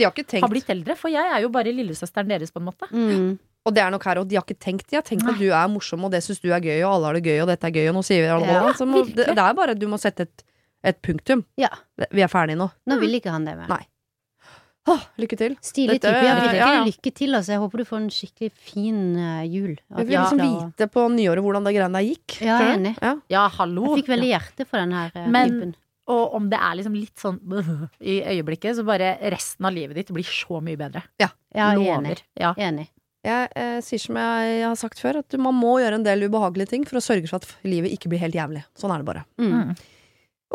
har 0.41 0.49
blitt 0.49 0.69
eldre. 0.69 0.95
For 0.97 1.09
jeg 1.09 1.25
er 1.25 1.41
jo 1.41 1.49
bare 1.49 1.73
lillesøsteren 1.73 2.27
deres, 2.27 2.51
på 2.51 2.59
en 2.61 2.67
måte. 2.69 3.39
Og 3.65 3.75
det 3.75 3.83
er 3.83 3.91
nok 3.93 4.05
her, 4.09 4.17
og 4.23 4.27
de 4.27 4.35
har 4.39 4.45
ikke 4.47 4.57
tenkt 4.57 4.87
De 4.89 4.97
har 4.97 5.03
tenkt 5.05 5.27
at 5.29 5.37
du 5.37 5.51
er 5.53 5.67
morsom, 5.69 6.01
og 6.07 6.11
det 6.15 6.23
syns 6.25 6.39
du 6.41 6.49
er 6.49 6.59
gøy, 6.63 6.79
og 6.81 6.95
alle 6.95 7.05
har 7.11 7.19
det 7.19 7.23
gøy, 7.27 7.39
og 7.43 7.47
dette 7.51 7.67
er 7.69 7.75
gøy, 7.75 7.87
og 7.91 7.99
nå 7.99 8.01
sier 8.07 8.23
vi 8.25 8.45
det. 8.47 8.55
Ja, 8.55 8.85
må, 8.89 9.03
det, 9.05 9.27
det 9.35 9.37
er 9.45 9.53
bare 9.59 9.75
at 9.75 9.81
du 9.81 9.87
må 9.91 9.99
sette 10.01 10.25
et, 10.29 10.43
Et 10.83 10.97
punktum. 11.05 11.43
Ja. 11.61 11.69
Vi 12.09 12.23
er 12.25 12.29
ferdige 12.31 12.57
nå. 12.57 12.65
Nå 12.89 12.95
vil 12.97 13.19
ikke 13.19 13.29
han 13.29 13.43
det 13.45 13.53
mer. 13.59 13.67
Nei. 13.69 13.83
Åh, 14.89 15.03
lykke 15.21 15.37
til. 15.37 15.53
Stilig 15.61 15.99
Dette- 15.99 16.09
type. 16.09 16.25
Ja, 16.25 16.37
ja, 16.57 16.69
ja. 16.73 16.83
lykke 16.87 17.11
til. 17.13 17.35
Altså. 17.37 17.51
Jeg 17.53 17.61
håper 17.61 17.77
du 17.77 17.85
får 17.85 17.99
en 18.01 18.07
skikkelig 18.09 18.49
fin 18.57 18.97
uh, 19.13 19.43
jul. 19.45 19.75
Jeg 19.77 20.07
vil 20.07 20.15
liksom 20.17 20.41
Ja. 20.41 20.47
vite 20.65 20.87
på 20.89 21.03
nyåret 21.13 21.45
hvordan 21.45 21.67
det 21.67 21.75
greiene 21.75 21.99
der 22.01 22.07
gikk. 22.07 22.39
Ja, 22.41 22.55
jeg 22.57 22.65
er 22.71 22.79
enig. 22.79 22.93
Ja. 22.97 23.11
Ja, 23.29 23.43
hallo. 23.59 23.91
Jeg 23.91 24.01
fikk 24.01 24.09
veldig 24.15 24.31
hjerte 24.31 24.65
for 24.65 24.81
den 24.81 24.91
her 24.97 25.11
eh, 25.13 25.27
Men- 25.29 25.53
typen. 25.53 25.75
Og 26.11 26.33
om 26.33 26.49
det 26.49 26.57
er 26.59 26.73
liksom 26.81 26.95
litt 26.97 27.21
sånn 27.21 27.37
i 28.01 28.17
øyeblikket, 28.25 28.73
så 28.75 28.83
bare 28.83 29.13
resten 29.31 29.69
av 29.69 29.71
livet 29.77 29.95
ditt 30.01 30.09
blir 30.11 30.25
så 30.25 30.57
mye 30.65 30.75
bedre. 30.81 31.03
Ja, 31.21 31.29
jeg 31.53 31.61
er 31.61 31.99
enig. 31.99 32.17
Ja. 32.41 32.55
enig. 32.57 32.89
Jeg 33.23 33.49
eh, 33.55 33.79
sier 33.85 34.01
som 34.01 34.17
jeg 34.17 34.63
har 34.65 34.75
sagt 34.79 34.97
før, 35.01 35.19
at 35.21 35.29
du- 35.29 35.37
man 35.37 35.53
må 35.53 35.75
gjøre 35.79 35.99
en 35.99 36.03
del 36.07 36.23
ubehagelige 36.25 36.69
ting 36.69 36.85
for 36.85 36.97
å 36.97 37.03
sørge 37.05 37.29
for 37.29 37.37
at 37.37 37.51
livet 37.63 37.91
ikke 37.93 38.09
blir 38.09 38.19
helt 38.23 38.33
jævlig. 38.33 38.63
Sånn 38.75 38.93
er 38.93 38.97
det 39.03 39.05
bare. 39.05 39.25
Mm. 39.37 39.51
Mm. 39.51 39.75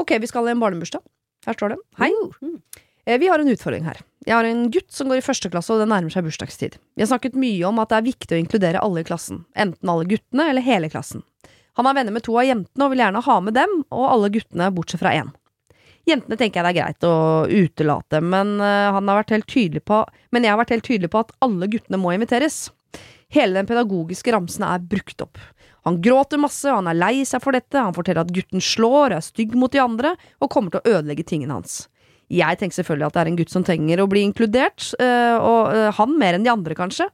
Ok, 0.03 0.17
vi 0.19 0.27
skal 0.27 0.49
i 0.49 0.51
en 0.51 0.61
barnebursdag. 0.61 1.01
Her 1.47 1.55
står 1.55 1.69
det. 1.77 1.79
Hei. 2.01 2.11
Mm. 2.43 2.61
Eh, 3.07 3.19
Vi 3.19 3.29
har 3.31 3.39
en 3.39 3.47
utfordring 3.49 3.85
her. 3.87 4.01
Jeg 4.27 4.35
har 4.35 4.45
en 4.45 4.69
gutt 4.75 4.91
som 4.91 5.07
går 5.07 5.19
i 5.19 5.23
første 5.23 5.49
klasse, 5.49 5.71
og 5.71 5.79
det 5.79 5.87
nærmer 5.89 6.11
seg 6.11 6.25
bursdagstid. 6.27 6.75
Vi 6.97 7.03
har 7.05 7.07
snakket 7.07 7.35
mye 7.39 7.62
om 7.69 7.79
at 7.79 7.89
det 7.91 7.99
er 8.01 8.09
viktig 8.11 8.35
å 8.35 8.41
inkludere 8.43 8.83
alle 8.83 9.01
i 9.01 9.05
klassen. 9.07 9.45
Enten 9.55 9.89
alle 9.89 10.05
guttene 10.11 10.49
eller 10.51 10.61
hele 10.67 10.91
klassen. 10.91 11.23
Han 11.77 11.87
er 11.87 11.95
venner 11.95 12.11
med 12.12 12.25
to 12.25 12.35
av 12.35 12.43
jentene 12.49 12.83
og 12.83 12.91
vil 12.91 12.99
gjerne 13.05 13.23
ha 13.23 13.41
med 13.41 13.55
dem, 13.55 13.85
og 13.93 14.11
alle 14.11 14.31
guttene 14.35 14.73
bortsett 14.75 14.99
fra 14.99 15.12
én. 15.14 15.31
Jentene 16.07 16.39
tenker 16.39 16.61
jeg 16.61 16.67
det 16.67 16.71
er 16.71 16.79
greit 16.79 17.07
å 17.09 17.17
utelate, 17.51 18.21
men, 18.23 18.61
eh, 18.63 18.93
han 18.95 19.09
har 19.11 19.25
vært 19.25 19.35
helt 19.35 19.49
tydelig 19.51 19.83
på, 19.91 20.05
men 20.31 20.45
jeg 20.47 20.55
har 20.55 20.61
vært 20.61 20.75
helt 20.77 20.87
tydelig 20.87 21.11
på 21.11 21.25
at 21.25 21.33
alle 21.43 21.67
guttene 21.67 21.99
må 21.99 22.15
inviteres. 22.15 22.69
Hele 23.35 23.59
den 23.59 23.67
pedagogiske 23.67 24.31
ramsen 24.31 24.63
er 24.63 24.85
brukt 24.87 25.25
opp. 25.25 25.41
Han 25.87 25.99
gråter 26.03 26.39
masse, 26.39 26.67
han 26.71 26.87
er 26.87 26.99
lei 26.99 27.25
seg 27.27 27.43
for 27.43 27.55
dette, 27.55 27.75
han 27.75 27.95
forteller 27.95 28.23
at 28.23 28.31
gutten 28.35 28.63
slår, 28.63 29.17
er 29.17 29.23
stygg 29.23 29.55
mot 29.59 29.71
de 29.75 29.83
andre, 29.83 30.15
og 30.43 30.51
kommer 30.51 30.71
til 30.71 30.83
å 30.83 30.97
ødelegge 30.99 31.27
tingene 31.27 31.59
hans. 31.59 31.89
Jeg 32.31 32.59
tenker 32.59 32.81
selvfølgelig 32.81 33.07
at 33.07 33.15
det 33.15 33.23
er 33.23 33.31
en 33.31 33.39
gutt 33.39 33.53
som 33.55 33.67
trenger 33.67 34.03
å 34.03 34.09
bli 34.11 34.25
inkludert, 34.27 34.89
øh, 34.99 35.37
og 35.39 35.75
øh, 35.75 35.91
han 35.99 36.17
mer 36.19 36.39
enn 36.39 36.47
de 36.47 36.51
andre, 36.55 36.75
kanskje. 36.79 37.07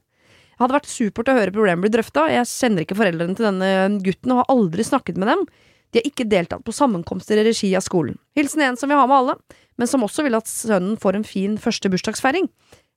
Det 0.53 0.61
hadde 0.61 0.77
vært 0.77 0.89
supert 0.89 1.29
å 1.29 1.37
høre 1.37 1.53
problemet 1.53 1.81
bli 1.81 1.91
drøfta. 1.93 2.27
Jeg 2.29 2.49
kjenner 2.49 2.85
ikke 2.85 2.97
foreldrene 2.97 3.37
til 3.37 3.49
denne 3.49 4.01
gutten 4.05 4.33
og 4.33 4.43
har 4.43 4.51
aldri 4.53 4.85
snakket 4.85 5.17
med 5.21 5.33
dem. 5.33 5.45
De 5.93 6.01
har 6.01 6.09
ikke 6.09 6.25
deltatt 6.25 6.63
på 6.65 6.73
sammenkomster 6.73 7.37
i 7.37 7.45
regi 7.45 7.69
av 7.77 7.85
skolen. 7.85 8.17
Hilsen 8.37 8.63
en 8.65 8.79
som 8.79 8.89
vil 8.89 8.97
ha 8.97 9.05
med 9.09 9.19
alle, 9.19 9.35
men 9.77 9.89
som 9.89 10.05
også 10.05 10.25
vil 10.25 10.37
at 10.37 10.49
sønnen 10.49 10.97
får 11.01 11.19
en 11.19 11.27
fin 11.27 11.57
første 11.61 11.91
bursdagsfeiring. 11.93 12.49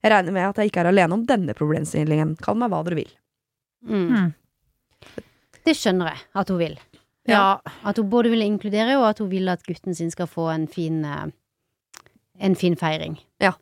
Jeg 0.05 0.13
regner 0.13 0.33
med 0.33 0.49
at 0.49 0.61
jeg 0.61 0.71
ikke 0.71 0.83
er 0.85 0.91
alene 0.93 1.17
om 1.17 1.25
denne 1.29 1.55
problemstillingen. 1.57 2.37
Kall 2.43 2.59
meg 2.61 2.73
hva 2.73 2.83
dere 2.87 3.01
vil. 3.03 3.13
Mm. 3.87 4.07
Mm. 4.13 5.23
Det 5.67 5.75
skjønner 5.77 6.13
jeg 6.13 6.25
at 6.41 6.53
hun 6.53 6.61
vil. 6.61 6.77
Ja. 7.27 7.59
At 7.83 7.99
hun 7.99 8.11
både 8.11 8.31
vil 8.33 8.45
inkludere, 8.45 8.97
og 9.01 9.09
at 9.11 9.21
hun 9.23 9.31
vil 9.33 9.51
at 9.51 9.65
gutten 9.67 9.97
sin 9.99 10.13
skal 10.15 10.29
få 10.31 10.49
en 10.53 10.69
fin 10.71 11.05
eh, 11.05 11.27
En 12.37 12.53
fin 12.55 12.75
feiring. 12.77 13.15
Ja. 13.41 13.55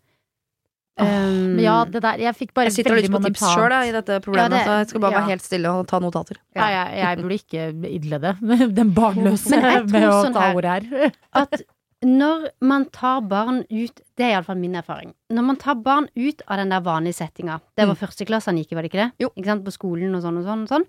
Um, 0.95 1.57
Men 1.57 1.64
ja, 1.64 1.84
det 1.90 2.05
der 2.05 2.20
Jeg 2.22 2.36
fikk 2.38 2.53
bare 2.55 2.68
Jeg 2.68 2.76
sitter 2.76 2.95
veldig 2.95 3.09
lytter 3.09 3.18
på 3.18 3.24
tips 3.24 3.40
momentant 3.42 3.59
sjøl 3.59 3.88
i 3.88 3.95
dette 3.97 4.18
problemet, 4.22 4.53
Ja, 4.55 4.59
det- 4.62 4.78
jeg 4.78 4.88
skal 4.92 5.01
bare 5.03 5.11
ja. 5.11 5.18
være 5.18 5.30
helt 5.32 5.42
stille 5.42 5.70
og 5.74 5.86
ta 5.90 5.99
notater. 5.99 6.36
ja, 6.55 6.66
jeg, 6.70 6.99
jeg 7.01 7.18
burde 7.18 7.38
ikke 7.40 7.64
idle 7.90 8.18
det. 8.22 8.34
Den 8.78 8.92
barnløse 8.95 9.59
med 9.90 10.07
å 10.07 10.20
sånn 10.22 10.36
ta 10.36 10.53
ordet 10.55 10.70
her. 10.70 11.11
at 11.42 11.64
når 12.05 12.49
man 12.61 12.84
tar 12.92 13.22
barn 13.26 13.64
ut 13.72 14.01
Det 14.14 14.22
er 14.26 14.34
iallfall 14.36 14.59
min 14.61 14.76
erfaring. 14.76 15.14
Når 15.32 15.42
man 15.42 15.57
tar 15.57 15.74
barn 15.82 16.07
ut 16.14 16.42
av 16.47 16.59
den 16.61 16.68
der 16.70 16.80
vanlige 16.84 17.16
settinga 17.16 17.61
Det 17.74 17.88
var 17.88 17.99
første 17.99 18.26
klasse 18.28 18.53
han 18.53 18.59
gikk 18.61 18.72
i, 18.72 18.76
var 18.76 18.82
det 18.86 18.92
ikke 18.92 19.03
det? 19.03 19.11
Jo. 19.18 19.30
Ikke 19.34 19.51
sant? 19.51 19.64
På 19.64 19.72
skolen 19.74 20.14
og 20.14 20.22
sånn 20.22 20.38
og 20.38 20.45
sånn 20.47 20.62
og 20.62 20.68
sånn. 20.68 20.86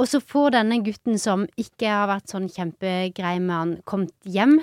Og 0.00 0.08
så 0.08 0.20
får 0.20 0.50
denne 0.56 0.80
gutten 0.84 1.18
som 1.20 1.46
ikke 1.56 1.88
har 1.88 2.08
vært 2.10 2.28
sånn 2.32 2.48
kjempegrei 2.52 3.36
med 3.40 3.54
han, 3.56 3.74
kommet 3.88 4.12
hjem 4.24 4.58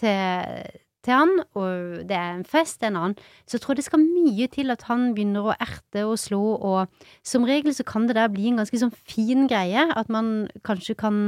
til, 0.00 0.68
til 1.06 1.14
han, 1.16 1.32
og 1.58 2.02
det 2.08 2.16
er 2.18 2.34
en 2.34 2.44
fest, 2.48 2.82
en 2.84 2.98
annen, 2.98 3.16
så 3.48 3.60
tror 3.62 3.74
jeg 3.74 3.82
det 3.82 3.88
skal 3.88 4.04
mye 4.04 4.48
til 4.52 4.74
at 4.74 4.84
han 4.90 5.12
begynner 5.14 5.48
å 5.48 5.56
erte 5.56 6.04
og 6.06 6.18
slå, 6.20 6.42
og 6.58 7.06
som 7.26 7.46
regel 7.48 7.74
så 7.76 7.86
kan 7.86 8.08
det 8.10 8.18
der 8.18 8.32
bli 8.32 8.50
en 8.50 8.60
ganske 8.62 8.82
sånn 8.82 8.94
fin 9.06 9.46
greie, 9.50 9.86
at 9.96 10.12
man 10.12 10.50
kanskje 10.66 10.98
kan 10.98 11.18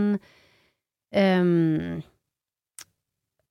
ehm, 1.14 2.02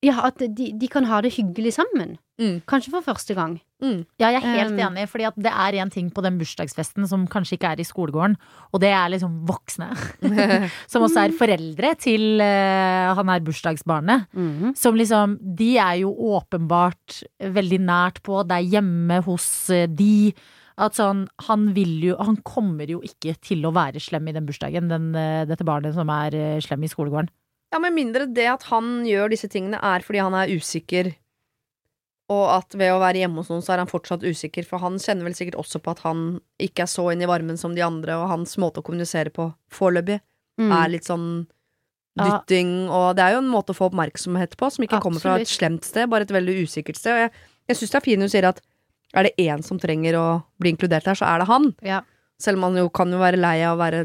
Ja, 0.06 0.28
at 0.28 0.38
de, 0.38 0.72
de 0.78 0.88
kan 0.91 1.08
ha 1.10 1.24
det 1.26 1.34
hyggelig 1.34 1.74
sammen. 1.80 2.18
Mm. 2.38 2.60
Kanskje 2.70 2.91
for 2.93 3.02
første 3.02 3.34
gang. 3.34 3.56
Mm. 3.82 4.04
Ja, 4.22 4.30
jeg 4.30 4.43
er 4.43 4.58
helt 4.60 4.76
Um, 4.78 4.82
enig, 4.91 5.08
fordi 5.10 5.26
det 5.41 5.50
er 5.50 5.78
en 5.82 5.89
ting 5.89 6.12
på 6.14 6.22
den 6.22 6.38
bursdagsfesten 6.38 7.08
som 7.10 7.26
kanskje 7.30 7.58
ikke 7.58 7.72
er 7.74 7.82
i 7.82 7.86
skolegården, 7.86 8.36
og 8.74 8.82
det 8.82 8.91
er 8.93 9.10
liksom 9.10 9.39
voksne. 9.50 9.89
som 10.91 11.06
også 11.06 11.24
er 11.24 11.34
foreldre 11.38 11.95
til 11.98 12.41
uh, 12.41 13.16
han 13.18 13.34
er 13.34 13.41
bursdagsbarnet. 13.45 14.30
Mm. 14.38 14.76
Som 14.78 14.98
liksom 14.98 15.39
De 15.58 15.72
er 15.82 16.04
jo 16.04 16.14
åpenbart 16.14 17.24
veldig 17.41 17.82
nært 17.82 18.22
på, 18.22 18.43
det 18.45 18.60
er 18.60 18.72
hjemme 18.78 19.22
hos 19.26 19.70
eh, 19.74 19.89
de. 19.89 20.34
At 20.78 20.93
sånn, 20.93 21.24
han 21.48 21.72
vil 21.74 21.95
jo 22.06 22.16
Han 22.22 22.36
kommer 22.45 22.86
jo 22.86 23.00
ikke 23.02 23.34
til 23.41 23.66
å 23.66 23.72
være 23.74 23.98
slem 23.98 24.28
i 24.30 24.36
den 24.36 24.45
bursdagen, 24.45 24.91
den, 24.91 25.10
eh, 25.18 25.41
dette 25.50 25.66
barnet 25.66 25.98
som 25.98 26.10
er 26.14 26.62
slem 26.62 26.86
i 26.86 26.91
skolegården. 26.91 27.34
Ja, 27.74 27.80
med 27.84 27.93
mindre 27.97 28.26
det 28.32 28.45
at 28.47 28.63
han 28.70 29.01
gjør 29.07 29.30
disse 29.34 29.49
tingene 29.51 29.80
er 29.84 30.03
fordi 30.05 30.22
han 30.24 30.36
er 30.39 30.51
usikker, 30.55 31.09
og 32.32 32.45
at 32.57 32.76
ved 32.76 32.91
å 32.91 32.99
være 32.99 33.22
hjemme 33.24 33.39
hos 33.39 33.49
noen 33.51 33.61
så 33.63 33.74
er 33.76 33.82
han 33.84 33.88
fortsatt 33.91 34.24
usikker, 34.28 34.65
for 34.68 34.80
han 34.84 34.97
kjenner 34.99 35.24
vel 35.28 35.36
sikkert 35.38 35.59
også 35.61 35.80
på 35.84 35.91
at 35.93 36.01
han 36.03 36.24
ikke 36.63 36.84
er 36.84 36.89
så 36.91 37.05
inn 37.13 37.24
i 37.24 37.30
varmen 37.30 37.59
som 37.59 37.76
de 37.76 37.84
andre, 37.86 38.18
og 38.20 38.28
hans 38.32 38.57
måte 38.59 38.82
å 38.82 38.88
kommunisere 38.88 39.32
på 39.36 39.49
foreløpig 39.72 40.20
Mm. 40.57 40.72
er 40.74 40.89
litt 40.89 41.05
sånn 41.05 41.45
Ja. 42.18 42.39
dytting, 42.41 42.89
og 42.89 43.15
det 43.15 43.22
er 43.24 43.32
jo 43.34 43.43
en 43.43 43.51
måte 43.51 43.76
å 43.76 43.78
få 43.78 43.91
oppmerksomhet 43.91 44.57
på, 44.57 44.72
som 44.72 44.84
ikke 44.84 44.99
kommer 44.99 45.22
fra 45.22 45.36
et 45.38 45.45
slemt 45.47 45.86
sted, 45.86 46.09
bare 46.09 46.24
et 46.24 46.34
veldig 46.34 46.63
usikkert 46.65 46.97
sted. 46.97 47.13
Og 47.13 47.20
jeg, 47.20 47.32
jeg 47.70 47.78
syns 47.78 47.91
det 47.91 47.95
er 47.95 48.05
fint 48.07 48.20
hun 48.26 48.30
sier 48.30 48.47
at 48.49 48.61
er 49.13 49.24
det 49.24 49.36
én 49.38 49.61
som 49.63 49.78
trenger 49.78 50.15
å 50.18 50.43
bli 50.59 50.72
inkludert 50.74 51.05
her, 51.05 51.13
så 51.13 51.28
er 51.30 51.39
det 51.43 51.47
han. 51.47 51.76
Ja. 51.84 52.01
Selv 52.41 52.57
om 52.57 52.63
han 52.63 52.76
jo 52.82 52.89
kan 52.89 53.11
jo 53.11 53.20
være 53.20 53.38
lei 53.38 53.61
av 53.61 53.78
å 53.78 53.82
være 53.86 54.01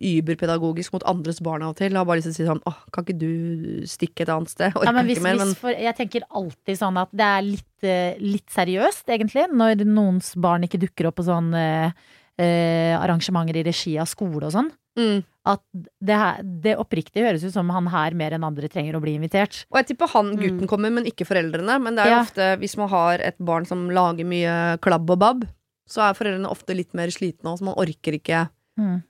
überpedagogisk 0.00 0.92
mot 0.94 1.04
andres 1.10 1.40
barn 1.44 1.62
av 1.66 1.74
og 1.74 1.76
til. 1.80 1.96
Har 1.96 2.04
bare 2.08 2.20
lyst 2.20 2.30
til 2.30 2.36
å 2.36 2.38
si 2.38 2.46
sånn 2.48 2.62
åh, 2.68 2.78
kan 2.94 3.04
ikke 3.06 3.18
du 3.18 3.86
stikke 3.88 4.22
et 4.24 4.32
annet 4.34 4.52
sted? 4.52 4.72
Orker 4.76 4.90
Ja, 4.90 4.92
men 4.96 5.06
hvis, 5.08 5.18
ikke 5.18 5.26
mer, 5.26 5.36
men 5.40 5.52
hvis 5.52 5.62
for, 5.62 5.70
jeg 5.74 5.96
tenker 5.98 6.26
alltid 6.30 6.78
sånn 6.80 7.00
at 7.02 7.10
det 7.12 7.26
er 7.26 7.42
litt, 7.48 7.86
eh, 7.86 8.20
litt 8.22 8.48
seriøst, 8.54 9.06
egentlig, 9.08 9.48
når 9.52 9.84
noens 9.88 10.34
barn 10.36 10.62
ikke 10.68 10.80
dukker 10.82 11.10
opp 11.10 11.18
på 11.20 11.26
sånn 11.28 11.50
eh, 11.58 11.90
eh, 12.38 12.94
arrangementer 12.98 13.56
i 13.60 13.64
regi 13.66 13.96
av 13.98 14.06
skole 14.10 14.46
og 14.46 14.54
sånn. 14.54 14.70
mm. 14.98 15.18
At 15.48 15.62
det, 15.72 16.12
her, 16.12 16.42
det 16.44 16.74
oppriktig 16.76 17.22
høres 17.24 17.40
ut 17.46 17.54
som 17.54 17.70
han 17.72 17.86
her 17.88 18.12
mer 18.12 18.34
enn 18.36 18.44
andre 18.44 18.68
trenger 18.68 18.98
å 18.98 19.00
bli 19.00 19.14
invitert. 19.16 19.62
Og 19.72 19.78
jeg 19.80 19.86
tipper 19.94 20.10
han 20.12 20.34
gutten 20.36 20.68
kommer, 20.68 20.92
men 20.92 21.06
ikke 21.08 21.24
foreldrene. 21.24 21.78
Men 21.80 21.96
det 21.96 22.04
er 22.04 22.10
jo 22.10 22.16
Ja. 22.18 22.24
ofte, 22.26 22.48
hvis 22.60 22.76
man 22.76 22.90
har 22.92 23.22
et 23.24 23.38
barn 23.40 23.64
som 23.64 23.86
lager 23.88 24.28
mye 24.28 24.76
klabb 24.84 25.08
og 25.08 25.18
babb, 25.18 25.46
så 25.88 26.02
er 26.04 26.12
foreldrene 26.18 26.50
ofte 26.52 26.76
litt 26.76 26.92
mer 26.92 27.08
slitne, 27.08 27.48
og 27.48 27.56
så 27.58 27.64
man 27.64 27.80
orker 27.80 28.12
ikke 28.20 28.50
Mm. 28.78 29.02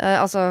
Eh, 0.00 0.20
Altså, 0.20 0.44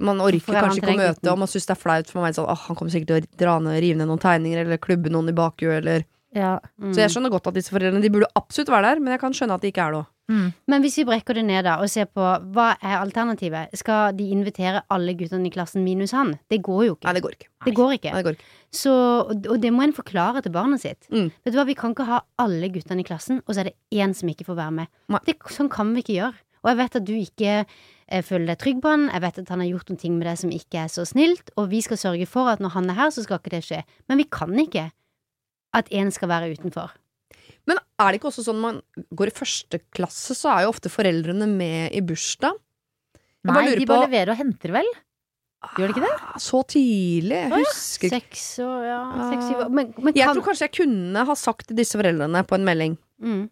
man 0.00 0.20
orker 0.24 0.54
er 0.56 0.66
kanskje 0.68 0.82
ikke 0.82 0.94
å 0.94 1.00
møte, 1.02 1.32
og 1.32 1.38
man 1.42 1.48
syns 1.50 1.66
det 1.68 1.76
er 1.76 1.82
flaut, 1.82 2.08
for 2.10 2.20
man 2.20 2.30
vet 2.30 2.38
sånn 2.40 2.48
åh, 2.52 2.64
han 2.68 2.76
kommer 2.78 2.92
sikkert 2.94 3.12
til 3.12 3.20
å 3.22 3.38
dra 3.44 3.58
ned, 3.60 3.80
rive 3.82 3.98
ned 4.00 4.10
noen 4.10 4.22
tegninger, 4.22 4.64
eller 4.64 4.82
klubbe 4.82 5.12
noen 5.12 5.28
i 5.32 5.36
bakhjulet. 5.36 5.78
eller 5.82 6.04
Ja. 6.34 6.58
Mm. 6.80 6.94
Så 6.94 7.02
jeg 7.02 7.10
skjønner 7.12 7.30
godt 7.30 7.46
at 7.50 7.54
disse 7.58 7.68
foreldrene 7.68 8.00
De 8.00 8.08
burde 8.08 8.30
absolutt 8.34 8.70
være 8.72 8.94
der, 8.94 9.00
men 9.00 9.12
jeg 9.12 9.20
kan 9.20 9.32
skjønne 9.36 9.54
at 9.58 9.60
de 9.60 9.68
ikke 9.72 9.84
er 9.84 9.92
det 9.92 10.00
òg. 10.00 10.06
Mm. 10.32 10.52
Men 10.70 10.80
hvis 10.84 10.96
vi 10.96 11.04
brekker 11.04 11.34
det 11.34 11.42
ned 11.44 11.64
da 11.66 11.74
og 11.82 11.90
ser 11.92 12.06
på 12.06 12.22
hva 12.54 12.68
er 12.80 12.94
alternativet? 13.02 13.74
Skal 13.76 14.14
de 14.16 14.30
invitere 14.32 14.80
alle 14.88 15.12
guttene 15.18 15.50
i 15.50 15.52
klassen 15.52 15.84
minus 15.84 16.14
han? 16.16 16.38
Det 16.48 16.62
går 16.62 16.84
jo 16.86 16.94
ikke. 16.94 17.04
Nei, 17.08 17.14
det 17.18 17.22
går 17.26 17.34
ikke. 17.36 17.48
Det 17.66 17.74
går 17.76 17.92
ikke. 17.98 18.12
Nei, 18.14 18.22
det 18.22 18.26
går 18.28 18.36
ikke. 18.38 18.48
Så, 18.72 18.92
og 19.28 19.50
og 19.52 19.60
det 19.60 19.72
må 19.74 19.82
en 19.84 19.92
forklare 19.92 20.40
til 20.42 20.54
barnet 20.54 20.80
sitt. 20.80 21.04
Mm. 21.12 21.28
Vet 21.44 21.52
du 21.52 21.58
hva, 21.58 21.66
Vi 21.68 21.74
kan 21.74 21.92
ikke 21.92 22.08
ha 22.08 22.22
alle 22.38 22.70
guttene 22.72 23.02
i 23.04 23.08
klassen, 23.10 23.42
og 23.46 23.52
så 23.52 23.60
er 23.60 23.72
det 23.72 23.76
én 23.92 24.14
som 24.14 24.30
ikke 24.30 24.46
får 24.48 24.56
være 24.62 24.72
med. 24.78 24.86
Det, 25.26 25.36
sånn 25.52 25.68
kan 25.68 25.92
vi 25.92 26.00
ikke 26.06 26.16
gjøre. 26.16 26.40
Og 26.62 26.70
jeg 26.70 26.78
vet 26.78 26.96
at 26.96 27.04
du 27.04 27.12
ikke 27.18 27.52
eh, 28.08 28.22
føler 28.22 28.46
deg 28.52 28.58
trygg 28.62 28.80
på 28.82 28.88
han. 28.90 29.08
Jeg 29.12 29.20
vet 29.24 29.38
at 29.42 29.48
han 29.54 29.60
har 29.60 29.68
gjort 29.70 29.88
noen 29.92 30.00
ting 30.00 30.16
med 30.18 30.26
deg 30.26 30.38
som 30.38 30.50
ikke 30.50 30.82
er 30.84 30.88
så 30.92 31.04
snilt, 31.08 31.50
og 31.56 31.68
vi 31.70 31.80
skal 31.84 31.96
sørge 32.00 32.26
for 32.26 32.48
at 32.52 32.60
når 32.60 32.74
han 32.76 32.90
er 32.90 32.94
her, 32.98 33.10
så 33.14 33.22
skal 33.24 33.38
ikke 33.38 33.54
det 33.54 33.62
skje. 33.66 33.82
Men 34.08 34.18
vi 34.22 34.24
kan 34.30 34.52
ikke 34.58 34.88
at 35.74 35.88
én 35.90 36.10
skal 36.12 36.28
være 36.28 36.50
utenfor. 36.56 36.90
Men 37.66 37.78
er 38.02 38.10
det 38.10 38.18
ikke 38.20 38.28
også 38.32 38.42
sånn 38.44 38.58
når 38.58 38.66
man 38.66 39.06
går 39.16 39.30
i 39.30 39.36
første 39.38 39.78
klasse, 39.94 40.34
så 40.34 40.50
er 40.56 40.64
jo 40.66 40.72
ofte 40.74 40.90
foreldrene 40.92 41.46
med 41.48 41.94
i 41.94 42.00
bursdag? 42.04 42.58
Jeg 43.14 43.48
bare 43.48 43.62
Nei, 43.62 43.70
lurer 43.70 43.78
de 43.80 43.86
bare 43.86 44.02
på- 44.02 44.10
leverer 44.10 44.30
og 44.34 44.38
henter, 44.38 44.72
vel? 44.74 44.90
Gjør 45.78 45.86
de 45.86 45.94
ikke 45.94 46.02
det? 46.02 46.14
Ah, 46.26 46.38
Så 46.42 46.58
tidlig? 46.66 47.38
Jeg 47.38 47.50
husker 47.54 48.08
ikke. 48.08 48.34
Seks 48.34 48.58
og 48.66 48.82
ja, 48.82 48.98
Ah. 49.14 49.30
seks, 49.30 49.44
syv 49.46 49.60
år. 49.62 49.68
Men, 49.70 49.94
men 49.98 50.14
Jeg 50.14 50.26
tror 50.34 50.42
kanskje 50.42 50.66
jeg 50.66 50.72
kunne 50.74 51.24
ha 51.24 51.34
sagt 51.38 51.68
til 51.68 51.76
disse 51.78 51.94
foreldrene 51.94 52.42
på 52.44 52.54
en 52.58 52.64
melding 52.66 52.96
mm. 53.22 53.44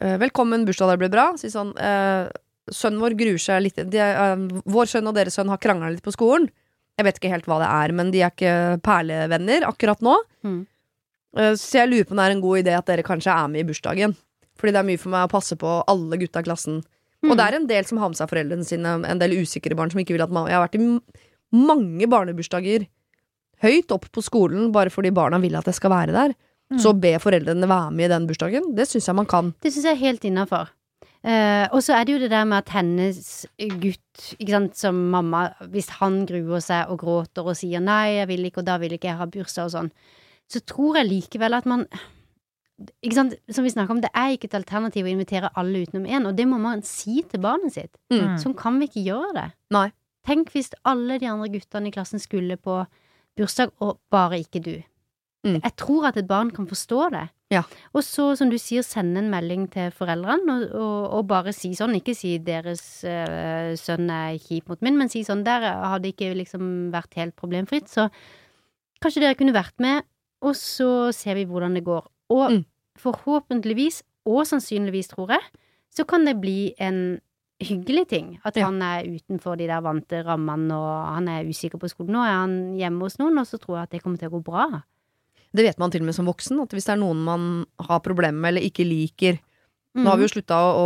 eh, 0.00 0.16
Velkommen, 0.22 0.64
bursdag, 0.64 0.92
det 0.94 0.98
blir 1.02 1.10
bra. 1.10 1.36
Si 1.36 1.50
sånn 1.50 1.72
eh, 1.76 2.30
Sønnen 2.70 3.00
vår 3.02 3.16
gruer 3.18 3.40
seg 3.40 3.62
litt 3.64 3.78
de, 3.90 3.98
eh, 3.98 4.42
Vår 4.68 4.90
sønn 4.90 5.08
og 5.08 5.14
deres 5.16 5.34
sønn 5.38 5.48
har 5.48 5.58
krangla 5.58 5.90
litt 5.90 6.04
på 6.04 6.12
skolen. 6.14 6.50
Jeg 6.98 7.06
vet 7.06 7.18
ikke 7.18 7.32
helt 7.32 7.46
hva 7.48 7.58
det 7.62 7.70
er, 7.72 7.92
men 7.96 8.10
de 8.12 8.20
er 8.20 8.30
ikke 8.34 8.80
perlevenner 8.84 9.64
akkurat 9.64 10.02
nå. 10.04 10.18
Mm. 10.44 10.66
Uh, 11.38 11.54
så 11.56 11.80
jeg 11.80 11.88
lurer 11.88 12.04
på 12.04 12.12
om 12.12 12.20
det 12.20 12.26
er 12.26 12.34
en 12.34 12.42
god 12.44 12.60
idé 12.60 12.74
at 12.76 12.86
dere 12.90 13.06
kanskje 13.06 13.32
er 13.32 13.48
med 13.48 13.62
i 13.62 13.68
bursdagen. 13.68 14.16
Fordi 14.60 14.74
det 14.74 14.80
er 14.82 14.88
mye 14.90 15.00
for 15.00 15.14
meg 15.14 15.24
å 15.24 15.32
passe 15.32 15.56
på 15.56 15.74
alle 15.88 16.18
gutta 16.20 16.42
i 16.42 16.46
klassen. 16.50 16.82
Mm. 17.24 17.30
Og 17.30 17.36
det 17.38 17.46
er 17.46 17.56
en 17.56 17.68
del 17.70 17.88
som 17.88 18.00
har 18.02 18.10
med 18.12 18.18
seg 18.20 18.28
foreldrene 18.28 18.66
sine, 18.66 18.98
en 19.08 19.22
del 19.22 19.38
usikre 19.40 19.76
barn 19.78 19.92
som 19.92 20.00
ikke 20.02 20.16
vil 20.16 20.24
at 20.26 20.32
mamma 20.32 20.50
Jeg 20.50 20.58
har 20.58 20.66
vært 20.68 20.76
i 20.76 21.00
mange 21.56 22.06
barnebursdager 22.10 22.86
høyt 23.64 23.92
opp 23.92 24.06
på 24.12 24.22
skolen 24.24 24.70
bare 24.72 24.92
fordi 24.92 25.12
barna 25.12 25.40
vil 25.40 25.56
at 25.58 25.68
jeg 25.68 25.76
skal 25.80 25.92
være 25.92 26.16
der, 26.16 26.36
Mm. 26.70 26.78
så 26.78 26.92
be 26.94 27.18
foreldrene 27.18 27.66
være 27.66 27.90
med 27.90 28.04
i 28.04 28.08
den 28.12 28.26
bursdagen, 28.28 28.68
det 28.76 28.86
syns 28.86 29.08
jeg 29.08 29.16
man 29.18 29.26
kan. 29.26 29.48
Det 29.60 29.72
syns 29.74 29.88
jeg 29.88 29.96
er 29.96 30.04
helt 30.06 30.22
innafor. 30.22 30.68
Eh, 31.20 31.66
og 31.68 31.82
så 31.84 31.98
er 31.98 32.06
det 32.06 32.14
jo 32.14 32.20
det 32.22 32.30
der 32.32 32.46
med 32.48 32.62
at 32.62 32.70
hennes 32.72 33.46
gutt, 33.58 34.22
ikke 34.38 34.54
sant, 34.54 34.78
som 34.78 34.96
mamma, 35.12 35.50
hvis 35.68 35.90
han 35.98 36.22
gruer 36.28 36.62
seg 36.64 36.88
og 36.88 37.02
gråter 37.02 37.44
og 37.44 37.58
sier 37.58 37.80
'nei, 37.80 38.16
jeg 38.20 38.28
vil 38.28 38.46
ikke', 38.48 38.62
og 38.62 38.66
da 38.66 38.78
vil 38.80 38.96
ikke 38.96 39.10
jeg 39.10 39.20
ha 39.20 39.26
bursdag 39.26 39.68
og 39.68 39.74
sånn, 39.74 39.90
så 40.48 40.64
tror 40.64 40.96
jeg 40.96 41.10
likevel 41.10 41.54
at 41.54 41.66
man 41.66 41.86
ikke 43.04 43.14
sant, 43.14 43.34
Som 43.52 43.64
vi 43.64 43.70
snakka 43.70 43.92
om, 43.92 44.00
det 44.00 44.08
er 44.14 44.32
ikke 44.32 44.48
et 44.48 44.54
alternativ 44.54 45.04
å 45.04 45.12
invitere 45.12 45.50
alle 45.54 45.82
utenom 45.84 46.06
én, 46.06 46.26
og 46.26 46.36
det 46.36 46.46
må 46.48 46.58
man 46.58 46.82
si 46.82 47.22
til 47.28 47.40
barnet 47.40 47.74
sitt. 47.74 47.92
Mm. 48.08 48.38
Sånn 48.40 48.56
kan 48.56 48.78
vi 48.80 48.88
ikke 48.88 49.04
gjøre 49.04 49.34
det. 49.36 49.52
Nei. 49.70 49.92
Tenk 50.24 50.48
hvis 50.54 50.70
alle 50.88 51.18
de 51.20 51.26
andre 51.28 51.48
guttene 51.48 51.88
i 51.88 51.90
klassen 51.90 52.18
skulle 52.18 52.56
på 52.56 52.86
bursdag, 53.36 53.72
og 53.80 54.00
bare 54.10 54.40
ikke 54.40 54.62
du. 54.64 54.82
Mm. 55.44 55.60
Jeg 55.60 55.76
tror 55.76 56.08
at 56.08 56.16
et 56.16 56.28
barn 56.28 56.50
kan 56.50 56.66
forstå 56.66 57.10
det. 57.12 57.28
Ja. 57.50 57.64
Og 57.94 58.04
så, 58.06 58.36
som 58.38 58.50
du 58.50 58.56
sier, 58.62 58.82
sende 58.86 59.18
en 59.18 59.30
melding 59.32 59.64
til 59.72 59.90
foreldrene, 59.90 60.52
og, 60.54 60.74
og, 60.78 61.06
og 61.18 61.26
bare 61.26 61.52
si 61.52 61.72
sånn, 61.74 61.96
ikke 61.98 62.14
si 62.14 62.36
'deres 62.38 63.02
eh, 63.04 63.74
sønn 63.74 64.06
er 64.10 64.38
kjip 64.38 64.68
mot 64.70 64.80
min', 64.82 64.96
men 64.96 65.08
si 65.10 65.24
sånn 65.26 65.42
'der 65.44 65.66
hadde 65.66 66.12
ikke 66.12 66.34
liksom 66.38 66.92
vært 66.92 67.14
helt 67.18 67.34
problemfritt', 67.36 67.88
så 67.90 68.08
kanskje 69.02 69.20
dere 69.24 69.34
kunne 69.34 69.52
vært 69.56 69.74
med, 69.80 70.04
og 70.42 70.54
så 70.54 71.10
ser 71.12 71.34
vi 71.34 71.44
hvordan 71.44 71.74
det 71.74 71.84
går. 71.84 72.06
Og 72.30 72.50
Mm. 72.52 72.64
forhåpentligvis, 72.98 74.02
og 74.26 74.46
sannsynligvis, 74.46 75.08
tror 75.08 75.28
jeg, 75.30 75.40
så 75.90 76.04
kan 76.06 76.24
det 76.24 76.40
bli 76.40 76.72
en 76.78 77.20
hyggelig 77.60 78.08
ting. 78.08 78.38
At 78.44 78.56
Ja. 78.56 78.66
han 78.66 78.80
er 78.80 79.02
utenfor 79.04 79.56
de 79.58 79.66
der 79.66 79.80
vante 79.80 80.22
rammene, 80.24 80.72
og 80.72 81.14
han 81.14 81.28
er 81.28 81.44
usikker 81.44 81.78
på 81.78 81.88
skolen. 81.90 82.12
Nå 82.14 82.22
er 82.24 82.32
han 82.46 82.74
hjemme 82.78 83.00
hos 83.02 83.18
noen, 83.18 83.38
og 83.38 83.46
så 83.46 83.58
tror 83.58 83.76
jeg 83.76 83.82
at 83.82 83.90
det 83.90 84.02
kommer 84.02 84.18
til 84.18 84.28
å 84.30 84.38
gå 84.40 84.44
bra. 84.44 84.82
Det 85.56 85.66
vet 85.66 85.80
man 85.82 85.90
til 85.90 86.04
og 86.04 86.10
med 86.10 86.14
som 86.16 86.28
voksen, 86.30 86.60
at 86.62 86.74
hvis 86.74 86.86
det 86.86 86.94
er 86.94 87.00
noen 87.02 87.22
man 87.26 87.46
har 87.88 88.02
problemer 88.04 88.38
med 88.38 88.54
eller 88.54 88.68
ikke 88.68 88.86
liker 88.86 89.40
Mm. 89.90 90.04
Nå 90.04 90.10
har 90.12 90.18
vi 90.20 90.22
jo 90.22 90.30
slutta 90.30 90.54
å, 90.54 90.82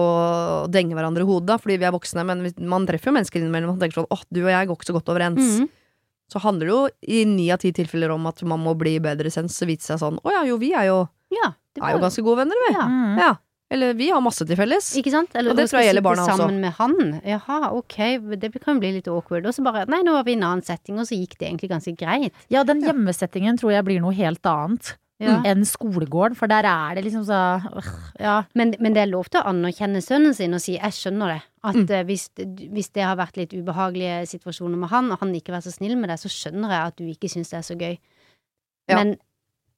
å 0.64 0.68
denge 0.72 0.96
hverandre 0.96 1.26
i 1.26 1.28
hodet 1.28 1.50
da, 1.50 1.58
fordi 1.60 1.76
vi 1.76 1.84
er 1.84 1.92
voksne, 1.92 2.22
men 2.24 2.46
man 2.70 2.86
treffer 2.88 3.10
jo 3.10 3.16
mennesker 3.18 3.42
innimellom 3.42 3.74
og 3.74 3.82
tenker 3.82 4.00
sånn 4.00 4.08
åh, 4.14 4.22
du 4.32 4.40
og 4.46 4.48
jeg 4.48 4.68
går 4.70 4.78
ikke 4.78 4.88
så 4.88 4.94
godt 4.96 5.10
overens. 5.12 5.58
Mm. 5.60 5.66
Så 6.32 6.40
handler 6.40 6.70
det 6.70 6.72
jo 6.72 7.18
i 7.18 7.24
ni 7.28 7.50
av 7.52 7.60
ti 7.60 7.74
tilfeller 7.76 8.14
om 8.14 8.24
at 8.30 8.40
man 8.48 8.62
må 8.64 8.72
bli 8.80 8.94
bedre 9.04 9.28
sens 9.32 9.58
så 9.60 9.68
vise 9.68 9.84
seg 9.90 10.00
sånn 10.00 10.16
å 10.24 10.32
ja, 10.32 10.40
jo, 10.48 10.56
vi 10.62 10.72
er 10.72 10.88
jo, 10.88 11.02
Ja, 11.36 11.50
er 11.82 11.98
jo 11.98 12.00
ganske 12.00 12.24
gode 12.24 12.40
venner, 12.40 12.62
vi. 12.64 12.70
Ja. 12.72 12.86
Mm. 12.88 13.20
Ja. 13.20 13.30
Eller 13.74 13.92
vi 13.98 14.08
har 14.14 14.22
masse 14.22 14.46
til 14.46 14.56
felles. 14.58 14.92
Ikke 15.00 15.10
sant? 15.14 15.34
Eller 15.34 15.50
Og 15.52 15.58
det 15.58 15.66
tror 15.70 15.80
jeg 15.82 15.90
gjelder 15.90 16.06
barna 16.06 16.24
også. 16.28 16.36
sammen 16.38 16.60
med 16.62 16.72
han. 16.78 17.20
Jaha, 17.26 17.72
ok, 17.74 17.96
det 18.40 18.52
kan 18.62 18.78
bli 18.82 18.92
litt 19.00 19.08
awkward. 19.10 19.46
Og 19.50 19.54
så 19.56 19.64
bare 19.66 19.86
Nei, 19.90 20.02
nå 20.06 20.12
var 20.14 20.24
vi 20.26 20.32
i 20.36 20.38
en 20.38 20.46
annen 20.46 20.62
setting, 20.64 20.98
og 21.02 21.08
så 21.10 21.18
gikk 21.18 21.36
det 21.40 21.48
egentlig 21.50 21.70
ganske 21.74 21.96
greit. 21.98 22.32
Ja, 22.54 22.62
den 22.64 22.82
hjemmesettingen 22.86 23.58
tror 23.58 23.72
jeg 23.74 23.84
blir 23.90 24.00
noe 24.04 24.14
helt 24.14 24.46
annet 24.46 24.94
Ja. 25.22 25.36
enn 25.46 25.62
skolegården, 25.64 26.34
for 26.36 26.50
der 26.50 26.66
er 26.66 26.96
det 26.96 27.04
liksom 27.04 27.22
så 27.24 27.62
øh, 27.62 27.90
Ja. 28.20 28.42
Men, 28.54 28.74
men 28.80 28.92
det 28.96 29.02
er 29.04 29.06
lov 29.12 29.28
til 29.30 29.40
å 29.40 29.46
anerkjenne 29.46 30.02
sønnen 30.02 30.34
sin 30.34 30.52
og 30.54 30.60
si 30.60 30.74
'jeg 30.76 30.90
skjønner 30.92 31.28
det'. 31.38 31.42
At 31.64 31.74
Mm. 31.76 31.90
eh, 31.90 32.02
hvis, 32.04 32.28
hvis 32.36 32.88
det 32.92 33.02
har 33.04 33.16
vært 33.16 33.36
litt 33.36 33.52
ubehagelige 33.54 34.26
situasjoner 34.26 34.76
med 34.76 34.88
han, 34.90 35.12
og 35.12 35.18
han 35.20 35.32
ikke 35.34 35.52
har 35.52 35.60
vært 35.60 35.70
så 35.70 35.78
snill 35.78 35.96
med 35.96 36.10
deg, 36.10 36.18
så 36.18 36.28
skjønner 36.28 36.68
jeg 36.68 36.86
at 36.86 36.96
du 36.96 37.04
ikke 37.06 37.30
syns 37.30 37.50
det 37.50 37.58
er 37.58 37.62
så 37.74 37.78
gøy. 37.78 37.98
Ja. 38.88 38.96
Men 39.02 39.16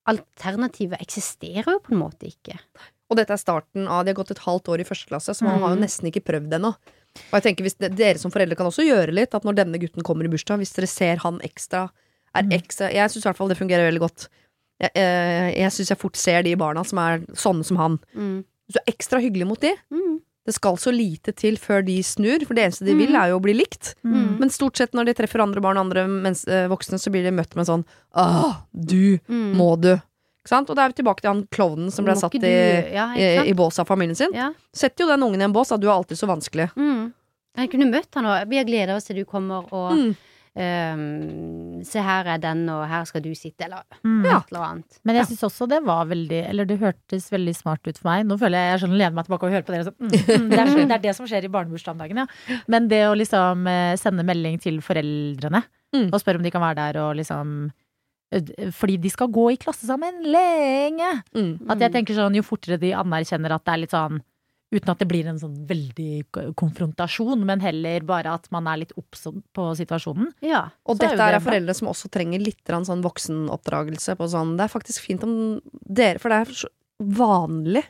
alternativet 0.08 1.00
eksisterer 1.02 1.66
jo 1.76 1.80
på 1.82 1.92
en 1.94 2.00
måte 2.00 2.26
ikke. 2.30 2.58
Og 3.10 3.16
dette 3.16 3.30
er 3.30 3.38
starten 3.38 3.86
av 3.88 4.04
De 4.04 4.10
har 4.10 4.18
gått 4.18 4.30
et 4.34 4.38
halvt 4.46 4.68
år 4.72 4.80
i 4.80 4.84
første 4.88 5.06
klasse, 5.08 5.30
så 5.34 5.42
man 5.46 5.60
har 5.60 5.70
jo 5.70 5.76
Mhm. 5.76 5.84
nesten 5.84 6.10
ikke 6.10 6.24
prøvd 6.26 6.52
ennå. 6.58 6.74
Og 7.32 7.32
jeg 7.40 7.42
tenker 7.42 7.62
hvis 7.64 7.78
de, 7.78 7.88
Dere 7.88 8.18
som 8.18 8.30
foreldre 8.30 8.56
kan 8.56 8.66
også 8.66 8.84
gjøre 8.84 9.14
litt, 9.14 9.34
at 9.34 9.42
når 9.44 9.54
denne 9.56 9.78
gutten 9.80 10.02
kommer 10.02 10.24
i 10.24 10.28
bursdag, 10.28 10.58
hvis 10.58 10.74
dere 10.74 10.86
ser 10.86 11.16
han 11.22 11.38
ekstra 11.40 11.90
er 12.34 12.42
Mhm. 12.42 12.52
ekstra 12.52 12.92
Jeg 12.92 13.08
syns 13.10 13.24
i 13.24 13.28
hvert 13.30 13.36
fall 13.36 13.48
det 13.48 13.56
fungerer 13.58 13.90
veldig 13.90 14.00
godt. 14.00 14.28
Jeg, 14.80 14.90
eh, 14.94 15.52
jeg 15.56 15.70
syns 15.72 15.88
jeg 15.88 15.98
fort 15.98 16.16
ser 16.16 16.42
de 16.42 16.54
barna 16.54 16.84
som 16.84 16.98
er 16.98 17.20
sånne 17.32 17.64
som 17.64 17.76
han. 17.76 17.98
Mm. 18.14 18.44
Så 18.70 18.78
ekstra 18.86 19.20
hyggelig 19.22 19.46
mot 19.46 19.60
de, 19.60 19.72
Mm. 19.90 20.20
det 20.44 20.54
skal 20.54 20.76
så 20.76 20.92
lite 20.92 21.34
til 21.34 21.56
før 21.56 21.82
de 21.86 22.02
snur, 22.02 22.44
for 22.46 22.52
det 22.54 22.64
eneste 22.66 22.84
de 22.84 22.92
mm. 22.92 22.98
vil, 22.98 23.16
er 23.16 23.28
jo 23.30 23.38
å 23.38 23.42
bli 23.42 23.54
likt. 23.54 23.94
Mm. 24.04 24.38
Men 24.38 24.50
stort 24.50 24.76
sett 24.76 24.92
når 24.92 25.06
de 25.06 25.14
treffer 25.14 25.40
andre 25.40 25.60
barn 25.62 25.78
og 25.78 25.86
andre 25.86 26.02
eh, 26.04 26.68
voksne, 26.68 26.98
så 27.00 27.10
blir 27.10 27.22
de 27.24 27.30
møtt 27.30 27.56
med 27.56 27.64
sånn 27.66 27.84
Åh, 28.14 28.56
du, 28.74 29.18
Mm. 29.28 29.54
må 29.56 29.80
du. 29.80 29.96
Ikke 30.46 30.52
sant? 30.54 30.70
Og 30.70 30.78
da 30.78 30.84
er 30.86 30.92
vi 30.94 31.00
tilbake 31.02 31.24
til 31.24 31.32
han 31.32 31.42
klovnen 31.50 31.90
som 31.90 32.06
ble 32.06 32.14
Må 32.14 32.22
satt 32.22 32.38
i, 32.38 32.54
ja, 32.94 33.08
i, 33.18 33.50
i 33.50 33.54
bås 33.58 33.80
av 33.82 33.90
familien 33.90 34.14
sin. 34.14 34.30
Ja. 34.32 34.52
Setter 34.72 35.02
jo 35.04 35.10
den 35.10 35.26
ungen 35.26 35.42
i 35.42 35.48
en 35.48 35.52
bås, 35.56 35.74
at 35.74 35.82
du 35.82 35.88
er 35.90 35.96
alltid 35.98 36.20
så 36.22 36.30
vanskelig. 36.30 36.68
Mm. 36.78 37.10
Jeg 37.58 37.70
kunne 37.72 37.90
møtt 37.90 38.14
han 38.14 38.26
og 38.30 38.46
Vi 38.52 38.58
har 38.62 38.64
gleda 38.68 38.94
oss 38.94 39.10
til 39.10 39.18
du 39.18 39.24
kommer 39.26 39.66
og 39.74 39.92
Mm. 39.98 40.14
Um, 40.56 41.82
Se, 41.84 42.00
her 42.00 42.24
er 42.32 42.38
den, 42.40 42.62
og 42.72 42.86
her 42.88 43.04
skal 43.04 43.20
du 43.20 43.28
sitte, 43.36 43.66
eller 43.66 43.82
Mm. 44.06 44.22
Et 44.24 44.48
eller 44.52 44.62
annet. 44.64 44.98
Men 45.04 45.16
jeg 45.18 45.26
syns 45.28 45.42
også 45.50 45.66
det 45.68 45.82
var 45.84 46.06
veldig 46.08 46.38
Eller 46.48 46.64
det 46.64 46.78
hørtes 46.80 47.26
veldig 47.30 47.54
smart 47.58 47.80
ut 47.86 47.98
for 47.98 48.08
meg. 48.08 48.24
Nå 48.26 48.38
føler 48.40 48.56
jeg 48.56 48.70
jeg 48.72 48.80
sånn 48.86 48.96
lener 48.96 49.12
meg 49.18 49.26
tilbake 49.28 49.44
og 49.44 49.52
hører 49.52 49.66
på 49.66 49.74
dere 49.74 49.84
så, 49.84 49.92
mm, 49.92 50.08
mm, 50.08 50.48
det, 50.50 50.58
er, 50.58 50.66
så- 50.72 50.86
det 50.88 50.96
er 50.96 51.02
det 51.04 51.14
som 51.18 51.26
skjer 51.28 51.44
i 51.44 51.52
barnebursdagen, 51.52 52.16
ja. 52.22 52.26
Men 52.72 52.88
det 52.88 53.02
å 53.04 53.14
liksom 53.16 53.66
eh, 53.68 53.96
sende 54.00 54.24
melding 54.24 54.58
til 54.62 54.80
foreldrene 54.80 55.64
Mm. 55.94 56.08
og 56.12 56.20
spørre 56.20 56.36
om 56.40 56.42
de 56.42 56.50
kan 56.50 56.60
være 56.64 56.74
der 56.76 56.96
og 57.00 57.16
liksom 57.16 57.70
Fordi 58.74 58.96
de 58.98 59.10
skal 59.12 59.30
gå 59.32 59.50
i 59.52 59.58
klasse 59.60 59.86
sammen 59.86 60.24
lenge. 60.26 61.10
Mm. 61.36 61.68
At 61.70 61.84
jeg 61.84 61.94
tenker 61.94 62.16
sånn, 62.16 62.38
jo 62.38 62.46
fortere 62.46 62.80
de 62.82 62.90
anerkjenner 62.96 63.54
at 63.54 63.66
det 63.66 63.74
er 63.74 63.84
litt 63.84 63.94
sånn 63.96 64.24
Uten 64.74 64.90
at 64.90 64.98
det 64.98 65.06
blir 65.06 65.28
en 65.30 65.36
sånn 65.38 65.60
veldig 65.68 66.24
konfrontasjon, 66.58 67.44
men 67.46 67.60
heller 67.62 68.02
bare 68.02 68.32
at 68.34 68.48
man 68.50 68.66
er 68.66 68.80
litt 68.80 68.96
obs 68.98 69.28
på 69.54 69.66
situasjonen. 69.78 70.32
Ja. 70.42 70.64
Og 70.82 70.98
er 70.98 71.04
dette 71.04 71.22
er 71.22 71.36
det 71.36 71.38
bra. 71.38 71.44
foreldre 71.44 71.76
som 71.78 71.90
også 71.92 72.10
trenger 72.10 72.42
litt 72.42 72.66
sånn 72.66 73.04
voksenoppdragelse 73.04 74.16
på 74.18 74.28
sånn 74.32 74.56
Det 74.58 74.66
er 74.66 74.72
faktisk 74.72 75.06
fint 75.06 75.22
om 75.22 75.36
dere 75.70 76.18
For 76.18 76.34
det 76.34 76.40
er 76.42 76.58
så 76.64 76.72
vanlig 76.98 77.84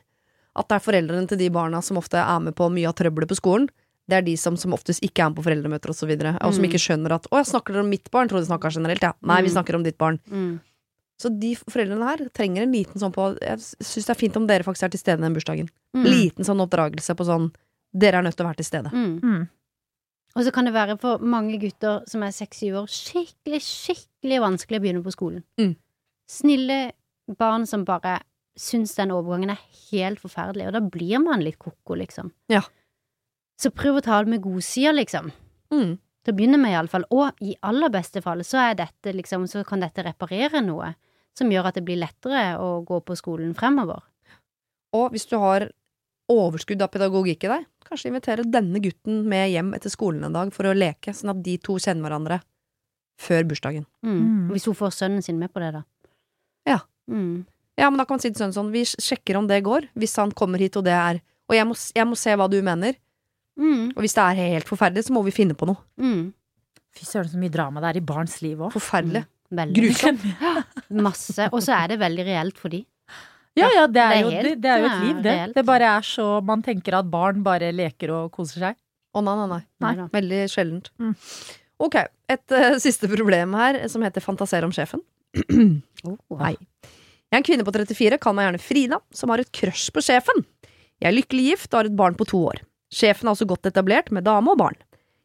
at 0.57 0.69
det 0.69 0.77
er 0.77 0.85
foreldrene 0.85 1.33
til 1.33 1.41
de 1.41 1.49
barna 1.53 1.81
som 1.85 1.97
ofte 2.01 2.21
er 2.21 2.45
med 2.45 2.57
på 2.57 2.69
mye 2.73 2.93
av 2.93 2.97
trøbbelet 3.01 3.33
på 3.33 3.41
skolen. 3.41 3.71
Det 4.09 4.15
er 4.17 4.23
de 4.23 4.37
som 4.37 4.57
som 4.57 4.73
oftest 4.73 5.03
ikke 5.03 5.25
er 5.25 5.31
med 5.31 5.37
på 5.39 5.45
foreldremøter 5.45 5.91
osv. 5.91 5.91
Og, 5.91 5.97
så 5.97 6.07
videre, 6.07 6.37
og 6.41 6.55
som 6.55 6.63
Mm. 6.63 6.71
ikke 6.71 6.79
skjønner 6.85 7.13
at 7.13 7.27
'Å, 7.31 7.37
jeg 7.43 7.47
snakker 7.47 7.73
dere 7.75 7.81
om 7.83 7.91
mitt 7.91 8.11
barn?' 8.11 8.29
Tror 8.29 8.39
de 8.41 8.47
snakka 8.47 8.71
generelt, 8.73 9.03
ja. 9.03 9.13
Nei, 9.23 9.43
vi 9.43 9.49
Mm. 9.49 9.55
snakker 9.55 9.75
om 9.75 9.83
ditt 9.83 9.99
barn. 9.99 10.21
Mm. 10.31 10.61
Så 11.19 11.41
de 11.41 11.55
foreldrene 11.57 12.05
her 12.07 12.29
trenger 12.31 12.63
en 12.63 12.73
liten 12.73 13.01
sånn 13.01 13.13
på 13.13 13.39
Jeg 13.41 13.59
syns 13.59 14.07
det 14.07 14.11
er 14.11 14.21
fint 14.21 14.37
om 14.37 14.47
dere 14.47 14.63
faktisk 14.63 14.83
er 14.85 14.89
til 14.91 15.01
stede 15.01 15.21
den 15.21 15.35
bursdagen. 15.35 15.69
Mm. 15.95 16.05
Liten 16.05 16.45
sånn 16.45 16.61
oppdragelse 16.61 17.15
på 17.17 17.25
sånn 17.25 17.53
Dere 17.97 18.19
er 18.19 18.23
nødt 18.23 18.37
til 18.37 18.45
å 18.45 18.49
være 18.51 18.57
til 18.57 18.65
stede. 18.67 18.93
Mm. 18.93 19.21
Mm. 19.23 19.49
Og 20.37 20.45
så 20.45 20.53
kan 20.53 20.67
det 20.67 20.75
være 20.75 20.99
for 21.01 21.19
mange 21.19 21.59
gutter 21.59 22.03
som 22.07 22.23
er 22.23 22.29
seks-syv 22.31 22.75
år, 22.83 22.87
skikkelig, 22.87 23.63
skikkelig 23.63 24.41
vanskelig 24.41 24.79
å 24.79 24.83
begynne 24.83 25.03
på 25.03 25.13
skolen. 25.15 25.43
Mm. 25.59 25.77
Snille 26.29 26.93
barn 27.39 27.65
som 27.67 27.85
bare 27.85 28.21
syns 28.59 28.95
den 28.97 29.11
overgangen 29.11 29.51
er 29.51 29.59
helt 29.91 30.19
forferdelig, 30.21 30.67
og 30.67 30.73
da 30.75 30.81
blir 30.81 31.23
man 31.23 31.41
litt 31.41 31.59
ko-ko, 31.59 31.97
liksom. 31.97 32.33
Ja. 32.51 32.61
Så 33.57 33.73
prøv 33.73 33.99
å 33.99 34.05
ta 34.05 34.21
det 34.23 34.33
med 34.35 34.43
godsida, 34.45 34.93
liksom. 34.93 35.31
Mm. 35.73 35.97
Til 35.97 36.35
å 36.35 36.37
begynne 36.37 36.61
med, 36.61 36.75
iallfall. 36.75 37.07
Og 37.15 37.41
i 37.45 37.55
aller 37.65 37.93
beste 37.93 38.21
fall 38.25 38.43
så 38.45 38.61
er 38.65 38.79
dette 38.83 39.15
liksom, 39.17 39.47
så 39.49 39.65
kan 39.67 39.85
dette 39.85 40.05
reparere 40.05 40.61
noe 40.65 40.93
som 41.37 41.51
gjør 41.53 41.71
at 41.71 41.79
det 41.79 41.85
blir 41.87 42.01
lettere 42.01 42.57
å 42.61 42.81
gå 42.87 43.01
på 43.05 43.17
skolen 43.19 43.55
fremover. 43.57 44.01
Og 44.97 45.13
hvis 45.13 45.29
du 45.29 45.37
har 45.41 45.69
overskudd 46.33 46.83
av 46.83 46.91
pedagogikk 46.93 47.47
i 47.47 47.51
deg, 47.53 47.67
kanskje 47.87 48.11
invitere 48.11 48.47
denne 48.49 48.81
gutten 48.83 49.23
med 49.31 49.51
hjem 49.53 49.75
etter 49.77 49.93
skolen 49.93 50.27
en 50.27 50.37
dag 50.37 50.53
for 50.55 50.69
å 50.69 50.77
leke, 50.77 51.15
sånn 51.15 51.35
at 51.37 51.43
de 51.45 51.57
to 51.63 51.77
kjenner 51.83 52.09
hverandre 52.09 52.41
før 53.21 53.47
bursdagen. 53.49 53.87
Mm. 54.05 54.17
Mm. 54.17 54.49
Hvis 54.53 54.67
hun 54.69 54.77
får 54.77 54.97
sønnen 54.97 55.25
sin 55.25 55.39
med 55.41 55.53
på 55.53 55.63
det, 55.63 55.71
da. 55.79 55.85
Ja. 56.67 56.81
Mm. 57.09 57.47
Ja, 57.77 57.89
men 57.91 58.01
da 58.01 58.07
kan 58.09 58.17
man 58.17 58.25
si 58.25 58.33
til 58.33 58.41
sønnen 58.41 58.57
sånn, 58.57 58.73
vi 58.75 58.83
sjekker 58.89 59.39
om 59.39 59.49
det 59.49 59.63
går, 59.65 59.91
hvis 59.97 60.17
han 60.21 60.35
kommer 60.37 60.63
hit 60.63 60.77
og 60.81 60.87
det 60.89 60.97
er 60.97 61.23
Og 61.47 61.55
jeg 61.55 61.63
må, 61.63 61.77
jeg 61.95 62.07
må 62.11 62.17
se 62.19 62.33
hva 62.35 62.49
du 62.51 62.57
mener, 62.59 62.97
Mm. 63.57 63.93
og 63.97 64.03
hvis 64.05 64.13
det 64.17 64.25
er 64.25 64.41
helt 64.53 64.69
forferdelig, 64.69 65.07
så 65.07 65.15
må 65.17 65.23
vi 65.25 65.33
finne 65.33 65.55
på 65.57 65.69
noe. 65.69 65.81
Mm. 66.01 66.27
Fy 66.97 67.07
søren, 67.09 67.31
så 67.33 67.41
mye 67.41 67.53
drama 67.53 67.81
det 67.85 67.89
er 67.95 68.01
i 68.01 68.05
barns 68.05 68.39
liv 68.45 68.61
òg. 68.61 68.73
Forferdelig. 68.75 69.25
Mm. 69.51 69.73
Grusomt. 69.77 70.25
Masse. 71.07 71.49
Og 71.53 71.63
så 71.65 71.77
er 71.77 71.93
det 71.95 72.01
veldig 72.03 72.25
reelt 72.27 72.59
for 72.61 72.73
de. 72.73 72.83
Ja, 73.57 73.69
ja, 73.73 73.87
det 73.89 74.03
er, 74.03 74.11
Det 74.11 74.17
er 74.17 74.21
jo, 74.21 74.31
helt, 74.35 74.47
det, 74.49 74.57
det 74.61 74.71
er 74.73 74.83
jo 74.83 74.89
et 74.89 75.05
liv, 75.05 75.21
det. 75.25 75.35
reelt. 75.39 75.55
Det 75.57 75.63
bare 75.65 75.93
er 75.97 76.05
så 76.05 76.25
Man 76.45 76.61
tenker 76.65 76.99
at 76.99 77.07
barn 77.09 77.39
bare 77.45 77.71
leker 77.73 78.13
og 78.13 78.33
koser 78.35 78.67
seg. 78.67 78.77
Å 79.17 79.23
nei, 79.25 79.37
nei, 79.39 79.47
nei. 79.55 79.63
Nei. 79.81 80.09
Veldig 80.13 80.41
sjeldent. 80.53 80.91
Mm. 81.01 81.15
Ok, 81.87 81.97
et 82.33 82.53
uh, 82.57 82.77
siste 82.81 83.09
problem 83.09 83.55
her, 83.57 83.79
som 83.93 84.05
heter 84.05 84.25
Fantasere 84.25 84.69
om 84.69 84.75
sjefen. 84.77 85.05
Oh, 86.07 86.37
nei 86.39 86.53
Jeg 86.55 87.35
er 87.35 87.39
en 87.41 87.45
kvinne 87.45 87.65
på 87.67 87.73
34, 87.75 88.19
kall 88.23 88.35
meg 88.37 88.45
gjerne 88.47 88.61
Frida, 88.63 88.99
som 89.11 89.33
har 89.33 89.41
et 89.43 89.49
crush 89.57 89.89
på 89.91 90.03
sjefen. 90.05 90.45
Jeg 91.03 91.09
er 91.11 91.17
lykkelig 91.17 91.47
gift 91.49 91.73
og 91.73 91.81
har 91.81 91.89
et 91.89 91.97
barn 91.99 92.15
på 92.17 92.29
to 92.31 92.39
år. 92.47 92.61
Sjefen 92.93 93.29
er 93.29 93.35
også 93.35 93.49
godt 93.51 93.69
etablert 93.71 94.13
med 94.15 94.27
dame 94.27 94.53
og 94.53 94.61
barn. 94.61 94.79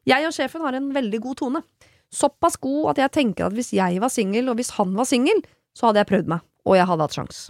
Jeg 0.10 0.26
og 0.26 0.34
sjefen 0.34 0.64
har 0.66 0.76
en 0.78 0.90
veldig 0.96 1.20
god 1.22 1.40
tone. 1.44 1.62
Såpass 2.12 2.58
god 2.60 2.94
at 2.94 3.02
jeg 3.04 3.16
tenker 3.16 3.48
at 3.48 3.56
hvis 3.56 3.72
jeg 3.78 4.02
var 4.02 4.12
singel, 4.12 4.50
og 4.52 4.58
hvis 4.60 4.74
han 4.76 4.96
var 4.98 5.08
singel, 5.08 5.44
så 5.78 5.90
hadde 5.90 6.02
jeg 6.02 6.10
prøvd 6.10 6.32
meg, 6.34 6.44
og 6.68 6.76
jeg 6.76 6.88
hadde 6.90 7.06
hatt 7.06 7.18
sjans. 7.18 7.44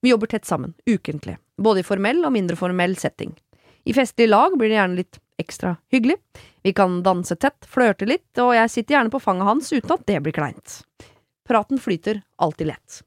Vi 0.00 0.12
jobber 0.12 0.30
tett 0.32 0.48
sammen, 0.48 0.74
ukentlig, 0.88 1.38
både 1.60 1.82
i 1.82 1.86
formell 1.86 2.24
og 2.24 2.34
mindre 2.34 2.58
formell 2.58 2.96
setting. 3.00 3.32
I 3.88 3.94
festlig 3.96 4.28
lag 4.28 4.56
blir 4.58 4.72
det 4.72 4.76
gjerne 4.76 5.00
litt 5.00 5.20
ekstra 5.40 5.74
hyggelig. 5.92 6.18
Vi 6.64 6.72
kan 6.76 7.00
danse 7.04 7.36
tett, 7.40 7.64
flørte 7.68 8.08
litt, 8.08 8.28
og 8.42 8.52
jeg 8.56 8.72
sitter 8.72 8.98
gjerne 8.98 9.12
på 9.12 9.22
fanget 9.22 9.48
hans 9.48 9.70
uten 9.72 9.94
at 9.96 10.04
det 10.08 10.18
blir 10.24 10.36
kleint. 10.36 10.80
Praten 11.48 11.80
flyter 11.80 12.20
alltid 12.36 12.72
lett. 12.74 13.00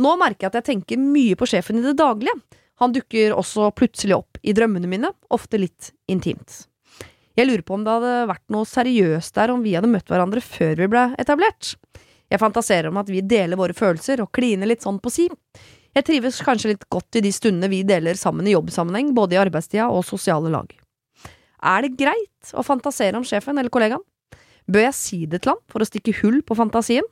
Nå 0.00 0.14
merker 0.20 0.46
jeg 0.46 0.52
at 0.52 0.58
jeg 0.60 0.68
tenker 0.68 1.00
mye 1.00 1.36
på 1.36 1.48
sjefen 1.48 1.80
i 1.80 1.84
det 1.84 1.96
daglige. 2.00 2.36
Han 2.80 2.94
dukker 2.96 3.36
også 3.36 3.68
plutselig 3.76 4.16
opp 4.16 4.40
i 4.40 4.54
drømmene 4.56 4.88
mine, 4.88 5.12
ofte 5.28 5.60
litt 5.60 5.92
intimt. 6.08 6.64
Jeg 7.36 7.46
lurer 7.46 7.64
på 7.64 7.76
om 7.76 7.84
det 7.84 7.92
hadde 7.92 8.28
vært 8.30 8.46
noe 8.52 8.68
seriøst 8.68 9.36
der 9.36 9.52
om 9.52 9.62
vi 9.64 9.76
hadde 9.76 9.90
møtt 9.90 10.08
hverandre 10.10 10.42
før 10.44 10.80
vi 10.80 10.88
ble 10.90 11.04
etablert. 11.20 11.74
Jeg 12.30 12.40
fantaserer 12.40 12.90
om 12.90 12.98
at 13.00 13.10
vi 13.10 13.22
deler 13.26 13.58
våre 13.58 13.76
følelser 13.76 14.22
og 14.24 14.32
kliner 14.36 14.68
litt 14.70 14.84
sånn 14.86 15.00
på 15.02 15.12
si. 15.12 15.26
Jeg 15.96 16.06
trives 16.06 16.38
kanskje 16.46 16.72
litt 16.72 16.86
godt 16.92 17.18
i 17.18 17.24
de 17.24 17.32
stundene 17.34 17.70
vi 17.72 17.82
deler 17.86 18.18
sammen 18.18 18.46
i 18.46 18.54
jobbsammenheng, 18.54 19.10
både 19.14 19.36
i 19.36 19.40
arbeidstida 19.42 19.88
og 19.90 20.04
sosiale 20.06 20.52
lag. 20.52 20.70
Er 21.60 21.84
det 21.84 21.96
greit 21.98 22.52
å 22.54 22.64
fantasere 22.64 23.18
om 23.18 23.26
sjefen 23.26 23.58
eller 23.58 23.72
kollegaen? 23.72 24.04
Bør 24.70 24.86
jeg 24.86 24.96
si 24.96 25.24
det 25.26 25.42
til 25.42 25.56
ham 25.56 25.62
for 25.70 25.82
å 25.82 25.88
stikke 25.88 26.14
hull 26.22 26.40
på 26.46 26.56
fantasien? 26.56 27.06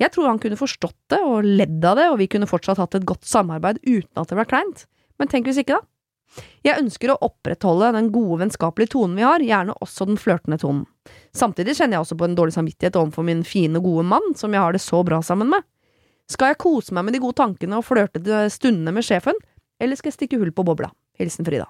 Jeg 0.00 0.12
tror 0.14 0.30
han 0.30 0.40
kunne 0.40 0.60
forstått 0.60 0.96
det 1.12 1.20
og 1.24 1.44
ledd 1.44 1.84
av 1.84 1.98
det, 1.98 2.06
og 2.12 2.20
vi 2.20 2.28
kunne 2.32 2.48
fortsatt 2.48 2.80
hatt 2.80 2.96
et 2.96 3.08
godt 3.08 3.26
samarbeid 3.28 3.80
uten 3.84 4.20
at 4.20 4.30
det 4.30 4.38
ble 4.38 4.46
kleint. 4.48 4.86
Men 5.20 5.28
tenk 5.30 5.48
hvis 5.50 5.60
ikke, 5.62 5.76
da? 5.78 5.86
Jeg 6.62 6.78
ønsker 6.78 7.10
å 7.10 7.18
opprettholde 7.26 7.88
den 7.96 8.08
gode, 8.14 8.38
vennskapelige 8.44 8.92
tonen 8.92 9.16
vi 9.18 9.24
har, 9.26 9.42
gjerne 9.42 9.74
også 9.82 10.06
den 10.06 10.18
flørtende 10.20 10.60
tonen. 10.62 10.84
Samtidig 11.34 11.74
kjenner 11.74 11.98
jeg 11.98 12.04
også 12.04 12.16
på 12.20 12.28
en 12.28 12.36
dårlig 12.38 12.54
samvittighet 12.54 12.98
overfor 13.00 13.26
min 13.26 13.42
fine, 13.46 13.82
gode 13.82 14.04
mann, 14.06 14.30
som 14.38 14.54
jeg 14.54 14.62
har 14.62 14.76
det 14.76 14.82
så 14.84 15.00
bra 15.06 15.18
sammen 15.26 15.50
med. 15.50 15.66
Skal 16.30 16.52
jeg 16.52 16.60
kose 16.62 16.94
meg 16.94 17.08
med 17.08 17.16
de 17.16 17.22
gode 17.24 17.34
tankene 17.40 17.80
og 17.80 17.86
flørtete 17.88 18.44
stundene 18.54 18.94
med 18.94 19.06
sjefen, 19.06 19.34
eller 19.82 19.98
skal 19.98 20.12
jeg 20.12 20.18
stikke 20.20 20.38
hull 20.38 20.54
på 20.54 20.62
bobla? 20.68 20.92
Hilsen 21.18 21.44
Frida. 21.48 21.66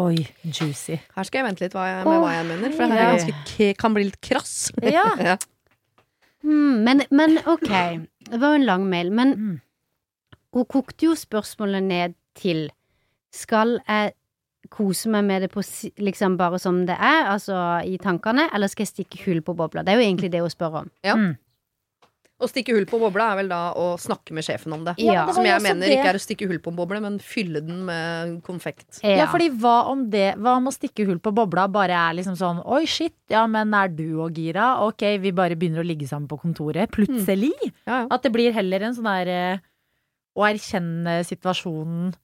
Oi, 0.00 0.16
juicy. 0.42 0.96
Her 1.14 1.26
skal 1.28 1.42
jeg 1.42 1.46
vente 1.50 1.64
litt 1.66 1.74
hva 1.76 1.86
jeg, 1.86 2.04
med 2.08 2.20
hva 2.24 2.34
jeg 2.34 2.46
mener, 2.50 2.74
for 2.74 2.90
det 2.90 2.98
her 2.98 3.06
er 3.06 3.16
ganske, 3.20 3.70
kan 3.78 3.94
bli 3.96 4.06
litt 4.10 4.20
krass. 4.24 4.58
Ja. 4.82 5.06
Ja. 5.30 5.38
Mm, 6.40 6.78
men, 6.86 7.02
men 7.12 7.34
ok, 7.44 7.68
det 8.30 8.38
var 8.40 8.54
jo 8.54 8.58
en 8.62 8.64
lang 8.64 8.86
mail, 8.88 9.10
men 9.12 9.34
Mm. 9.36 9.58
Hun 10.54 10.66
kokte 10.66 11.06
jo 11.10 11.16
spørsmålet 11.18 11.84
ned 11.86 12.16
til 12.38 12.68
Skal 13.34 13.78
jeg 13.86 14.14
kose 14.70 15.10
meg 15.10 15.24
med 15.26 15.44
det 15.44 15.50
på, 15.52 15.62
liksom 16.02 16.36
bare 16.38 16.58
som 16.60 16.82
det 16.86 16.96
er, 16.98 17.28
altså 17.32 17.56
i 17.86 17.96
tankene, 18.02 18.48
eller 18.54 18.70
skal 18.70 18.84
jeg 18.84 18.94
stikke 18.94 19.22
hull 19.24 19.40
på 19.46 19.54
bobla? 19.58 19.84
Det 19.86 19.94
er 19.94 20.00
jo 20.00 20.08
egentlig 20.08 20.30
det 20.34 20.42
hun 20.42 20.52
spør 20.52 20.82
om. 20.82 20.90
Ja. 21.06 21.14
Mm. 21.18 21.38
Å 22.40 22.48
stikke 22.48 22.72
hull 22.72 22.86
på 22.88 22.96
bobla 22.96 23.26
er 23.34 23.38
vel 23.42 23.50
da 23.50 23.58
å 23.76 23.86
snakke 24.00 24.32
med 24.32 24.46
sjefen 24.46 24.72
om 24.72 24.84
det. 24.86 24.94
Ja, 25.02 25.26
det 25.28 25.34
Som 25.36 25.44
jeg 25.44 25.60
mener 25.60 25.84
det. 25.84 25.98
ikke 25.98 26.12
er 26.14 26.16
å 26.16 26.22
stikke 26.22 26.46
hull 26.48 26.60
på 26.64 26.72
en 26.72 26.78
boble, 26.78 27.00
men 27.04 27.18
fylle 27.20 27.60
den 27.60 27.82
med 27.84 28.38
konfekt. 28.46 29.02
Ja, 29.04 29.26
fordi 29.28 29.50
hva 29.60 29.90
om 29.92 30.06
det 30.12 30.38
Hva 30.40 30.54
om 30.56 30.70
å 30.70 30.72
stikke 30.72 31.04
hull 31.08 31.18
på 31.20 31.34
bobla 31.36 31.66
bare 31.68 31.98
er 31.98 32.16
liksom 32.16 32.38
sånn 32.40 32.62
Oi, 32.64 32.86
shit, 32.88 33.16
ja, 33.28 33.44
men 33.50 33.74
er 33.76 33.92
du 33.92 34.22
og 34.24 34.40
gira? 34.40 34.72
Ok, 34.86 35.04
vi 35.20 35.34
bare 35.36 35.58
begynner 35.60 35.84
å 35.84 35.86
ligge 35.86 36.08
sammen 36.08 36.30
på 36.30 36.40
kontoret. 36.40 36.88
Plutselig. 36.96 37.52
Ja, 37.84 38.00
ja. 38.00 38.06
At 38.08 38.24
det 38.24 38.32
blir 38.32 38.56
heller 38.56 38.88
en 38.88 38.96
sånn 38.96 39.10
der 39.10 39.34
eh, 39.34 39.66
Å 40.40 40.46
erkjenne 40.48 41.18
situasjonen 41.28 42.14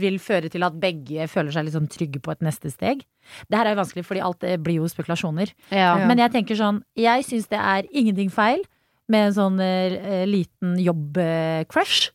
vil 0.00 0.16
føre 0.18 0.48
til 0.50 0.64
at 0.66 0.74
begge 0.82 1.28
føler 1.30 1.52
seg 1.54 1.66
litt 1.68 1.76
sånn 1.76 1.86
trygge 1.92 2.18
på 2.24 2.32
et 2.32 2.40
neste 2.42 2.72
steg. 2.72 3.04
Det 3.46 3.54
her 3.58 3.68
er 3.68 3.76
jo 3.76 3.82
vanskelig, 3.84 4.02
fordi 4.08 4.22
alt 4.26 4.40
det 4.42 4.56
blir 4.64 4.80
jo 4.80 4.88
spekulasjoner. 4.90 5.52
Ja. 5.70 5.92
Ja. 6.00 6.06
Men 6.10 6.18
jeg 6.18 6.32
tenker 6.34 6.58
sånn 6.58 6.80
Jeg 6.98 7.22
syns 7.28 7.46
det 7.52 7.60
er 7.60 7.86
ingenting 7.92 8.32
feil 8.34 8.64
med 9.10 9.28
en 9.28 9.36
sånn 9.36 9.60
uh, 9.62 10.24
liten 10.26 10.74
jobb-crush. 10.82 12.08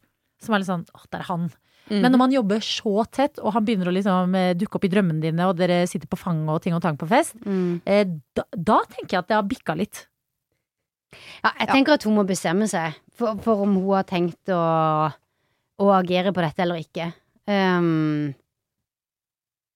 Som 0.43 0.55
er 0.57 0.61
litt 0.63 0.69
sånn 0.71 0.83
åh, 0.95 1.05
det 1.11 1.21
er 1.21 1.29
han. 1.29 1.47
Mm. 1.85 1.99
Men 2.01 2.11
når 2.15 2.19
man 2.25 2.33
jobber 2.33 2.59
så 2.65 3.05
tett, 3.13 3.39
og 3.39 3.53
han 3.53 3.65
begynner 3.67 3.91
å 3.91 3.93
liksom 3.93 4.35
eh, 4.35 4.51
dukke 4.57 4.79
opp 4.79 4.85
i 4.87 4.89
drømmene 4.89 5.21
dine, 5.21 5.45
og 5.47 5.55
dere 5.59 5.83
sitter 5.87 6.09
på 6.09 6.17
fanget 6.17 6.49
og 6.49 6.63
ting 6.63 6.73
og 6.73 6.81
tang 6.81 6.97
på 6.97 7.05
fest, 7.11 7.35
Mm. 7.45 7.77
eh, 7.85 8.07
da, 8.35 8.43
da 8.57 8.79
tenker 8.89 9.15
jeg 9.15 9.21
at 9.21 9.27
det 9.29 9.37
har 9.37 9.45
bikka 9.45 9.75
litt. 9.77 9.99
Ja, 11.43 11.51
jeg 11.61 11.69
tenker 11.69 11.93
at 11.95 12.03
hun 12.07 12.15
må 12.17 12.25
bestemme 12.27 12.65
seg 12.67 12.97
for, 13.15 13.37
for 13.45 13.61
om 13.63 13.75
hun 13.77 13.91
har 13.93 14.07
tenkt 14.09 14.49
å, 14.51 14.59
å 15.81 15.91
agere 15.97 16.31
på 16.35 16.43
dette 16.43 16.63
eller 16.63 16.81
ikke. 16.81 17.09
Um, 17.45 18.33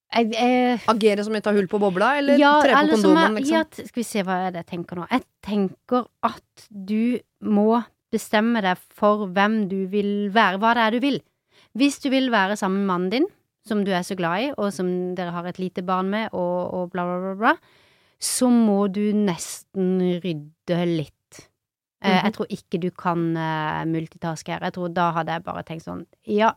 jeg, 0.09 0.31
jeg, 0.33 0.79
Agere 0.89 1.23
som 1.25 1.35
i 1.37 1.41
ta 1.45 1.51
hull 1.53 1.67
på 1.69 1.79
bobla, 1.81 2.15
eller 2.17 2.39
ja, 2.41 2.55
tre 2.63 2.73
på 2.73 2.95
kondomen, 2.95 3.35
jeg- 3.37 3.43
liksom? 3.43 3.57
ja, 3.57 3.89
skal 3.91 4.01
vi 4.01 4.07
se 4.07 4.23
hva 4.25 4.37
er 4.47 4.51
det 4.55 4.63
jeg 4.63 4.69
tenker 4.73 4.97
nå. 4.97 5.07
Jeg 5.11 5.25
tenker 5.45 6.07
at 6.25 6.67
du 6.69 7.19
må 7.45 7.83
bestemme 8.11 8.61
deg 8.65 8.79
for 8.97 9.27
hvem 9.29 9.67
du 9.69 9.83
vil 9.91 10.31
være, 10.33 10.57
hva 10.57 10.73
det 10.73 10.85
er 10.87 10.91
du 10.97 10.99
vil. 11.03 11.19
Hvis 11.77 11.99
du 12.01 12.09
vil 12.09 12.31
være 12.33 12.57
sammen 12.57 12.81
med 12.81 12.89
mannen 12.89 13.09
din, 13.13 13.27
som 13.67 13.83
du 13.85 13.91
er 13.93 14.01
så 14.01 14.15
glad 14.17 14.47
i, 14.47 14.49
og 14.57 14.73
som 14.73 15.13
dere 15.13 15.35
har 15.35 15.45
et 15.45 15.59
lite 15.61 15.83
barn 15.85 16.09
med, 16.09 16.33
og, 16.33 16.73
og 16.73 16.91
bla, 16.91 17.05
bla, 17.05 17.19
bla, 17.19 17.35
bla, 17.37 17.53
så 18.19 18.49
må 18.49 18.87
du 18.91 19.11
nesten 19.13 19.99
rydde 20.23 20.79
litt. 20.89 21.13
Mhm. 22.01 22.23
Jeg 22.23 22.33
tror 22.33 22.47
ikke 22.55 22.79
du 22.79 22.89
kan 22.95 23.23
eh, 23.37 23.83
multitaske 23.85 24.53
her. 24.53 24.59
Jeg 24.63 24.73
tror 24.73 24.93
Da 24.93 25.11
hadde 25.11 25.33
jeg 25.35 25.43
bare 25.43 25.63
tenkt 25.67 25.83
sånn 25.83 26.05
Ja, 26.25 26.53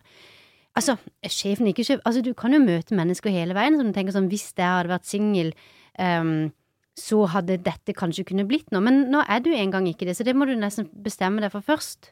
altså, 0.79 0.95
sjefen 1.27 1.67
ikke 1.67 1.83
sjef 1.85 2.01
Altså, 2.07 2.23
du 2.23 2.33
kan 2.39 2.53
jo 2.55 2.61
møte 2.63 2.95
mennesker 2.95 3.31
hele 3.35 3.55
veien, 3.55 3.75
så 3.75 3.83
du 3.83 3.93
tenker 3.93 4.13
sånn 4.15 4.29
Hvis 4.31 4.53
jeg 4.55 4.65
hadde 4.67 4.89
vært 4.93 5.05
singel, 5.11 5.53
um, 5.99 6.53
så 6.95 7.27
hadde 7.27 7.57
dette 7.65 7.95
kanskje 7.97 8.27
kunne 8.29 8.45
blitt 8.47 8.71
noe. 8.71 8.83
Men 8.85 9.07
nå 9.11 9.25
er 9.27 9.41
du 9.41 9.51
engang 9.51 9.87
ikke 9.89 10.05
det, 10.07 10.15
så 10.15 10.25
det 10.29 10.35
må 10.37 10.45
du 10.47 10.53
nesten 10.55 10.87
bestemme 11.03 11.41
deg 11.41 11.51
for 11.51 11.61
først. 11.65 12.11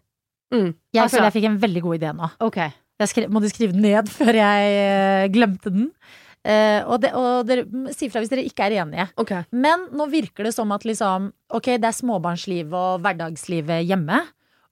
Mm. 0.53 0.75
Jeg 0.93 1.03
Altså- 1.03 1.19
føler 1.19 1.31
jeg 1.31 1.35
fikk 1.43 1.45
en 1.51 1.59
veldig 1.61 1.83
god 1.83 1.99
idé 2.01 2.13
nå. 2.17 2.31
Ok. 2.41 2.57
Jeg 3.01 3.09
skre, 3.09 3.29
måtte 3.29 3.51
skrive 3.53 3.73
den 3.73 3.83
ned 3.83 4.09
før 4.09 4.33
jeg 4.35 4.73
eh, 4.75 5.29
glemte 5.29 5.71
den. 5.71 5.93
Eh, 6.41 6.81
og, 6.89 7.01
det, 7.03 7.11
og 7.13 7.45
dere 7.45 7.67
si 7.93 8.09
fra 8.09 8.23
hvis 8.23 8.31
dere 8.33 8.47
ikke 8.49 8.65
er 8.71 8.79
enige. 8.81 9.09
Okay. 9.21 9.45
Men 9.53 9.89
nå 9.93 10.07
virker 10.09 10.47
det 10.49 10.55
som 10.57 10.71
at 10.73 10.87
liksom 10.89 11.33
okay, 11.53 11.77
det 11.77 11.91
er 11.91 11.99
småbarnslivet 11.99 12.73
og 12.73 13.03
hverdagslivet 13.05 13.85
hjemme. 13.85 14.23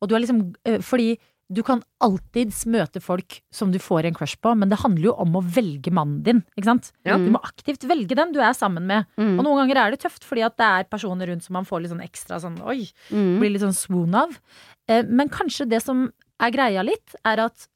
Og 0.01 0.09
du 0.09 0.15
er 0.17 0.23
liksom 0.25 0.55
eh, 0.65 0.79
Fordi 0.81 1.19
du 1.49 1.63
kan 1.65 1.81
alltids 2.05 2.67
møte 2.69 3.01
folk 3.01 3.39
som 3.57 3.71
du 3.73 3.79
får 3.81 4.05
en 4.05 4.17
crush 4.17 4.37
på, 4.45 4.51
men 4.53 4.69
det 4.69 4.83
handler 4.83 5.07
jo 5.07 5.15
om 5.17 5.39
å 5.39 5.41
velge 5.41 5.89
mannen 5.97 6.19
din. 6.23 6.43
Ikke 6.59 6.69
sant? 6.69 6.91
Ja. 7.09 7.17
Du 7.17 7.31
må 7.33 7.41
aktivt 7.41 7.87
velge 7.89 8.13
den 8.19 8.35
du 8.35 8.41
er 8.45 8.53
sammen 8.53 8.85
med. 8.85 9.07
Mm. 9.17 9.39
Og 9.39 9.47
noen 9.47 9.63
ganger 9.63 9.81
er 9.81 9.95
det 9.97 10.03
tøft, 10.03 10.27
fordi 10.29 10.45
at 10.45 10.59
det 10.61 10.67
er 10.69 10.91
personer 10.93 11.33
rundt 11.33 11.47
som 11.47 11.57
man 11.57 11.65
får 11.65 11.81
litt 11.87 11.93
sånn 11.95 12.05
ekstra 12.05 12.37
sånn 12.45 12.59
oi, 12.69 12.83
Mm. 13.09 13.39
blir 13.41 13.55
litt 13.55 13.65
sånn 13.65 13.73
swoon 13.77 14.13
av. 14.21 14.37
Eh, 14.93 15.03
Men 15.09 15.29
kanskje 15.33 15.65
det 15.73 15.81
som 15.83 16.11
er 16.39 16.53
greia 16.53 16.85
litt, 16.85 17.17
er 17.25 17.41
at 17.49 17.69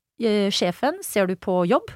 sjefen 0.52 1.00
ser 1.02 1.26
du 1.26 1.34
på 1.40 1.62
jobb 1.66 1.88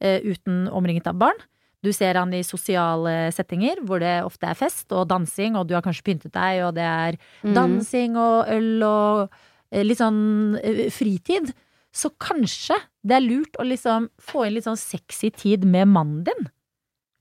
uten 0.00 0.68
omringet 0.72 1.06
av 1.06 1.18
barn. 1.20 1.38
Du 1.82 1.92
ser 1.96 2.14
han 2.20 2.32
i 2.36 2.42
sosiale 2.44 3.30
settinger 3.32 3.80
hvor 3.88 4.00
det 4.02 4.18
ofte 4.24 4.50
er 4.50 4.54
fest 4.58 4.92
og 4.92 5.06
dansing, 5.08 5.56
og 5.56 5.66
du 5.68 5.74
har 5.74 5.82
kanskje 5.84 6.04
pyntet 6.04 6.32
deg, 6.34 6.62
og 6.66 6.74
det 6.76 6.84
er 6.84 7.16
Mm. 7.44 7.54
dansing 7.56 8.16
og 8.20 8.48
øl 8.52 8.82
og 8.84 9.30
eh, 9.72 9.82
litt 9.84 9.98
sånn 9.98 10.58
eh, 10.62 10.90
fritid. 10.90 11.54
Så 11.92 12.10
kanskje 12.20 12.76
det 13.02 13.16
er 13.16 13.24
lurt 13.24 13.56
å 13.58 13.64
liksom 13.64 14.10
få 14.20 14.46
inn 14.46 14.54
litt 14.58 14.64
sånn 14.68 14.76
sexy 14.78 15.30
tid 15.32 15.64
med 15.64 15.88
mannen 15.88 16.24
din. 16.24 16.50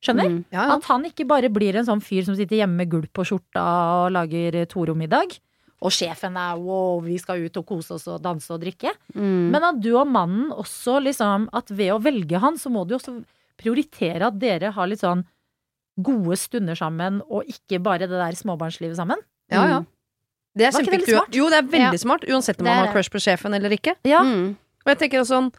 Skjønner? 0.03 0.29
Mm. 0.29 0.45
Ja, 0.51 0.67
ja. 0.67 0.75
At 0.77 0.83
han 0.91 1.03
ikke 1.07 1.25
bare 1.27 1.49
blir 1.49 1.75
en 1.75 1.85
sånn 1.87 2.01
fyr 2.03 2.23
som 2.27 2.35
sitter 2.35 2.59
hjemme 2.61 2.75
med 2.83 2.89
gulp 2.91 3.11
på 3.13 3.25
skjorta 3.27 3.63
og 4.05 4.11
lager 4.15 4.65
Toro-middag. 4.71 5.39
Og 5.81 5.93
sjefen 5.95 6.35
er 6.35 6.57
wow, 6.59 6.99
vi 7.05 7.17
skal 7.21 7.45
ut 7.45 7.55
og 7.61 7.65
kose 7.69 7.93
oss 7.95 8.07
og 8.11 8.21
danse 8.21 8.51
og 8.51 8.59
drikke. 8.61 8.91
Mm. 9.15 9.49
Men 9.53 9.63
at 9.63 9.79
du 9.79 9.93
og 9.95 10.07
mannen 10.11 10.49
også 10.51 10.97
liksom 11.05 11.47
At 11.55 11.69
ved 11.71 11.93
å 11.93 12.01
velge 12.03 12.39
han, 12.43 12.57
så 12.59 12.67
må 12.73 12.85
du 12.87 12.95
også 12.97 13.21
prioritere 13.59 14.27
at 14.27 14.39
dere 14.39 14.71
har 14.75 14.87
litt 14.87 14.99
sånn 15.03 15.25
gode 15.99 16.35
stunder 16.39 16.75
sammen, 16.79 17.21
og 17.27 17.47
ikke 17.51 17.79
bare 17.83 18.07
det 18.07 18.15
der 18.15 18.35
småbarnslivet 18.39 18.95
sammen. 18.95 19.19
ja, 19.51 19.65
ja. 19.67 19.79
Det 20.57 20.65
er 20.65 20.71
kjempeviktig. 20.71 21.35
Jo, 21.37 21.47
det 21.51 21.57
er 21.59 21.67
veldig 21.67 21.93
Ja. 21.93 21.97
smart, 22.01 22.23
uansett 22.27 22.59
om 22.59 22.65
man 22.65 22.85
har 22.87 22.93
crush 22.93 23.11
på 23.11 23.19
sjefen 23.21 23.53
eller 23.53 23.69
ikke. 23.69 23.95
Ja, 24.03 24.23
Mm. 24.23 24.55
Og 24.85 24.87
jeg 24.87 24.97
tenker 24.97 25.21
sånn 25.21 25.51
sånn 25.51 25.53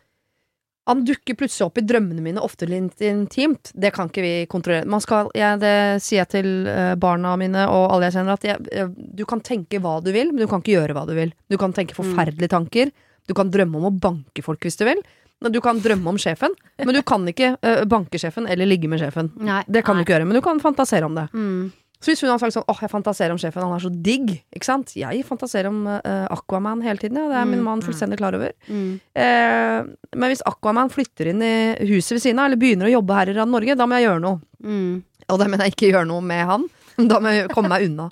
Han 0.88 1.04
dukker 1.04 1.36
plutselig 1.38 1.66
opp 1.66 1.78
i 1.78 1.84
drømmene 1.86 2.22
mine, 2.24 2.42
ofte 2.42 2.66
litt 2.66 3.02
intimt. 3.04 3.70
Det 3.74 3.92
kan 3.94 4.08
ikke 4.08 4.24
vi 4.24 4.32
kontrollere. 4.50 4.88
Man 4.90 5.02
skal, 5.04 5.28
ja, 5.38 5.52
det 5.60 6.00
sier 6.02 6.22
jeg 6.22 6.30
til 6.32 6.48
eh, 6.70 6.94
barna 7.00 7.36
mine 7.38 7.66
og 7.68 7.92
alle 7.94 8.08
jeg 8.08 8.16
kjenner, 8.16 8.38
at 8.38 8.48
jeg, 8.48 8.88
du 9.20 9.22
kan 9.28 9.44
tenke 9.44 9.78
hva 9.82 9.98
du 10.02 10.10
vil, 10.14 10.32
men 10.32 10.42
du 10.42 10.48
kan 10.50 10.64
ikke 10.64 10.78
gjøre 10.78 10.96
hva 10.96 11.04
du 11.06 11.14
vil. 11.18 11.34
Du 11.52 11.58
kan 11.60 11.76
tenke 11.76 11.98
forferdelige 11.98 12.50
tanker. 12.56 12.90
Du 13.28 13.36
kan 13.36 13.52
drømme 13.52 13.78
om 13.78 13.90
å 13.90 13.94
banke 13.94 14.42
folk 14.42 14.64
hvis 14.66 14.80
du 14.80 14.86
vil. 14.88 15.02
Du 15.40 15.60
kan 15.64 15.78
drømme 15.80 16.10
om 16.10 16.18
sjefen, 16.20 16.52
men 16.82 16.96
du 16.96 17.00
kan 17.06 17.22
ikke 17.28 17.54
eh, 17.64 17.84
banke 17.88 18.18
sjefen 18.20 18.48
eller 18.50 18.68
ligge 18.68 18.90
med 18.92 19.00
sjefen. 19.00 19.30
Nei. 19.40 19.62
Det 19.68 19.84
kan 19.86 19.96
Nei. 19.96 20.02
du 20.02 20.08
ikke 20.08 20.18
gjøre, 20.18 20.26
men 20.28 20.36
du 20.36 20.44
kan 20.44 20.60
fantasere 20.60 21.06
om 21.08 21.16
det. 21.16 21.28
Mm. 21.32 21.70
Så 22.00 22.08
hvis 22.14 22.22
hun 22.24 22.30
hadde 22.30 22.40
sagt 22.40 22.54
sånn 22.56 22.64
åh, 22.72 22.78
jeg 22.80 22.88
fantaserer 22.88 23.34
om 23.34 23.38
sjefen, 23.40 23.60
han 23.62 23.74
er 23.76 23.82
så 23.84 23.90
digg, 23.92 24.30
ikke 24.56 24.64
sant. 24.64 24.94
Jeg 24.96 25.20
fantaserer 25.28 25.68
om 25.68 25.82
uh, 25.84 26.26
Aquaman 26.32 26.80
hele 26.80 26.96
tiden, 27.02 27.18
ja. 27.20 27.26
Det 27.28 27.36
er 27.42 27.44
min 27.50 27.58
Mm. 27.60 27.66
mann 27.66 27.82
fullstendig 27.84 28.16
klar 28.16 28.32
over. 28.38 28.54
Mm. 28.72 28.94
Uh, 29.12 29.90
men 30.16 30.30
hvis 30.32 30.40
Aquaman 30.48 30.88
flytter 30.88 31.28
inn 31.34 31.42
i 31.44 31.52
huset 31.90 32.16
ved 32.16 32.22
siden 32.24 32.40
av, 32.40 32.46
eller 32.48 32.56
begynner 32.62 32.88
å 32.88 32.94
jobbe 32.94 33.18
her 33.18 33.28
i 33.28 33.36
Rand 33.36 33.52
Norge, 33.52 33.76
da 33.76 33.84
må 33.86 33.98
jeg 34.00 34.08
gjøre 34.08 34.22
noe. 34.24 34.40
Mm. 34.64 35.02
Og 35.28 35.38
da 35.38 35.44
mener 35.46 35.64
jeg 35.68 35.76
ikke 35.76 35.90
gjøre 35.92 36.08
noe 36.08 36.24
med 36.24 36.46
han. 36.48 36.64
Da 37.10 37.20
må 37.20 37.30
jeg 37.36 37.48
komme 37.52 37.68
meg 37.72 37.84
unna. 37.90 38.08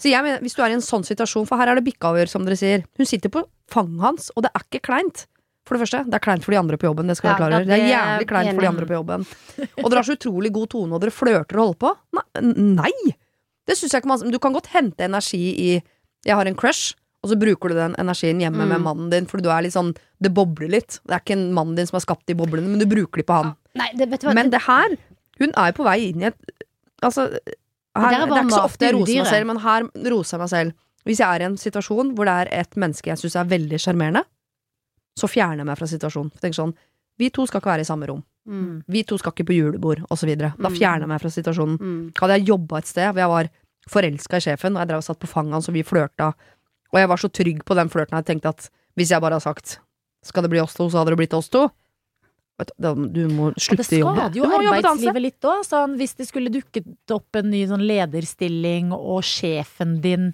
Så 0.00 0.08
jeg 0.12 0.22
mener, 0.24 0.40
hvis 0.44 0.54
du 0.56 0.62
er 0.64 0.72
i 0.72 0.76
en 0.76 0.84
sånn 0.84 1.04
situasjon, 1.04 1.44
for 1.48 1.56
her 1.60 1.68
er 1.72 1.76
det 1.80 1.84
bikka 1.88 2.10
over, 2.12 2.26
som 2.28 2.44
dere 2.44 2.56
sier. 2.60 2.84
Hun 2.98 3.06
sitter 3.08 3.30
på 3.32 3.42
fanget 3.72 4.00
hans, 4.04 4.28
og 4.36 4.42
det 4.44 4.50
er 4.52 4.64
ikke 4.68 4.80
kleint. 4.88 5.26
For 5.68 5.76
det 5.78 5.84
første, 5.84 6.00
det 6.10 6.16
er 6.18 6.24
kleint 6.24 6.42
for 6.44 6.50
de 6.50 6.58
andre 6.58 6.76
på 6.76 6.88
jobben. 6.88 7.06
Det 7.06 7.16
skal 7.16 7.32
Ja, 7.32 7.36
over. 7.46 7.64
Det 7.64 7.76
er 7.76 7.84
er 7.84 7.92
jævlig 7.92 8.26
kleint 8.32 8.50
for 8.56 8.60
de 8.64 8.68
andre 8.72 8.86
på 8.88 8.96
jobben. 8.98 9.26
Og 9.78 9.86
dere 9.92 10.00
har 10.02 10.08
så 10.08 10.16
utrolig 10.18 10.50
god 10.52 10.68
tone, 10.74 10.92
og 10.96 11.00
dere 11.04 11.14
flørter 11.14 11.60
og 11.62 11.68
holder 11.68 11.78
på. 11.84 11.92
Nei! 12.80 13.14
Nei. 13.62 13.70
Det 13.70 13.76
synes 13.78 13.92
jeg 13.92 14.02
ikke 14.02 14.08
man 14.08 14.30
Du 14.32 14.38
kan 14.38 14.52
godt 14.52 14.66
hente 14.74 15.04
energi 15.04 15.42
i 15.58 15.82
'jeg 16.26 16.34
har 16.36 16.46
en 16.46 16.54
crush', 16.56 16.94
og 17.24 17.30
så 17.30 17.38
bruker 17.38 17.68
du 17.68 17.74
den 17.74 17.94
energien 17.98 18.38
hjemme 18.40 18.62
Mm. 18.64 18.68
med 18.68 18.80
mannen 18.80 19.10
din, 19.10 19.26
fordi 19.26 19.42
du 19.42 19.50
er 19.50 19.62
litt 19.62 19.72
sånn 19.72 19.94
Det 20.20 20.32
bobler 20.34 20.68
litt. 20.68 21.00
Det 21.06 21.14
er 21.14 21.20
ikke 21.20 21.32
en 21.38 21.52
mannen 21.54 21.76
din 21.76 21.86
som 21.86 21.96
er 21.96 22.00
skapt 22.00 22.28
i 22.30 22.34
boblene, 22.34 22.68
men 22.68 22.78
du 22.78 22.86
bruker 22.86 23.16
de 23.16 23.22
på 23.22 23.34
han. 23.42 23.56
Nei, 23.74 23.90
det, 23.96 24.08
vet 24.10 24.20
du 24.20 24.26
hva? 24.28 24.34
Men 24.34 24.50
det 24.50 24.62
her 24.62 24.96
Hun 25.40 25.50
er 25.56 25.72
jo 25.72 25.82
på 25.82 25.84
vei 25.84 26.10
inn 26.12 26.22
i 26.22 26.26
et 26.26 26.34
Altså 27.02 27.30
her, 27.96 28.10
Det 28.10 28.18
er 28.18 28.22
er, 28.22 28.44
ikke 28.44 28.50
så 28.50 28.64
ofte 28.64 28.80
jeg 28.86 28.94
roser 28.94 29.16
meg 29.16 29.26
selv, 29.26 29.46
men 29.46 29.56
her 29.58 29.82
roser 30.10 30.36
jeg 30.36 30.40
meg 30.40 30.48
selv. 30.48 30.72
Hvis 31.04 31.18
jeg 31.18 31.34
er 31.34 31.40
i 31.42 31.44
en 31.44 31.56
situasjon 31.56 32.14
hvor 32.14 32.24
det 32.24 32.48
er 32.48 32.60
et 32.60 32.76
menneske 32.76 33.06
jeg 33.10 33.18
syns 33.18 33.34
er 33.36 33.44
veldig 33.44 33.78
sjarmerende, 33.80 34.22
så 35.18 35.26
fjerner 35.28 35.58
jeg 35.58 35.66
meg 35.66 35.78
fra 35.78 35.86
situasjonen. 35.86 36.30
Tenk 36.40 36.54
sånn 36.54 36.74
Vi 37.18 37.28
to 37.30 37.44
skal 37.46 37.60
ikke 37.60 37.70
være 37.72 37.80
i 37.80 37.84
samme 37.84 38.06
rom. 38.08 38.22
Mm, 38.48 38.84
Vi 38.88 39.02
to 39.04 39.18
skal 39.18 39.32
ikke 39.32 39.46
på 39.46 39.56
julebord, 39.56 40.02
osv. 40.10 40.36
Da 40.36 40.52
Mm. 40.58 40.76
fjerner 40.76 41.00
jeg 41.06 41.08
meg 41.08 41.20
fra 41.20 41.30
situasjonen. 41.30 41.78
mm. 41.78 42.12
Hadde 42.20 42.38
jeg 42.38 42.46
jobba 42.48 42.78
et 42.78 42.86
sted 42.86 43.12
hvor 43.12 43.22
jeg 43.22 43.28
var 43.28 43.50
forelska 43.88 44.36
i 44.36 44.40
sjefen, 44.40 44.76
og 44.76 44.80
jeg 44.82 44.88
drev 44.88 44.96
og 44.98 45.04
satt 45.04 45.18
på 45.18 45.26
fanget 45.28 45.52
hans, 45.52 45.68
og 45.68 45.74
vi 45.74 45.82
flørta, 45.82 46.32
og 46.92 46.98
jeg 47.00 47.08
var 47.08 47.16
så 47.16 47.28
trygg 47.32 47.64
på 47.64 47.74
den 47.74 47.88
flørten 47.88 48.16
jeg 48.18 48.24
tenkte 48.26 48.48
at 48.48 48.70
hvis 48.96 49.10
jeg 49.10 49.20
bare 49.20 49.34
hadde 49.38 49.42
sagt 49.48 49.78
skal 50.24 50.42
det 50.42 50.50
bli 50.50 50.60
oss 50.60 50.74
to, 50.74 50.88
så 50.88 50.98
hadde 51.02 51.10
det 51.10 51.18
blitt 51.18 51.34
oss 51.34 51.48
to. 51.48 51.68
Du, 52.78 53.28
må 53.32 53.48
slutte 53.58 53.82
må 53.90 53.98
jobben. 53.98 54.32
det 54.32 54.38
skader 54.38 54.62
jo 54.62 54.70
arbeidslivet 54.70 55.22
litt 55.24 55.40
òg. 55.50 55.64
Sånn, 55.66 55.96
hvis 55.98 56.14
det 56.14 56.28
skulle 56.28 56.52
dukket 56.52 56.84
opp 57.10 57.34
en 57.40 57.50
ny 57.50 57.64
sånn 57.66 57.82
lederstilling, 57.82 58.92
og 58.92 59.24
sjefen 59.26 60.00
din 60.04 60.28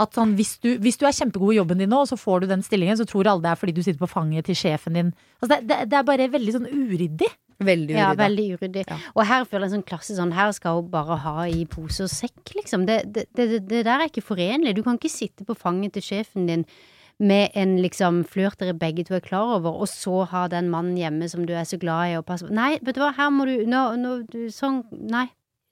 at 0.00 0.16
sånn, 0.16 0.32
hvis, 0.38 0.54
du, 0.64 0.70
hvis 0.80 0.96
du 1.00 1.04
er 1.04 1.12
kjempegod 1.16 1.52
i 1.52 1.58
jobben 1.58 1.82
din 1.82 1.90
nå, 1.92 2.02
og 2.04 2.08
så 2.08 2.16
får 2.16 2.42
du 2.42 2.50
den 2.54 2.64
stillingen, 2.64 2.96
så 2.96 3.06
tror 3.08 3.28
alle 3.28 3.44
det 3.44 3.52
er 3.52 3.60
fordi 3.60 3.74
du 3.76 3.82
sitter 3.84 4.00
på 4.00 4.08
fanget 4.10 4.48
til 4.48 4.56
sjefen 4.56 4.96
din. 4.96 5.12
Altså, 5.40 5.50
det, 5.52 5.60
det, 5.68 5.78
det 5.92 5.98
er 5.98 6.06
bare 6.08 6.28
veldig 6.32 6.54
sånn 6.56 6.68
uryddig. 6.70 7.28
Veldig 7.60 7.92
Ja, 7.92 8.14
veldig 8.16 8.46
uryddig. 8.56 8.86
Ja. 8.88 8.96
Og 9.12 9.26
her 9.28 9.44
føler 9.44 9.66
jeg 9.66 9.68
en 9.68 9.74
sånn 9.74 9.88
klasse 9.90 10.14
sånn 10.16 10.30
Her 10.32 10.48
skal 10.56 10.78
hun 10.78 10.86
bare 10.94 11.18
ha 11.20 11.44
i 11.44 11.66
pose 11.68 12.06
og 12.06 12.12
sekk, 12.12 12.54
liksom. 12.56 12.86
Det, 12.88 13.02
det, 13.12 13.26
det, 13.36 13.50
det 13.68 13.82
der 13.84 13.98
er 13.98 14.08
ikke 14.08 14.24
forenlig. 14.24 14.72
Du 14.78 14.80
kan 14.86 14.96
ikke 14.96 15.12
sitte 15.12 15.44
på 15.44 15.58
fanget 15.58 15.98
til 15.98 16.06
sjefen 16.06 16.48
din 16.48 16.64
med 17.20 17.52
en 17.60 17.74
liksom 17.84 18.22
flørt 18.24 18.62
dere 18.62 18.72
begge 18.80 19.04
to 19.04 19.18
er 19.18 19.20
klar 19.20 19.58
over, 19.58 19.74
og 19.84 19.88
så 19.92 20.22
ha 20.30 20.46
den 20.48 20.70
mannen 20.72 20.96
hjemme 20.96 21.28
som 21.28 21.44
du 21.44 21.52
er 21.52 21.66
så 21.68 21.76
glad 21.76 22.14
i 22.14 22.16
og 22.16 22.24
passer 22.24 22.48
på. 22.48 22.54
Nei, 22.56 22.78
vet 22.80 22.96
du 22.96 23.02
hva, 23.02 23.10
her 23.18 23.28
må 23.34 23.44
du 23.44 23.66
Nå, 23.68 23.82
nå 24.00 24.14
du, 24.30 24.46
Sånn, 24.54 24.80
nei. 24.88 25.26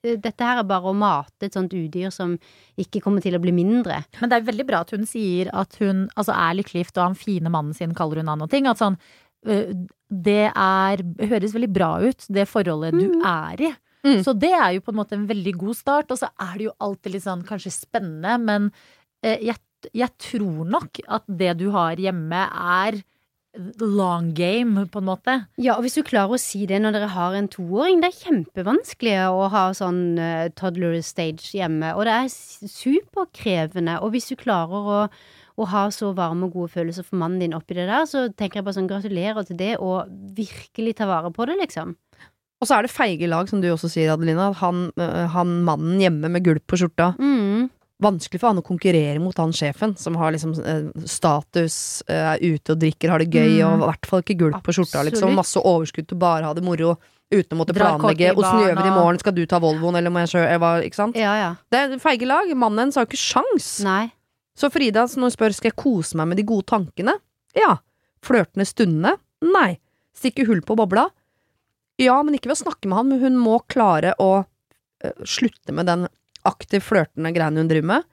Dette 0.06 0.46
her 0.46 0.60
er 0.60 0.66
bare 0.68 0.92
å 0.92 0.94
mate 0.94 1.48
et 1.48 1.56
sånt 1.56 1.72
udyr 1.74 2.12
som 2.14 2.36
ikke 2.78 3.00
kommer 3.02 3.24
til 3.24 3.34
å 3.34 3.42
bli 3.42 3.50
mindre. 3.54 4.04
Men 4.20 4.30
det 4.30 4.38
er 4.38 4.46
veldig 4.46 4.66
bra 4.68 4.82
at 4.84 4.92
hun 4.94 5.08
sier 5.10 5.50
at 5.50 5.74
hun 5.82 6.06
altså, 6.14 6.36
er 6.36 6.58
lykkelig 6.60 6.84
gift, 6.84 6.98
og 7.00 7.08
han 7.08 7.18
fine 7.18 7.50
mannen 7.50 7.74
sin 7.74 7.96
kaller 7.98 8.22
hun 8.22 8.30
han 8.30 8.44
og 8.46 8.52
ting. 8.52 8.68
At 8.70 8.78
sånn 8.78 8.98
øh, 9.48 9.74
Det 10.08 10.44
er 10.52 11.02
Høres 11.32 11.56
veldig 11.56 11.72
bra 11.74 11.90
ut, 12.04 12.28
det 12.30 12.46
forholdet 12.50 12.94
du 12.94 13.18
er 13.26 13.64
i. 13.66 13.72
Mm. 14.06 14.22
Så 14.22 14.36
det 14.38 14.52
er 14.54 14.76
jo 14.76 14.84
på 14.86 14.94
en 14.94 15.00
måte 15.00 15.18
en 15.18 15.26
veldig 15.28 15.56
god 15.58 15.76
start. 15.80 16.14
Og 16.14 16.22
så 16.22 16.30
er 16.46 16.54
det 16.54 16.68
jo 16.68 16.76
alltid 16.86 17.16
litt 17.16 17.26
sånn 17.26 17.44
kanskje 17.48 17.74
spennende, 17.74 18.38
men 18.38 18.70
eh, 19.26 19.42
jeg, 19.50 19.58
jeg 19.98 20.14
tror 20.30 20.62
nok 20.78 21.02
at 21.06 21.26
det 21.26 21.56
du 21.58 21.68
har 21.74 21.98
hjemme, 21.98 22.46
er 22.78 23.02
long 23.80 24.32
game, 24.34 24.86
på 24.90 25.00
en 25.02 25.08
måte. 25.08 25.34
Ja, 25.60 25.76
og 25.76 25.84
hvis 25.84 25.98
du 25.98 26.04
klarer 26.06 26.36
å 26.36 26.40
si 26.40 26.64
det 26.68 26.80
når 26.82 26.96
dere 26.96 27.10
har 27.14 27.36
en 27.38 27.50
toåring, 27.52 28.02
det 28.02 28.12
er 28.12 28.20
kjempevanskelig 28.22 29.16
å 29.32 29.48
ha 29.52 29.64
sånn 29.76 30.02
uh, 30.20 30.48
toddler 30.58 30.98
stage 31.06 31.52
hjemme, 31.56 31.94
og 31.96 32.06
det 32.08 32.14
er 32.14 32.32
superkrevende. 32.72 33.98
Og 34.04 34.14
hvis 34.14 34.30
du 34.30 34.36
klarer 34.40 34.90
å, 34.94 35.00
å 35.58 35.70
ha 35.72 35.86
så 35.94 36.12
varme 36.16 36.48
og 36.48 36.58
gode 36.58 36.74
følelser 36.76 37.06
for 37.06 37.20
mannen 37.20 37.42
din 37.42 37.56
oppi 37.58 37.78
det 37.78 37.88
der, 37.90 38.06
så 38.08 38.28
tenker 38.30 38.60
jeg 38.60 38.68
bare 38.68 38.78
sånn 38.80 38.90
gratulerer 38.90 39.48
til 39.48 39.58
det, 39.60 39.74
og 39.82 40.10
virkelig 40.38 40.98
ta 41.00 41.10
vare 41.10 41.32
på 41.34 41.48
det, 41.50 41.58
liksom. 41.64 41.96
Og 42.58 42.66
så 42.66 42.74
er 42.74 42.86
det 42.86 42.90
feige 42.90 43.28
lag, 43.30 43.46
som 43.50 43.60
du 43.62 43.68
også 43.70 43.90
sier, 43.90 44.10
Adelina. 44.10 44.50
Han, 44.58 44.88
øh, 44.98 45.26
han 45.30 45.60
mannen 45.66 46.00
hjemme 46.02 46.30
med 46.34 46.42
gulp 46.46 46.64
på 46.66 46.78
skjorta. 46.80 47.12
Mm. 47.22 47.68
Vanskelig 47.98 48.38
for 48.38 48.52
han 48.52 48.60
å 48.60 48.62
konkurrere 48.66 49.18
mot 49.18 49.36
han 49.40 49.50
sjefen, 49.50 49.96
som 49.98 50.14
har 50.20 50.30
liksom 50.30 50.52
eh, 50.62 50.84
status, 51.10 52.02
eh, 52.06 52.34
er 52.36 52.42
ute 52.44 52.76
og 52.76 52.78
drikker, 52.78 53.10
har 53.10 53.18
det 53.24 53.32
gøy, 53.34 53.58
Mm. 53.58 53.72
og 53.72 53.80
i 53.82 53.88
hvert 53.90 54.06
fall 54.06 54.22
ikke 54.22 54.36
gulp 54.38 54.60
på 54.62 54.74
skjorta, 54.76 55.02
liksom. 55.08 55.34
Masse 55.34 55.58
overskudd 55.58 56.06
til 56.06 56.18
bare 56.18 56.46
å 56.46 56.52
ha 56.52 56.54
det 56.54 56.62
moro. 56.62 56.96
Uten 57.28 57.52
å 57.52 57.60
måtte 57.60 57.74
Dra 57.74 57.98
planlegge. 57.98 58.30
Og 58.36 58.44
det 58.46 58.86
i 58.86 58.94
morgen? 58.94 59.18
Skal 59.18 59.34
du 59.34 59.44
ta 59.46 59.58
Volvoen, 59.60 59.98
eller 59.98 60.10
må 60.10 60.22
jeg 60.24 60.30
sjøl 60.32 60.84
Ikke 60.86 60.94
sant? 60.94 61.16
Ja, 61.18 61.34
ja. 61.36 61.50
Det 61.70 61.78
er 61.78 61.98
feige 61.98 62.24
lag. 62.24 62.46
Mannen 62.56 62.78
hennes 62.86 62.94
har 62.94 63.04
jo 63.04 63.10
ikke 63.10 63.20
sjans. 63.20 63.82
Nei. 63.84 64.12
Så 64.56 64.70
Frida, 64.72 65.04
når 65.04 65.28
hun 65.28 65.34
spør 65.34 65.54
skal 65.54 65.70
jeg 65.70 65.76
kose 65.76 66.16
meg 66.16 66.28
med 66.28 66.36
de 66.38 66.44
gode 66.44 66.66
tankene, 66.66 67.18
ja. 67.54 67.76
Flørtende 68.24 68.66
stundene, 68.66 69.18
nei. 69.42 69.78
Stikke 70.16 70.46
hull 70.46 70.62
på 70.62 70.74
bobla, 70.78 71.10
ja, 71.98 72.22
men 72.22 72.36
ikke 72.36 72.50
ved 72.50 72.58
å 72.58 72.62
snakke 72.62 72.88
med 72.88 72.98
han, 72.98 73.08
men 73.10 73.20
hun 73.22 73.38
må 73.42 73.58
klare 73.70 74.14
å 74.22 74.30
uh, 74.44 75.24
slutte 75.26 75.74
med 75.74 75.86
den 75.90 76.06
aktivt 76.48 76.86
flørtende 76.88 77.34
greiene 77.36 77.62
hun 77.62 77.68
driver 77.70 77.92
med. 77.96 78.08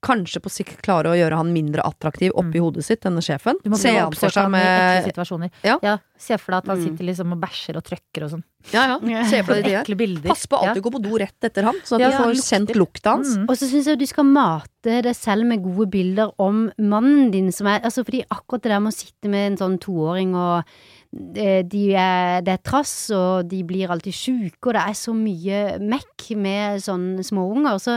Kanskje 0.00 0.40
på 0.40 0.48
sikt 0.48 0.78
klare 0.80 1.10
å 1.12 1.16
gjøre 1.18 1.36
han 1.36 1.50
mindre 1.52 1.82
attraktiv 1.84 2.32
oppi 2.40 2.56
hodet 2.62 2.86
sitt, 2.86 3.02
denne 3.04 3.20
sjefen. 3.20 3.58
Du 3.60 3.68
må 3.68 3.76
Se 3.76 3.90
han 3.92 4.08
for 4.16 4.30
seg 4.32 4.32
i 4.32 4.46
ekle 4.46 4.52
med 4.54 5.04
situasjoner. 5.10 5.50
Ja. 5.66 5.98
Se 6.16 6.38
for 6.40 6.54
deg 6.54 6.62
at 6.62 6.70
han 6.72 6.78
Mm. 6.80 6.84
sitter 6.88 7.04
liksom 7.04 7.32
og 7.36 7.40
bæsjer 7.42 7.76
og 7.76 7.84
trøkker 7.84 8.24
og 8.24 8.30
sånn. 8.32 8.42
Ja, 8.72 8.96
ja. 9.04 9.24
Se 9.28 9.42
for 9.44 9.58
deg 9.60 9.64
de. 9.68 9.74
Ekle 9.82 9.96
bilder. 10.00 10.28
Pass 10.32 10.46
på 10.48 10.56
å 10.56 10.68
alltid 10.68 10.82
gå 10.86 10.92
på 10.96 11.02
do 11.04 11.18
rett 11.20 11.44
etter 11.44 11.64
han, 11.68 11.74
så 11.84 11.96
at 11.96 12.00
Ja, 12.00 12.08
du 12.10 12.16
får 12.16 12.32
lukter. 12.32 12.48
kjent 12.48 12.74
lukta 12.80 13.10
hans. 13.12 13.36
Mm. 13.36 13.44
Og 13.50 13.56
så 13.60 13.68
syns 13.68 13.84
jeg 13.92 13.98
du 14.00 14.06
skal 14.06 14.24
mate 14.24 15.02
deg 15.04 15.14
selv 15.14 15.44
med 15.44 15.62
gode 15.62 15.90
bilder 15.90 16.32
om 16.38 16.72
mannen 16.78 17.30
din 17.30 17.52
som 17.52 17.66
er 17.66 17.80
Altså 17.80 18.02
fordi 18.02 18.24
akkurat 18.24 18.62
det 18.62 18.72
der 18.72 18.80
med 18.80 18.94
å 18.94 18.96
sitte 18.96 19.28
med 19.28 19.52
en 19.52 19.58
sånn 19.58 19.78
toåring 19.78 20.34
og 20.34 20.64
de 21.10 21.80
er, 21.98 22.40
det 22.46 22.52
er 22.54 22.60
trass, 22.62 22.92
og 23.10 23.48
de 23.50 23.64
blir 23.66 23.90
alltid 23.90 24.14
sjuke, 24.14 24.68
og 24.70 24.76
det 24.76 24.82
er 24.86 24.94
så 24.94 25.10
mye 25.16 25.60
mekk 25.82 26.28
med 26.38 26.82
sånne 26.84 27.24
småunger. 27.26 27.80
Så 27.82 27.96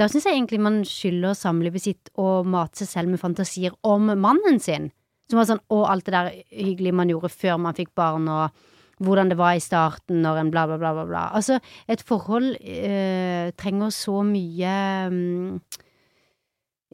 da 0.00 0.06
syns 0.08 0.24
jeg 0.24 0.38
egentlig 0.38 0.62
man 0.64 0.78
skylder 0.88 1.36
samlivet 1.36 1.84
sitt 1.84 2.08
å 2.16 2.40
mate 2.48 2.80
seg 2.80 2.88
selv 2.88 3.12
med 3.12 3.20
fantasier 3.20 3.76
om 3.84 4.08
mannen 4.16 4.56
sin. 4.64 4.88
Som 5.28 5.40
var 5.40 5.48
sånn 5.48 5.60
Å, 5.72 5.82
alt 5.88 6.04
det 6.08 6.12
der 6.16 6.30
hyggelige 6.52 6.96
man 6.96 7.12
gjorde 7.12 7.30
før 7.32 7.60
man 7.60 7.76
fikk 7.76 7.92
barn, 7.96 8.28
og 8.32 9.04
hvordan 9.04 9.28
det 9.32 9.36
var 9.40 9.56
i 9.58 9.62
starten 9.64 10.20
når 10.24 10.40
en 10.42 10.50
bla, 10.54 10.64
bla, 10.70 10.76
bla, 10.80 10.92
bla. 10.96 11.04
bla. 11.08 11.22
Altså, 11.36 11.56
et 11.90 12.00
forhold 12.06 12.54
øh, 12.60 13.48
trenger 13.60 13.92
så 13.92 14.20
mye 14.24 14.74
øh, 15.10 15.80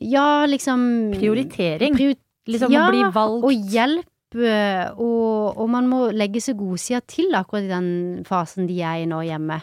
Ja, 0.00 0.46
liksom 0.50 1.12
Prioritering. 1.14 1.94
Prior- 1.94 2.18
Liksom 2.50 2.72
ja, 2.72 2.86
å 2.86 2.90
bli 2.90 3.02
valgt. 3.14 3.44
og 3.44 3.52
hjelp, 3.70 4.06
og, 4.36 5.58
og 5.58 5.66
man 5.72 5.88
må 5.90 6.00
legge 6.14 6.42
seg 6.44 6.58
godsida 6.60 7.00
til 7.08 7.34
akkurat 7.34 7.66
i 7.66 7.72
den 7.72 7.90
fasen 8.28 8.68
de 8.70 8.78
er 8.82 9.02
i 9.02 9.08
nå 9.10 9.22
hjemme. 9.26 9.60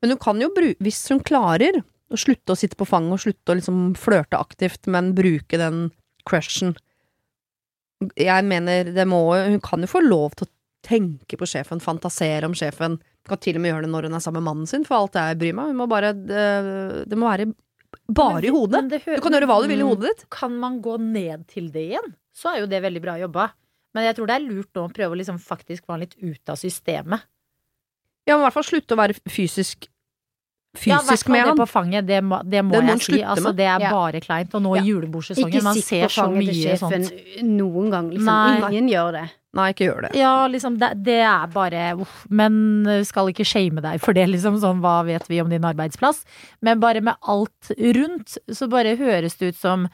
Men 0.00 0.14
hun 0.14 0.20
kan 0.20 0.40
jo 0.40 0.50
bruke, 0.54 0.78
hvis 0.84 1.00
hun 1.12 1.22
klarer 1.24 1.80
å 2.10 2.18
slutte 2.18 2.54
å 2.54 2.58
sitte 2.58 2.78
på 2.78 2.88
fanget 2.88 3.16
og 3.16 3.22
slutte 3.22 3.52
å 3.52 3.58
liksom 3.58 3.80
flørte 3.98 4.40
aktivt, 4.40 4.88
men 4.90 5.12
bruke 5.16 5.60
den 5.60 5.90
crushen 6.28 6.74
Jeg 8.18 8.44
mener, 8.48 8.90
det 8.92 9.04
må 9.08 9.20
Hun 9.36 9.60
kan 9.60 9.84
jo 9.84 9.88
få 9.90 10.00
lov 10.04 10.34
til 10.36 10.48
å 10.48 10.52
tenke 10.86 11.36
på 11.36 11.48
sjefen, 11.48 11.82
fantasere 11.84 12.48
om 12.48 12.54
sjefen. 12.56 12.96
Kan 13.28 13.40
til 13.44 13.58
og 13.58 13.62
med 13.62 13.74
gjøre 13.74 13.84
det 13.84 13.92
når 13.92 14.08
hun 14.08 14.16
er 14.16 14.22
sammen 14.24 14.40
med 14.40 14.48
mannen 14.48 14.70
sin, 14.70 14.86
for 14.88 14.96
alt 14.96 15.18
jeg 15.20 15.36
bryr 15.42 15.56
meg. 15.58 15.72
Hun 15.72 15.80
må 15.82 15.86
bare 15.90 16.14
Det, 16.16 16.46
det 17.10 17.18
må 17.20 17.28
være 17.28 17.50
bare 18.10 18.46
i 18.48 18.52
hodet. 18.54 18.86
Du 18.90 19.20
kan 19.22 19.34
gjøre 19.36 19.48
hva 19.50 19.58
du 19.62 19.68
vil 19.70 19.82
i 19.82 19.86
hodet 19.86 20.08
ditt. 20.08 20.24
Kan 20.32 20.56
man 20.62 20.80
gå 20.82 20.96
ned 21.02 21.44
til 21.50 21.68
det 21.74 21.84
igjen, 21.92 22.14
så 22.34 22.54
er 22.54 22.62
jo 22.62 22.70
det 22.70 22.80
veldig 22.82 23.02
bra 23.04 23.18
jobba. 23.20 23.50
Men 23.94 24.04
jeg 24.06 24.16
tror 24.16 24.26
det 24.30 24.36
er 24.38 24.44
lurt 24.46 24.70
nå 24.76 24.84
å 24.86 24.92
prøve 24.94 25.16
å 25.16 25.18
liksom 25.18 25.38
faktisk 25.42 25.86
være 25.90 26.04
litt 26.06 26.16
ute 26.22 26.52
av 26.54 26.58
systemet. 26.60 27.24
Ja, 28.28 28.36
men 28.36 28.44
i 28.44 28.46
hvert 28.48 28.58
fall 28.60 28.68
slutte 28.68 28.94
å 28.94 29.00
være 29.00 29.16
fysisk 29.28 29.88
Ja, 30.86 31.00
Fysisk 31.00 31.26
ja, 31.26 31.32
med 31.34 31.48
det 31.48 31.54
på 31.58 31.64
fanget, 31.66 32.06
det 32.06 32.20
må, 32.22 32.36
det 32.46 32.60
må 32.62 32.78
Det 32.78 32.92
jeg 32.92 33.00
si. 33.02 33.16
Altså, 33.26 33.50
det 33.58 33.64
er 33.66 33.80
Ja. 33.82 33.90
bare 33.90 34.20
kleint. 34.22 34.54
Og 34.54 34.62
nå 34.62 34.76
i 34.76 34.78
Ja. 34.78 34.84
julebordsesongen, 34.84 35.50
Ikke 35.50 35.62
man 35.64 35.74
sitt 35.74 35.84
ser 35.84 36.04
på 36.06 36.14
fanget 36.14 36.46
til 36.46 36.78
sjefen 36.78 37.56
noen 37.58 37.90
gang. 37.90 38.10
Liksom. 38.12 38.24
Nei. 38.24 38.70
Ingen 38.70 38.88
gjør 38.88 39.12
det. 39.18 39.30
Nei, 39.52 39.72
ikke 39.72 39.88
gjør 39.88 40.02
det. 40.02 40.14
Ja, 40.14 40.46
liksom, 40.46 40.78
det, 40.78 41.02
det 41.02 41.18
er 41.26 41.48
bare 41.48 41.98
uff, 41.98 42.24
Men 42.30 42.86
skal 43.04 43.26
ikke 43.32 43.44
shame 43.44 43.82
deg 43.82 43.98
for 44.00 44.12
det, 44.14 44.28
liksom. 44.28 44.60
Sånn, 44.62 44.78
hva 44.80 45.04
vet 45.04 45.26
vi 45.26 45.40
om 45.40 45.48
din 45.50 45.62
arbeidsplass? 45.66 46.22
Men 46.62 46.78
bare 46.78 47.00
med 47.02 47.16
alt 47.26 47.72
rundt, 47.76 48.38
så 48.48 48.70
bare 48.70 48.94
høres 48.96 49.36
det 49.38 49.48
ut 49.56 49.56
som 49.56 49.88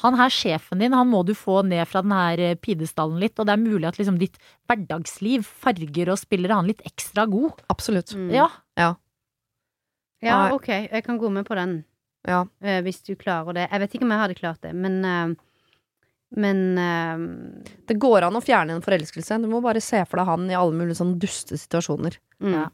han 0.00 0.16
her 0.18 0.32
sjefen 0.32 0.80
din, 0.80 0.94
han 0.96 1.08
må 1.10 1.22
du 1.28 1.34
få 1.36 1.60
ned 1.68 1.84
fra 1.88 2.02
den 2.04 2.14
her 2.14 2.40
eh, 2.40 2.56
pidestallen 2.56 3.20
litt, 3.20 3.36
og 3.38 3.48
det 3.48 3.54
er 3.54 3.62
mulig 3.62 3.88
at 3.90 4.00
liksom 4.00 4.18
ditt 4.20 4.38
hverdagsliv 4.70 5.44
farger 5.44 6.12
og 6.12 6.20
spiller 6.20 6.54
han 6.56 6.68
litt 6.70 6.82
ekstra 6.88 7.26
god. 7.30 7.60
Absolutt. 7.72 8.14
Mm. 8.16 8.32
Ja. 8.38 8.48
Ja, 8.80 8.94
ja. 10.24 10.40
ok, 10.52 10.68
jeg 10.68 11.04
kan 11.04 11.20
gå 11.20 11.30
med 11.32 11.46
på 11.48 11.56
den. 11.56 11.78
Ja. 12.28 12.42
Uh, 12.64 12.80
hvis 12.84 13.00
du 13.06 13.14
klarer 13.16 13.56
det. 13.56 13.68
Jeg 13.70 13.80
vet 13.80 13.94
ikke 13.96 14.04
om 14.04 14.12
jeg 14.12 14.22
hadde 14.24 14.40
klart 14.40 14.66
det, 14.66 14.74
men 14.76 15.00
uh, 15.04 15.46
Men 16.30 16.58
uh, 16.78 17.22
Det 17.88 17.96
går 17.98 18.22
an 18.22 18.36
å 18.38 18.44
fjerne 18.44 18.76
en 18.76 18.84
forelskelse. 18.84 19.40
Du 19.42 19.48
må 19.50 19.58
bare 19.64 19.80
se 19.82 20.04
for 20.06 20.20
deg 20.20 20.28
han 20.28 20.44
i 20.46 20.54
alle 20.54 20.76
mulige 20.76 21.00
sånne 21.00 21.18
duste 21.18 21.58
situasjoner. 21.58 22.20
mm. 22.38 22.52
Ja. 22.54 22.68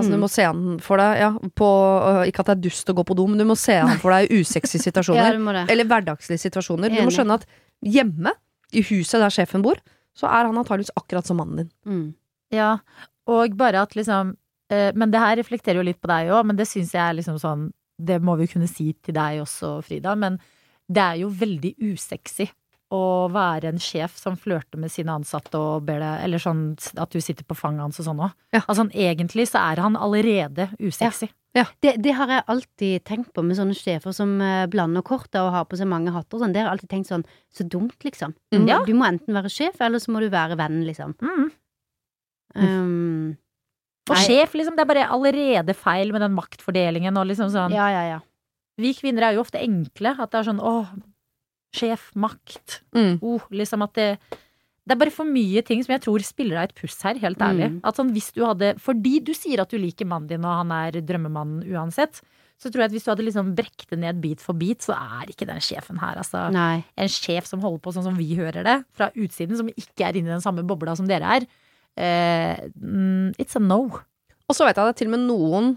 Altså, 0.00 0.10
du 0.10 0.16
Mm. 0.16 0.24
må 0.24 0.30
se 0.32 0.42
han 0.48 0.78
for 0.80 0.96
deg 1.02 1.18
ja, 1.20 1.30
på, 1.60 1.68
øh, 1.68 2.22
Ikke 2.30 2.40
at 2.42 2.46
det 2.50 2.56
er 2.56 2.62
dust 2.68 2.88
å 2.88 2.94
gå 2.96 3.04
på 3.06 3.14
do, 3.16 3.26
men 3.28 3.38
du 3.38 3.44
må 3.44 3.56
se 3.60 3.76
han 3.78 3.98
for 4.02 4.10
deg 4.16 4.30
i 4.32 4.40
usexy 4.40 4.78
situasjoner. 4.88 5.36
ja, 5.38 5.64
eller 5.68 5.84
hverdagslige 5.84 6.40
situasjoner. 6.48 6.88
Du 6.90 7.00
må 7.04 7.12
skjønne 7.14 7.36
at 7.40 7.46
hjemme, 7.84 8.32
i 8.72 8.82
huset 8.86 9.20
der 9.20 9.30
sjefen 9.34 9.62
bor, 9.62 9.76
så 10.16 10.26
er 10.30 10.46
han 10.46 10.56
antageligvis 10.58 10.92
akkurat 10.96 11.26
som 11.26 11.36
mannen 11.38 11.56
din. 11.64 11.70
Mm. 11.86 12.14
Ja, 12.52 12.78
og 13.26 13.56
bare 13.56 13.82
at 13.82 13.94
liksom 13.94 14.34
eh, 14.70 14.92
Men 14.94 15.10
det 15.10 15.20
her 15.20 15.36
reflekterer 15.36 15.76
jo 15.76 15.82
litt 15.86 16.00
på 16.00 16.08
deg 16.10 16.30
òg, 16.30 16.44
men 16.46 16.56
det 16.56 16.66
syns 16.66 16.92
jeg 16.94 17.02
er 17.02 17.14
liksom 17.18 17.38
sånn 17.38 17.70
Det 18.00 18.20
må 18.22 18.36
vi 18.38 18.46
kunne 18.46 18.66
si 18.68 18.92
til 19.02 19.14
deg 19.14 19.40
også, 19.42 19.82
Frida. 19.84 20.16
Men 20.16 20.38
det 20.90 21.02
er 21.02 21.16
jo 21.20 21.28
veldig 21.28 21.74
usexy 21.92 22.48
å 22.90 23.28
være 23.30 23.70
en 23.70 23.78
sjef 23.82 24.16
som 24.18 24.34
flørter 24.38 24.80
med 24.82 24.90
sine 24.90 25.14
ansatte 25.14 25.58
og 25.58 25.84
ber 25.86 26.00
deg 26.02 26.24
Eller 26.26 26.42
sånn 26.42 26.62
at 26.98 27.12
du 27.14 27.20
sitter 27.22 27.46
på 27.46 27.54
fanget 27.54 27.84
hans 27.84 28.00
og 28.02 28.08
sånn 28.08 28.22
òg. 28.26 28.32
Ja. 28.56 28.64
Altså, 28.66 28.88
egentlig 28.90 29.46
så 29.50 29.60
er 29.62 29.82
han 29.84 29.98
allerede 29.98 30.70
usexy. 30.82 31.28
Det, 31.54 31.96
det 31.98 32.12
har 32.14 32.30
jeg 32.30 32.46
alltid 32.46 33.04
tenkt 33.06 33.32
på 33.34 33.42
med 33.42 33.58
sånne 33.58 33.74
sjefer 33.74 34.14
som 34.14 34.36
eh, 34.44 34.68
blander 34.70 35.02
korta 35.06 35.42
og 35.46 35.54
har 35.54 35.64
på 35.66 35.78
seg 35.78 35.88
mange 35.90 36.12
hatter 36.14 36.38
og 36.38 36.44
sånn. 36.44 36.52
Det 36.54 36.62
har 36.62 36.68
jeg 36.68 36.76
alltid 36.76 36.92
tenkt 36.92 37.10
sånn 37.10 37.24
Så 37.50 37.66
dumt, 37.66 37.96
liksom. 38.06 38.36
Mm. 38.54 38.68
Ja. 38.70 38.78
du 38.86 38.92
må 38.94 39.08
enten 39.08 39.34
være 39.34 39.50
sjef, 39.50 39.80
eller 39.82 40.02
så 40.02 40.14
må 40.14 40.22
du 40.22 40.28
være 40.30 40.58
venn, 40.60 40.82
liksom. 40.86 41.16
Mm. 41.18 41.48
Um, 42.54 43.36
Og 44.10 44.16
Nei. 44.16 44.24
sjef, 44.26 44.54
liksom, 44.58 44.74
det 44.78 44.84
er 44.84 44.90
bare 44.90 45.08
allerede 45.14 45.74
feil 45.78 46.10
med 46.14 46.22
den 46.22 46.34
maktfordelingen 46.34 47.18
og 47.18 47.28
liksom 47.30 47.50
sånn 47.54 47.74
ja, 47.74 47.86
ja, 47.94 48.02
ja. 48.16 48.20
Vi 48.80 48.94
kvinner 48.96 49.28
er 49.28 49.36
jo 49.36 49.42
ofte 49.42 49.60
enkle. 49.60 50.14
At 50.16 50.30
det 50.32 50.40
er 50.40 50.46
sånn 50.48 50.62
åh, 50.64 50.88
sjef, 51.74 52.10
makt, 52.18 52.80
Mm. 52.96 53.18
oh, 53.22 53.40
liksom 53.50 53.82
at 53.86 53.94
det 53.94 54.08
det 54.90 54.96
er 54.96 54.98
bare 55.04 55.12
for 55.14 55.28
mye 55.28 55.60
ting 55.62 55.82
som 55.84 55.92
jeg 55.92 56.02
tror 56.02 56.22
spiller 56.24 56.56
deg 56.56 56.70
et 56.70 56.78
puss 56.80 56.96
her, 57.04 57.14
helt 57.22 57.38
ærlig. 57.38 57.68
Mm. 57.70 57.80
At 57.86 57.98
sånn 58.00 58.08
hvis 58.10 58.32
du 58.34 58.40
hadde 58.42 58.72
Fordi 58.80 59.20
du 59.22 59.30
sier 59.36 59.60
at 59.62 59.70
du 59.70 59.76
liker 59.78 60.08
mannen 60.08 60.26
din, 60.26 60.42
og 60.42 60.50
han 60.64 60.72
er 60.74 60.96
drømmemannen 61.04 61.62
uansett, 61.70 62.18
så 62.58 62.68
tror 62.72 62.82
jeg 62.82 62.90
at 62.90 62.94
hvis 62.96 63.04
du 63.06 63.10
hadde 63.12 63.26
liksom 63.28 63.52
brekt 63.54 63.86
det 63.92 63.98
ned 64.00 64.18
bit 64.20 64.40
for 64.42 64.56
bit, 64.58 64.82
så 64.82 64.96
er 64.96 65.30
ikke 65.30 65.46
den 65.46 65.60
sjefen 65.62 66.00
her, 66.00 66.18
altså. 66.18 66.48
Nei. 66.50 66.82
En 66.98 67.08
sjef 67.12 67.46
som 67.46 67.62
holder 67.62 67.78
på 67.84 67.92
sånn 67.94 68.08
som 68.08 68.16
vi 68.18 68.34
hører 68.34 68.66
det, 68.66 68.76
fra 68.96 69.12
utsiden, 69.14 69.56
som 69.60 69.68
ikke 69.70 70.08
er 70.08 70.18
inne 70.18 70.32
i 70.32 70.34
den 70.34 70.42
samme 70.44 70.64
bobla 70.66 70.96
som 70.98 71.06
dere 71.06 71.38
er. 71.38 71.46
Eh, 71.96 72.66
mm, 72.80 73.36
it's 73.38 73.54
a 73.56 73.62
no. 73.62 73.84
Og 74.48 74.56
så 74.56 74.66
vet 74.66 74.74
jeg 74.76 74.84
det 74.90 74.96
er 74.96 74.98
til 75.04 75.12
og 75.12 75.14
med 75.14 75.26
noen 75.28 75.70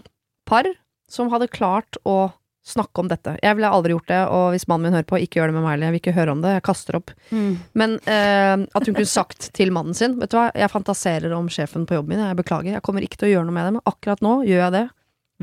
par 0.48 0.66
som 1.08 1.30
hadde 1.30 1.52
klart 1.52 1.96
å 2.04 2.32
snakke 2.64 3.02
om 3.02 3.08
dette. 3.10 3.34
Jeg 3.44 3.58
ville 3.58 3.68
aldri 3.68 3.92
gjort 3.92 4.08
det, 4.08 4.20
og 4.32 4.46
hvis 4.54 4.66
mannen 4.70 4.88
min 4.88 4.96
hører 4.96 5.08
på, 5.08 5.20
ikke 5.20 5.40
gjør 5.40 5.52
det 5.52 5.56
med 5.56 5.64
meg, 5.66 5.74
heller. 5.74 5.86
jeg 5.90 5.94
vil 5.94 6.02
ikke 6.02 6.16
høre 6.16 6.34
om 6.34 6.42
det, 6.44 6.54
jeg 6.56 6.64
kaster 6.64 6.98
opp. 6.98 7.12
Mm. 7.28 7.50
Men 7.76 7.96
eh, 8.08 8.64
at 8.64 8.88
hun 8.88 8.96
kunne 8.96 9.10
sagt 9.10 9.50
til 9.56 9.72
mannen 9.74 9.96
sin 9.96 10.16
Vet 10.20 10.32
du 10.32 10.38
hva, 10.38 10.48
jeg 10.56 10.72
fantaserer 10.72 11.34
om 11.36 11.50
sjefen 11.52 11.84
på 11.88 11.98
jobben 11.98 12.14
min, 12.14 12.24
jeg 12.24 12.40
beklager, 12.40 12.78
jeg 12.78 12.84
kommer 12.86 13.04
ikke 13.04 13.20
til 13.20 13.30
å 13.30 13.32
gjøre 13.34 13.48
noe 13.50 13.56
med 13.58 13.68
det, 13.68 13.74
men 13.76 13.88
akkurat 13.90 14.24
nå 14.24 14.36
gjør 14.48 14.62
jeg 14.66 14.76
det. 14.78 14.84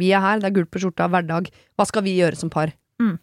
Vi 0.01 0.13
er 0.15 0.23
her, 0.23 0.41
det 0.41 0.49
er 0.49 0.55
gult 0.55 0.71
på 0.73 0.81
skjorta, 0.81 1.09
hverdag. 1.11 1.51
Hva 1.77 1.85
skal 1.89 2.05
vi 2.07 2.17
gjøre 2.17 2.39
som 2.39 2.49
par? 2.53 2.73
Mm. 3.01 3.19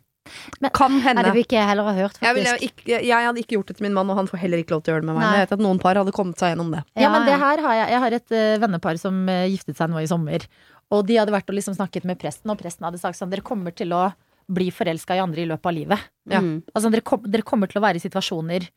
Men- 0.61 0.71
kan 0.71 1.01
hende. 1.01 1.25
det 1.25 1.33
vil 1.33 1.45
ikke 1.45 1.57
jeg 1.57 1.69
heller 1.69 1.89
ha 1.89 1.95
hørt, 1.97 2.19
Jeg, 2.21 2.35
ville 2.35 2.51
jeg, 2.53 2.71
ikke, 2.71 3.01
jeg 3.01 3.27
hadde 3.27 3.41
ikke 3.41 3.57
gjort 3.57 3.67
det 3.69 3.77
til 3.79 3.87
min 3.87 3.95
mann, 3.95 4.11
og 4.11 4.17
han 4.17 4.29
får 4.29 4.43
heller 4.43 4.63
ikke 4.63 4.77
lov 4.77 4.83
til 4.85 4.93
å 4.93 4.95
gjøre 4.97 5.07
det 5.07 5.09
med 5.09 5.17
meg. 5.17 5.23
Nei. 5.23 5.31
Men 5.31 5.39
jeg 5.39 5.49
vet 5.49 5.57
at 5.57 5.65
noen 5.65 5.81
par 5.83 6.01
hadde 6.01 6.13
kommet 6.13 6.39
seg 6.39 6.53
gjennom 6.53 6.73
det. 6.75 6.83
Ja, 7.01 7.13
men 7.15 7.27
det 7.29 7.39
her 7.41 7.63
har 7.65 7.79
jeg 7.79 7.89
Jeg 7.89 8.01
har 8.05 8.13
et 8.19 8.33
uh, 8.33 8.61
vennepar 8.61 8.99
som 9.01 9.23
uh, 9.29 9.47
giftet 9.49 9.79
seg 9.79 9.91
nå 9.91 10.03
i 10.03 10.11
sommer. 10.11 10.45
Og 10.95 11.05
de 11.09 11.19
hadde 11.21 11.35
vært 11.35 11.51
og 11.51 11.59
liksom 11.59 11.77
snakket 11.77 12.07
med 12.09 12.19
presten, 12.21 12.49
og 12.53 12.59
presten 12.61 12.87
hadde 12.87 13.01
sagt 13.01 13.19
sånn 13.19 13.33
Dere 13.33 13.45
kommer 13.45 13.75
til 13.77 13.93
å 13.93 14.09
bli 14.49 14.71
forelska 14.73 15.19
i 15.19 15.21
andre 15.21 15.45
i 15.45 15.49
løpet 15.49 15.69
av 15.69 15.77
livet. 15.77 16.05
Ja. 16.31 16.41
Mm. 16.41 16.63
Altså, 16.73 16.91
dere, 16.93 17.05
kom, 17.05 17.25
dere 17.29 17.45
kommer 17.45 17.69
til 17.69 17.81
å 17.81 17.85
være 17.85 18.01
i 18.01 18.05
situasjoner 18.05 18.69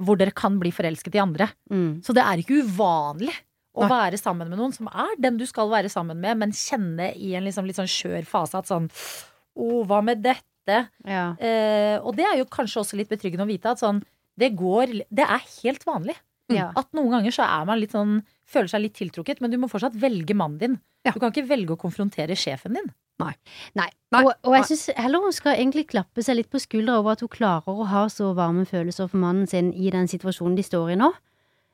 hvor 0.00 0.16
dere 0.16 0.32
kan 0.32 0.56
bli 0.60 0.72
forelsket 0.72 1.18
i 1.18 1.20
andre. 1.20 1.50
Mm. 1.68 2.00
Så 2.04 2.14
det 2.16 2.24
er 2.24 2.40
ikke 2.40 2.62
uvanlig 2.64 3.34
å 3.76 3.84
Nei. 3.84 3.90
være 3.92 4.18
sammen 4.18 4.48
med 4.50 4.58
noen 4.58 4.72
som 4.74 4.88
er 4.88 5.12
den 5.20 5.36
du 5.38 5.44
skal 5.46 5.68
være 5.70 5.90
sammen 5.92 6.18
med, 6.22 6.38
men 6.40 6.54
kjenne 6.56 7.12
i 7.14 7.34
en 7.38 7.44
liksom 7.46 7.68
litt 7.68 7.78
sånn 7.78 7.90
skjør 7.90 8.24
fase 8.28 8.58
at 8.58 8.70
sånn 8.70 8.88
Å, 8.90 9.68
hva 9.86 10.00
med 10.02 10.22
dette? 10.24 10.80
Ja. 11.04 11.26
Eh, 11.36 11.96
og 12.00 12.16
det 12.18 12.26
er 12.26 12.40
jo 12.40 12.48
kanskje 12.50 12.82
også 12.82 12.98
litt 12.98 13.10
betryggende 13.12 13.44
å 13.44 13.50
vite 13.50 13.72
at 13.72 13.80
sånn 13.82 14.00
Det 14.38 14.52
går 14.56 14.92
Det 15.10 15.24
er 15.26 15.46
helt 15.60 15.86
vanlig. 15.86 16.16
Ja. 16.54 16.70
At 16.78 16.90
noen 16.96 17.12
ganger 17.14 17.34
så 17.34 17.46
er 17.46 17.66
man 17.68 17.80
litt 17.82 17.96
sånn 17.96 18.20
Føler 18.50 18.66
seg 18.66 18.80
litt 18.82 18.96
tiltrukket, 18.98 19.38
men 19.38 19.52
du 19.52 19.60
må 19.62 19.68
fortsatt 19.70 19.94
velge 19.94 20.34
mannen 20.34 20.58
din. 20.58 20.72
Ja. 21.06 21.12
Du 21.14 21.20
kan 21.22 21.30
ikke 21.30 21.46
velge 21.46 21.76
å 21.76 21.78
konfrontere 21.78 22.34
sjefen 22.34 22.74
din. 22.74 22.88
Nei. 23.20 23.30
Nei. 23.78 23.86
Og, 24.18 24.32
og 24.32 24.56
jeg 24.56 24.64
Nei. 24.64 24.68
syns 24.72 24.82
heller 24.98 25.22
hun 25.22 25.36
skal 25.36 25.54
egentlig 25.54 25.84
klappe 25.92 26.24
seg 26.26 26.40
litt 26.40 26.50
på 26.50 26.58
skuldra 26.58 26.96
over 26.98 27.14
at 27.14 27.22
hun 27.22 27.30
klarer 27.30 27.70
å 27.70 27.86
ha 27.86 28.08
så 28.10 28.32
varme 28.34 28.64
følelser 28.66 29.06
for 29.06 29.22
mannen 29.22 29.46
sin 29.46 29.70
i 29.70 29.92
den 29.94 30.10
situasjonen 30.10 30.56
de 30.58 30.66
står 30.66 30.96
i 30.96 30.98
nå. 30.98 31.12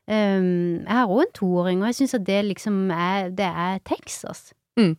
Um, 0.06 0.84
jeg 0.84 0.92
har 0.92 1.10
òg 1.10 1.24
en 1.24 1.32
toåring, 1.34 1.80
og 1.80 1.90
jeg 1.90 1.98
syns 2.02 2.14
at 2.20 2.26
det 2.28 2.42
liksom 2.52 2.76
er 2.94 3.32
Det 3.34 3.48
er 3.48 3.80
Texas. 3.88 4.52
Mm. 4.78 4.94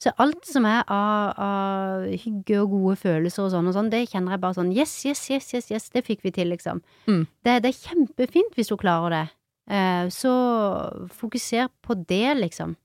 Så 0.00 0.12
alt 0.16 0.46
som 0.48 0.64
er 0.64 0.80
av, 0.88 1.34
av 1.36 2.06
hygge 2.22 2.62
og 2.62 2.72
gode 2.72 2.96
følelser 3.02 3.44
og 3.44 3.50
sånn 3.52 3.68
og 3.68 3.76
sånn, 3.76 3.90
det 3.92 4.06
kjenner 4.08 4.36
jeg 4.36 4.42
bare 4.46 4.56
sånn 4.56 4.72
yes, 4.72 4.94
yes, 5.04 5.26
yes, 5.28 5.50
yes, 5.52 5.68
yes, 5.74 5.90
det 5.92 6.06
fikk 6.06 6.24
vi 6.24 6.32
til, 6.32 6.48
liksom. 6.54 6.80
Mm. 7.04 7.26
Det, 7.44 7.58
det 7.66 7.72
er 7.72 7.82
kjempefint 7.82 8.56
hvis 8.56 8.72
hun 8.72 8.80
klarer 8.80 9.16
det. 9.16 9.24
Eh, 9.70 10.06
så 10.14 10.32
fokuser 11.20 11.68
på 11.84 11.98
det, 12.08 12.26
liksom. 12.40 12.78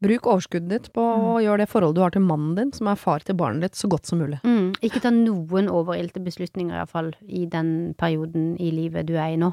Bruk 0.00 0.28
overskuddet 0.32 0.70
ditt 0.70 0.92
på 0.96 1.02
å 1.02 1.32
gjøre 1.44 1.64
det 1.64 1.68
forholdet 1.68 1.98
du 1.98 2.04
har 2.06 2.14
til 2.14 2.24
mannen 2.24 2.54
din, 2.56 2.70
som 2.72 2.88
er 2.88 3.00
far 3.00 3.20
til 3.26 3.36
barnet 3.36 3.66
ditt, 3.66 3.76
så 3.76 3.90
godt 3.90 4.08
som 4.08 4.22
mulig. 4.22 4.38
Mm. 4.46 4.70
Ikke 4.86 5.02
ta 5.04 5.10
noen 5.12 5.68
overilte 5.68 6.22
beslutninger, 6.24 6.72
iallfall, 6.72 7.10
i 7.26 7.42
den 7.50 7.92
perioden 8.00 8.54
i 8.56 8.70
livet 8.72 9.10
du 9.10 9.18
er 9.18 9.34
i 9.34 9.40
nå. 9.40 9.50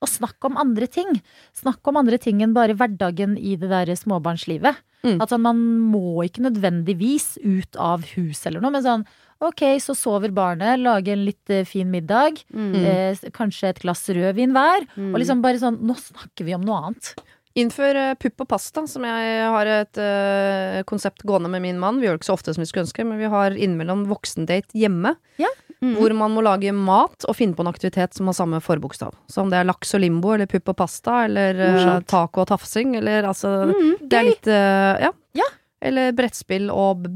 Og 0.00 0.08
snakk 0.08 0.46
om 0.48 0.56
andre 0.56 0.86
ting. 0.88 1.20
Snakk 1.52 1.86
om 1.90 1.98
andre 2.00 2.16
ting 2.18 2.40
enn 2.42 2.54
bare 2.56 2.72
hverdagen 2.74 3.34
i 3.36 3.56
det 3.60 3.68
der 3.68 3.90
småbarnslivet. 4.00 4.78
Mm. 5.04 5.18
At 5.20 5.28
sånn, 5.32 5.42
man 5.44 5.60
må 5.92 6.22
ikke 6.24 6.44
nødvendigvis 6.44 7.38
ut 7.44 7.76
av 7.80 8.04
hus 8.14 8.46
eller 8.46 8.60
noe, 8.60 8.72
men 8.72 8.82
sånn 8.84 9.04
ok, 9.40 9.62
så 9.80 9.94
sover 9.96 10.32
barnet, 10.36 10.76
lage 10.84 11.08
en 11.14 11.22
litt 11.24 11.48
eh, 11.48 11.64
fin 11.64 11.88
middag, 11.90 12.42
Mm. 12.52 12.74
eh, 12.84 13.16
kanskje 13.32 13.70
et 13.70 13.78
glass 13.80 14.02
rødvin 14.12 14.52
hver, 14.52 14.84
Mm. 14.96 15.14
og 15.14 15.20
liksom 15.20 15.40
bare 15.40 15.56
sånn 15.56 15.78
nå 15.80 15.96
snakker 15.96 16.44
vi 16.44 16.52
om 16.54 16.60
noe 16.60 16.76
annet. 16.90 17.14
Innfør 17.56 17.96
eh, 17.96 18.14
pupp 18.20 18.42
og 18.44 18.48
pasta, 18.48 18.86
som 18.86 19.02
jeg 19.02 19.48
har 19.48 19.66
et 19.66 19.96
eh, 19.98 20.82
konsept 20.84 21.24
gående 21.24 21.48
med 21.50 21.62
min 21.62 21.78
mann. 21.80 22.00
Vi 22.00 22.06
gjør 22.06 22.18
det 22.18 22.20
ikke 22.20 22.30
så 22.30 22.36
ofte 22.36 22.52
som 22.54 22.60
vi 22.62 22.68
skulle 22.68 22.84
ønske, 22.84 23.04
men 23.06 23.18
vi 23.18 23.24
har 23.32 23.50
innimellom 23.56 24.04
voksendate 24.06 24.76
hjemme. 24.76 25.16
Mm. 25.80 25.94
Hvor 25.96 26.12
man 26.12 26.34
må 26.36 26.42
lage 26.44 26.72
mat 26.76 27.24
og 27.24 27.36
finne 27.38 27.56
på 27.56 27.64
en 27.64 27.70
aktivitet 27.70 28.12
som 28.12 28.28
har 28.28 28.34
samme 28.36 28.58
forbokstav. 28.60 29.14
Så 29.32 29.40
om 29.40 29.48
det 29.48 29.62
er 29.62 29.64
laks 29.64 29.94
og 29.96 30.02
limbo 30.02 30.34
eller 30.34 30.48
pupp 30.50 30.68
og 30.74 30.76
pasta 30.76 31.22
eller 31.24 31.56
uh, 31.56 32.02
taco 32.04 32.42
og 32.42 32.50
tafsing 32.50 32.98
eller 32.98 33.24
altså 33.30 33.54
Mm, 33.70 33.94
Det 34.02 34.18
er 34.18 34.26
litt 34.26 34.50
uh, 34.50 35.00
ja. 35.06 35.10
Ja. 35.40 35.46
Eller 35.80 36.12
brettspill 36.12 36.68
og 36.68 37.06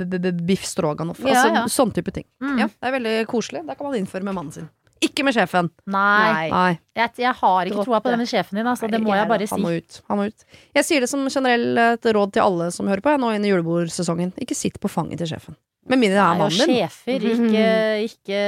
biff 0.49 0.65
stroganoff. 0.65 1.20
Ja, 1.20 1.35
altså 1.35 1.53
ja. 1.53 1.66
sånn 1.69 1.93
type 1.93 2.15
ting. 2.16 2.24
Mm. 2.41 2.57
Ja, 2.62 2.70
det 2.73 2.89
er 2.89 2.97
veldig 2.97 3.15
koselig. 3.28 3.66
Det 3.69 3.77
kan 3.77 3.91
man 3.91 3.99
innføre 4.01 4.24
med 4.24 4.39
mannen 4.39 4.57
sin. 4.57 4.70
Ikke 5.05 5.27
med 5.27 5.36
sjefen. 5.36 5.69
Nei, 5.91 6.49
Nei. 6.49 6.70
Jeg, 6.97 7.11
jeg 7.20 7.35
har 7.36 7.69
ikke 7.69 7.77
Dropp 7.77 7.91
troa 7.91 8.01
på 8.01 8.12
denne 8.15 8.24
sjefen 8.31 8.57
din, 8.57 8.66
altså. 8.70 8.89
Det 8.89 9.03
må 9.05 9.12
jeg 9.12 9.28
bare 9.28 9.45
si. 9.45 9.53
Han 9.53 9.65
må 9.66 9.74
ut. 9.77 10.01
Han 10.09 10.20
må 10.23 10.28
ut. 10.32 10.47
Jeg 10.78 10.89
sier 10.89 11.05
det 11.05 11.11
som 11.12 11.27
generelt 11.28 12.09
råd 12.16 12.32
til 12.39 12.47
alle 12.47 12.70
som 12.73 12.89
hører 12.89 13.05
på, 13.05 13.12
nå 13.20 13.35
inn 13.36 13.45
i 13.45 13.53
julebordsesongen. 13.53 14.32
Ikke 14.41 14.57
sitt 14.57 14.81
på 14.81 14.89
fanget 14.89 15.20
til 15.20 15.35
sjefen. 15.35 15.59
Med 15.90 16.01
mindre 16.01 16.16
det 16.16 16.23
er 16.23 16.28
Nei, 16.28 16.35
og 16.35 16.44
mannen 16.44 16.59
din. 16.59 16.77
sjefer, 16.78 17.27
ikke 17.35 17.66
Ikke, 18.09 18.40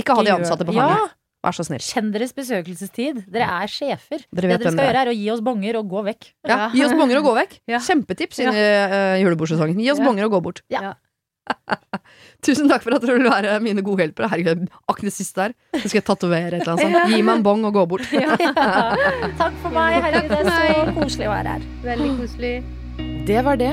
Ikke 0.00 0.14
ha 0.16 0.22
de 0.28 0.34
ansatte 0.36 0.66
på 0.68 0.74
Ja, 0.76 0.86
fanget. 0.88 1.16
Vær 1.40 1.54
så 1.56 1.64
snill. 1.64 1.80
Kjenn 1.80 2.10
deres 2.12 2.34
besøkelsestid. 2.36 3.22
Dere 3.32 3.46
er 3.62 3.70
sjefer. 3.72 4.20
Dere 4.28 4.50
det 4.50 4.58
dere 4.60 4.72
skal 4.74 4.84
gjøre, 4.90 5.04
er 5.06 5.08
å 5.08 5.14
gi 5.16 5.28
oss 5.32 5.40
bonger 5.40 5.78
og 5.80 5.86
gå 5.88 6.02
vekk. 6.10 6.26
Ja, 6.44 6.66
gi 6.74 6.82
oss 6.84 6.92
bonger 6.92 7.16
og 7.22 7.30
gå 7.30 7.32
vekk. 7.38 7.54
Ja. 7.72 7.78
Kjempetips 7.80 8.42
inn 8.44 8.50
i 8.52 8.60
uh, 8.60 9.14
julebordsesongen. 9.22 9.80
Gi 9.80 9.88
oss 9.94 10.02
Ja. 10.02 10.04
bonger 10.04 10.28
og 10.28 10.34
gå 10.36 10.40
bort. 10.50 10.60
Ja. 10.68 10.92
Tusen 12.44 12.68
takk 12.68 12.84
for 12.84 12.92
at 12.94 13.02
dere 13.06 13.16
vil 13.16 13.30
være 13.32 13.56
mine 13.64 13.80
gode 13.84 14.04
hjelpere. 14.04 14.28
Herregud, 14.30 14.68
akkurat 14.84 15.08
det 15.08 15.14
siste 15.16 15.46
her. 15.48 15.54
Så 15.80 15.86
skal 15.88 16.02
jeg 16.02 16.06
tatovere 16.12 16.60
et 16.60 16.60
eller 16.60 16.74
annet 16.76 16.84
sånt. 16.92 17.14
Gi 17.16 17.22
meg 17.24 17.40
en 17.40 17.46
bong 17.48 17.64
og 17.70 17.72
gå 17.78 17.86
bort. 17.88 18.04
Takk 18.12 19.56
for 19.64 19.72
meg. 19.72 19.96
Herregud, 19.96 20.28
det 20.28 20.42
er 20.44 20.52
så 20.52 20.92
koselig 21.00 21.30
å 21.30 21.32
være 21.38 21.56
her. 21.56 21.64
Veldig 21.88 22.12
koselig. 22.20 22.54
Det 23.32 23.40
var 23.48 23.56
det. 23.64 23.72